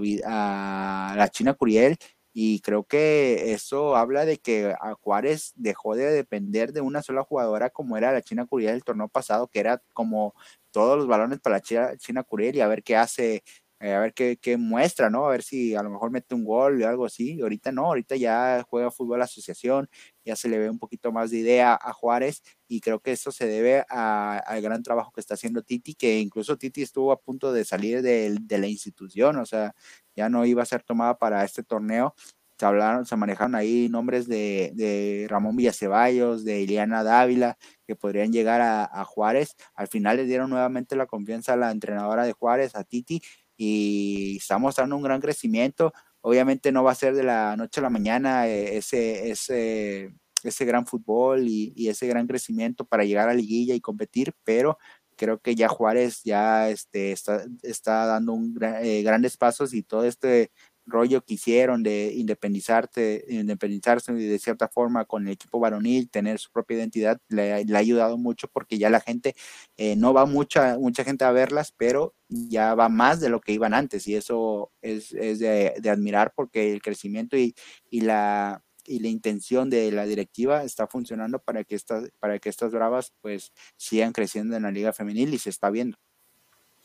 la 1.16 1.30
China 1.32 1.54
Curiel 1.54 1.98
y 2.34 2.60
creo 2.62 2.84
que 2.84 3.54
eso 3.54 3.96
habla 3.96 4.26
de 4.26 4.38
que 4.38 4.76
a 4.80 4.94
Juárez 4.94 5.54
dejó 5.56 5.96
de 5.96 6.06
depender 6.12 6.74
de 6.74 6.82
una 6.82 7.02
sola 7.02 7.24
jugadora 7.24 7.70
como 7.70 7.98
era 7.98 8.12
la 8.12 8.22
China 8.22 8.46
Curiel 8.46 8.76
el 8.76 8.84
torneo 8.84 9.08
pasado, 9.08 9.48
que 9.48 9.60
era 9.60 9.82
como 9.94 10.36
todos 10.72 10.98
los 10.98 11.08
balones 11.08 11.40
para 11.40 11.60
la 11.72 11.98
China 11.98 12.24
Curiel 12.24 12.56
y 12.56 12.62
a 12.62 12.68
ver 12.68 12.84
qué 12.84 12.96
hace 12.96 13.44
eh, 13.80 13.94
a 13.94 14.00
ver 14.00 14.14
qué, 14.14 14.38
qué, 14.42 14.58
muestra, 14.58 15.10
¿no? 15.12 15.26
A 15.28 15.30
ver 15.30 15.44
si 15.44 15.76
a 15.76 15.84
lo 15.84 15.92
mejor 15.92 16.10
mete 16.10 16.34
un 16.34 16.44
gol 16.44 16.82
o 16.82 16.88
algo 16.88 17.06
así. 17.06 17.40
Ahorita 17.42 17.72
no, 17.72 17.86
ahorita 17.86 18.16
ya 18.16 18.66
juega 18.68 18.90
fútbol 18.90 19.22
asociación, 19.22 19.88
ya 20.26 20.36
se 20.36 20.50
le 20.50 20.58
ve 20.58 20.70
un 20.70 20.80
poquito 20.80 21.12
más 21.12 21.30
de 21.30 21.38
idea 21.38 21.78
a 21.80 21.94
Juárez 21.94 22.42
y 22.68 22.82
creo 22.82 23.00
que 23.02 23.12
eso 23.12 23.32
se 23.32 23.46
debe 23.48 23.86
al 23.90 24.62
gran 24.62 24.82
trabajo 24.82 25.12
que 25.12 25.22
está 25.22 25.36
haciendo 25.36 25.62
Titi, 25.62 25.94
que 25.94 26.20
incluso 26.20 26.58
Titi 26.58 26.82
estuvo 26.82 27.12
a 27.12 27.20
punto 27.22 27.54
de 27.54 27.66
salir 27.66 28.02
de, 28.02 28.36
de 28.42 28.58
la 28.58 28.68
institución, 28.68 29.38
o 29.38 29.46
sea, 29.46 29.76
ya 30.16 30.30
no 30.30 30.46
iba 30.46 30.64
a 30.64 30.66
ser 30.66 30.84
tomada 30.84 31.18
para 31.18 31.44
este 31.46 31.64
torneo. 31.64 32.16
Se 32.60 32.66
hablaron, 32.66 33.06
se 33.06 33.16
manejaron 33.16 33.54
ahí 33.54 33.88
nombres 33.88 34.28
de, 34.28 34.72
de 34.74 35.28
Ramón 35.30 35.56
Villaceballos, 35.56 36.44
de 36.44 36.62
Iliana 36.62 37.04
Dávila, 37.04 37.56
que 37.86 37.96
podrían 37.96 38.34
llegar 38.34 38.62
a, 38.62 38.84
a 38.86 39.06
Juárez. 39.06 39.56
Al 39.76 39.88
final 39.88 40.18
le 40.18 40.26
dieron 40.26 40.50
nuevamente 40.50 40.96
la 40.96 41.06
confianza 41.06 41.54
a 41.54 41.58
la 41.58 41.70
entrenadora 41.70 42.26
de 42.26 42.34
Juárez, 42.34 42.76
a 42.76 42.84
Titi, 42.84 43.22
y 43.58 44.38
está 44.38 44.58
mostrando 44.58 44.96
un 44.96 45.04
gran 45.04 45.20
crecimiento. 45.20 45.94
Obviamente 46.22 46.72
no 46.72 46.84
va 46.84 46.92
a 46.92 46.96
ser 46.96 47.16
de 47.16 47.24
la 47.24 47.56
noche 47.58 47.80
a 47.80 47.84
la 47.84 47.90
mañana 47.90 48.48
eh, 48.48 48.78
ese, 48.78 49.32
ese, 49.32 50.14
ese 50.44 50.66
gran 50.66 50.86
fútbol 50.86 51.48
y, 51.48 51.90
ese 51.90 52.08
gran 52.08 52.28
crecimiento 52.28 52.86
para 52.86 53.04
llegar 53.04 53.30
a 53.30 53.34
liguilla 53.34 53.74
y 53.74 53.82
competir, 53.82 54.34
pero 54.44 54.78
creo 55.16 55.40
que 55.40 55.56
ya 55.56 55.68
Juárez 55.68 56.22
ya 56.24 56.70
este, 56.70 57.12
está, 57.12 57.44
está 57.64 58.06
dando 58.06 58.34
un, 58.34 58.56
eh, 58.62 59.02
grandes 59.04 59.36
pasos 59.36 59.74
y 59.74 59.84
todo 59.84 60.06
este 60.06 60.52
rollo 60.88 61.24
que 61.24 61.36
hicieron 61.36 61.84
de 61.84 62.14
independizarte, 62.16 63.26
independizarse 63.30 64.14
de 64.14 64.40
cierta 64.40 64.68
forma 64.68 65.06
con 65.06 65.28
el 65.28 65.34
equipo 65.34 65.60
varonil, 65.60 66.10
tener 66.10 66.40
su 66.40 66.52
propia 66.52 66.78
identidad, 66.78 67.20
le, 67.30 67.54
ha 67.54 67.78
ayudado 67.78 68.18
mucho 68.18 68.48
porque 68.48 68.78
ya 68.78 68.90
la 68.90 69.02
gente 69.02 69.36
eh, 69.78 69.96
no 69.96 70.14
va 70.14 70.26
mucha, 70.26 70.78
mucha 70.80 71.04
gente 71.04 71.26
a 71.26 71.32
verlas, 71.32 71.74
pero 71.78 72.16
ya 72.30 72.74
va 72.76 72.90
más 72.90 73.20
de 73.20 73.30
lo 73.30 73.42
que 73.42 73.52
iban 73.54 73.74
antes 73.74 74.08
y 74.08 74.16
eso 74.16 74.72
es, 74.82 75.14
es 75.14 75.40
de, 75.40 75.74
admirar 75.90 76.34
porque 76.36 76.74
el 76.74 76.82
crecimiento 76.82 77.38
y, 77.38 77.56
y, 77.90 78.02
la, 78.02 78.64
y 78.86 79.00
la 79.00 79.10
intención 79.10 79.70
de 79.70 79.92
la 79.92 80.06
directiva 80.06 80.64
está 80.64 80.88
funcionando 80.88 81.40
para 81.40 81.64
que 81.64 81.76
estas, 81.76 82.10
para 82.20 82.40
que 82.40 82.50
estas 82.50 82.72
bravas 82.72 83.14
pues 83.22 83.52
sigan 83.76 84.14
creciendo 84.14 84.56
en 84.56 84.64
la 84.64 84.72
liga 84.72 84.94
femenil 84.94 85.34
y 85.34 85.40
se 85.40 85.50
está 85.50 85.70
viendo. 85.70 85.98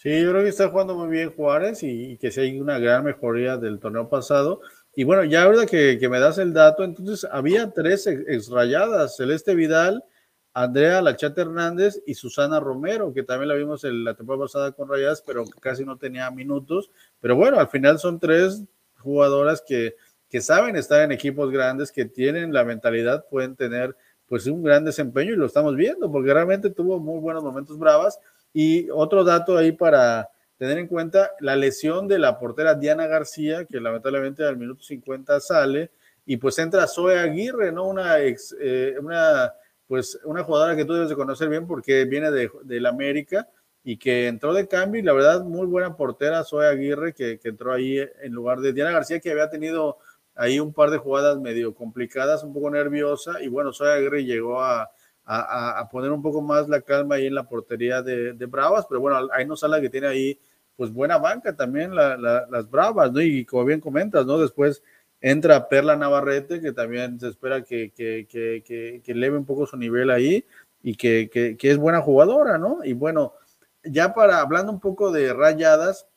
Sí, 0.02 0.20
yo 0.20 0.30
creo 0.32 0.42
que 0.42 0.48
está 0.48 0.68
jugando 0.68 0.96
muy 0.96 1.08
bien 1.10 1.30
Juárez 1.30 1.84
y, 1.84 2.16
que 2.16 2.32
sí 2.32 2.40
hay 2.40 2.60
una 2.60 2.80
gran 2.80 3.04
mejoría 3.04 3.56
del 3.56 3.78
torneo 3.78 4.08
pasado. 4.08 4.60
Y 4.96 5.04
bueno, 5.04 5.22
ya 5.22 5.44
ahora 5.44 5.64
que, 5.64 5.96
que 6.00 6.08
me 6.08 6.18
das 6.18 6.38
el 6.38 6.52
dato, 6.52 6.82
entonces 6.82 7.24
había 7.30 7.70
tres 7.70 8.08
exrayadas, 8.08 9.16
Celeste 9.16 9.54
Vidal, 9.54 10.02
Andrea 10.54 11.02
Lachate 11.02 11.42
Hernández 11.42 12.02
y 12.04 12.14
Susana 12.14 12.58
Romero, 12.58 13.12
que 13.14 13.22
también 13.22 13.50
la 13.50 13.54
vimos 13.54 13.84
en 13.84 14.02
la 14.02 14.14
temporada 14.16 14.46
pasada 14.46 14.72
con 14.72 14.88
Rayadas, 14.88 15.22
pero 15.24 15.44
casi 15.60 15.84
no 15.84 15.96
tenía 15.96 16.28
minutos. 16.32 16.90
Pero 17.20 17.36
bueno, 17.36 17.60
al 17.60 17.68
final 17.68 18.00
son 18.00 18.18
tres 18.18 18.64
jugadoras 18.98 19.62
que, 19.64 19.94
que 20.28 20.40
saben 20.40 20.74
estar 20.74 21.02
en 21.02 21.12
equipos 21.12 21.48
grandes, 21.52 21.92
que 21.92 22.06
tienen 22.06 22.52
la 22.52 22.64
mentalidad, 22.64 23.24
pueden 23.30 23.54
tener 23.54 23.96
pues 24.26 24.48
un 24.48 24.64
gran 24.64 24.84
desempeño 24.84 25.34
y 25.34 25.36
lo 25.36 25.46
estamos 25.46 25.76
viendo, 25.76 26.10
porque 26.10 26.34
realmente 26.34 26.70
tuvo 26.70 26.98
muy 26.98 27.20
buenos 27.20 27.44
momentos 27.44 27.78
bravas 27.78 28.18
y 28.52 28.90
otro 28.90 29.24
dato 29.24 29.56
ahí 29.56 29.72
para 29.72 30.28
tener 30.62 30.78
en 30.78 30.86
cuenta, 30.86 31.32
la 31.40 31.56
lesión 31.56 32.06
de 32.06 32.20
la 32.20 32.38
portera 32.38 32.76
Diana 32.76 33.08
García, 33.08 33.64
que 33.64 33.80
lamentablemente 33.80 34.44
al 34.44 34.56
minuto 34.56 34.84
50 34.84 35.40
sale, 35.40 35.90
y 36.24 36.36
pues 36.36 36.56
entra 36.60 36.86
Zoe 36.86 37.18
Aguirre, 37.18 37.72
¿no? 37.72 37.88
Una 37.88 38.20
ex, 38.20 38.54
eh, 38.60 38.94
una, 39.00 39.52
pues 39.88 40.20
una 40.24 40.44
jugadora 40.44 40.76
que 40.76 40.84
tú 40.84 40.92
debes 40.92 41.08
de 41.08 41.16
conocer 41.16 41.48
bien 41.48 41.66
porque 41.66 42.04
viene 42.04 42.30
de, 42.30 42.80
la 42.80 42.90
América 42.90 43.48
y 43.82 43.96
que 43.96 44.28
entró 44.28 44.54
de 44.54 44.68
cambio 44.68 45.00
y 45.00 45.04
la 45.04 45.12
verdad 45.12 45.42
muy 45.42 45.66
buena 45.66 45.96
portera 45.96 46.44
Zoe 46.44 46.68
Aguirre 46.68 47.12
que, 47.12 47.40
que 47.40 47.48
entró 47.48 47.72
ahí 47.72 47.98
en 47.98 48.32
lugar 48.32 48.60
de 48.60 48.72
Diana 48.72 48.92
García 48.92 49.18
que 49.18 49.32
había 49.32 49.50
tenido 49.50 49.98
ahí 50.36 50.60
un 50.60 50.72
par 50.72 50.90
de 50.90 50.98
jugadas 50.98 51.40
medio 51.40 51.74
complicadas, 51.74 52.44
un 52.44 52.54
poco 52.54 52.70
nerviosa 52.70 53.42
y 53.42 53.48
bueno, 53.48 53.72
Zoe 53.72 53.92
Aguirre 53.92 54.24
llegó 54.24 54.62
a, 54.62 54.92
a, 55.24 55.88
poner 55.90 56.10
un 56.10 56.22
poco 56.22 56.42
más 56.42 56.68
la 56.68 56.80
calma 56.80 57.16
ahí 57.16 57.26
en 57.26 57.34
la 57.34 57.48
portería 57.48 58.02
de, 58.02 58.32
Bravas, 58.46 58.86
pero 58.88 59.00
bueno, 59.00 59.28
ahí 59.32 59.46
nos 59.46 59.62
habla 59.64 59.80
que 59.80 59.90
tiene 59.90 60.06
ahí 60.06 60.40
pues 60.76 60.90
buena 60.90 61.18
banca 61.18 61.54
también 61.54 61.94
las 61.94 62.70
Bravas, 62.70 63.12
¿no? 63.12 63.20
Y 63.20 63.44
como 63.44 63.64
bien 63.64 63.80
comentas, 63.80 64.26
¿no? 64.26 64.38
Después 64.38 64.82
entra 65.20 65.68
Perla 65.68 65.96
Navarrete, 65.96 66.60
que 66.60 66.72
también 66.72 67.20
se 67.20 67.28
espera 67.28 67.62
que, 67.62 67.92
que, 67.92 68.26
que, 68.28 69.00
que 69.04 69.12
eleve 69.12 69.38
un 69.38 69.46
poco 69.46 69.66
su 69.66 69.76
nivel 69.76 70.10
ahí 70.10 70.44
y 70.82 70.96
que, 70.96 71.56
es 71.60 71.78
buena 71.78 72.00
jugadora, 72.00 72.58
¿no? 72.58 72.84
Y 72.84 72.92
bueno, 72.92 73.34
ya 73.84 74.14
para 74.14 74.40
hablando 74.40 74.72
un 74.72 74.80
poco 74.80 75.12
de 75.12 75.32
rayadas, 75.32 76.08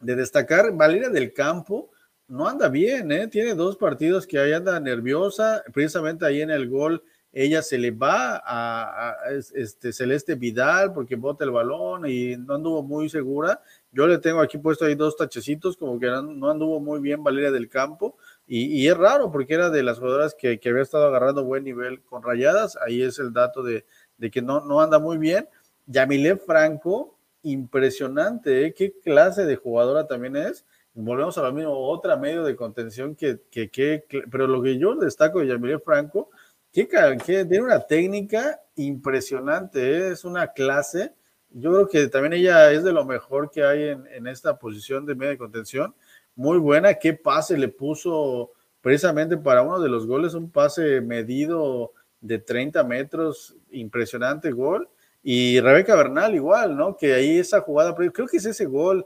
de 0.00 0.16
destacar, 0.16 0.72
Valeria 0.72 1.08
del 1.08 1.32
Campo 1.32 1.90
no 2.28 2.48
anda 2.48 2.68
bien, 2.68 3.12
¿eh? 3.12 3.28
Tiene 3.28 3.54
dos 3.54 3.76
partidos 3.76 4.26
que 4.26 4.38
ahí 4.38 4.52
anda 4.52 4.78
nerviosa, 4.80 5.62
precisamente 5.72 6.26
ahí 6.26 6.42
en 6.42 6.50
el 6.50 6.68
gol 6.68 7.04
ella 7.38 7.60
se 7.60 7.76
le 7.76 7.90
va 7.90 8.42
a, 8.42 9.14
este 9.54 9.92
Celeste 9.92 10.36
Vidal 10.36 10.94
porque 10.94 11.16
bota 11.16 11.44
el 11.44 11.50
balón 11.50 12.08
y 12.08 12.34
no 12.34 12.54
anduvo 12.54 12.82
muy 12.82 13.10
segura. 13.10 13.60
Yo 13.92 14.06
le 14.06 14.16
tengo 14.16 14.40
aquí 14.40 14.56
puesto 14.56 14.86
ahí 14.86 14.94
dos 14.94 15.18
tachecitos, 15.18 15.76
como 15.76 16.00
que 16.00 16.06
no 16.06 16.50
anduvo 16.50 16.80
muy 16.80 16.98
bien 16.98 17.22
Valeria 17.22 17.50
del 17.50 17.68
Campo. 17.68 18.16
Y, 18.46 18.88
es 18.88 18.96
raro 18.96 19.30
porque 19.30 19.52
era 19.52 19.68
de 19.68 19.82
las 19.82 19.98
jugadoras 19.98 20.34
que, 20.34 20.58
había 20.64 20.80
estado 20.80 21.08
agarrando 21.08 21.44
buen 21.44 21.64
nivel 21.64 22.02
con 22.04 22.22
rayadas. 22.22 22.78
Ahí 22.86 23.02
es 23.02 23.18
el 23.18 23.34
dato 23.34 23.62
de, 23.62 23.84
que 24.32 24.40
no, 24.40 24.64
no 24.64 24.80
anda 24.80 24.98
muy 24.98 25.18
bien. 25.18 25.46
Yamile 25.84 26.36
Franco, 26.38 27.18
impresionante, 27.42 28.64
¿eh? 28.64 28.72
qué 28.72 28.94
clase 29.04 29.44
de 29.44 29.56
jugadora 29.56 30.06
también 30.06 30.36
es. 30.36 30.64
Volvemos 30.94 31.36
a 31.36 31.42
lo 31.42 31.52
mismo, 31.52 31.74
otra 31.74 32.16
medio 32.16 32.44
de 32.44 32.56
contención 32.56 33.14
que, 33.14 33.42
que, 33.50 34.06
pero 34.30 34.46
lo 34.46 34.62
que 34.62 34.78
yo 34.78 34.94
destaco 34.94 35.40
de 35.40 35.48
Yamile 35.48 35.80
Franco, 35.80 36.30
que, 36.72 37.44
tiene 37.44 37.62
una 37.62 37.80
técnica 37.80 38.60
impresionante, 38.76 39.80
¿eh? 39.80 40.12
es 40.12 40.24
una 40.24 40.52
clase. 40.52 41.14
Yo 41.50 41.72
creo 41.72 41.88
que 41.88 42.08
también 42.08 42.34
ella 42.34 42.70
es 42.72 42.84
de 42.84 42.92
lo 42.92 43.04
mejor 43.04 43.50
que 43.50 43.64
hay 43.64 43.88
en, 43.88 44.26
esta 44.26 44.58
posición 44.58 45.06
de 45.06 45.14
medio 45.14 45.30
de 45.30 45.38
contención 45.38 45.94
muy 46.34 46.58
buena. 46.58 46.94
Qué 46.94 47.14
pase 47.14 47.56
le 47.56 47.68
puso 47.68 48.52
precisamente 48.80 49.36
para 49.36 49.62
uno 49.62 49.80
de 49.80 49.88
los 49.88 50.06
goles, 50.06 50.34
un 50.34 50.50
pase 50.50 51.00
medido 51.00 51.92
de 52.20 52.38
30 52.38 52.84
metros, 52.84 53.56
impresionante 53.70 54.50
gol. 54.50 54.88
Y 55.22 55.58
Rebeca 55.60 55.96
Bernal 55.96 56.34
igual, 56.34 56.76
¿no? 56.76 56.96
Que 56.96 57.14
ahí 57.14 57.38
esa 57.38 57.60
jugada, 57.60 57.94
creo 57.94 58.28
que 58.28 58.36
es 58.36 58.46
ese 58.46 58.66
gol, 58.66 59.04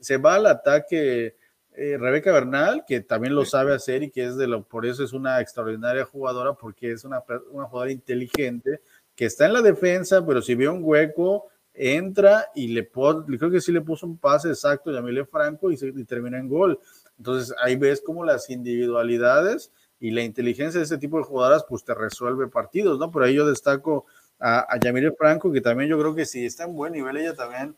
se 0.00 0.16
va 0.16 0.34
al 0.34 0.46
ataque 0.46 1.36
eh, 1.74 1.96
Rebeca 1.98 2.32
Bernal, 2.32 2.84
que 2.86 3.00
también 3.00 3.34
lo 3.34 3.44
sabe 3.44 3.74
hacer 3.74 4.02
y 4.02 4.10
que 4.10 4.24
es 4.24 4.36
de 4.36 4.46
lo, 4.46 4.62
por 4.64 4.84
eso 4.84 5.02
es 5.02 5.12
una 5.12 5.40
extraordinaria 5.40 6.04
jugadora, 6.04 6.52
porque 6.54 6.92
es 6.92 7.04
una, 7.04 7.22
una 7.50 7.66
jugadora 7.66 7.92
inteligente, 7.92 8.80
que 9.14 9.26
está 9.26 9.46
en 9.46 9.54
la 9.54 9.62
defensa, 9.62 10.24
pero 10.26 10.42
si 10.42 10.54
ve 10.54 10.68
un 10.68 10.80
hueco, 10.82 11.48
entra 11.74 12.48
y 12.54 12.68
le 12.68 12.82
pone, 12.82 13.38
creo 13.38 13.50
que 13.50 13.60
sí 13.60 13.72
le 13.72 13.80
puso 13.80 14.06
un 14.06 14.18
pase 14.18 14.48
exacto 14.48 14.90
a 14.90 14.94
Yamile 14.94 15.24
Franco 15.24 15.70
y, 15.70 15.76
se, 15.76 15.92
termina 16.04 16.38
en 16.38 16.48
gol. 16.48 16.78
Entonces 17.16 17.54
ahí 17.62 17.76
ves 17.76 18.00
como 18.00 18.24
las 18.24 18.50
individualidades 18.50 19.72
y 19.98 20.10
la 20.10 20.22
inteligencia 20.22 20.78
de 20.78 20.84
ese 20.84 20.98
tipo 20.98 21.18
de 21.18 21.24
jugadoras 21.24 21.64
pues 21.68 21.84
te 21.84 21.94
resuelve 21.94 22.48
partidos, 22.48 22.98
¿no? 22.98 23.10
Por 23.10 23.22
ahí 23.22 23.34
yo 23.34 23.46
destaco 23.46 24.06
a, 24.38 24.66
a 24.68 24.78
Yamile 24.78 25.12
Franco, 25.12 25.52
que 25.52 25.60
también 25.60 25.88
yo 25.88 25.98
creo 25.98 26.14
que 26.14 26.26
si 26.26 26.44
está 26.44 26.64
en 26.64 26.74
buen 26.74 26.92
nivel, 26.92 27.16
ella 27.16 27.34
también 27.34 27.76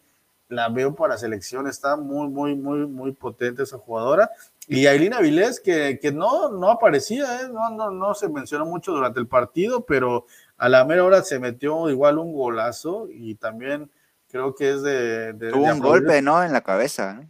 la 0.54 0.68
veo 0.68 0.94
para 0.94 1.18
selección, 1.18 1.66
está 1.66 1.96
muy, 1.96 2.28
muy, 2.28 2.54
muy, 2.54 2.86
muy 2.86 3.12
potente 3.12 3.62
esa 3.62 3.78
jugadora. 3.78 4.30
Y 4.66 4.86
Ailina 4.86 5.20
Vilés, 5.20 5.60
que, 5.60 5.98
que 6.00 6.12
no, 6.12 6.50
no 6.50 6.70
aparecía, 6.70 7.42
¿eh? 7.42 7.48
no, 7.52 7.70
no, 7.70 7.90
no 7.90 8.14
se 8.14 8.28
mencionó 8.28 8.64
mucho 8.64 8.92
durante 8.92 9.20
el 9.20 9.26
partido, 9.26 9.84
pero 9.84 10.26
a 10.56 10.68
la 10.68 10.84
mera 10.84 11.04
hora 11.04 11.22
se 11.22 11.38
metió 11.38 11.90
igual 11.90 12.18
un 12.18 12.32
golazo 12.32 13.08
y 13.10 13.34
también 13.34 13.90
creo 14.28 14.54
que 14.54 14.72
es 14.72 14.82
de... 14.82 15.34
Tuvo 15.52 15.64
un 15.64 15.80
golpe, 15.80 16.22
¿no? 16.22 16.42
En 16.42 16.52
la 16.52 16.62
cabeza. 16.62 17.22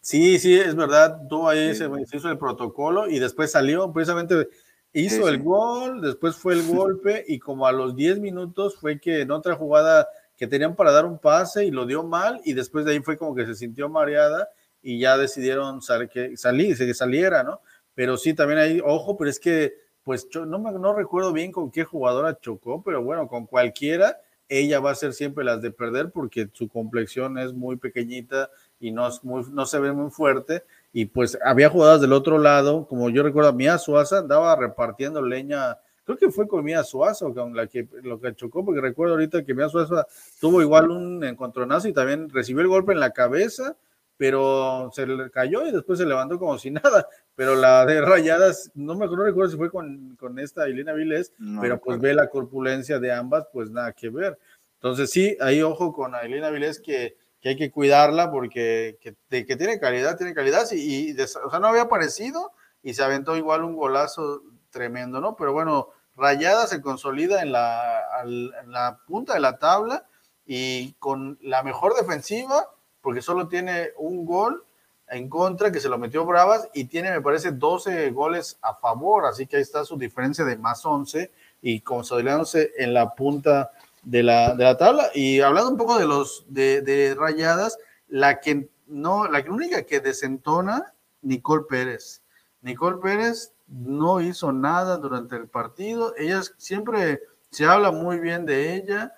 Sí, 0.00 0.38
sí, 0.38 0.54
es 0.54 0.76
verdad, 0.76 1.22
tuvo 1.28 1.48
ahí, 1.48 1.74
se, 1.74 1.90
hizo 2.12 2.30
el 2.30 2.38
protocolo 2.38 3.08
y 3.08 3.18
después 3.18 3.50
salió, 3.50 3.92
precisamente 3.92 4.48
hizo 4.92 5.28
el 5.28 5.42
gol, 5.42 6.00
después 6.00 6.36
fue 6.36 6.54
el 6.54 6.62
golpe 6.72 7.24
y 7.26 7.40
como 7.40 7.66
a 7.66 7.72
los 7.72 7.96
10 7.96 8.20
minutos 8.20 8.76
fue 8.76 9.00
que 9.00 9.22
en 9.22 9.32
otra 9.32 9.56
jugada 9.56 10.06
que 10.36 10.46
tenían 10.46 10.76
para 10.76 10.92
dar 10.92 11.04
un 11.04 11.18
pase 11.18 11.64
y 11.64 11.70
lo 11.70 11.86
dio 11.86 12.02
mal 12.02 12.40
y 12.44 12.52
después 12.52 12.84
de 12.84 12.92
ahí 12.92 13.00
fue 13.00 13.16
como 13.16 13.34
que 13.34 13.46
se 13.46 13.54
sintió 13.54 13.88
mareada 13.88 14.48
y 14.82 15.00
ya 15.00 15.16
decidieron 15.16 15.80
que 16.12 16.36
salir, 16.36 16.76
que 16.76 16.94
saliera, 16.94 17.42
¿no? 17.42 17.60
Pero 17.94 18.16
sí, 18.16 18.34
también 18.34 18.58
hay, 18.60 18.80
ojo, 18.84 19.16
pero 19.16 19.30
es 19.30 19.40
que 19.40 19.74
pues 20.02 20.28
no, 20.34 20.58
no 20.58 20.94
recuerdo 20.94 21.32
bien 21.32 21.50
con 21.50 21.72
qué 21.72 21.82
jugadora 21.82 22.38
chocó, 22.38 22.80
pero 22.84 23.02
bueno, 23.02 23.26
con 23.26 23.46
cualquiera, 23.46 24.20
ella 24.48 24.78
va 24.78 24.92
a 24.92 24.94
ser 24.94 25.12
siempre 25.12 25.44
las 25.44 25.60
de 25.60 25.72
perder 25.72 26.10
porque 26.12 26.48
su 26.52 26.68
complexión 26.68 27.38
es 27.38 27.52
muy 27.52 27.76
pequeñita 27.76 28.50
y 28.78 28.92
no, 28.92 29.08
es 29.08 29.24
muy, 29.24 29.42
no 29.50 29.66
se 29.66 29.80
ve 29.80 29.92
muy 29.92 30.10
fuerte. 30.10 30.62
Y 30.92 31.06
pues 31.06 31.36
había 31.44 31.70
jugadas 31.70 32.00
del 32.00 32.12
otro 32.12 32.38
lado, 32.38 32.86
como 32.86 33.10
yo 33.10 33.22
recuerdo, 33.22 33.52
Mía 33.52 33.78
Suaza 33.78 34.18
andaba 34.18 34.54
repartiendo 34.54 35.22
leña, 35.22 35.78
creo 36.06 36.16
que 36.16 36.30
fue 36.30 36.48
con 36.48 36.64
Mía 36.64 36.82
Suaza 36.82 37.26
con 37.34 37.54
la 37.54 37.66
que 37.66 37.86
lo 38.02 38.18
que 38.18 38.34
chocó, 38.34 38.64
porque 38.64 38.80
recuerdo 38.80 39.14
ahorita 39.14 39.44
que 39.44 39.52
Mía 39.52 39.68
Suaza 39.68 40.06
tuvo 40.40 40.62
igual 40.62 40.90
un 40.90 41.22
encontronazo 41.22 41.88
y 41.88 41.92
también 41.92 42.30
recibió 42.30 42.62
el 42.62 42.68
golpe 42.68 42.92
en 42.92 43.00
la 43.00 43.10
cabeza 43.10 43.76
pero 44.16 44.90
se 44.94 45.06
le 45.06 45.30
cayó 45.30 45.66
y 45.66 45.72
después 45.72 45.98
se 45.98 46.06
levantó 46.06 46.38
como 46.38 46.58
si 46.58 46.70
nada. 46.70 47.08
Pero 47.34 47.54
la 47.54 47.84
de 47.84 48.00
rayadas, 48.00 48.70
no 48.74 48.94
me 48.94 49.04
acuerdo, 49.04 49.24
recuerdo 49.24 49.50
si 49.50 49.56
fue 49.56 49.70
con, 49.70 50.16
con 50.16 50.38
esta 50.38 50.64
Elena 50.66 50.94
Viles, 50.94 51.32
pero 51.60 51.78
pues 51.80 52.00
ve 52.00 52.14
la 52.14 52.28
corpulencia 52.28 52.98
de 52.98 53.12
ambas, 53.12 53.46
pues 53.52 53.70
nada 53.70 53.92
que 53.92 54.08
ver. 54.08 54.38
Entonces 54.74 55.10
sí, 55.10 55.36
ahí 55.40 55.62
ojo 55.62 55.92
con 55.92 56.14
Elena 56.14 56.50
Viles 56.50 56.80
que, 56.80 57.16
que, 57.40 57.50
hay 57.50 57.56
que 57.56 57.70
cuidarla 57.70 58.30
porque 58.30 58.98
que, 59.00 59.16
que, 59.28 59.56
tiene 59.56 59.78
calidad, 59.78 60.16
tiene 60.16 60.34
calidad, 60.34 60.66
y, 60.72 61.12
o 61.20 61.26
sea, 61.26 61.60
no 61.60 61.66
había 61.66 61.82
aparecido 61.82 62.52
y 62.82 62.94
se 62.94 63.02
aventó 63.02 63.36
igual 63.36 63.64
un 63.64 63.76
golazo 63.76 64.42
tremendo, 64.70 65.20
¿no? 65.20 65.36
Pero 65.36 65.52
bueno, 65.52 65.88
Rayada 66.16 66.66
se 66.66 66.80
consolida 66.80 67.42
en 67.42 67.52
la, 67.52 69.00
punta 69.06 69.34
de 69.34 69.40
la 69.40 69.58
tabla 69.58 70.06
y 70.46 70.92
con 70.94 71.38
la 71.42 71.62
mejor 71.62 71.94
defensiva 71.94 72.70
porque 73.00 73.22
solo 73.22 73.48
tiene 73.48 73.90
un 73.98 74.24
gol 74.24 74.64
en 75.08 75.28
contra 75.28 75.70
que 75.70 75.80
se 75.80 75.88
lo 75.88 75.98
metió 75.98 76.24
Bravas 76.24 76.68
y 76.74 76.86
tiene, 76.86 77.12
me 77.12 77.20
parece, 77.20 77.52
12 77.52 78.10
goles 78.10 78.58
a 78.62 78.74
favor, 78.74 79.26
así 79.26 79.46
que 79.46 79.56
ahí 79.56 79.62
está 79.62 79.84
su 79.84 79.96
diferencia 79.96 80.44
de 80.44 80.56
más 80.56 80.84
11 80.84 81.30
y 81.62 81.80
consolidándose 81.80 82.72
en 82.78 82.94
la 82.94 83.14
punta 83.14 83.70
de 84.02 84.22
la, 84.22 84.54
de 84.54 84.64
la 84.64 84.76
tabla. 84.76 85.10
Y 85.14 85.40
hablando 85.40 85.70
un 85.70 85.76
poco 85.76 85.98
de 85.98 86.06
los 86.06 86.44
de, 86.48 86.82
de, 86.82 87.14
rayadas, 87.14 87.78
la 88.08 88.40
que 88.40 88.68
no, 88.86 89.28
la 89.28 89.44
única 89.48 89.84
que 89.84 90.00
desentona, 90.00 90.94
Nicole 91.22 91.64
Pérez. 91.68 92.22
Nicole 92.62 92.98
Pérez 92.98 93.52
no 93.68 94.20
hizo 94.20 94.52
nada 94.52 94.96
durante 94.98 95.36
el 95.36 95.48
partido, 95.48 96.14
ella 96.16 96.42
siempre 96.56 97.20
se 97.50 97.66
habla 97.66 97.90
muy 97.90 98.20
bien 98.20 98.46
de 98.46 98.74
ella, 98.76 99.14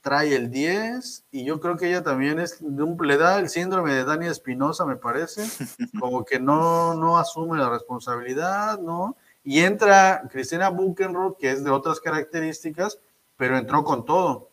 trae 0.00 0.34
el 0.34 0.50
10 0.50 1.26
y 1.30 1.44
yo 1.44 1.60
creo 1.60 1.76
que 1.76 1.88
ella 1.88 2.02
también 2.02 2.38
es 2.38 2.60
le 2.62 3.16
da 3.16 3.38
el 3.38 3.48
síndrome 3.48 3.92
de 3.92 4.04
Dani 4.04 4.26
Espinosa, 4.26 4.86
me 4.86 4.96
parece, 4.96 5.44
como 6.00 6.24
que 6.24 6.40
no, 6.40 6.94
no 6.94 7.18
asume 7.18 7.58
la 7.58 7.68
responsabilidad, 7.68 8.78
¿no? 8.78 9.16
Y 9.44 9.60
entra 9.60 10.22
Cristina 10.30 10.68
Buchenroth, 10.68 11.38
que 11.38 11.50
es 11.50 11.64
de 11.64 11.70
otras 11.70 12.00
características, 12.00 13.00
pero 13.36 13.56
entró 13.56 13.84
con 13.84 14.04
todo. 14.04 14.50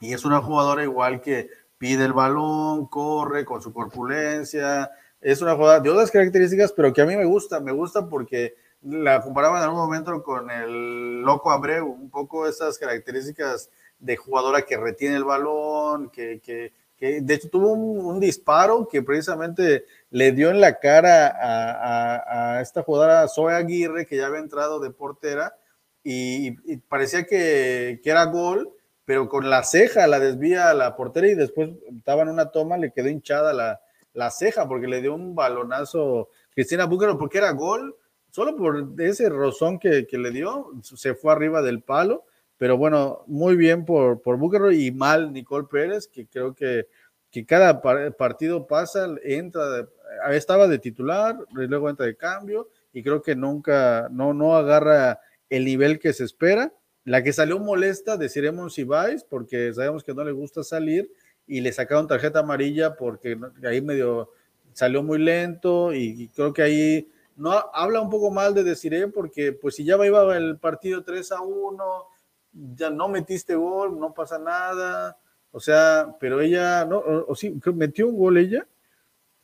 Y 0.00 0.12
es 0.12 0.24
una 0.24 0.40
jugadora 0.40 0.82
igual 0.82 1.20
que 1.20 1.48
pide 1.78 2.04
el 2.04 2.12
balón, 2.12 2.86
corre 2.86 3.44
con 3.44 3.62
su 3.62 3.72
corpulencia, 3.72 4.90
es 5.22 5.40
una 5.40 5.54
jugadora 5.54 5.80
de 5.80 5.88
otras 5.88 6.10
características, 6.10 6.72
pero 6.72 6.92
que 6.92 7.00
a 7.00 7.06
mí 7.06 7.16
me 7.16 7.24
gusta, 7.24 7.60
me 7.60 7.72
gusta 7.72 8.08
porque 8.08 8.56
la 8.82 9.22
comparaba 9.22 9.58
en 9.58 9.64
algún 9.64 9.78
momento 9.78 10.22
con 10.22 10.50
el 10.50 11.22
Loco 11.22 11.52
Abreu, 11.52 11.86
un 11.86 12.10
poco 12.10 12.48
esas 12.48 12.76
características 12.76 13.70
de 14.00 14.16
jugadora 14.16 14.62
que 14.62 14.76
retiene 14.76 15.16
el 15.16 15.24
balón, 15.24 16.10
que, 16.10 16.40
que, 16.40 16.72
de 17.20 17.34
hecho 17.34 17.48
tuvo 17.48 17.72
un, 17.72 18.20
disparo 18.20 18.86
que 18.88 19.02
precisamente 19.02 19.86
le 20.10 20.32
dio 20.32 20.50
en 20.50 20.60
la 20.60 20.78
cara 20.78 21.28
a, 21.28 22.56
a, 22.56 22.60
esta 22.60 22.82
jugadora 22.82 23.28
Zoe 23.28 23.54
Aguirre, 23.54 24.06
que 24.06 24.16
ya 24.16 24.26
había 24.26 24.40
entrado 24.40 24.80
de 24.80 24.90
portera, 24.90 25.56
y, 26.04 26.50
parecía 26.88 27.24
que, 27.24 28.00
que, 28.02 28.10
era 28.10 28.24
gol, 28.24 28.72
pero 29.04 29.28
con 29.28 29.50
la 29.50 29.62
ceja 29.62 30.08
la 30.08 30.18
desvía 30.18 30.70
a 30.70 30.74
la 30.74 30.96
portera 30.96 31.28
y 31.28 31.34
después 31.34 31.70
estaba 31.96 32.22
en 32.22 32.28
una 32.28 32.50
toma, 32.50 32.76
le 32.76 32.92
quedó 32.92 33.08
hinchada 33.08 33.52
la, 33.52 33.80
la 34.14 34.30
ceja 34.30 34.68
porque 34.68 34.86
le 34.86 35.00
dio 35.00 35.14
un 35.14 35.34
balonazo 35.34 36.28
Cristina 36.54 36.86
Búquero 36.86 37.18
porque 37.18 37.38
era 37.38 37.52
gol, 37.52 37.96
solo 38.30 38.56
por 38.56 38.94
ese 38.98 39.28
rozón 39.28 39.78
que, 39.78 40.06
que 40.06 40.18
le 40.18 40.30
dio, 40.30 40.70
se 40.82 41.14
fue 41.14 41.32
arriba 41.32 41.62
del 41.62 41.82
palo 41.82 42.24
pero 42.62 42.76
bueno, 42.76 43.24
muy 43.26 43.56
bien 43.56 43.84
por, 43.84 44.22
por 44.22 44.38
y 44.72 44.92
mal 44.92 45.32
Nicole 45.32 45.66
Pérez, 45.68 46.06
que 46.06 46.28
creo 46.28 46.54
que, 46.54 46.86
que 47.28 47.44
cada 47.44 47.82
partido 48.16 48.68
pasa, 48.68 49.08
entra, 49.24 49.88
estaba 50.30 50.68
de 50.68 50.78
titular, 50.78 51.36
luego 51.50 51.90
entra 51.90 52.06
de 52.06 52.16
cambio 52.16 52.68
y 52.92 53.02
creo 53.02 53.20
que 53.20 53.34
nunca, 53.34 54.06
no, 54.12 54.32
no 54.32 54.54
agarra 54.54 55.18
el 55.50 55.64
nivel 55.64 55.98
que 55.98 56.12
se 56.12 56.22
espera. 56.22 56.72
La 57.02 57.24
que 57.24 57.32
salió 57.32 57.58
molesta 57.58 58.16
de 58.16 58.28
Siremon 58.28 58.70
Sibais, 58.70 59.24
porque 59.24 59.74
sabemos 59.74 60.04
que 60.04 60.14
no 60.14 60.22
le 60.22 60.30
gusta 60.30 60.62
salir 60.62 61.10
y 61.46 61.60
le 61.60 61.72
sacaron 61.72 62.06
tarjeta 62.06 62.40
amarilla 62.40 62.96
porque 62.96 63.38
ahí 63.64 63.80
medio 63.80 64.30
salió 64.72 65.02
muy 65.02 65.18
lento 65.18 65.92
y, 65.92 66.28
creo 66.28 66.52
que 66.52 66.62
ahí 66.62 67.08
no 67.36 67.52
habla 67.72 68.00
un 68.00 68.10
poco 68.10 68.30
mal 68.30 68.54
de 68.54 68.64
Desiree 68.64 69.08
porque 69.08 69.52
pues 69.52 69.76
si 69.76 69.84
ya 69.84 69.96
iba 70.04 70.36
el 70.36 70.58
partido 70.58 71.02
3 71.02 71.32
a 71.32 71.40
1 71.40 72.06
ya 72.52 72.90
no 72.90 73.08
metiste 73.08 73.54
gol, 73.54 73.98
no 73.98 74.12
pasa 74.12 74.38
nada. 74.38 75.18
O 75.50 75.60
sea, 75.60 76.16
pero 76.20 76.40
ella, 76.40 76.84
no, 76.84 76.98
o, 76.98 77.34
sí, 77.34 77.58
metió 77.74 78.08
un 78.08 78.16
gol 78.16 78.38
ella. 78.38 78.66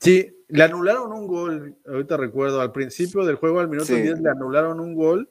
Sí, 0.01 0.45
le 0.49 0.63
anularon 0.63 1.13
un 1.13 1.27
gol, 1.27 1.77
ahorita 1.87 2.17
recuerdo, 2.17 2.61
al 2.61 2.73
principio 2.73 3.25
del 3.25 3.37
juego, 3.37 3.61
al 3.61 3.69
minuto 3.69 3.95
10, 3.95 4.21
le 4.21 4.31
anularon 4.31 4.79
un 4.81 4.95
gol 4.95 5.29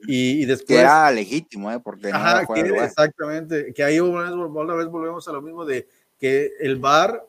Y, 0.00 0.44
después. 0.44 0.78
Que 0.78 0.80
era 0.80 1.10
legítimo, 1.10 1.70
¿eh? 1.72 1.80
Porque 1.80 2.10
ajá, 2.12 2.42
exactamente. 2.84 3.72
Que 3.72 3.82
ahí 3.82 3.98
otra 3.98 4.74
vez 4.74 4.88
volvemos 4.88 5.26
a 5.26 5.32
lo 5.32 5.42
mismo 5.42 5.64
de 5.64 5.88
que 6.20 6.52
el 6.60 6.76
VAR 6.76 7.24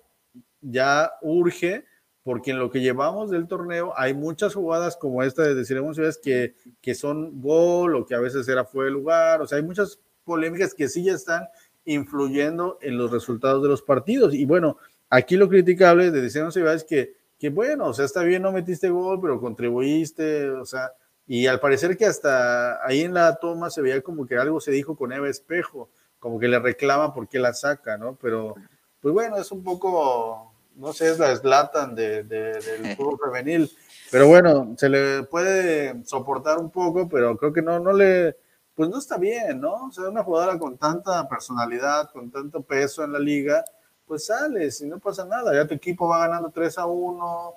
ya 0.61 1.13
urge, 1.21 1.85
porque 2.23 2.51
en 2.51 2.59
lo 2.59 2.69
que 2.69 2.81
llevamos 2.81 3.31
del 3.31 3.47
torneo 3.47 3.93
hay 3.97 4.13
muchas 4.13 4.53
jugadas 4.53 4.95
como 4.95 5.23
esta 5.23 5.41
de 5.41 5.55
decir 5.55 5.81
que, 6.21 6.55
que 6.81 6.93
son 6.93 7.41
gol 7.41 7.95
o 7.95 8.05
que 8.05 8.13
a 8.13 8.19
veces 8.19 8.47
era 8.47 8.65
fuera 8.65 8.85
de 8.85 8.91
lugar. 8.91 9.41
O 9.41 9.47
sea, 9.47 9.57
hay 9.57 9.63
muchas 9.63 9.99
polémicas 10.23 10.73
que 10.75 10.87
sí 10.87 11.03
ya 11.03 11.13
están 11.13 11.47
influyendo 11.85 12.77
en 12.81 12.97
los 12.97 13.11
resultados 13.11 13.63
de 13.63 13.69
los 13.69 13.81
partidos. 13.81 14.35
Y 14.35 14.45
bueno, 14.45 14.77
aquí 15.09 15.35
lo 15.35 15.49
criticable 15.49 16.11
de 16.11 16.21
Decir 16.21 16.43
es 16.43 16.83
que, 16.83 17.15
que 17.39 17.49
bueno, 17.49 17.87
o 17.87 17.93
sea, 17.93 18.05
está 18.05 18.23
bien, 18.23 18.43
no 18.43 18.51
metiste 18.51 18.89
gol, 18.89 19.19
pero 19.19 19.39
contribuiste, 19.39 20.49
o 20.51 20.65
sea, 20.65 20.91
y 21.27 21.47
al 21.47 21.59
parecer 21.59 21.97
que 21.97 22.05
hasta 22.05 22.85
ahí 22.85 23.01
en 23.01 23.13
la 23.13 23.35
toma 23.37 23.69
se 23.69 23.81
veía 23.81 24.01
como 24.01 24.25
que 24.25 24.37
algo 24.37 24.59
se 24.59 24.71
dijo 24.71 24.95
con 24.95 25.11
Eva 25.11 25.29
Espejo, 25.29 25.89
como 26.19 26.39
que 26.39 26.47
le 26.47 26.59
reclama 26.59 27.13
por 27.13 27.27
qué 27.27 27.39
la 27.39 27.53
saca, 27.53 27.97
¿no? 27.97 28.17
Pero, 28.21 28.55
pues 29.01 29.13
bueno, 29.13 29.37
es 29.37 29.51
un 29.51 29.63
poco, 29.63 30.53
no 30.75 30.93
sé, 30.93 31.09
es 31.09 31.19
la 31.19 31.31
eslatan 31.31 31.95
de, 31.95 32.23
del 32.23 32.95
fútbol 32.95 33.19
femenil, 33.23 33.71
pero 34.11 34.27
bueno, 34.27 34.75
se 34.77 34.89
le 34.89 35.23
puede 35.23 36.05
soportar 36.05 36.59
un 36.59 36.69
poco, 36.69 37.09
pero 37.09 37.35
creo 37.37 37.51
que 37.51 37.61
no, 37.61 37.79
no 37.79 37.93
le, 37.93 38.37
pues 38.75 38.89
no 38.89 38.99
está 38.99 39.17
bien, 39.17 39.59
¿no? 39.59 39.87
O 39.87 39.91
sea, 39.91 40.09
una 40.09 40.23
jugadora 40.23 40.59
con 40.59 40.77
tanta 40.77 41.27
personalidad, 41.27 42.11
con 42.11 42.29
tanto 42.29 42.61
peso 42.61 43.03
en 43.03 43.13
la 43.13 43.19
liga, 43.19 43.65
pues 44.05 44.25
sales 44.25 44.81
y 44.81 44.87
no 44.87 44.99
pasa 44.99 45.25
nada, 45.25 45.53
ya 45.53 45.65
tu 45.65 45.73
equipo 45.73 46.07
va 46.07 46.27
ganando 46.27 46.49
3 46.49 46.77
a 46.77 46.85
1, 46.85 47.53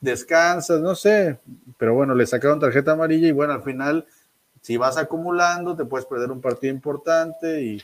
descansas, 0.00 0.80
no 0.80 0.94
sé, 0.94 1.38
pero 1.78 1.94
bueno, 1.94 2.14
le 2.14 2.26
sacaron 2.26 2.58
tarjeta 2.58 2.92
amarilla 2.92 3.28
y 3.28 3.32
bueno, 3.32 3.52
al 3.52 3.62
final, 3.62 4.06
si 4.60 4.76
vas 4.76 4.96
acumulando, 4.96 5.76
te 5.76 5.84
puedes 5.84 6.06
perder 6.06 6.32
un 6.32 6.40
partido 6.40 6.74
importante 6.74 7.62
y 7.62 7.82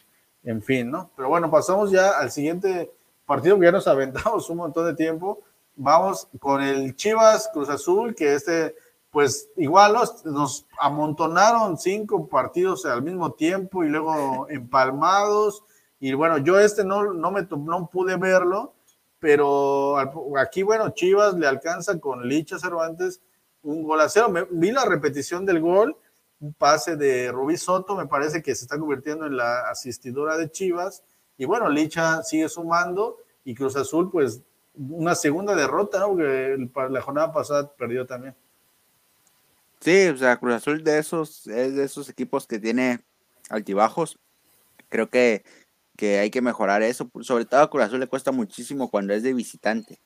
en 0.49 0.63
fin, 0.63 0.91
¿no? 0.91 1.11
Pero 1.15 1.29
bueno, 1.29 1.51
pasamos 1.51 1.91
ya 1.91 2.19
al 2.19 2.31
siguiente 2.31 2.91
partido 3.27 3.59
que 3.59 3.67
ya 3.67 3.73
nos 3.73 3.87
aventamos 3.87 4.49
un 4.49 4.57
montón 4.57 4.87
de 4.87 4.95
tiempo. 4.95 5.41
Vamos 5.77 6.27
con 6.41 6.63
el 6.63 6.97
Chivas 6.97 7.51
Cruz 7.53 7.69
Azul, 7.69 8.15
que 8.15 8.33
este, 8.33 8.75
pues 9.11 9.51
igual 9.59 9.95
nos 10.25 10.67
amontonaron 10.81 11.77
cinco 11.77 12.27
partidos 12.29 12.87
al 12.87 13.03
mismo 13.03 13.33
tiempo 13.33 13.85
y 13.85 13.91
luego 13.91 14.47
empalmados. 14.51 15.65
Y 16.01 16.15
bueno, 16.15 16.39
yo 16.39 16.59
este 16.59 16.83
no, 16.83 17.13
no, 17.13 17.31
me, 17.31 17.43
no 17.43 17.91
pude 17.93 18.17
verlo, 18.17 18.73
pero 19.19 19.99
aquí, 20.39 20.63
bueno, 20.63 20.89
Chivas 20.91 21.35
le 21.35 21.47
alcanza 21.47 22.01
con 22.01 22.27
Licha 22.27 22.59
Cervantes 22.59 23.21
un 23.63 23.83
gol 23.83 24.01
a 24.01 24.09
cero. 24.09 24.33
vi 24.51 24.71
la 24.71 24.87
repetición 24.87 25.45
del 25.45 25.61
gol, 25.61 25.95
un 26.41 26.53
pase 26.55 26.97
de 26.97 27.33
Rubí 27.33 27.57
Soto, 27.57 27.97
me 27.97 28.07
parece 28.07 28.43
que 28.43 28.55
se 28.55 28.65
está 28.65 28.79
convirtiendo 28.79 29.27
en 29.27 29.37
la 29.37 29.69
asistidora 29.69 30.37
de 30.37 30.51
Chivas. 30.51 31.03
Y 31.37 31.45
bueno, 31.45 31.69
Licha 31.69 32.23
sigue 32.23 32.49
sumando 32.49 33.19
y 33.45 33.55
Cruz 33.55 33.77
Azul, 33.77 34.11
pues 34.11 34.43
una 34.75 35.15
segunda 35.15 35.55
derrota, 35.55 35.99
¿no? 36.01 36.09
Porque 36.09 36.71
la 36.91 37.03
jornada 37.03 37.33
pasada 37.33 37.73
perdió 37.75 38.07
también. 38.07 38.35
Sí, 39.81 40.09
o 40.09 40.17
sea, 40.17 40.37
Cruz 40.37 40.55
Azul 40.55 40.83
de 40.83 40.99
esos, 40.99 41.47
es 41.47 41.75
de 41.75 41.85
esos 41.85 42.09
equipos 42.09 42.47
que 42.47 42.59
tiene 42.59 43.01
altibajos. 43.51 44.19
Creo 44.89 45.09
que 45.11 45.45
que 45.99 46.21
hay 46.21 46.31
que 46.31 46.41
mejorar 46.41 46.83
eso. 46.83 47.11
Sobre 47.23 47.45
todo 47.45 47.61
a 47.61 47.69
Cruz 47.69 47.83
Azul 47.83 47.99
le 47.99 48.07
cuesta 48.07 48.31
muchísimo 48.31 48.89
cuando 48.89 49.13
es 49.15 49.25
de 49.25 49.35
visitante. 49.35 50.01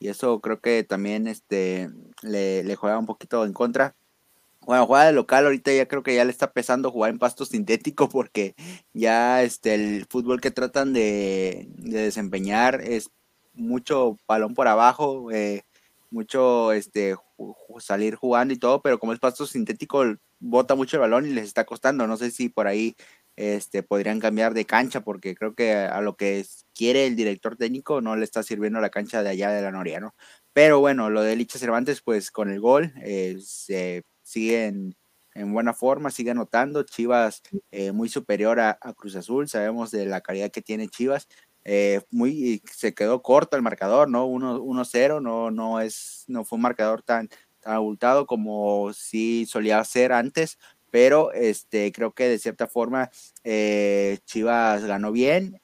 Y 0.00 0.08
eso 0.08 0.40
creo 0.40 0.60
que 0.60 0.82
también 0.82 1.28
este, 1.28 1.88
le, 2.22 2.74
juega 2.74 2.98
un 2.98 3.06
poquito 3.06 3.44
en 3.44 3.52
contra. 3.52 3.94
Bueno, 4.66 4.84
juega 4.88 5.06
de 5.06 5.12
local, 5.12 5.44
ahorita 5.44 5.72
ya 5.72 5.86
creo 5.86 6.02
que 6.02 6.16
ya 6.16 6.24
le 6.24 6.32
está 6.32 6.52
pesando 6.52 6.90
jugar 6.90 7.12
en 7.12 7.20
pasto 7.20 7.44
sintético 7.44 8.08
porque 8.10 8.56
ya 8.92 9.44
este, 9.44 9.74
el 9.74 10.06
fútbol 10.06 10.40
que 10.40 10.50
tratan 10.50 10.92
de, 10.92 11.68
desempeñar 11.76 12.80
es 12.80 13.10
mucho 13.54 14.18
balón 14.26 14.54
por 14.54 14.66
abajo, 14.66 15.30
eh, 15.30 15.62
mucho 16.10 16.72
este, 16.72 17.14
salir 17.78 18.16
jugando 18.16 18.54
y 18.54 18.58
todo, 18.58 18.82
pero 18.82 18.98
como 18.98 19.12
es 19.12 19.20
pasto 19.20 19.46
sintético, 19.46 20.04
bota 20.40 20.74
mucho 20.74 20.96
el 20.96 21.02
balón 21.02 21.26
y 21.26 21.30
les 21.30 21.44
está 21.44 21.64
costando. 21.64 22.08
No 22.08 22.16
sé 22.16 22.32
si 22.32 22.48
por 22.48 22.66
ahí 22.66 22.96
este, 23.36 23.84
podrían 23.84 24.18
cambiar 24.18 24.52
de 24.52 24.64
cancha 24.66 25.02
porque 25.02 25.36
creo 25.36 25.54
que 25.54 25.74
a 25.74 26.00
lo 26.00 26.16
que 26.16 26.44
quiere 26.74 27.06
el 27.06 27.14
director 27.14 27.56
técnico 27.56 28.00
no 28.00 28.16
le 28.16 28.24
está 28.24 28.42
sirviendo 28.42 28.80
la 28.80 28.90
cancha 28.90 29.22
de 29.22 29.30
allá 29.30 29.50
de 29.50 29.62
la 29.62 29.70
Noria, 29.70 30.00
¿no? 30.00 30.14
Pero 30.52 30.80
bueno, 30.80 31.08
lo 31.08 31.22
de 31.22 31.36
Licha 31.36 31.58
Cervantes, 31.58 32.02
pues 32.02 32.32
con 32.32 32.50
el 32.50 32.60
gol 32.60 32.92
eh, 33.04 33.38
se 33.40 34.04
sigue 34.26 34.66
en, 34.66 34.96
buena 35.52 35.72
forma, 35.72 36.10
sigue 36.10 36.32
anotando. 36.32 36.82
Chivas 36.82 37.42
eh, 37.70 37.92
muy 37.92 38.08
superior 38.08 38.58
a, 38.58 38.78
Cruz 38.96 39.16
Azul, 39.16 39.48
sabemos 39.48 39.90
de 39.90 40.06
la 40.06 40.20
calidad 40.20 40.50
que 40.50 40.62
tiene 40.62 40.88
Chivas. 40.88 41.28
Eh, 41.64 42.00
muy 42.10 42.62
se 42.72 42.94
quedó 42.94 43.22
corto 43.22 43.56
el 43.56 43.62
marcador, 43.62 44.08
¿no? 44.08 44.26
1-0, 44.26 45.20
no, 45.20 45.50
no, 45.50 45.78
no 46.28 46.44
fue 46.44 46.56
un 46.56 46.62
marcador 46.62 47.02
tan, 47.02 47.28
tan 47.60 47.74
abultado 47.74 48.26
como 48.26 48.92
sí 48.92 49.46
solía 49.46 49.82
ser 49.84 50.12
antes, 50.12 50.58
pero 50.90 51.32
este, 51.32 51.92
creo 51.92 52.12
que 52.12 52.28
de 52.28 52.38
cierta 52.38 52.68
forma 52.68 53.10
eh, 53.44 54.18
Chivas 54.24 54.84
ganó 54.84 55.12
bien, 55.12 55.60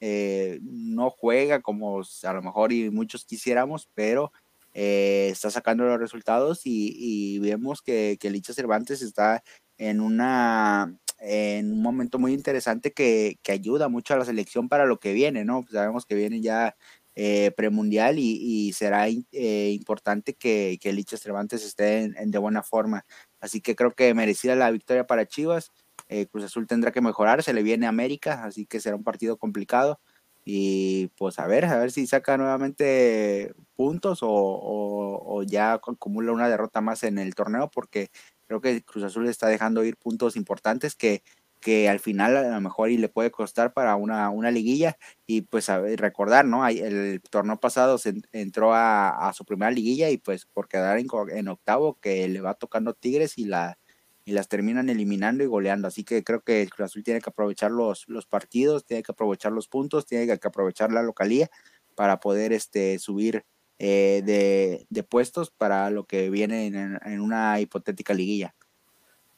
no 0.60 1.10
juega 1.10 1.62
como 1.62 2.00
a 2.00 2.32
lo 2.32 2.42
mejor 2.42 2.72
y 2.72 2.90
muchos 2.90 3.24
quisiéramos, 3.24 3.88
pero 3.94 4.32
eh, 4.74 5.28
está 5.30 5.50
sacando 5.50 5.84
los 5.84 5.98
resultados 5.98 6.62
y, 6.64 7.38
vemos 7.40 7.82
que, 7.82 8.18
que 8.20 8.54
Cervantes 8.54 9.02
está 9.02 9.42
en 9.78 10.00
una 10.00 10.96
un 11.24 11.82
momento 11.82 12.18
muy 12.18 12.32
interesante 12.32 12.92
que, 12.92 13.38
ayuda 13.48 13.88
mucho 13.88 14.14
a 14.14 14.16
la 14.16 14.24
selección 14.24 14.68
para 14.68 14.86
lo 14.86 14.98
que 14.98 15.12
viene, 15.12 15.44
¿no? 15.44 15.64
sabemos 15.70 16.04
que 16.04 16.16
viene 16.16 16.40
ya 16.40 16.76
eh, 17.14 17.50
premundial 17.54 18.18
y, 18.18 18.72
será 18.72 19.06
eh, 19.08 19.70
importante 19.74 20.32
que, 20.32 20.78
que 20.80 21.16
Cervantes 21.18 21.62
esté 21.62 22.04
en, 22.04 22.30
de 22.30 22.38
buena 22.38 22.62
forma. 22.62 23.04
Así 23.40 23.60
que 23.60 23.76
creo 23.76 23.92
que 23.92 24.14
merecida 24.14 24.56
la 24.56 24.70
victoria 24.70 25.06
para 25.06 25.26
Chivas. 25.26 25.70
Eh, 26.08 26.26
Cruz 26.26 26.44
Azul 26.44 26.66
tendrá 26.66 26.90
que 26.90 27.02
mejorar, 27.02 27.42
se 27.42 27.52
le 27.52 27.62
viene 27.62 27.86
a 27.86 27.90
América, 27.90 28.44
así 28.44 28.64
que 28.66 28.80
será 28.80 28.96
un 28.96 29.04
partido 29.04 29.36
complicado. 29.36 30.00
Y 30.44 31.08
pues 31.18 31.38
a 31.38 31.46
ver, 31.46 31.64
a 31.66 31.78
ver 31.78 31.92
si 31.92 32.06
saca 32.06 32.36
nuevamente 32.36 33.54
puntos 33.76 34.20
o, 34.22 35.42
ya 35.46 35.74
acumula 35.74 36.32
una 36.32 36.48
derrota 36.48 36.80
más 36.80 37.02
en 37.04 37.18
el 37.18 37.34
torneo, 37.34 37.70
porque 37.70 38.10
creo 38.46 38.60
que 38.60 38.82
Cruz 38.84 39.04
Azul 39.04 39.28
está 39.28 39.48
dejando 39.48 39.84
ir 39.84 39.96
puntos 39.96 40.36
importantes 40.36 40.94
que 40.94 41.22
que 41.62 41.88
al 41.88 42.00
final 42.00 42.36
a 42.36 42.50
lo 42.50 42.60
mejor 42.60 42.90
y 42.90 42.98
le 42.98 43.08
puede 43.08 43.30
costar 43.30 43.72
para 43.72 43.96
una, 43.96 44.28
una 44.30 44.50
liguilla 44.50 44.98
y 45.26 45.42
pues 45.42 45.70
a 45.70 45.80
recordar, 45.80 46.44
¿no? 46.44 46.66
El 46.66 47.22
torneo 47.30 47.58
pasado 47.58 47.98
se 47.98 48.14
entró 48.32 48.74
a, 48.74 49.32
su 49.32 49.44
primera 49.44 49.70
liguilla 49.70 50.10
y 50.10 50.18
pues 50.18 50.44
por 50.44 50.68
quedar 50.68 50.98
en, 50.98 51.48
octavo 51.48 51.98
que 52.00 52.28
le 52.28 52.40
va 52.40 52.54
tocando 52.54 52.94
Tigres 52.94 53.38
y, 53.38 53.44
la, 53.44 53.78
y 54.24 54.32
las 54.32 54.48
terminan 54.48 54.88
eliminando 54.88 55.42
y 55.44 55.46
goleando. 55.46 55.88
Así 55.88 56.04
que 56.04 56.22
creo 56.22 56.40
que 56.40 56.62
el 56.62 56.70
Cruz 56.70 56.86
Azul 56.86 57.02
tiene 57.02 57.20
que 57.20 57.30
aprovechar 57.30 57.70
los, 57.70 58.04
los 58.08 58.26
partidos, 58.26 58.84
tiene 58.84 59.02
que 59.02 59.12
aprovechar 59.12 59.52
los 59.52 59.68
puntos, 59.68 60.06
tiene 60.06 60.26
que 60.26 60.48
aprovechar 60.48 60.92
la 60.92 61.02
localía 61.02 61.50
para 61.94 62.20
poder 62.20 62.52
este, 62.52 62.98
subir 62.98 63.44
eh, 63.78 64.22
de, 64.24 64.86
de, 64.88 65.02
puestos 65.02 65.50
para 65.50 65.90
lo 65.90 66.04
que 66.04 66.30
viene 66.30 66.66
en 66.66 67.20
una 67.20 67.60
hipotética 67.60 68.14
liguilla. 68.14 68.54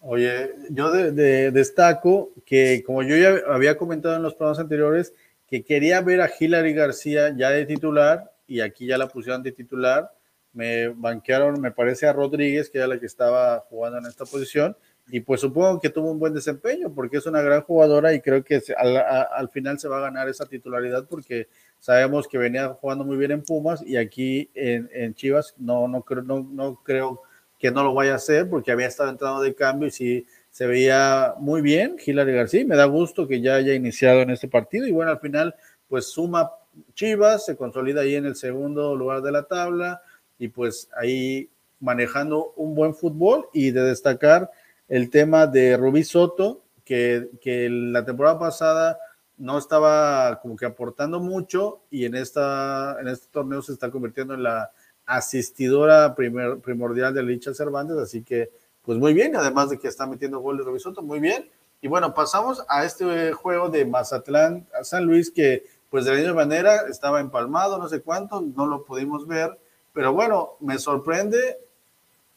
Oye, 0.06 0.50
yo 0.68 0.92
destaco 0.92 2.34
que, 2.44 2.82
como 2.84 3.02
yo 3.02 3.16
ya 3.16 3.40
había 3.48 3.78
comentado 3.78 4.14
en 4.14 4.22
los 4.22 4.34
programas 4.34 4.58
anteriores, 4.58 5.14
que 5.48 5.64
quería 5.64 6.02
ver 6.02 6.20
a 6.20 6.30
Hilary 6.38 6.74
García 6.74 7.34
ya 7.34 7.48
de 7.48 7.64
titular 7.64 8.30
y 8.46 8.60
aquí 8.60 8.84
ya 8.86 8.98
la 8.98 9.08
pusieron 9.08 9.42
de 9.42 9.52
titular. 9.52 10.10
Me 10.54 10.88
banquearon, 10.88 11.60
me 11.60 11.70
parece, 11.70 12.06
a 12.06 12.12
Rodríguez, 12.12 12.70
que 12.70 12.78
era 12.78 12.86
la 12.86 12.98
que 12.98 13.06
estaba 13.06 13.60
jugando 13.68 13.98
en 13.98 14.06
esta 14.06 14.24
posición. 14.24 14.76
Y 15.08 15.20
pues 15.20 15.40
supongo 15.42 15.80
que 15.80 15.90
tuvo 15.90 16.10
un 16.10 16.18
buen 16.18 16.32
desempeño 16.32 16.94
porque 16.94 17.18
es 17.18 17.26
una 17.26 17.42
gran 17.42 17.62
jugadora 17.62 18.14
y 18.14 18.20
creo 18.20 18.42
que 18.42 18.62
al, 18.76 19.50
final 19.50 19.78
se 19.78 19.88
va 19.88 19.98
a 19.98 20.02
ganar 20.02 20.28
esa 20.28 20.46
titularidad 20.46 21.06
porque 21.06 21.48
sabemos 21.78 22.26
que 22.26 22.38
venía 22.38 22.68
jugando 22.68 23.04
muy 23.04 23.18
bien 23.18 23.32
en 23.32 23.42
Pumas 23.42 23.82
y 23.82 23.98
aquí 23.98 24.50
en, 24.54 25.14
Chivas 25.14 25.54
no, 25.58 25.88
no, 25.88 26.02
creo, 26.02 26.22
no, 26.22 26.48
no 26.50 26.80
creo 26.82 27.20
que 27.58 27.70
no 27.70 27.82
lo 27.82 27.92
vaya 27.92 28.12
a 28.12 28.16
hacer 28.16 28.48
porque 28.48 28.72
había 28.72 28.86
estado 28.86 29.10
entrando 29.10 29.42
de 29.42 29.54
cambio 29.54 29.88
y 29.88 29.90
sí 29.90 30.26
se 30.50 30.66
veía 30.66 31.34
muy 31.38 31.60
bien 31.60 31.96
Hilary 32.04 32.32
García. 32.32 32.64
Me 32.64 32.76
da 32.76 32.86
gusto 32.86 33.28
que 33.28 33.42
ya 33.42 33.56
haya 33.56 33.74
iniciado 33.74 34.20
en 34.20 34.30
este 34.30 34.48
partido 34.48 34.86
y 34.86 34.92
bueno, 34.92 35.10
al 35.10 35.20
final 35.20 35.54
pues 35.86 36.06
suma 36.06 36.50
Chivas, 36.94 37.44
se 37.44 37.56
consolida 37.56 38.00
ahí 38.00 38.16
en 38.16 38.24
el 38.24 38.36
segundo 38.36 38.96
lugar 38.96 39.20
de 39.20 39.32
la 39.32 39.44
tabla 39.44 40.00
y 40.38 40.48
pues 40.48 40.88
ahí 40.96 41.50
manejando 41.80 42.52
un 42.56 42.74
buen 42.74 42.94
fútbol 42.94 43.48
y 43.52 43.70
de 43.70 43.82
destacar 43.82 44.50
el 44.88 45.10
tema 45.10 45.46
de 45.46 45.76
Rubí 45.76 46.04
Soto, 46.04 46.62
que, 46.84 47.30
que 47.40 47.68
la 47.70 48.04
temporada 48.04 48.38
pasada 48.38 48.98
no 49.36 49.58
estaba 49.58 50.40
como 50.40 50.56
que 50.56 50.66
aportando 50.66 51.20
mucho 51.20 51.82
y 51.90 52.04
en, 52.04 52.14
esta, 52.14 52.96
en 53.00 53.08
este 53.08 53.26
torneo 53.30 53.62
se 53.62 53.72
está 53.72 53.90
convirtiendo 53.90 54.34
en 54.34 54.42
la 54.42 54.70
asistidora 55.06 56.14
primer, 56.14 56.58
primordial 56.58 57.12
de 57.14 57.22
Licha 57.22 57.52
Cervantes, 57.52 57.96
así 57.98 58.22
que 58.22 58.50
pues 58.82 58.98
muy 58.98 59.14
bien, 59.14 59.34
además 59.34 59.70
de 59.70 59.78
que 59.78 59.88
está 59.88 60.06
metiendo 60.06 60.40
goles 60.40 60.66
Robisoto, 60.66 61.02
muy 61.02 61.18
bien. 61.18 61.48
Y 61.80 61.88
bueno, 61.88 62.14
pasamos 62.14 62.64
a 62.68 62.84
este 62.84 63.32
juego 63.32 63.68
de 63.70 63.86
Mazatlán 63.86 64.66
a 64.78 64.84
San 64.84 65.04
Luis, 65.04 65.30
que 65.30 65.64
pues 65.90 66.04
de 66.04 66.12
la 66.12 66.18
misma 66.18 66.34
manera 66.34 66.86
estaba 66.88 67.20
empalmado, 67.20 67.78
no 67.78 67.88
sé 67.88 68.02
cuánto, 68.02 68.40
no 68.40 68.66
lo 68.66 68.84
pudimos 68.84 69.26
ver, 69.26 69.58
pero 69.94 70.12
bueno, 70.12 70.56
me 70.60 70.78
sorprende 70.78 71.58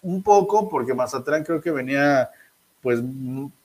un 0.03 0.23
poco 0.23 0.69
porque 0.69 0.93
Mazatlán 0.93 1.43
creo 1.43 1.59
que 1.59 1.71
venía 1.71 2.29
pues 2.81 3.01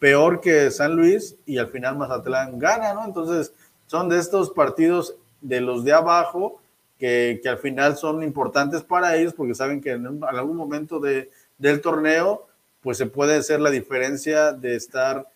peor 0.01 0.41
que 0.41 0.71
San 0.73 0.97
Luis 0.97 1.37
y 1.47 1.59
al 1.59 1.69
final 1.69 1.97
Mazatlán 1.97 2.59
gana, 2.59 2.95
¿no? 2.95 3.05
Entonces 3.05 3.53
son 3.87 4.09
de 4.09 4.19
estos 4.19 4.51
partidos 4.51 5.15
de 5.43 5.61
los 5.61 5.85
de 5.85 5.93
abajo 5.93 6.61
que, 6.99 7.39
que 7.43 7.49
al 7.49 7.59
final 7.59 7.97
son 7.97 8.23
importantes 8.23 8.83
para 8.83 9.15
ellos 9.17 9.35
porque 9.35 9.55
saben 9.55 9.81
que 9.81 9.93
en 9.93 10.25
algún 10.25 10.57
momento 10.57 10.99
de, 10.99 11.31
del 11.59 11.81
torneo 11.81 12.47
pues 12.81 12.97
se 12.99 13.07
puede 13.07 13.37
hacer 13.37 13.61
la 13.61 13.71
diferencia 13.71 14.53
de 14.53 14.75
estar 14.75 15.29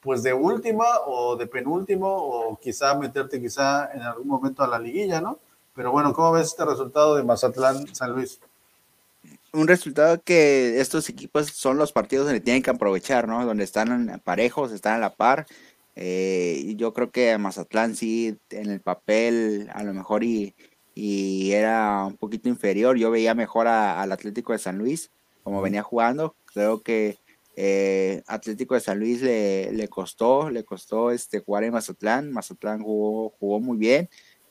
pues 0.00 0.22
de 0.24 0.32
última 0.32 0.84
o 1.06 1.36
de 1.36 1.46
penúltimo 1.46 2.08
o 2.08 2.58
quizá 2.58 2.98
meterte 2.98 3.40
quizá 3.40 3.90
en 3.92 4.02
algún 4.02 4.26
momento 4.26 4.64
a 4.64 4.66
la 4.66 4.78
liguilla, 4.78 5.20
¿no? 5.20 5.38
Pero 5.76 5.92
bueno, 5.92 6.14
¿cómo 6.14 6.32
ves 6.32 6.48
este 6.48 6.64
resultado 6.64 7.16
de 7.16 7.22
Mazatlán 7.22 7.94
San 7.94 8.12
Luis? 8.12 8.40
Un 9.52 9.68
resultado 9.68 10.22
que 10.22 10.80
estos 10.80 11.08
equipos 11.10 11.48
son 11.48 11.76
los 11.76 11.92
partidos 11.92 12.24
donde 12.26 12.40
tienen 12.40 12.62
que 12.62 12.70
aprovechar, 12.70 13.28
¿no? 13.28 13.44
Donde 13.44 13.64
están 13.64 14.20
parejos, 14.24 14.72
están 14.72 14.94
a 14.94 14.98
la 14.98 15.14
par. 15.14 15.46
Eh, 15.94 16.74
yo 16.76 16.92
creo 16.94 17.10
que 17.10 17.36
Mazatlán 17.36 17.94
sí, 17.94 18.38
en 18.50 18.70
el 18.70 18.80
papel, 18.80 19.70
a 19.72 19.84
lo 19.84 19.92
mejor 19.92 20.24
y, 20.24 20.54
y 20.94 21.52
era 21.52 22.04
un 22.06 22.16
poquito 22.16 22.48
inferior. 22.48 22.96
Yo 22.96 23.10
veía 23.10 23.34
mejor 23.34 23.68
al 23.68 24.10
Atlético 24.12 24.52
de 24.52 24.58
San 24.58 24.78
Luis, 24.78 25.10
como 25.44 25.60
venía 25.60 25.82
jugando. 25.82 26.34
Creo 26.46 26.82
que 26.82 27.18
eh, 27.54 28.22
Atlético 28.26 28.74
de 28.74 28.80
San 28.80 28.98
Luis 28.98 29.20
le, 29.20 29.72
le, 29.72 29.88
costó, 29.88 30.48
le 30.48 30.64
costó 30.64 31.10
este, 31.10 31.40
jugar 31.40 31.64
en 31.64 31.72
Mazatlán. 31.72 32.32
Mazatlán 32.32 32.82
jugó, 32.82 33.30
jugó 33.38 33.60
muy 33.60 33.76
bien. 33.76 34.08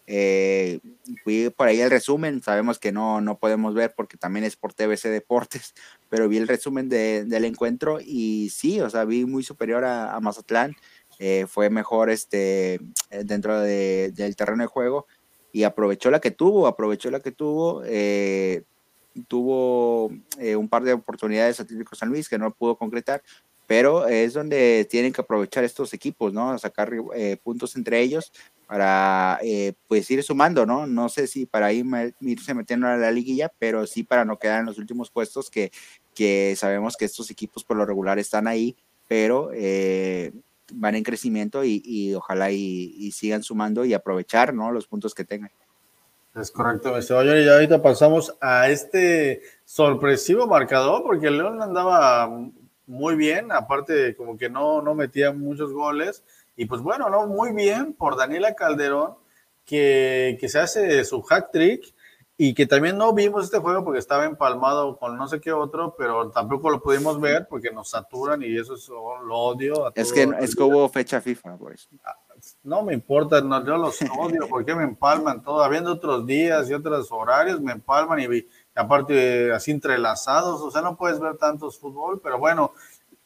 Eh, 0.07 0.79
fui 1.23 1.49
por 1.49 1.67
ahí 1.67 1.81
el 1.81 1.89
resumen, 1.89 2.41
sabemos 2.41 2.77
que 2.77 2.91
no, 2.91 3.21
no 3.21 3.39
podemos 3.39 3.73
ver 3.73 3.93
porque 3.95 4.17
también 4.17 4.45
es 4.45 4.55
por 4.55 4.73
TBC 4.73 5.09
Deportes, 5.09 5.73
pero 6.09 6.29
vi 6.29 6.37
el 6.37 6.47
resumen 6.47 6.89
de, 6.89 7.25
del 7.25 7.45
encuentro 7.45 7.99
y 7.99 8.49
sí, 8.49 8.79
o 8.81 8.89
sea, 8.89 9.05
vi 9.05 9.25
muy 9.25 9.43
superior 9.43 9.83
a, 9.83 10.19
Mazatlán, 10.19 10.75
eh, 11.19 11.45
fue 11.47 11.69
mejor 11.69 12.09
este, 12.09 12.79
dentro 13.23 13.59
de, 13.59 14.11
del 14.13 14.35
terreno 14.35 14.63
de 14.63 14.67
juego 14.67 15.07
y 15.55 15.63
aprovechó 15.63 16.11
la 16.11 16.19
que 16.19 16.31
tuvo, 16.31 16.67
aprovechó 16.67 17.09
la 17.09 17.21
que 17.21 17.31
tuvo, 17.31 17.81
eh, 17.85 18.63
tuvo 19.29 20.11
eh, 20.37 20.57
un 20.57 20.67
par 20.67 20.83
de 20.83 20.91
oportunidades 20.91 21.61
Atlético 21.61 21.95
San 21.95 22.09
Luis 22.09 22.27
que 22.27 22.37
no 22.37 22.53
pudo 22.53 22.75
concretar, 22.75 23.23
pero 23.65 24.05
es 24.05 24.33
donde 24.33 24.85
tienen 24.89 25.13
que 25.13 25.21
aprovechar 25.21 25.63
estos 25.63 25.93
equipos, 25.93 26.33
¿no? 26.33 26.59
Sacar 26.59 26.91
eh, 27.15 27.37
puntos 27.41 27.77
entre 27.77 28.01
ellos 28.01 28.33
para 28.67 29.39
eh, 29.43 29.73
pues 29.87 30.09
ir 30.11 30.23
sumando, 30.23 30.65
¿no? 30.65 30.87
No 30.87 31.09
sé 31.09 31.27
si 31.27 31.45
para 31.45 31.71
irse 31.71 32.53
metiendo 32.53 32.87
a 32.87 32.97
la 32.97 33.11
liguilla, 33.11 33.51
pero 33.59 33.85
sí 33.87 34.03
para 34.03 34.25
no 34.25 34.37
quedar 34.37 34.61
en 34.61 34.65
los 34.65 34.77
últimos 34.77 35.11
puestos 35.11 35.49
que, 35.49 35.71
que 36.13 36.55
sabemos 36.57 36.97
que 36.97 37.05
estos 37.05 37.29
equipos 37.31 37.63
por 37.63 37.77
lo 37.77 37.85
regular 37.85 38.19
están 38.19 38.47
ahí, 38.47 38.75
pero 39.07 39.51
van 40.73 40.95
en 40.95 41.03
crecimiento 41.03 41.63
y, 41.63 42.13
ojalá 42.15 42.51
y, 42.51 42.95
y, 42.97 43.11
sigan 43.11 43.43
sumando 43.43 43.85
y 43.85 43.93
aprovechar, 43.93 44.53
¿no? 44.53 44.71
Los 44.71 44.87
puntos 44.87 45.13
que 45.13 45.23
tengan. 45.25 45.51
Es 46.35 46.51
correcto, 46.51 46.91
Mr. 46.91 47.25
Y 47.25 47.47
ahorita 47.47 47.81
pasamos 47.81 48.35
a 48.41 48.69
este 48.69 49.41
sorpresivo 49.63 50.47
marcador, 50.47 51.03
porque 51.03 51.27
el 51.27 51.37
León 51.37 51.61
andaba 51.61 52.29
muy 52.87 53.15
bien, 53.15 53.53
aparte 53.53 54.15
como 54.15 54.37
que 54.37 54.49
no, 54.49 54.81
no 54.81 54.95
metía 54.95 55.31
muchos 55.31 55.71
goles. 55.71 56.23
Y 56.55 56.65
pues 56.65 56.81
bueno, 56.81 57.09
no, 57.09 57.27
muy 57.27 57.51
bien 57.51 57.93
por 57.93 58.17
Daniela 58.17 58.55
Calderón, 58.55 59.15
que, 59.65 60.37
que 60.39 60.49
se 60.49 60.59
hace 60.59 61.03
su 61.03 61.21
hack 61.21 61.51
trick 61.51 61.95
y 62.37 62.53
que 62.53 62.65
también 62.65 62.97
no 62.97 63.13
vimos 63.13 63.45
este 63.45 63.59
juego 63.59 63.83
porque 63.83 63.99
estaba 63.99 64.25
empalmado 64.25 64.97
con 64.97 65.15
no 65.15 65.27
sé 65.27 65.39
qué 65.39 65.53
otro, 65.53 65.95
pero 65.97 66.31
tampoco 66.31 66.69
lo 66.69 66.81
pudimos 66.81 67.19
ver 67.19 67.47
porque 67.49 67.71
nos 67.71 67.89
saturan 67.89 68.41
y 68.43 68.57
eso 68.57 68.75
es 68.75 68.89
lo 68.89 69.37
odio. 69.37 69.93
es 69.95 70.11
que 70.11 70.29
es 70.41 70.55
que 70.55 70.63
hubo 70.63 70.89
fecha 70.89 71.21
FIFA 71.21 71.57
por 71.57 71.73
eso. 71.73 71.87
Ah, 72.03 72.17
no 72.63 72.83
me 72.83 72.93
importa, 72.93 73.39
no, 73.39 73.65
yo 73.65 73.77
los 73.77 73.99
odio, 74.19 74.47
porque 74.49 74.75
me 74.75 74.83
empalman 74.83 75.43
todo, 75.43 75.63
habiendo 75.63 75.93
otros 75.93 76.25
días 76.25 76.69
y 76.69 76.73
otros 76.73 77.09
horarios, 77.11 77.61
me 77.61 77.71
empalman 77.71 78.19
y, 78.19 78.45
aparte 78.75 79.53
así 79.53 79.71
entrelazados, 79.71 80.61
o 80.61 80.69
sea, 80.69 80.81
no 80.81 80.97
puedes 80.97 81.19
ver 81.21 81.37
tantos 81.37 81.79
fútbol, 81.79 82.19
pero 82.21 82.37
bueno, 82.37 82.73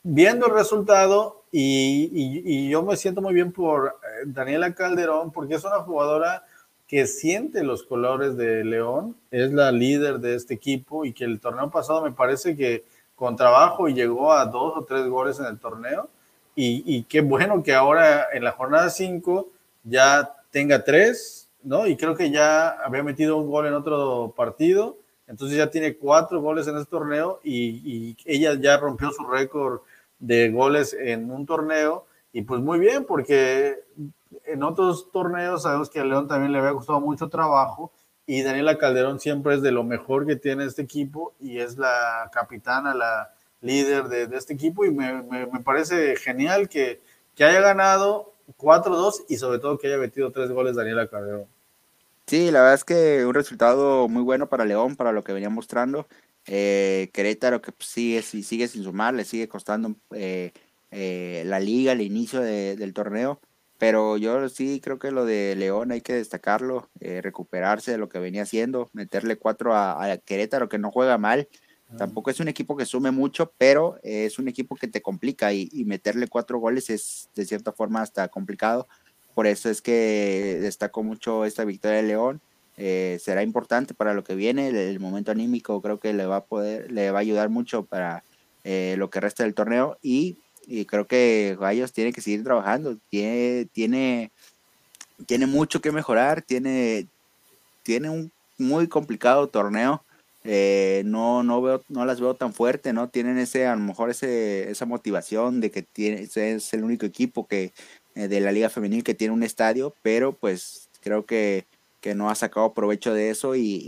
viendo 0.03 0.45
el 0.45 0.53
resultado 0.53 1.38
y, 1.51 2.09
y, 2.45 2.69
yo 2.69 2.83
me 2.83 2.95
siento 2.95 3.21
muy 3.21 3.33
bien 3.33 3.51
por 3.51 3.99
eh, 4.03 4.23
Daniela 4.25 4.73
Calderón, 4.73 5.31
porque 5.31 5.55
es 5.55 5.63
una 5.63 5.79
jugadora 5.79 6.43
que 6.87 7.05
siente 7.05 7.63
los 7.63 7.83
colores 7.83 8.35
de 8.35 8.63
León, 8.63 9.15
es 9.29 9.51
la 9.51 9.71
líder 9.71 10.19
de 10.19 10.35
este 10.35 10.55
equipo 10.55 11.05
y 11.05 11.13
que 11.13 11.23
el 11.23 11.39
torneo 11.39 11.69
pasado 11.69 12.03
me 12.03 12.11
parece 12.11 12.55
que 12.55 12.83
con 13.15 13.35
trabajo 13.35 13.87
y 13.87 13.93
llegó 13.93 14.33
a 14.33 14.45
dos 14.45 14.73
o 14.77 14.85
tres 14.85 15.07
goles 15.07 15.39
en 15.39 15.45
el 15.45 15.59
torneo 15.59 16.09
y, 16.55 17.03
qué 17.03 17.21
bueno 17.21 17.63
que 17.63 17.73
ahora 17.73 18.27
en 18.33 18.43
la 18.43 18.51
jornada 18.51 18.89
5 18.89 19.47
ya 19.83 20.35
tenga 20.51 20.83
tres, 20.83 21.49
¿no? 21.63 21.87
Y 21.87 21.95
creo 21.95 22.15
que 22.15 22.31
ya 22.31 22.69
había 22.69 23.03
metido 23.03 23.37
un 23.37 23.49
gol 23.49 23.67
en 23.67 23.75
otro 23.75 24.33
partido, 24.35 24.97
entonces 25.27 25.57
ya 25.57 25.69
tiene 25.69 25.95
cuatro 25.95 26.41
goles 26.41 26.67
en 26.67 26.75
este 26.75 26.89
torneo 26.89 27.39
y, 27.43 28.17
ella 28.25 28.55
ya 28.55 28.77
rompió 28.77 29.11
su 29.11 29.23
récord 29.25 29.81
de 30.19 30.49
goles 30.49 30.95
en 30.99 31.31
un 31.31 31.45
torneo 31.45 32.05
y 32.31 32.43
pues 32.43 32.61
muy 32.61 32.79
bien 32.79 33.05
porque 33.05 33.79
en 34.45 34.63
otros 34.63 35.11
torneos 35.11 35.63
sabemos 35.63 35.89
que 35.89 35.99
a 35.99 36.05
León 36.05 36.27
también 36.27 36.51
le 36.51 36.59
había 36.59 36.73
costado 36.73 36.99
mucho 36.99 37.29
trabajo 37.29 37.91
y 38.25 38.43
Daniela 38.43 38.77
Calderón 38.77 39.19
siempre 39.19 39.55
es 39.55 39.61
de 39.61 39.71
lo 39.71 39.83
mejor 39.83 40.27
que 40.27 40.35
tiene 40.35 40.65
este 40.65 40.83
equipo 40.83 41.33
y 41.39 41.59
es 41.59 41.77
la 41.77 42.29
capitana, 42.31 42.93
la, 42.93 43.33
líder 43.61 44.05
de, 44.05 44.37
este 44.37 44.53
equipo 44.53 44.85
y 44.85 44.91
me, 44.91 45.23
parece 45.63 46.15
genial 46.15 46.69
que, 46.69 47.01
haya 47.39 47.61
ganado 47.61 48.33
4-2 48.57 49.25
y 49.29 49.37
sobre 49.37 49.59
todo 49.59 49.77
que 49.77 49.87
haya 49.87 49.97
metido 49.97 50.29
tres 50.31 50.51
goles 50.51 50.75
Daniela 50.75 51.07
Calderón. 51.07 51.45
Sí, 52.25 52.51
la 52.51 52.59
verdad 52.59 52.75
es 52.75 52.83
que 52.83 53.25
un 53.25 53.33
resultado 53.33 54.09
muy 54.09 54.23
bueno 54.23 54.47
para 54.47 54.65
León, 54.65 54.97
para 54.97 55.13
lo 55.13 55.23
que 55.23 55.31
venía 55.31 55.49
mostrando. 55.49 56.05
Eh, 56.51 57.11
Querétaro 57.13 57.61
que 57.61 57.71
pues, 57.71 57.89
sigue, 57.89 58.23
sigue 58.23 58.67
sin 58.67 58.83
sumar, 58.83 59.13
le 59.13 59.23
sigue 59.23 59.47
costando 59.47 59.95
eh, 60.15 60.51
eh, 60.89 61.43
la 61.45 61.59
liga, 61.59 61.91
el 61.91 62.01
inicio 62.01 62.41
del 62.41 62.93
torneo. 62.93 63.39
Pero 63.77 64.17
yo 64.17 64.49
sí 64.49 64.81
creo 64.81 64.97
que 64.97 65.11
lo 65.11 65.25
de 65.25 65.55
León 65.55 65.91
hay 65.91 66.01
que 66.01 66.13
destacarlo, 66.13 66.89
recuperarse 66.99 67.91
de 67.91 67.97
lo 67.97 68.09
que 68.09 68.19
venía 68.19 68.41
haciendo, 68.41 68.89
meterle 68.91 69.37
cuatro 69.37 69.73
a, 69.73 70.03
a 70.03 70.17
Querétaro 70.17 70.67
que 70.67 70.79
no 70.79 70.91
juega 70.91 71.17
mal. 71.17 71.47
Tampoco 71.97 72.29
es 72.29 72.39
un 72.39 72.49
equipo 72.49 72.75
que 72.75 72.85
sume 72.85 73.11
mucho, 73.11 73.53
pero 73.57 73.97
es 74.03 74.37
un 74.37 74.47
equipo 74.47 74.75
que 74.75 74.87
te 74.87 75.01
complica 75.01 75.53
y, 75.53 75.69
meterle 75.85 76.27
cuatro 76.27 76.59
goles 76.59 76.89
es 76.89 77.29
de 77.35 77.45
cierta 77.45 77.71
forma 77.71 78.01
hasta 78.01 78.27
complicado. 78.27 78.87
Por 79.33 79.47
eso 79.47 79.69
es 79.69 79.81
que 79.81 80.57
destacó 80.61 81.03
mucho 81.03 81.45
esta 81.45 81.63
victoria 81.63 81.97
de 81.97 82.03
León. 82.03 82.41
Eh, 82.81 83.19
será 83.21 83.43
importante 83.43 83.93
para 83.93 84.13
lo 84.13 84.23
que 84.23 84.35
viene. 84.35 84.69
El, 84.69 84.99
momento 85.01 85.31
anímico 85.31 85.81
creo 85.81 85.99
que 85.99 86.13
le 86.13 86.25
va 86.25 86.37
a 86.37 86.45
poder, 86.45 86.89
le 86.91 87.11
va 87.11 87.19
a 87.19 87.21
ayudar 87.21 87.49
mucho 87.49 87.83
para 87.83 88.23
eh, 88.63 88.95
lo 88.97 89.09
que 89.09 89.19
resta 89.19 89.43
del 89.43 89.53
torneo 89.53 89.97
y, 90.01 90.37
creo 90.87 91.07
que 91.07 91.57
Gallos 91.59 91.91
tiene 91.91 92.13
que 92.13 92.21
seguir 92.21 92.43
trabajando. 92.43 92.97
Tiene, 93.09 93.67
tiene, 93.73 94.31
tiene 95.25 95.45
mucho 95.45 95.81
que 95.81 95.91
mejorar. 95.91 96.41
Tiene, 96.41 97.07
tiene 97.83 98.09
un 98.09 98.31
muy 98.57 98.87
complicado 98.87 99.47
torneo 99.47 100.03
eh, 100.45 101.03
no, 101.05 101.43
no, 101.43 101.61
veo, 101.61 101.83
no 101.89 102.05
las 102.05 102.21
veo 102.21 102.33
tan 102.33 102.53
fuerte, 102.53 102.93
¿no? 102.93 103.09
Tienen 103.09 103.37
ese, 103.37 103.67
a 103.67 103.75
lo 103.75 103.81
mejor 103.81 104.09
ese, 104.09 104.71
esa 104.71 104.85
motivación 104.85 105.59
de 105.59 105.69
que 105.69 105.81
tiene, 105.83 106.21
es 106.21 106.73
el 106.73 106.83
único 106.83 107.05
equipo 107.05 107.45
que, 107.45 107.73
de 108.15 108.39
la 108.39 108.51
Liga 108.51 108.69
Femenil 108.69 109.03
que 109.03 109.13
tiene 109.13 109.33
un 109.33 109.43
estadio, 109.43 109.93
pero 110.01 110.33
pues 110.33 110.89
creo 111.01 111.25
que, 111.25 111.65
que 112.01 112.15
no 112.15 112.29
ha 112.29 112.35
sacado 112.35 112.73
provecho 112.73 113.13
de 113.13 113.29
eso 113.29 113.55
y, 113.55 113.83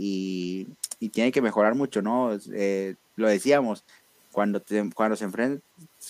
y, 1.00 1.08
tiene 1.10 1.32
que 1.32 1.42
mejorar 1.42 1.74
mucho, 1.74 2.00
¿no? 2.00 2.30
Eh, 2.52 2.94
lo 3.16 3.28
decíamos, 3.28 3.84
cuando, 4.30 4.62
cuando, 4.94 5.16
se 5.16 5.24
enfrentan, 5.24 5.62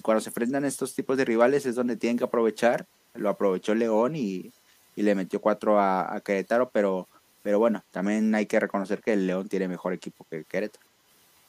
cuando 0.03 0.21
se 0.21 0.29
enfrentan 0.29 0.65
estos 0.67 0.95
tipos 0.95 1.17
de 1.17 1.25
rivales 1.25 1.65
es 1.65 1.75
donde 1.75 1.97
tienen 1.97 2.19
que 2.19 2.25
aprovechar, 2.25 2.87
lo 3.15 3.31
aprovechó 3.31 3.75
León 3.75 4.17
y, 4.17 4.53
y 4.95 5.03
le 5.03 5.15
metió 5.15 5.41
cuatro 5.41 5.81
a, 5.81 6.15
a 6.15 6.21
Querétaro, 6.21 6.69
pero 6.71 7.09
pero 7.43 7.59
bueno, 7.59 7.83
también 7.91 8.35
hay 8.35 8.47
que 8.47 8.61
reconocer 8.61 9.01
que 9.01 9.13
el 9.13 9.27
León 9.27 9.49
tiene 9.49 9.69
mejor 9.69 9.93
equipo 9.93 10.25
que 10.31 10.45
Querétaro. 10.45 10.87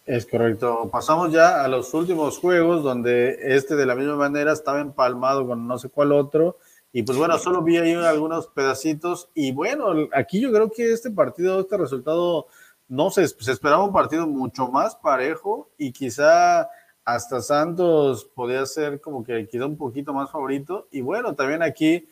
Es 0.05 0.25
correcto. 0.25 0.89
Pasamos 0.91 1.31
ya 1.31 1.63
a 1.63 1.67
los 1.67 1.93
últimos 1.93 2.37
juegos 2.39 2.83
donde 2.83 3.37
este 3.41 3.75
de 3.75 3.85
la 3.85 3.95
misma 3.95 4.15
manera 4.15 4.51
estaba 4.51 4.81
empalmado 4.81 5.47
con 5.47 5.65
no 5.65 5.77
sé 5.77 5.89
cuál 5.89 6.11
otro. 6.11 6.57
Y 6.95 7.01
pues 7.01 7.17
bueno, 7.17 7.39
solo 7.39 7.63
vi 7.63 7.77
ahí 7.77 7.93
algunos 7.93 8.47
pedacitos. 8.47 9.29
Y 9.33 9.51
bueno, 9.51 10.07
aquí 10.13 10.39
yo 10.39 10.51
creo 10.51 10.69
que 10.69 10.93
este 10.93 11.09
partido, 11.09 11.59
este 11.59 11.75
resultado, 11.75 12.45
no 12.87 13.09
sé, 13.09 13.27
se 13.27 13.51
esperaba 13.51 13.83
un 13.83 13.91
partido 13.91 14.27
mucho 14.27 14.67
más 14.67 14.95
parejo 14.95 15.71
y 15.75 15.91
quizá 15.91 16.69
hasta 17.03 17.41
Santos 17.41 18.25
podía 18.25 18.63
ser 18.67 19.01
como 19.01 19.23
que 19.23 19.47
quizá 19.47 19.65
un 19.65 19.75
poquito 19.75 20.13
más 20.13 20.29
favorito. 20.29 20.87
Y 20.91 21.01
bueno, 21.01 21.33
también 21.33 21.63
aquí, 21.63 22.07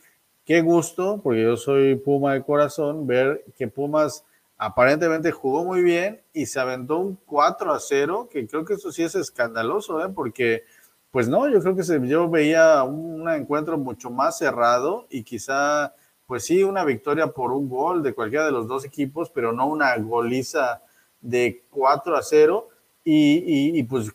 qué 0.45 0.61
gusto, 0.61 1.21
porque 1.23 1.43
yo 1.43 1.57
soy 1.57 1.95
Puma 1.95 2.33
de 2.33 2.43
corazón, 2.43 3.05
ver 3.05 3.45
que 3.55 3.67
Pumas 3.67 4.25
aparentemente 4.57 5.31
jugó 5.31 5.63
muy 5.63 5.83
bien 5.83 6.23
y 6.33 6.47
se 6.47 6.59
aventó 6.59 6.97
un 6.97 7.19
4 7.27 7.71
a 7.71 7.79
0, 7.79 8.29
que 8.31 8.47
creo 8.47 8.65
que 8.65 8.73
eso 8.73 8.91
sí 8.91 9.03
es 9.03 9.13
escandaloso, 9.13 10.03
¿eh? 10.03 10.09
porque 10.09 10.63
pues 11.11 11.27
no, 11.27 11.49
yo 11.49 11.59
creo 11.59 11.75
que 11.75 11.83
se, 11.83 12.05
yo 12.07 12.29
veía 12.29 12.83
un, 12.83 13.29
encuentro 13.29 13.77
mucho 13.77 14.09
más 14.09 14.38
cerrado 14.38 15.07
y 15.09 15.23
quizá, 15.23 15.93
pues 16.25 16.45
sí, 16.45 16.63
una 16.63 16.85
victoria 16.85 17.27
por 17.27 17.51
un 17.51 17.69
gol 17.69 18.01
de 18.01 18.13
cualquiera 18.13 18.45
de 18.45 18.51
los 18.51 18.67
dos 18.67 18.85
equipos, 18.85 19.29
pero 19.29 19.51
no 19.51 19.67
una 19.67 19.95
goliza 19.97 20.81
de 21.19 21.63
4 21.69 22.15
a 22.15 22.23
0. 22.23 22.69
Y, 23.03 23.77
y, 23.77 23.83
pues 23.83 24.11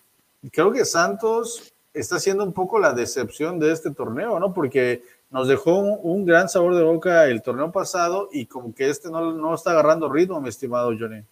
creo 0.53 0.73
que 0.73 0.85
Santos 0.85 1.75
está 1.93 2.19
siendo 2.19 2.45
un 2.45 2.53
poco 2.53 2.79
la 2.79 2.93
decepción 2.93 3.59
de 3.59 3.73
este 3.73 3.91
torneo, 3.91 4.39
¿no? 4.41 4.55
Porque 4.55 5.03
nos 5.31 5.49
dejó 5.49 5.79
un, 5.79 6.25
gran 6.25 6.49
sabor 6.49 6.77
de 6.77 6.83
boca 6.83 7.27
el 7.27 7.43
torneo 7.43 7.73
pasado 7.73 8.29
y 8.33 8.47
como 8.47 8.75
que 8.75 8.89
este 8.89 9.11
no, 9.11 9.33
no 9.33 9.55
está 9.55 9.73
agarrando 9.73 10.11
ritmo, 10.11 10.41
mi 10.41 10.49
estimado 10.49 10.93
Johnny. 10.99 11.23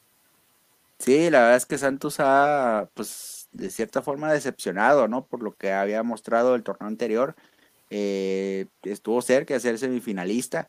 Sí, 0.99 1.31
la 1.31 1.41
verdad 1.41 1.57
es 1.57 1.67
que 1.67 1.79
Santos 1.79 2.17
ha, 2.19 2.89
pues, 2.95 3.34
de 3.55 3.71
cierta 3.71 4.03
forma 4.03 4.33
decepcionado, 4.33 5.09
¿no? 5.09 5.27
Por 5.27 5.43
lo 5.43 5.53
que 5.53 5.73
había 5.73 6.03
mostrado 6.03 6.55
el 6.55 6.63
torneo 6.63 6.89
anterior. 6.89 7.35
Eh, 7.91 8.67
estuvo 8.83 9.23
cerca 9.23 9.55
de 9.55 9.61
ser 9.61 9.79
semifinalista. 9.79 10.69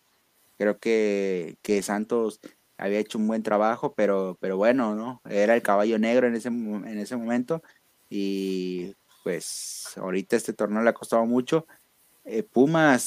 Creo 0.57 0.79
que, 0.79 1.57
que 1.61 1.81
Santos 1.81 2.39
había 2.77 2.99
hecho 2.99 3.17
un 3.17 3.27
buen 3.27 3.43
trabajo, 3.43 3.93
pero, 3.93 4.37
pero 4.39 4.57
bueno, 4.57 4.95
¿no? 4.95 5.21
Era 5.29 5.55
el 5.55 5.61
caballo 5.61 5.99
negro 5.99 6.27
en 6.27 6.35
ese, 6.35 6.49
en 6.49 6.97
ese 6.97 7.17
momento 7.17 7.61
y 8.09 8.95
pues 9.23 9.93
ahorita 9.97 10.35
este 10.35 10.53
torneo 10.53 10.83
le 10.83 10.89
ha 10.89 10.93
costado 10.93 11.25
mucho. 11.25 11.65
Eh, 12.25 12.43
Pumas 12.43 13.01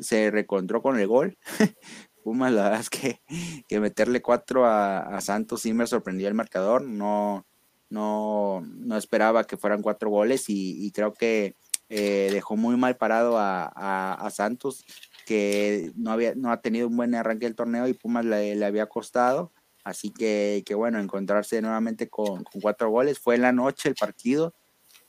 se 0.00 0.30
recontró 0.30 0.82
con 0.82 0.98
el 0.98 1.06
gol. 1.06 1.38
Pumas, 2.24 2.52
la 2.52 2.64
verdad 2.64 2.80
es 2.80 2.90
que, 2.90 3.20
que 3.68 3.80
meterle 3.80 4.22
cuatro 4.22 4.66
a, 4.66 5.20
Santos 5.20 5.62
sí 5.62 5.72
me 5.72 5.86
sorprendió 5.86 6.28
el 6.28 6.34
marcador. 6.34 6.82
No, 6.82 7.46
no, 7.90 8.62
no 8.62 8.96
esperaba 8.96 9.44
que 9.44 9.56
fueran 9.56 9.82
cuatro 9.82 10.10
goles 10.10 10.44
y, 10.48 10.90
creo 10.92 11.12
que 11.12 11.54
eh, 11.88 12.28
dejó 12.32 12.56
muy 12.56 12.76
mal 12.76 12.96
parado 12.96 13.38
a, 13.38 13.66
a 14.12 14.30
Santos 14.30 14.84
que 15.28 15.92
no, 15.94 16.10
había, 16.10 16.34
no 16.34 16.50
ha 16.50 16.62
tenido 16.62 16.88
un 16.88 16.96
buen 16.96 17.14
arranque 17.14 17.44
del 17.44 17.54
torneo 17.54 17.86
y 17.86 17.92
Pumas 17.92 18.24
le, 18.24 18.64
había 18.64 18.86
costado. 18.86 19.52
Así 19.84 20.10
que, 20.10 20.62
que, 20.64 20.74
bueno, 20.74 20.98
encontrarse 20.98 21.60
nuevamente 21.60 22.08
con, 22.08 22.44
cuatro 22.62 22.88
goles. 22.88 23.18
Fue 23.18 23.34
en 23.34 23.42
la 23.42 23.52
noche 23.52 23.90
el 23.90 23.94
partido. 23.94 24.54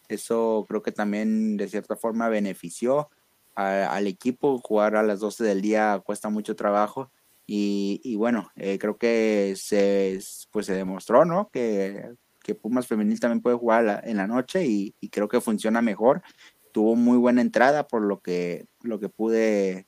Eso 0.09 0.65
creo 0.67 0.81
que 0.81 0.91
también 0.91 1.55
de 1.55 1.69
cierta 1.69 1.95
forma 1.95 2.27
benefició 2.27 3.09
al 3.55 4.07
equipo. 4.07 4.59
Jugar 4.59 4.97
a 4.97 5.03
las 5.03 5.21
12 5.21 5.45
del 5.45 5.61
día 5.61 6.01
cuesta 6.05 6.27
mucho 6.27 6.53
trabajo. 6.57 7.09
Y, 7.47 8.01
y 8.03 8.17
bueno, 8.17 8.51
eh, 8.57 8.77
creo 8.77 8.97
que 8.97 9.53
se, 9.55 10.19
pues 10.51 10.65
se 10.65 10.73
demostró, 10.73 11.23
¿no? 11.23 11.49
Que, 11.49 12.09
que 12.49 12.55
Pumas 12.55 12.87
Femenil 12.87 13.19
también 13.19 13.41
puede 13.41 13.57
jugar 13.57 14.01
en 14.05 14.17
la 14.17 14.25
noche 14.25 14.65
y, 14.65 14.95
creo 15.11 15.27
que 15.27 15.39
funciona 15.39 15.83
mejor. 15.83 16.23
Tuvo 16.71 16.95
muy 16.95 17.17
buena 17.17 17.41
entrada 17.41 17.87
por 17.87 18.01
lo 18.01 18.21
que, 18.21 18.65
lo 18.81 18.99
que 18.99 19.07
pude 19.07 19.85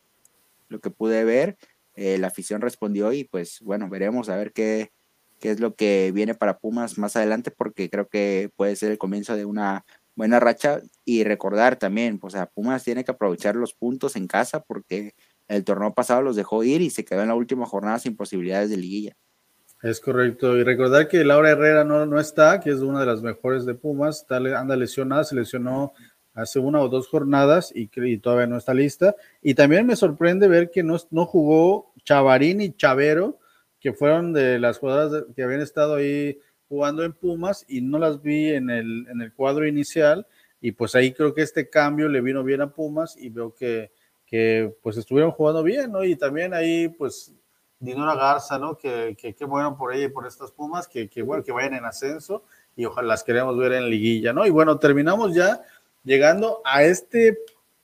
lo 0.70 0.80
que 0.80 0.92
pude 0.92 1.24
ver, 1.26 1.58
eh, 1.96 2.18
la 2.20 2.28
afición 2.28 2.62
respondió 2.62 3.12
y 3.14 3.26
pues 3.26 3.60
bueno, 3.62 3.90
veremos 3.90 4.30
a 4.30 4.38
ver 4.38 4.54
qué, 4.54 4.92
qué 5.40 5.50
es 5.52 5.60
lo 5.60 5.76
que 5.76 6.12
viene 6.14 6.36
para 6.36 6.60
Pumas 6.60 6.98
más 7.00 7.16
adelante, 7.16 7.50
porque 7.50 7.90
creo 7.90 8.08
que 8.08 8.52
puede 8.56 8.76
ser 8.76 8.92
el 8.92 8.98
comienzo 9.00 9.36
de 9.36 9.44
una 9.46 9.84
buena 10.16 10.40
racha 10.40 10.82
y 11.04 11.24
recordar 11.24 11.78
también, 11.78 12.20
pues 12.20 12.36
a 12.36 12.46
Pumas 12.46 12.84
tiene 12.84 13.04
que 13.04 13.12
aprovechar 13.12 13.56
los 13.56 13.74
puntos 13.74 14.16
en 14.16 14.28
casa 14.28 14.62
porque 14.62 15.16
el 15.48 15.66
torneo 15.66 15.94
pasado 15.96 16.22
los 16.22 16.36
dejó 16.36 16.64
ir 16.64 16.82
y 16.82 16.92
se 16.92 17.04
quedó 17.04 17.24
en 17.24 17.30
la 17.30 17.36
última 17.36 17.66
jornada 17.66 17.98
sin 17.98 18.16
posibilidades 18.16 18.70
de 18.70 18.78
liguilla. 18.78 19.18
Es 19.82 20.00
correcto. 20.00 20.58
Y 20.58 20.64
recordar 20.64 21.08
que 21.08 21.24
Laura 21.24 21.50
Herrera 21.50 21.84
no, 21.84 22.06
no 22.06 22.20
está, 22.20 22.60
que 22.60 22.70
es 22.70 22.82
una 22.82 23.00
de 23.00 23.08
las 23.08 23.22
mejores 23.24 23.66
de 23.66 23.74
Pumas, 23.74 24.26
anda 24.30 24.76
lesionada, 24.76 25.24
se 25.24 25.36
lesionó 25.36 25.94
hace 26.34 26.60
una 26.60 26.80
o 26.80 26.88
dos 26.88 27.08
jornadas 27.08 27.74
y, 27.76 27.88
todavía 28.20 28.48
no 28.48 28.58
está 28.58 28.74
lista. 28.74 29.16
Y 29.42 29.56
también 29.56 29.88
me 29.88 29.96
sorprende 29.96 30.48
ver 30.48 30.70
que 30.70 30.84
no, 30.84 30.98
no 31.10 31.26
jugó 31.26 31.94
Chavarín 32.04 32.62
y 32.62 32.74
Chavero, 32.74 33.40
que 33.80 33.94
fueron 33.94 34.34
de 34.34 34.60
las 34.60 34.78
jugadoras 34.78 35.26
que 35.36 35.44
habían 35.44 35.62
estado 35.62 35.96
ahí 35.96 36.40
jugando 36.70 37.04
en 37.04 37.14
Pumas 37.14 37.66
y 37.68 37.82
no 37.82 37.98
las 37.98 38.22
vi 38.22 38.50
en 38.52 38.70
el, 38.70 39.08
en 39.10 39.22
el 39.22 39.34
cuadro 39.34 39.68
inicial. 39.68 40.28
Y 40.62 40.74
pues 40.74 40.94
ahí 40.94 41.12
creo 41.12 41.34
que 41.34 41.42
este 41.42 41.70
cambio 41.70 42.08
le 42.08 42.22
vino 42.22 42.44
bien 42.44 42.62
a 42.62 42.72
Pumas 42.72 43.18
y 43.18 43.30
veo 43.30 43.56
que, 43.56 43.92
que 44.28 44.74
pues 44.84 44.96
estuvieron 44.98 45.32
jugando 45.32 45.64
bien, 45.64 45.92
¿no? 45.92 46.04
Y 46.04 46.16
también 46.16 46.54
ahí 46.54 46.88
pues 46.88 47.34
Dinora 47.82 48.16
Garza, 48.16 48.58
¿no? 48.58 48.78
Que 48.78 49.18
qué 49.18 49.46
bueno 49.46 49.76
por 49.76 49.94
ella 49.94 50.06
y 50.06 50.10
por 50.10 50.26
estas 50.26 50.52
Pumas, 50.52 50.88
que, 50.88 51.10
que 51.10 51.22
bueno, 51.22 51.44
que 51.44 51.52
vayan 51.52 51.74
en 51.74 51.84
ascenso 51.86 52.44
y 52.76 52.86
ojalá 52.86 53.10
las 53.10 53.24
queremos 53.24 53.58
ver 53.58 53.74
en 53.74 53.90
liguilla, 53.90 54.32
¿no? 54.32 54.46
Y 54.46 54.50
bueno, 54.52 54.80
terminamos 54.80 55.34
ya 55.34 55.62
llegando 56.04 56.62
a 56.64 56.84
este 56.84 57.40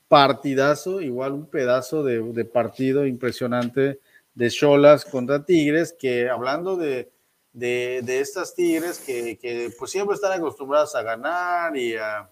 partidazo, 0.08 1.00
igual 1.00 1.32
un 1.32 1.46
pedazo 1.46 2.02
de, 2.02 2.44
partido 2.44 3.06
impresionante 3.06 4.00
de 4.34 4.50
Cholas 4.50 5.04
contra 5.04 5.44
Tigres, 5.44 5.94
que 5.98 6.30
hablando 6.30 6.76
de, 6.76 7.10
de, 7.52 8.20
estas 8.20 8.54
Tigres 8.54 8.98
que, 8.98 9.70
pues 9.78 9.90
siempre 9.90 10.14
están 10.14 10.32
acostumbradas 10.32 10.94
a 10.94 11.02
ganar 11.02 11.76
y 11.76 11.96
a, 11.96 12.30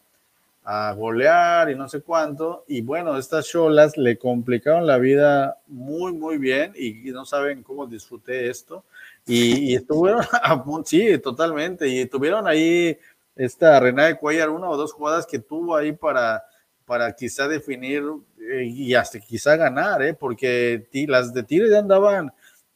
golear 0.96 1.70
y 1.70 1.76
no 1.76 1.88
sé 1.88 2.00
cuánto, 2.00 2.64
y 2.66 2.80
bueno, 2.80 3.16
estas 3.16 3.46
Cholas 3.46 3.96
le 3.96 4.18
complicaron 4.18 4.86
la 4.86 4.98
vida 4.98 5.60
muy, 5.68 6.12
muy 6.12 6.38
bien 6.38 6.72
y, 6.76 7.10
no 7.12 7.24
saben 7.24 7.62
cómo 7.62 7.86
disfruté 7.86 8.48
esto. 8.50 8.84
Y, 9.26 9.70
y 9.70 9.74
estuvieron, 9.76 10.24
sí, 10.84 11.18
totalmente, 11.18 11.88
y 11.88 12.00
estuvieron 12.00 12.48
ahí 12.48 12.98
esta 13.36 13.78
Rená 13.78 14.06
de 14.06 14.16
Cuellar, 14.16 14.50
una 14.50 14.68
o 14.68 14.76
dos 14.76 14.92
jugadas 14.92 15.26
que 15.26 15.38
tuvo 15.38 15.76
ahí 15.76 15.92
para, 15.92 16.42
para 16.86 17.14
quizá 17.14 17.46
definir 17.46 18.02
eh, 18.40 18.64
y 18.64 18.94
hasta 18.94 19.20
quizá 19.20 19.56
ganar, 19.56 20.02
¿eh? 20.02 20.14
porque 20.14 20.88
las 21.06 21.34
de 21.34 21.42
Tigres 21.42 21.70
ya 21.70 21.78
andaban 21.78 22.32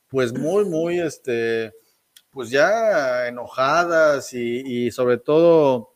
pues 0.09 0.33
muy, 0.33 0.65
muy, 0.65 1.01
este, 1.01 1.73
pues 2.31 2.51
ya 2.51 3.27
enojadas 3.29 4.33
y, 4.35 4.91
sobre 4.91 5.19
todo 5.19 5.90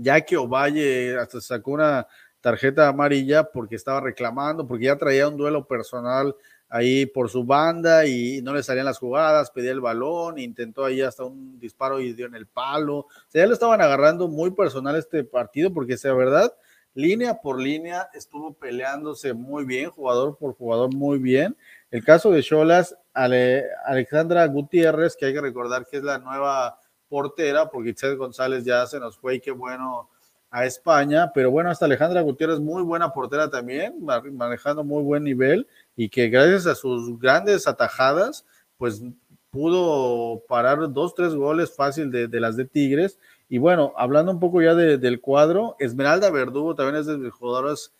ya 0.00 0.20
que 0.20 0.36
Ovalle 0.36 1.18
hasta 1.18 1.40
sacó 1.40 1.72
una 1.72 2.06
tarjeta 2.40 2.88
amarilla 2.88 3.44
porque 3.44 3.76
estaba 3.76 4.00
reclamando, 4.00 4.66
porque 4.66 4.86
ya 4.86 4.96
traía 4.96 5.28
un 5.28 5.36
duelo 5.36 5.66
personal 5.66 6.34
ahí 6.68 7.06
por 7.06 7.30
su 7.30 7.44
banda 7.44 8.06
y 8.06 8.42
no 8.42 8.54
le 8.54 8.62
salían 8.62 8.84
las 8.84 8.98
jugadas, 8.98 9.50
pedía 9.50 9.72
el 9.72 9.80
balón, 9.80 10.38
intentó 10.38 10.84
ahí 10.84 11.00
hasta 11.00 11.24
un 11.24 11.58
disparo 11.58 12.00
y 12.00 12.12
dio 12.12 12.26
en 12.26 12.34
el 12.34 12.46
palo. 12.46 12.98
O 12.98 13.08
sea, 13.28 13.42
ya 13.42 13.46
lo 13.46 13.54
estaban 13.54 13.80
agarrando 13.80 14.28
muy 14.28 14.50
personal 14.50 14.96
este 14.96 15.24
partido 15.24 15.72
porque, 15.72 15.96
sea 15.96 16.12
verdad, 16.12 16.52
línea 16.94 17.40
por 17.40 17.60
línea 17.60 18.08
estuvo 18.12 18.54
peleándose 18.54 19.32
muy 19.32 19.64
bien, 19.64 19.90
jugador 19.90 20.36
por 20.36 20.54
jugador 20.54 20.94
muy 20.94 21.18
bien. 21.18 21.56
El 21.90 22.04
caso 22.04 22.30
de 22.30 22.42
Cholas, 22.42 22.96
Alexandra 23.14 24.46
Gutiérrez, 24.46 25.16
que 25.16 25.26
hay 25.26 25.32
que 25.32 25.40
recordar 25.40 25.86
que 25.86 25.96
es 25.98 26.02
la 26.02 26.18
nueva 26.18 26.78
portera, 27.08 27.70
porque 27.70 27.90
Itzel 27.90 28.16
González 28.16 28.64
ya 28.64 28.86
se 28.86 29.00
nos 29.00 29.18
fue 29.18 29.36
y 29.36 29.40
qué 29.40 29.50
bueno 29.50 30.08
a 30.50 30.64
España, 30.64 31.30
pero 31.34 31.50
bueno, 31.50 31.70
hasta 31.70 31.84
Alejandra 31.84 32.22
Gutiérrez, 32.22 32.58
muy 32.58 32.82
buena 32.82 33.12
portera 33.12 33.50
también, 33.50 33.96
manejando 34.32 34.82
muy 34.82 35.02
buen 35.02 35.24
nivel 35.24 35.66
y 35.94 36.08
que 36.08 36.28
gracias 36.28 36.66
a 36.66 36.74
sus 36.74 37.18
grandes 37.18 37.66
atajadas, 37.66 38.46
pues 38.78 39.02
pudo 39.50 40.42
parar 40.48 40.92
dos, 40.92 41.14
tres 41.14 41.34
goles 41.34 41.74
fácil 41.74 42.10
de, 42.10 42.40
las 42.40 42.56
de 42.56 42.64
Tigres. 42.64 43.18
Y 43.48 43.58
bueno, 43.58 43.92
hablando 43.96 44.32
un 44.32 44.40
poco 44.40 44.62
ya 44.62 44.74
del 44.74 45.20
cuadro, 45.20 45.76
Esmeralda 45.78 46.30
Verdugo 46.30 46.74
también 46.74 46.96
es 46.96 47.06
de 47.06 47.18
mis 47.18 47.32
jugadoras 47.32 47.92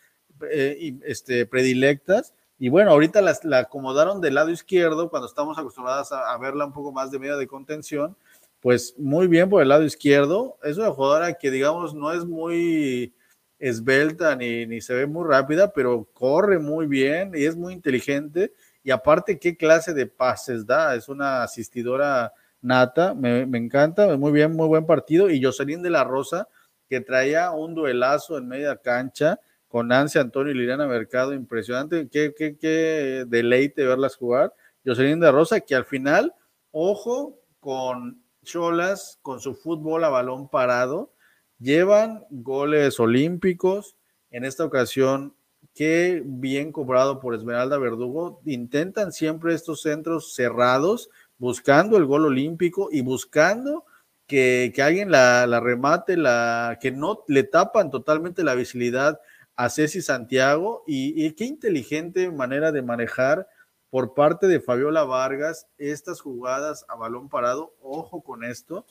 eh, 0.50 0.94
este, 1.04 1.46
predilectas. 1.46 2.34
Y 2.58 2.70
bueno, 2.70 2.90
ahorita 2.90 3.20
la 3.20 3.58
acomodaron 3.58 4.20
del 4.20 4.34
lado 4.34 4.50
izquierdo 4.50 5.10
cuando 5.10 5.28
estamos 5.28 5.58
acostumbradas 5.58 6.12
a, 6.12 6.32
a 6.32 6.38
verla 6.38 6.66
un 6.66 6.72
poco 6.72 6.92
más 6.92 7.10
de 7.10 7.18
media 7.18 7.36
de 7.36 7.46
contención 7.46 8.16
pues 8.60 8.94
muy 8.98 9.26
bien 9.28 9.48
por 9.48 9.62
el 9.62 9.68
lado 9.68 9.84
izquierdo. 9.84 10.58
Es 10.62 10.76
una 10.78 10.90
jugadora 10.90 11.34
que, 11.34 11.50
digamos, 11.50 11.94
no 11.94 12.12
es 12.12 12.24
muy 12.24 13.14
esbelta 13.58 14.36
ni, 14.36 14.66
ni 14.66 14.80
se 14.80 14.94
ve 14.94 15.06
muy 15.06 15.26
rápida, 15.28 15.72
pero 15.72 16.08
corre 16.12 16.58
muy 16.58 16.86
bien 16.86 17.32
y 17.34 17.44
es 17.44 17.56
muy 17.56 17.72
inteligente. 17.72 18.52
Y 18.82 18.90
aparte, 18.90 19.38
qué 19.38 19.56
clase 19.56 19.94
de 19.94 20.06
pases 20.06 20.66
da. 20.66 20.94
Es 20.94 21.08
una 21.08 21.42
asistidora 21.42 22.32
nata, 22.60 23.14
me, 23.14 23.42
encanta, 23.42 24.16
muy 24.16 24.32
bien, 24.32 24.52
muy 24.52 24.66
buen 24.66 24.86
partido. 24.86 25.30
Y 25.30 25.42
Jocelyn 25.42 25.82
de 25.82 25.90
la 25.90 26.04
Rosa, 26.04 26.48
que 26.88 27.00
traía 27.00 27.50
un 27.50 27.74
duelazo 27.74 28.38
en 28.38 28.48
media 28.48 28.76
cancha 28.76 29.40
con 29.68 29.88
Nancy 29.88 30.18
Antonio 30.18 30.52
y 30.52 30.56
Liliana 30.56 30.86
Mercado, 30.86 31.34
impresionante. 31.34 32.08
Qué, 32.08 32.34
qué, 32.36 32.56
qué 32.56 33.24
deleite 33.28 33.84
verlas 33.84 34.16
jugar. 34.16 34.54
Jocelyn 34.84 35.20
de 35.20 35.26
la 35.26 35.32
Rosa, 35.32 35.60
que 35.60 35.74
al 35.74 35.84
final, 35.84 36.34
ojo 36.70 37.38
con 37.60 38.22
Cholas 38.48 39.18
con 39.20 39.40
su 39.40 39.54
fútbol 39.54 40.04
a 40.04 40.08
balón 40.08 40.48
parado, 40.48 41.12
llevan 41.58 42.24
goles 42.30 42.98
olímpicos. 42.98 43.96
En 44.30 44.44
esta 44.44 44.64
ocasión, 44.64 45.34
qué 45.74 46.22
bien 46.24 46.72
cobrado 46.72 47.20
por 47.20 47.34
Esmeralda 47.34 47.78
Verdugo. 47.78 48.40
Intentan 48.46 49.12
siempre 49.12 49.54
estos 49.54 49.82
centros 49.82 50.34
cerrados, 50.34 51.10
buscando 51.36 51.98
el 51.98 52.06
gol 52.06 52.24
olímpico 52.24 52.88
y 52.90 53.02
buscando 53.02 53.84
que, 54.26 54.72
alguien 54.82 55.10
la, 55.10 55.60
remate, 55.60 56.16
la, 56.16 56.78
que 56.80 56.90
no 56.90 57.24
le 57.28 57.44
tapan 57.44 57.90
totalmente 57.90 58.42
la 58.44 58.54
visibilidad 58.54 59.20
a 59.56 59.68
Ceci 59.68 60.00
Santiago. 60.00 60.84
Y, 60.86 61.22
y 61.22 61.32
qué 61.32 61.44
inteligente 61.44 62.30
manera 62.30 62.72
de 62.72 62.82
manejar 62.82 63.46
por 63.90 64.14
parte 64.14 64.46
de 64.48 64.60
Fabiola 64.60 65.04
Vargas 65.04 65.66
estas 65.78 66.20
jugadas 66.20 66.84
a 66.88 66.96
balón 66.96 67.28
parado. 67.28 67.74
Ojo 67.80 68.22
con 68.22 68.44
esto 68.44 68.84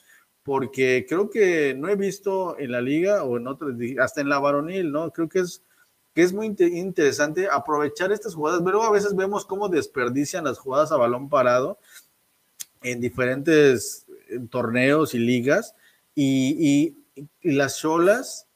porque 0.48 1.06
creo 1.10 1.30
que 1.30 1.74
no 1.74 1.90
he 1.90 1.98
visto 1.98 2.58
en 2.58 2.72
la 2.72 2.80
liga 2.80 3.26
o 3.26 3.36
en 3.36 3.48
otros, 3.48 3.74
hasta 4.00 4.22
en 4.22 4.30
la 4.30 4.40
varonil, 4.40 4.94
¿no? 4.94 5.12
Creo 5.12 5.28
que 5.28 5.40
es, 5.40 5.62
que 6.14 6.24
es 6.24 6.32
muy 6.32 6.46
interesante 6.58 7.50
aprovechar 7.52 8.14
estas 8.14 8.34
jugadas, 8.34 8.62
pero 8.64 8.82
a 8.82 8.90
veces 8.90 9.14
vemos 9.14 9.46
cómo 9.46 9.68
desperdician 9.68 10.46
las 10.46 10.58
jugadas 10.58 10.94
a 10.94 10.96
balón 10.96 11.28
parado 11.28 11.80
en 12.82 13.02
diferentes 13.02 14.06
torneos 14.50 15.14
y 15.14 15.20
ligas 15.20 15.76
y, 16.16 16.96
y 17.44 17.52
las 17.54 17.78
cholas, 17.78 18.48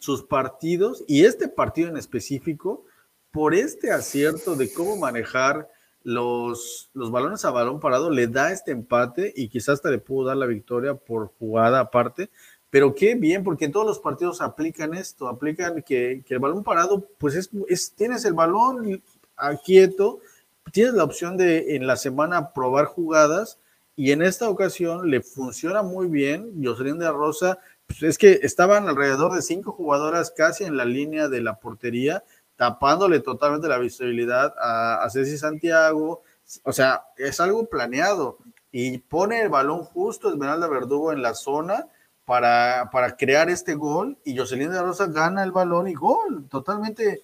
sus 0.00 0.24
partidos 0.24 1.04
y 1.06 1.24
este 1.24 1.46
partido 1.46 1.88
en 1.88 1.98
específico, 1.98 2.84
por 3.30 3.54
este 3.54 3.92
acierto 3.92 4.56
de 4.56 4.72
cómo 4.72 4.96
manejar 4.96 5.70
los, 6.08 6.88
los 6.94 7.10
balones 7.10 7.44
a 7.44 7.50
balón 7.50 7.80
parado, 7.80 8.08
le 8.08 8.28
da 8.28 8.50
este 8.50 8.72
empate 8.72 9.30
y 9.36 9.48
quizás 9.48 9.74
hasta 9.74 9.90
le 9.90 9.98
pudo 9.98 10.28
dar 10.28 10.38
la 10.38 10.46
victoria 10.46 10.94
por 10.94 11.28
jugada 11.38 11.80
aparte. 11.80 12.30
Pero 12.70 12.94
qué 12.94 13.14
bien, 13.14 13.44
porque 13.44 13.66
en 13.66 13.72
todos 13.72 13.84
los 13.84 13.98
partidos 13.98 14.40
aplican 14.40 14.94
esto, 14.94 15.28
aplican 15.28 15.82
que, 15.82 16.24
el 16.26 16.38
balón 16.38 16.64
parado, 16.64 17.06
pues 17.18 17.34
es, 17.34 17.50
es, 17.68 17.92
tienes 17.94 18.24
el 18.24 18.32
balón 18.32 19.02
quieto, 19.62 20.20
tienes 20.72 20.94
la 20.94 21.04
opción 21.04 21.36
de 21.36 21.76
en 21.76 21.86
la 21.86 21.96
semana 21.96 22.54
probar 22.54 22.86
jugadas 22.86 23.58
y 23.94 24.12
en 24.12 24.22
esta 24.22 24.48
ocasión 24.48 25.10
le 25.10 25.20
funciona 25.20 25.82
muy 25.82 26.06
bien. 26.06 26.54
Jocelyn 26.62 26.98
de 26.98 27.10
Rosa, 27.10 27.58
pues 27.86 28.02
es 28.02 28.16
que 28.16 28.40
estaban 28.42 28.88
alrededor 28.88 29.34
de 29.34 29.42
cinco 29.42 29.72
jugadoras 29.72 30.30
casi 30.30 30.64
en 30.64 30.78
la 30.78 30.86
línea 30.86 31.28
de 31.28 31.42
la 31.42 31.60
portería 31.60 32.24
tapándole 32.58 33.20
totalmente 33.20 33.68
la 33.68 33.78
visibilidad 33.78 34.52
a, 34.60 35.04
a 35.04 35.10
Ceci 35.10 35.38
Santiago. 35.38 36.22
O 36.64 36.72
sea, 36.72 37.04
es 37.16 37.38
algo 37.40 37.68
planeado 37.68 38.38
y 38.72 38.98
pone 38.98 39.40
el 39.40 39.48
balón 39.48 39.84
justo 39.84 40.28
Esmeralda 40.28 40.66
Verdugo 40.66 41.12
en 41.12 41.22
la 41.22 41.34
zona 41.34 41.86
para, 42.24 42.90
para 42.92 43.16
crear 43.16 43.48
este 43.48 43.76
gol 43.76 44.18
y 44.24 44.36
Jocelyn 44.36 44.72
de 44.72 44.82
Rosa 44.82 45.06
gana 45.06 45.44
el 45.44 45.52
balón 45.52 45.86
y 45.86 45.94
gol. 45.94 46.48
Totalmente 46.50 47.22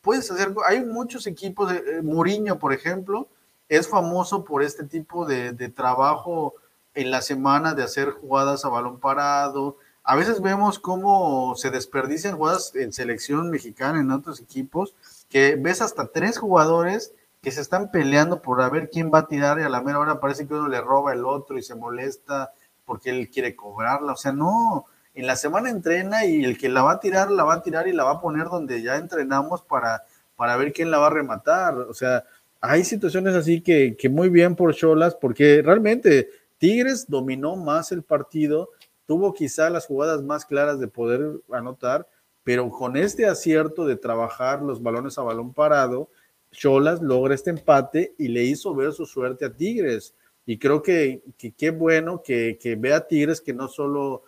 puedes 0.00 0.30
hacer. 0.30 0.54
Hay 0.66 0.82
muchos 0.82 1.26
equipos, 1.26 1.70
eh, 1.72 1.84
eh, 1.86 2.02
Muriño, 2.02 2.58
por 2.58 2.72
ejemplo, 2.72 3.28
es 3.68 3.86
famoso 3.86 4.44
por 4.44 4.62
este 4.62 4.84
tipo 4.84 5.26
de, 5.26 5.52
de 5.52 5.68
trabajo 5.68 6.54
en 6.94 7.10
la 7.10 7.20
semana 7.20 7.74
de 7.74 7.82
hacer 7.82 8.12
jugadas 8.12 8.64
a 8.64 8.70
balón 8.70 8.98
parado, 8.98 9.76
a 10.10 10.16
veces 10.16 10.42
vemos 10.42 10.80
cómo 10.80 11.54
se 11.54 11.70
desperdician 11.70 12.36
jugadas 12.36 12.74
en 12.74 12.92
selección 12.92 13.48
mexicana, 13.48 14.00
en 14.00 14.10
otros 14.10 14.40
equipos, 14.40 14.96
que 15.28 15.54
ves 15.54 15.80
hasta 15.80 16.08
tres 16.08 16.36
jugadores 16.36 17.14
que 17.40 17.52
se 17.52 17.60
están 17.60 17.92
peleando 17.92 18.42
por 18.42 18.60
a 18.60 18.68
ver 18.68 18.90
quién 18.90 19.12
va 19.14 19.20
a 19.20 19.28
tirar 19.28 19.60
y 19.60 19.62
a 19.62 19.68
la 19.68 19.80
mera 19.82 20.00
hora 20.00 20.18
parece 20.18 20.48
que 20.48 20.54
uno 20.54 20.66
le 20.66 20.80
roba 20.80 21.12
el 21.12 21.24
otro 21.24 21.58
y 21.58 21.62
se 21.62 21.76
molesta 21.76 22.50
porque 22.84 23.10
él 23.10 23.30
quiere 23.30 23.54
cobrarla. 23.54 24.14
O 24.14 24.16
sea, 24.16 24.32
no, 24.32 24.86
en 25.14 25.28
la 25.28 25.36
semana 25.36 25.70
entrena 25.70 26.24
y 26.24 26.44
el 26.44 26.58
que 26.58 26.68
la 26.68 26.82
va 26.82 26.94
a 26.94 27.00
tirar, 27.00 27.30
la 27.30 27.44
va 27.44 27.54
a 27.54 27.62
tirar 27.62 27.86
y 27.86 27.92
la 27.92 28.02
va 28.02 28.14
a 28.14 28.20
poner 28.20 28.48
donde 28.48 28.82
ya 28.82 28.96
entrenamos 28.96 29.62
para, 29.62 30.02
para 30.34 30.56
ver 30.56 30.72
quién 30.72 30.90
la 30.90 30.98
va 30.98 31.06
a 31.06 31.10
rematar. 31.10 31.76
O 31.76 31.94
sea, 31.94 32.24
hay 32.60 32.82
situaciones 32.82 33.36
así 33.36 33.60
que, 33.60 33.96
que 33.96 34.08
muy 34.08 34.28
bien 34.28 34.56
por 34.56 34.74
Cholas, 34.74 35.14
porque 35.14 35.62
realmente 35.64 36.30
Tigres 36.58 37.06
dominó 37.08 37.54
más 37.54 37.92
el 37.92 38.02
partido 38.02 38.70
tuvo 39.10 39.34
quizá 39.34 39.68
las 39.70 39.88
jugadas 39.88 40.22
más 40.22 40.46
claras 40.46 40.78
de 40.78 40.86
poder 40.86 41.40
anotar, 41.50 42.06
pero 42.44 42.70
con 42.70 42.96
este 42.96 43.26
acierto 43.26 43.84
de 43.84 43.96
trabajar 43.96 44.62
los 44.62 44.80
balones 44.80 45.18
a 45.18 45.22
balón 45.22 45.52
parado, 45.52 46.08
Cholas 46.52 47.02
logra 47.02 47.34
este 47.34 47.50
empate 47.50 48.14
y 48.18 48.28
le 48.28 48.44
hizo 48.44 48.72
ver 48.72 48.92
su 48.92 49.06
suerte 49.06 49.44
a 49.44 49.52
Tigres. 49.52 50.14
Y 50.46 50.58
creo 50.58 50.80
que 50.80 51.22
qué 51.58 51.70
bueno 51.70 52.22
que, 52.22 52.56
que 52.62 52.76
vea 52.76 53.04
Tigres 53.04 53.40
que 53.40 53.52
no 53.52 53.66
solo 53.66 54.22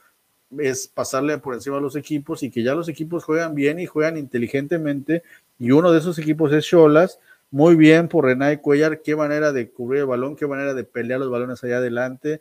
es 0.58 0.88
pasarle 0.88 1.38
por 1.38 1.54
encima 1.54 1.76
a 1.76 1.80
los 1.80 1.94
equipos 1.94 2.42
y 2.42 2.50
que 2.50 2.64
ya 2.64 2.74
los 2.74 2.88
equipos 2.88 3.22
juegan 3.22 3.54
bien 3.54 3.78
y 3.78 3.86
juegan 3.86 4.16
inteligentemente. 4.16 5.22
Y 5.60 5.70
uno 5.70 5.92
de 5.92 6.00
esos 6.00 6.18
equipos 6.18 6.52
es 6.52 6.66
Cholas. 6.66 7.20
Muy 7.52 7.76
bien 7.76 8.08
por 8.08 8.24
Renay 8.24 8.56
Cuellar, 8.56 9.00
qué 9.00 9.14
manera 9.14 9.52
de 9.52 9.70
cubrir 9.70 10.00
el 10.00 10.06
balón, 10.06 10.34
qué 10.34 10.48
manera 10.48 10.74
de 10.74 10.82
pelear 10.82 11.20
los 11.20 11.30
balones 11.30 11.62
allá 11.62 11.76
adelante. 11.76 12.40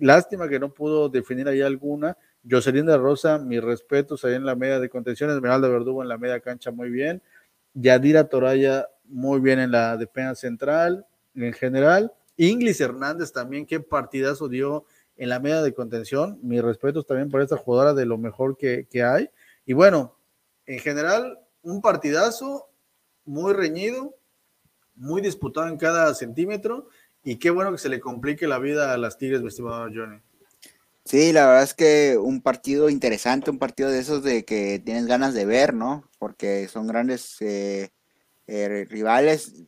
Lástima 0.00 0.48
que 0.48 0.58
no 0.58 0.72
pudo 0.72 1.08
definir 1.08 1.48
ahí 1.48 1.62
alguna. 1.62 2.16
Jocelyn 2.48 2.86
de 2.86 2.96
Rosa, 2.96 3.38
mis 3.38 3.62
respetos 3.62 4.24
ahí 4.24 4.34
en 4.34 4.44
la 4.44 4.54
media 4.54 4.80
de 4.80 4.88
contención. 4.88 5.30
Esmeralda 5.30 5.68
Verdugo 5.68 6.02
en 6.02 6.08
la 6.08 6.18
media 6.18 6.40
cancha 6.40 6.70
muy 6.70 6.90
bien. 6.90 7.22
Yadira 7.74 8.28
Toraya 8.28 8.88
muy 9.04 9.40
bien 9.40 9.58
en 9.60 9.70
la 9.70 9.96
defensa 9.96 10.34
central 10.34 11.06
en 11.34 11.52
general. 11.52 12.12
Inglis 12.36 12.80
Hernández 12.80 13.32
también, 13.32 13.66
qué 13.66 13.80
partidazo 13.80 14.48
dio 14.48 14.84
en 15.16 15.28
la 15.28 15.40
media 15.40 15.62
de 15.62 15.72
contención. 15.72 16.38
Mis 16.42 16.62
respetos 16.62 17.06
también 17.06 17.30
por 17.30 17.42
esta 17.42 17.56
jugadora 17.56 17.94
de 17.94 18.06
lo 18.06 18.18
mejor 18.18 18.56
que, 18.56 18.86
que 18.90 19.02
hay. 19.02 19.30
Y 19.64 19.72
bueno, 19.72 20.16
en 20.66 20.78
general, 20.78 21.38
un 21.62 21.80
partidazo 21.80 22.68
muy 23.24 23.52
reñido, 23.52 24.14
muy 24.94 25.20
disputado 25.20 25.68
en 25.68 25.76
cada 25.76 26.14
centímetro 26.14 26.88
y 27.26 27.36
qué 27.36 27.50
bueno 27.50 27.72
que 27.72 27.78
se 27.78 27.88
le 27.88 27.98
complique 27.98 28.46
la 28.46 28.60
vida 28.60 28.92
a 28.92 28.96
las 28.96 29.18
Tigres, 29.18 29.42
mi 29.42 29.48
estimado 29.48 29.88
Johnny. 29.92 30.20
Sí, 31.04 31.32
la 31.32 31.46
verdad 31.46 31.64
es 31.64 31.74
que 31.74 32.16
un 32.16 32.40
partido 32.40 32.88
interesante, 32.88 33.50
un 33.50 33.58
partido 33.58 33.90
de 33.90 33.98
esos 33.98 34.22
de 34.22 34.44
que 34.44 34.80
tienes 34.84 35.06
ganas 35.06 35.34
de 35.34 35.44
ver, 35.44 35.74
¿no? 35.74 36.08
Porque 36.20 36.68
son 36.68 36.86
grandes 36.86 37.36
eh, 37.40 37.90
eh, 38.46 38.86
rivales, 38.88 39.64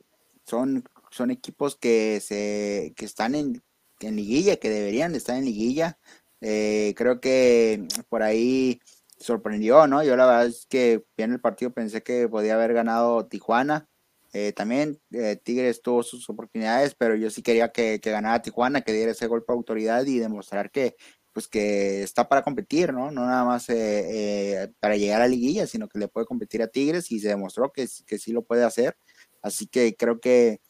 son, 0.46 0.84
son 1.10 1.32
equipos 1.32 1.74
que, 1.74 2.20
se, 2.20 2.92
que 2.96 3.04
están 3.04 3.34
en, 3.34 3.60
en 3.98 4.14
liguilla, 4.14 4.56
que 4.56 4.70
deberían 4.70 5.10
de 5.10 5.18
estar 5.18 5.36
en 5.36 5.44
liguilla. 5.44 5.98
Eh, 6.40 6.94
creo 6.96 7.20
que 7.20 7.88
por 8.08 8.22
ahí 8.22 8.80
sorprendió, 9.16 9.88
¿no? 9.88 10.04
Yo 10.04 10.14
la 10.16 10.26
verdad 10.26 10.46
es 10.46 10.64
que 10.66 11.04
en 11.16 11.32
el 11.32 11.40
partido 11.40 11.72
pensé 11.72 12.04
que 12.04 12.28
podía 12.28 12.54
haber 12.54 12.72
ganado 12.72 13.26
Tijuana, 13.26 13.88
eh, 14.32 14.52
también 14.52 15.00
eh, 15.10 15.36
Tigres 15.42 15.80
tuvo 15.80 16.02
sus 16.02 16.28
oportunidades, 16.28 16.94
pero 16.94 17.14
yo 17.16 17.30
sí 17.30 17.42
quería 17.42 17.70
que, 17.72 17.98
ganara 17.98 18.42
Tijuana, 18.42 18.82
que 18.82 18.92
diera 18.92 19.12
ese 19.12 19.26
golpe 19.26 19.52
de 19.52 19.56
autoridad 19.56 20.04
y 20.04 20.18
demostrar 20.18 20.70
que, 20.70 20.96
pues, 21.32 21.48
que 21.48 22.02
está 22.02 22.28
para 22.28 22.42
competir, 22.42 22.92
¿no? 22.92 23.10
No 23.10 23.24
nada 23.24 23.44
más 23.44 23.68
eh, 23.70 24.70
para 24.80 24.96
llegar 24.96 25.22
a 25.22 25.28
liguilla, 25.28 25.66
sino 25.66 25.88
que 25.88 25.98
le 25.98 26.08
puede 26.08 26.26
competir 26.26 26.62
a 26.62 26.68
Tigres 26.68 27.10
y 27.10 27.20
se 27.20 27.28
demostró 27.28 27.72
que, 27.72 27.88
que 28.06 28.18
sí 28.18 28.32
lo 28.32 28.42
puede 28.42 28.64
hacer. 28.64 28.96
Así 29.42 29.66
que 29.66 29.94
creo 29.96 30.20
que 30.20 30.60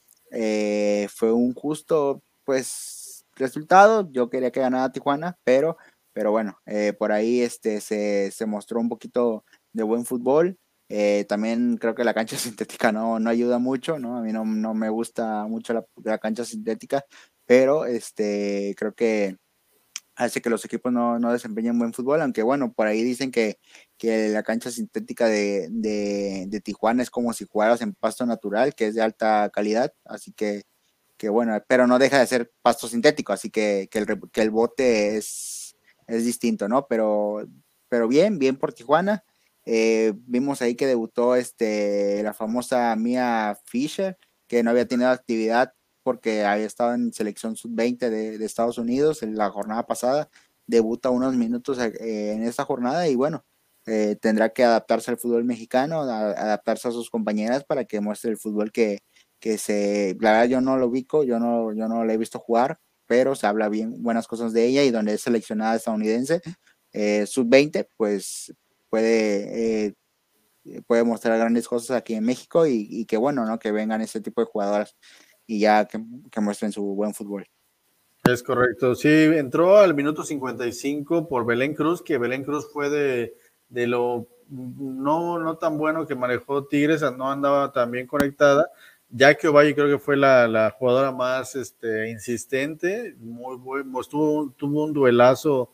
fue 1.10 1.32
un 1.32 1.54
justo, 1.54 2.22
pues, 2.44 3.24
resultado. 3.34 4.08
Yo 4.12 4.30
quería 4.30 4.52
que 4.52 4.60
ganara 4.60 4.92
Tijuana, 4.92 5.36
pero, 5.42 5.78
pero 6.12 6.30
bueno, 6.30 6.58
por 6.98 7.12
ahí 7.12 7.40
este, 7.40 7.80
se, 7.80 8.30
se 8.30 8.46
mostró 8.46 8.78
un 8.80 8.88
poquito 8.88 9.44
de 9.72 9.82
buen 9.82 10.04
fútbol. 10.04 10.58
Eh, 10.88 11.26
también 11.28 11.76
creo 11.76 11.94
que 11.94 12.04
la 12.04 12.14
cancha 12.14 12.36
sintética 12.38 12.92
no, 12.92 13.18
no 13.20 13.30
ayuda 13.30 13.58
mucho, 13.58 13.98
¿no? 13.98 14.16
A 14.16 14.22
mí 14.22 14.32
no, 14.32 14.44
no 14.44 14.74
me 14.74 14.88
gusta 14.88 15.44
mucho 15.46 15.74
la, 16.04 16.18
cancha 16.18 16.44
sintética, 16.44 17.04
pero 17.46 17.84
este, 17.86 18.74
creo 18.76 18.94
que 18.94 19.36
hace 20.16 20.40
que 20.42 20.50
los 20.50 20.64
equipos 20.64 20.92
no, 20.92 21.18
no, 21.18 21.32
desempeñen 21.32 21.78
buen 21.78 21.92
fútbol, 21.92 22.22
aunque 22.22 22.42
bueno, 22.42 22.72
por 22.72 22.86
ahí 22.88 23.04
dicen 23.04 23.30
que, 23.30 23.58
que 23.98 24.28
la 24.30 24.42
cancha 24.42 24.70
sintética 24.70 25.26
de, 25.26 25.68
de, 25.70 26.46
de, 26.48 26.60
Tijuana 26.60 27.02
es 27.02 27.10
como 27.10 27.32
si 27.32 27.46
jugaras 27.46 27.82
en 27.82 27.94
pasto 27.94 28.26
natural, 28.26 28.74
que 28.74 28.88
es 28.88 28.94
de 28.96 29.02
alta 29.02 29.48
calidad, 29.52 29.92
así 30.04 30.32
que, 30.32 30.62
que 31.16 31.28
bueno, 31.28 31.62
pero 31.68 31.86
no 31.86 31.98
deja 31.98 32.18
de 32.18 32.26
ser 32.26 32.52
pasto 32.62 32.88
sintético, 32.88 33.32
así 33.32 33.50
que, 33.50 33.88
que, 33.90 33.98
el, 34.00 34.06
que 34.32 34.42
el 34.42 34.50
bote 34.50 35.16
es, 35.16 35.76
es 36.08 36.24
distinto, 36.24 36.68
¿no? 36.68 36.86
Pero, 36.88 37.46
pero 37.88 38.08
bien, 38.08 38.38
bien 38.38 38.56
por 38.56 38.72
Tijuana. 38.72 39.24
Eh, 39.70 40.14
vimos 40.26 40.62
ahí 40.62 40.74
que 40.76 40.86
debutó 40.86 41.36
este, 41.36 42.22
la 42.22 42.32
famosa 42.32 42.96
Mia 42.96 43.58
Fisher, 43.66 44.16
que 44.46 44.62
no 44.62 44.70
había 44.70 44.88
tenido 44.88 45.10
actividad 45.10 45.74
porque 46.02 46.42
había 46.46 46.64
estado 46.64 46.94
en 46.94 47.12
selección 47.12 47.54
sub-20 47.54 48.08
de, 48.08 48.42
Estados 48.42 48.78
Unidos 48.78 49.22
en 49.22 49.36
la 49.36 49.50
jornada 49.50 49.86
pasada. 49.86 50.30
Debuta 50.66 51.10
unos 51.10 51.36
minutos 51.36 51.78
eh, 51.78 52.32
en 52.32 52.44
esta 52.44 52.64
jornada 52.64 53.08
y 53.08 53.14
bueno, 53.14 53.44
eh, 53.84 54.16
tendrá 54.18 54.48
que 54.54 54.64
adaptarse 54.64 55.10
al 55.10 55.18
fútbol 55.18 55.44
mexicano, 55.44 56.00
adaptarse 56.00 56.88
a 56.88 56.92
sus 56.92 57.10
compañeras 57.10 57.62
para 57.64 57.84
que 57.84 58.00
muestre 58.00 58.30
el 58.30 58.38
fútbol 58.38 58.72
que, 58.72 59.00
que 59.38 59.58
se... 59.58 60.16
La 60.18 60.32
verdad 60.32 60.48
yo 60.48 60.60
no 60.62 60.78
lo 60.78 60.86
ubico, 60.86 61.24
yo 61.24 61.38
no, 61.38 61.74
yo 61.74 61.88
no 61.88 62.06
la 62.06 62.14
he 62.14 62.16
visto 62.16 62.38
jugar, 62.38 62.80
pero 63.06 63.34
se 63.34 63.46
habla 63.46 63.68
bien 63.68 64.02
buenas 64.02 64.26
cosas 64.26 64.54
de 64.54 64.64
ella 64.64 64.82
y 64.84 64.90
donde 64.90 65.12
es 65.12 65.20
seleccionada 65.20 65.76
estadounidense, 65.76 66.40
eh, 66.94 67.26
sub-20, 67.26 67.86
pues 67.98 68.54
puede, 68.90 69.86
eh, 69.86 69.94
puede 70.86 71.04
mostrar 71.04 71.38
grandes 71.38 71.68
cosas 71.68 71.96
aquí 71.96 72.14
en 72.14 72.24
México 72.24 72.66
y, 72.66 73.04
que 73.06 73.16
bueno, 73.16 73.44
¿no? 73.44 73.58
Que 73.58 73.72
vengan 73.72 74.00
este 74.00 74.20
tipo 74.20 74.40
de 74.40 74.46
jugadoras 74.46 74.96
y 75.46 75.60
ya 75.60 75.86
que, 75.86 76.00
que 76.30 76.40
muestren 76.40 76.72
su 76.72 76.82
buen 76.82 77.14
fútbol. 77.14 77.46
Es 78.24 78.42
correcto, 78.42 78.94
sí, 78.94 79.08
entró 79.08 79.78
al 79.78 79.94
minuto 79.94 80.22
55 80.22 81.28
por 81.28 81.46
Belén 81.46 81.74
Cruz, 81.74 82.02
que 82.02 82.18
Belén 82.18 82.44
Cruz 82.44 82.70
fue 82.70 82.90
de, 82.90 83.34
de 83.68 83.86
lo 83.86 84.28
no, 84.48 85.38
no 85.38 85.56
tan 85.56 85.78
bueno 85.78 86.06
que 86.06 86.14
manejó 86.14 86.66
Tigres, 86.66 87.02
no 87.16 87.30
andaba 87.30 87.72
tan 87.72 87.90
bien 87.90 88.06
conectada. 88.06 88.70
Jackie 89.10 89.46
Ovalle 89.46 89.74
creo 89.74 89.88
que 89.88 89.98
fue 89.98 90.16
la, 90.16 90.46
la 90.48 90.70
jugadora 90.70 91.12
más 91.12 91.54
este, 91.54 92.10
insistente, 92.10 93.14
muy 93.18 93.56
bueno, 93.56 94.00
tuvo, 94.02 94.50
tuvo 94.52 94.84
un 94.84 94.92
duelazo 94.92 95.72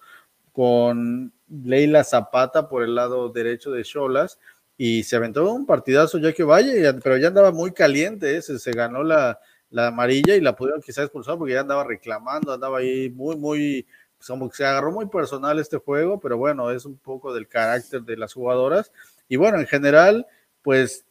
con 0.53 1.33
Leila 1.63 2.05
Zapata 2.05 2.69
por 2.69 2.83
el 2.83 2.95
lado 2.95 3.29
derecho 3.29 3.71
de 3.71 3.85
Cholas 3.85 4.39
y 4.77 5.05
se 5.05 5.17
aventó 5.17 5.53
un 5.53 5.67
partidazo 5.67 6.19
Jackie 6.19 6.43
Ovalle, 6.43 6.95
pero 7.03 7.17
ya 7.17 7.29
andaba 7.29 7.53
muy 7.53 7.73
caliente, 7.73 8.37
ese, 8.37 8.59
se 8.59 8.73
ganó 8.73 9.03
la, 9.03 9.39
la 9.71 9.89
amarilla 9.89 10.37
y 10.37 10.41
la 10.41 10.55
pudieron 10.55 10.81
quizás 10.81 11.05
expulsar 11.05 11.37
porque 11.37 11.55
ya 11.55 11.61
andaba 11.61 11.85
reclamando, 11.85 12.53
andaba 12.53 12.79
ahí 12.79 13.11
muy, 13.11 13.37
muy, 13.37 13.87
pues 14.17 14.29
como 14.29 14.49
que 14.49 14.57
se 14.57 14.65
agarró 14.65 14.93
muy 14.93 15.07
personal 15.07 15.59
este 15.59 15.79
juego, 15.79 16.21
pero 16.21 16.39
bueno, 16.39 16.71
es 16.71 16.85
un 16.85 16.97
poco 16.97 17.35
del 17.35 17.49
carácter 17.49 18.03
de 18.03 18.17
las 18.17 18.35
jugadoras. 18.35 18.93
Y 19.29 19.37
bueno, 19.37 19.59
en 19.59 19.67
general, 19.67 20.27
pues 20.63 21.05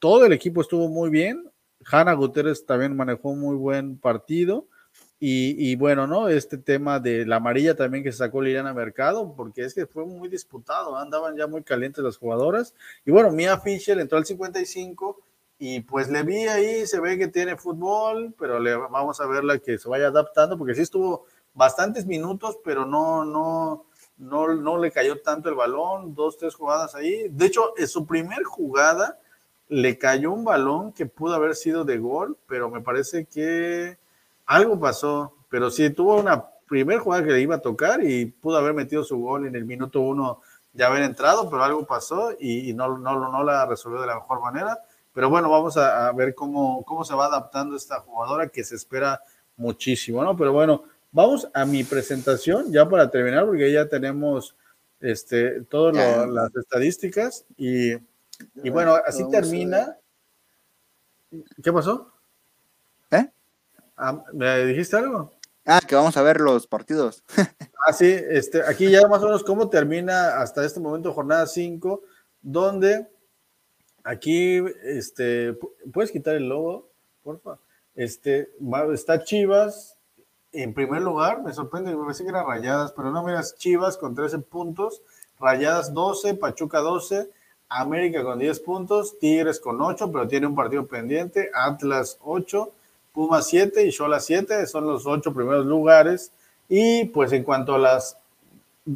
todo 0.00 0.26
el 0.26 0.32
equipo 0.32 0.60
estuvo 0.60 0.88
muy 0.88 1.10
bien. 1.10 1.50
Hanna 1.84 2.12
Guterres 2.12 2.66
también 2.66 2.96
manejó 2.96 3.34
muy 3.34 3.56
buen 3.56 3.98
partido. 3.98 4.66
Y, 5.20 5.70
y, 5.70 5.74
bueno, 5.74 6.06
¿no? 6.06 6.28
Este 6.28 6.58
tema 6.58 7.00
de 7.00 7.26
la 7.26 7.36
amarilla 7.36 7.74
también 7.74 8.04
que 8.04 8.12
sacó 8.12 8.40
Liliana 8.40 8.72
Mercado, 8.72 9.34
porque 9.36 9.64
es 9.64 9.74
que 9.74 9.86
fue 9.86 10.06
muy 10.06 10.28
disputado, 10.28 10.96
andaban 10.96 11.36
ya 11.36 11.48
muy 11.48 11.62
calientes 11.64 12.04
las 12.04 12.18
jugadoras. 12.18 12.74
Y 13.04 13.10
bueno, 13.10 13.32
Mia 13.32 13.58
Fischer 13.58 13.98
entró 13.98 14.16
al 14.16 14.26
55 14.26 15.20
y 15.58 15.80
pues 15.80 16.08
le 16.08 16.22
vi 16.22 16.46
ahí, 16.46 16.86
se 16.86 17.00
ve 17.00 17.18
que 17.18 17.26
tiene 17.26 17.56
fútbol, 17.56 18.32
pero 18.38 18.60
le 18.60 18.76
vamos 18.76 19.20
a 19.20 19.26
verla 19.26 19.58
que 19.58 19.76
se 19.76 19.88
vaya 19.88 20.06
adaptando, 20.06 20.56
porque 20.56 20.76
sí 20.76 20.82
estuvo 20.82 21.26
bastantes 21.52 22.06
minutos, 22.06 22.58
pero 22.64 22.86
no, 22.86 23.24
no, 23.24 23.86
no, 24.18 24.54
no 24.54 24.78
le 24.78 24.92
cayó 24.92 25.20
tanto 25.20 25.48
el 25.48 25.56
balón, 25.56 26.14
dos, 26.14 26.38
tres 26.38 26.54
jugadas 26.54 26.94
ahí. 26.94 27.28
De 27.30 27.46
hecho, 27.46 27.74
en 27.76 27.88
su 27.88 28.06
primer 28.06 28.44
jugada 28.44 29.18
le 29.68 29.98
cayó 29.98 30.32
un 30.32 30.44
balón 30.44 30.92
que 30.92 31.06
pudo 31.06 31.34
haber 31.34 31.56
sido 31.56 31.84
de 31.84 31.98
gol, 31.98 32.38
pero 32.46 32.70
me 32.70 32.80
parece 32.80 33.24
que 33.24 33.98
algo 34.48 34.80
pasó, 34.80 35.36
pero 35.48 35.70
sí 35.70 35.90
tuvo 35.90 36.16
una 36.16 36.44
primer 36.68 36.98
jugada 36.98 37.24
que 37.24 37.32
le 37.32 37.40
iba 37.40 37.54
a 37.54 37.62
tocar 37.62 38.02
y 38.02 38.26
pudo 38.26 38.58
haber 38.58 38.74
metido 38.74 39.04
su 39.04 39.16
gol 39.18 39.46
en 39.46 39.54
el 39.54 39.64
minuto 39.64 40.00
uno 40.00 40.40
ya 40.72 40.88
haber 40.88 41.02
entrado, 41.02 41.48
pero 41.48 41.62
algo 41.62 41.86
pasó 41.86 42.32
y, 42.38 42.70
y 42.70 42.74
no, 42.74 42.98
no, 42.98 43.30
no 43.30 43.44
la 43.44 43.64
resolvió 43.66 44.00
de 44.00 44.08
la 44.08 44.16
mejor 44.16 44.40
manera 44.40 44.78
pero 45.18 45.30
bueno, 45.30 45.50
vamos 45.50 45.76
a, 45.76 46.12
ver 46.12 46.32
cómo, 46.32 46.84
cómo 46.84 47.04
se 47.04 47.12
va 47.12 47.26
adaptando 47.26 47.74
esta 47.74 47.98
jugadora 47.98 48.46
que 48.46 48.62
se 48.62 48.76
espera 48.76 49.20
muchísimo, 49.56 50.22
¿no? 50.22 50.36
Pero 50.36 50.52
bueno, 50.52 50.84
vamos 51.10 51.48
a 51.54 51.64
mi 51.64 51.82
presentación 51.82 52.70
ya 52.70 52.88
para 52.88 53.10
terminar, 53.10 53.44
porque 53.44 53.72
ya 53.72 53.88
tenemos 53.88 54.54
este, 55.00 55.62
todas 55.62 56.28
las 56.28 56.54
estadísticas 56.54 57.44
y, 57.56 57.94
y 58.62 58.70
bueno, 58.70 58.94
así 59.04 59.28
termina. 59.28 59.96
¿Qué 61.64 61.72
pasó? 61.72 62.12
Ah, 63.98 64.22
¿Me 64.32 64.64
dijiste 64.64 64.96
algo? 64.96 65.32
Ah, 65.66 65.80
que 65.86 65.94
vamos 65.94 66.16
a 66.16 66.22
ver 66.22 66.40
los 66.40 66.66
partidos. 66.66 67.22
ah, 67.86 67.92
sí, 67.92 68.06
este, 68.06 68.62
aquí 68.62 68.90
ya 68.90 69.06
más 69.08 69.22
o 69.22 69.26
menos 69.26 69.44
cómo 69.44 69.68
termina 69.68 70.40
hasta 70.40 70.64
este 70.64 70.80
momento 70.80 71.12
jornada 71.12 71.46
5, 71.46 72.00
donde 72.40 73.06
Aquí, 74.08 74.56
este, 74.84 75.54
¿puedes 75.92 76.10
quitar 76.10 76.34
el 76.34 76.48
logo, 76.48 76.88
porfa? 77.22 77.58
Este, 77.94 78.48
está 78.94 79.22
Chivas 79.22 79.98
en 80.50 80.72
primer 80.72 81.02
lugar, 81.02 81.42
me 81.42 81.52
sorprende, 81.52 81.94
me 81.94 82.02
parece 82.04 82.22
que 82.22 82.30
eran 82.30 82.46
rayadas, 82.46 82.92
pero 82.92 83.10
no 83.10 83.22
miras 83.22 83.56
Chivas 83.56 83.98
con 83.98 84.14
13 84.14 84.38
puntos, 84.38 85.02
rayadas 85.38 85.92
12, 85.92 86.36
Pachuca 86.36 86.78
12, 86.78 87.30
América 87.68 88.24
con 88.24 88.38
10 88.38 88.60
puntos, 88.60 89.18
Tigres 89.18 89.60
con 89.60 89.78
8, 89.78 90.10
pero 90.10 90.26
tiene 90.26 90.46
un 90.46 90.54
partido 90.54 90.86
pendiente, 90.86 91.50
Atlas 91.52 92.16
8, 92.22 92.72
Puma 93.18 93.42
7 93.42 93.84
y 93.84 93.90
Chola 93.90 94.20
7, 94.20 94.64
son 94.68 94.86
los 94.86 95.04
8 95.04 95.34
primeros 95.34 95.66
lugares. 95.66 96.30
Y 96.68 97.06
pues 97.06 97.32
en 97.32 97.42
cuanto 97.42 97.74
a 97.74 97.78
las 97.78 98.16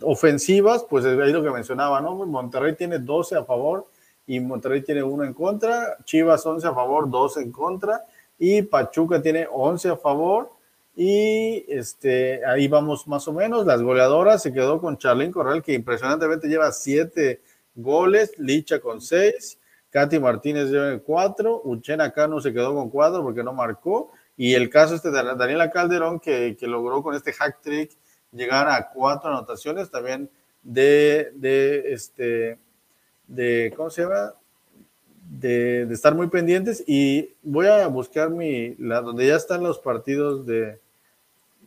ofensivas, 0.00 0.86
pues 0.88 1.04
ahí 1.04 1.32
lo 1.32 1.42
que 1.42 1.50
mencionaba, 1.50 2.00
¿no? 2.00 2.14
Monterrey 2.14 2.76
tiene 2.76 3.00
12 3.00 3.38
a 3.38 3.44
favor, 3.44 3.84
y 4.24 4.38
Monterrey 4.38 4.82
tiene 4.82 5.02
uno 5.02 5.24
en 5.24 5.34
contra, 5.34 5.98
Chivas 6.04 6.46
11 6.46 6.68
a 6.68 6.72
favor, 6.72 7.10
2 7.10 7.38
en 7.38 7.50
contra 7.50 8.04
y 8.38 8.62
Pachuca 8.62 9.20
tiene 9.20 9.48
11 9.50 9.88
a 9.88 9.96
favor 9.96 10.50
y 10.94 11.64
este, 11.68 12.46
ahí 12.46 12.68
vamos 12.68 13.08
más 13.08 13.26
o 13.26 13.32
menos, 13.32 13.66
las 13.66 13.82
goleadoras 13.82 14.40
se 14.40 14.52
quedó 14.52 14.80
con 14.80 14.98
Charlín 14.98 15.32
Corral 15.32 15.64
que 15.64 15.72
impresionantemente 15.72 16.46
lleva 16.46 16.70
7 16.70 17.40
goles, 17.74 18.38
Licha 18.38 18.78
con 18.78 19.00
6, 19.00 19.58
Katy 19.92 20.18
Martínez 20.18 20.70
lleva 20.70 20.98
4, 20.98 21.62
Uchena 21.64 22.12
Cano 22.12 22.40
se 22.40 22.52
quedó 22.52 22.74
con 22.74 22.88
4 22.88 23.22
porque 23.22 23.44
no 23.44 23.52
marcó 23.52 24.10
y 24.38 24.54
el 24.54 24.70
caso 24.70 24.94
este 24.94 25.10
de 25.10 25.22
Daniela 25.36 25.70
Calderón 25.70 26.18
que, 26.18 26.56
que 26.58 26.66
logró 26.66 27.02
con 27.02 27.14
este 27.14 27.32
hack 27.34 27.60
trick 27.60 27.92
llegar 28.32 28.68
a 28.68 28.88
4 28.88 29.30
anotaciones 29.30 29.90
también 29.90 30.30
de, 30.62 31.30
de 31.34 31.92
este 31.92 32.58
de, 33.28 33.72
¿cómo 33.76 33.90
se 33.90 34.02
llama? 34.02 34.34
De, 35.28 35.82
estar 35.92 36.14
muy 36.14 36.28
pendientes 36.28 36.82
y 36.86 37.34
voy 37.42 37.66
a 37.66 37.86
buscar 37.86 38.30
mi, 38.30 38.70
donde 38.70 39.26
ya 39.26 39.36
están 39.36 39.62
los 39.62 39.78
partidos 39.78 40.46
de, 40.46 40.80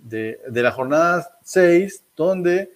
de, 0.04 0.40
de 0.48 0.64
la 0.64 0.72
jornada 0.72 1.38
6, 1.44 2.04
donde 2.16 2.72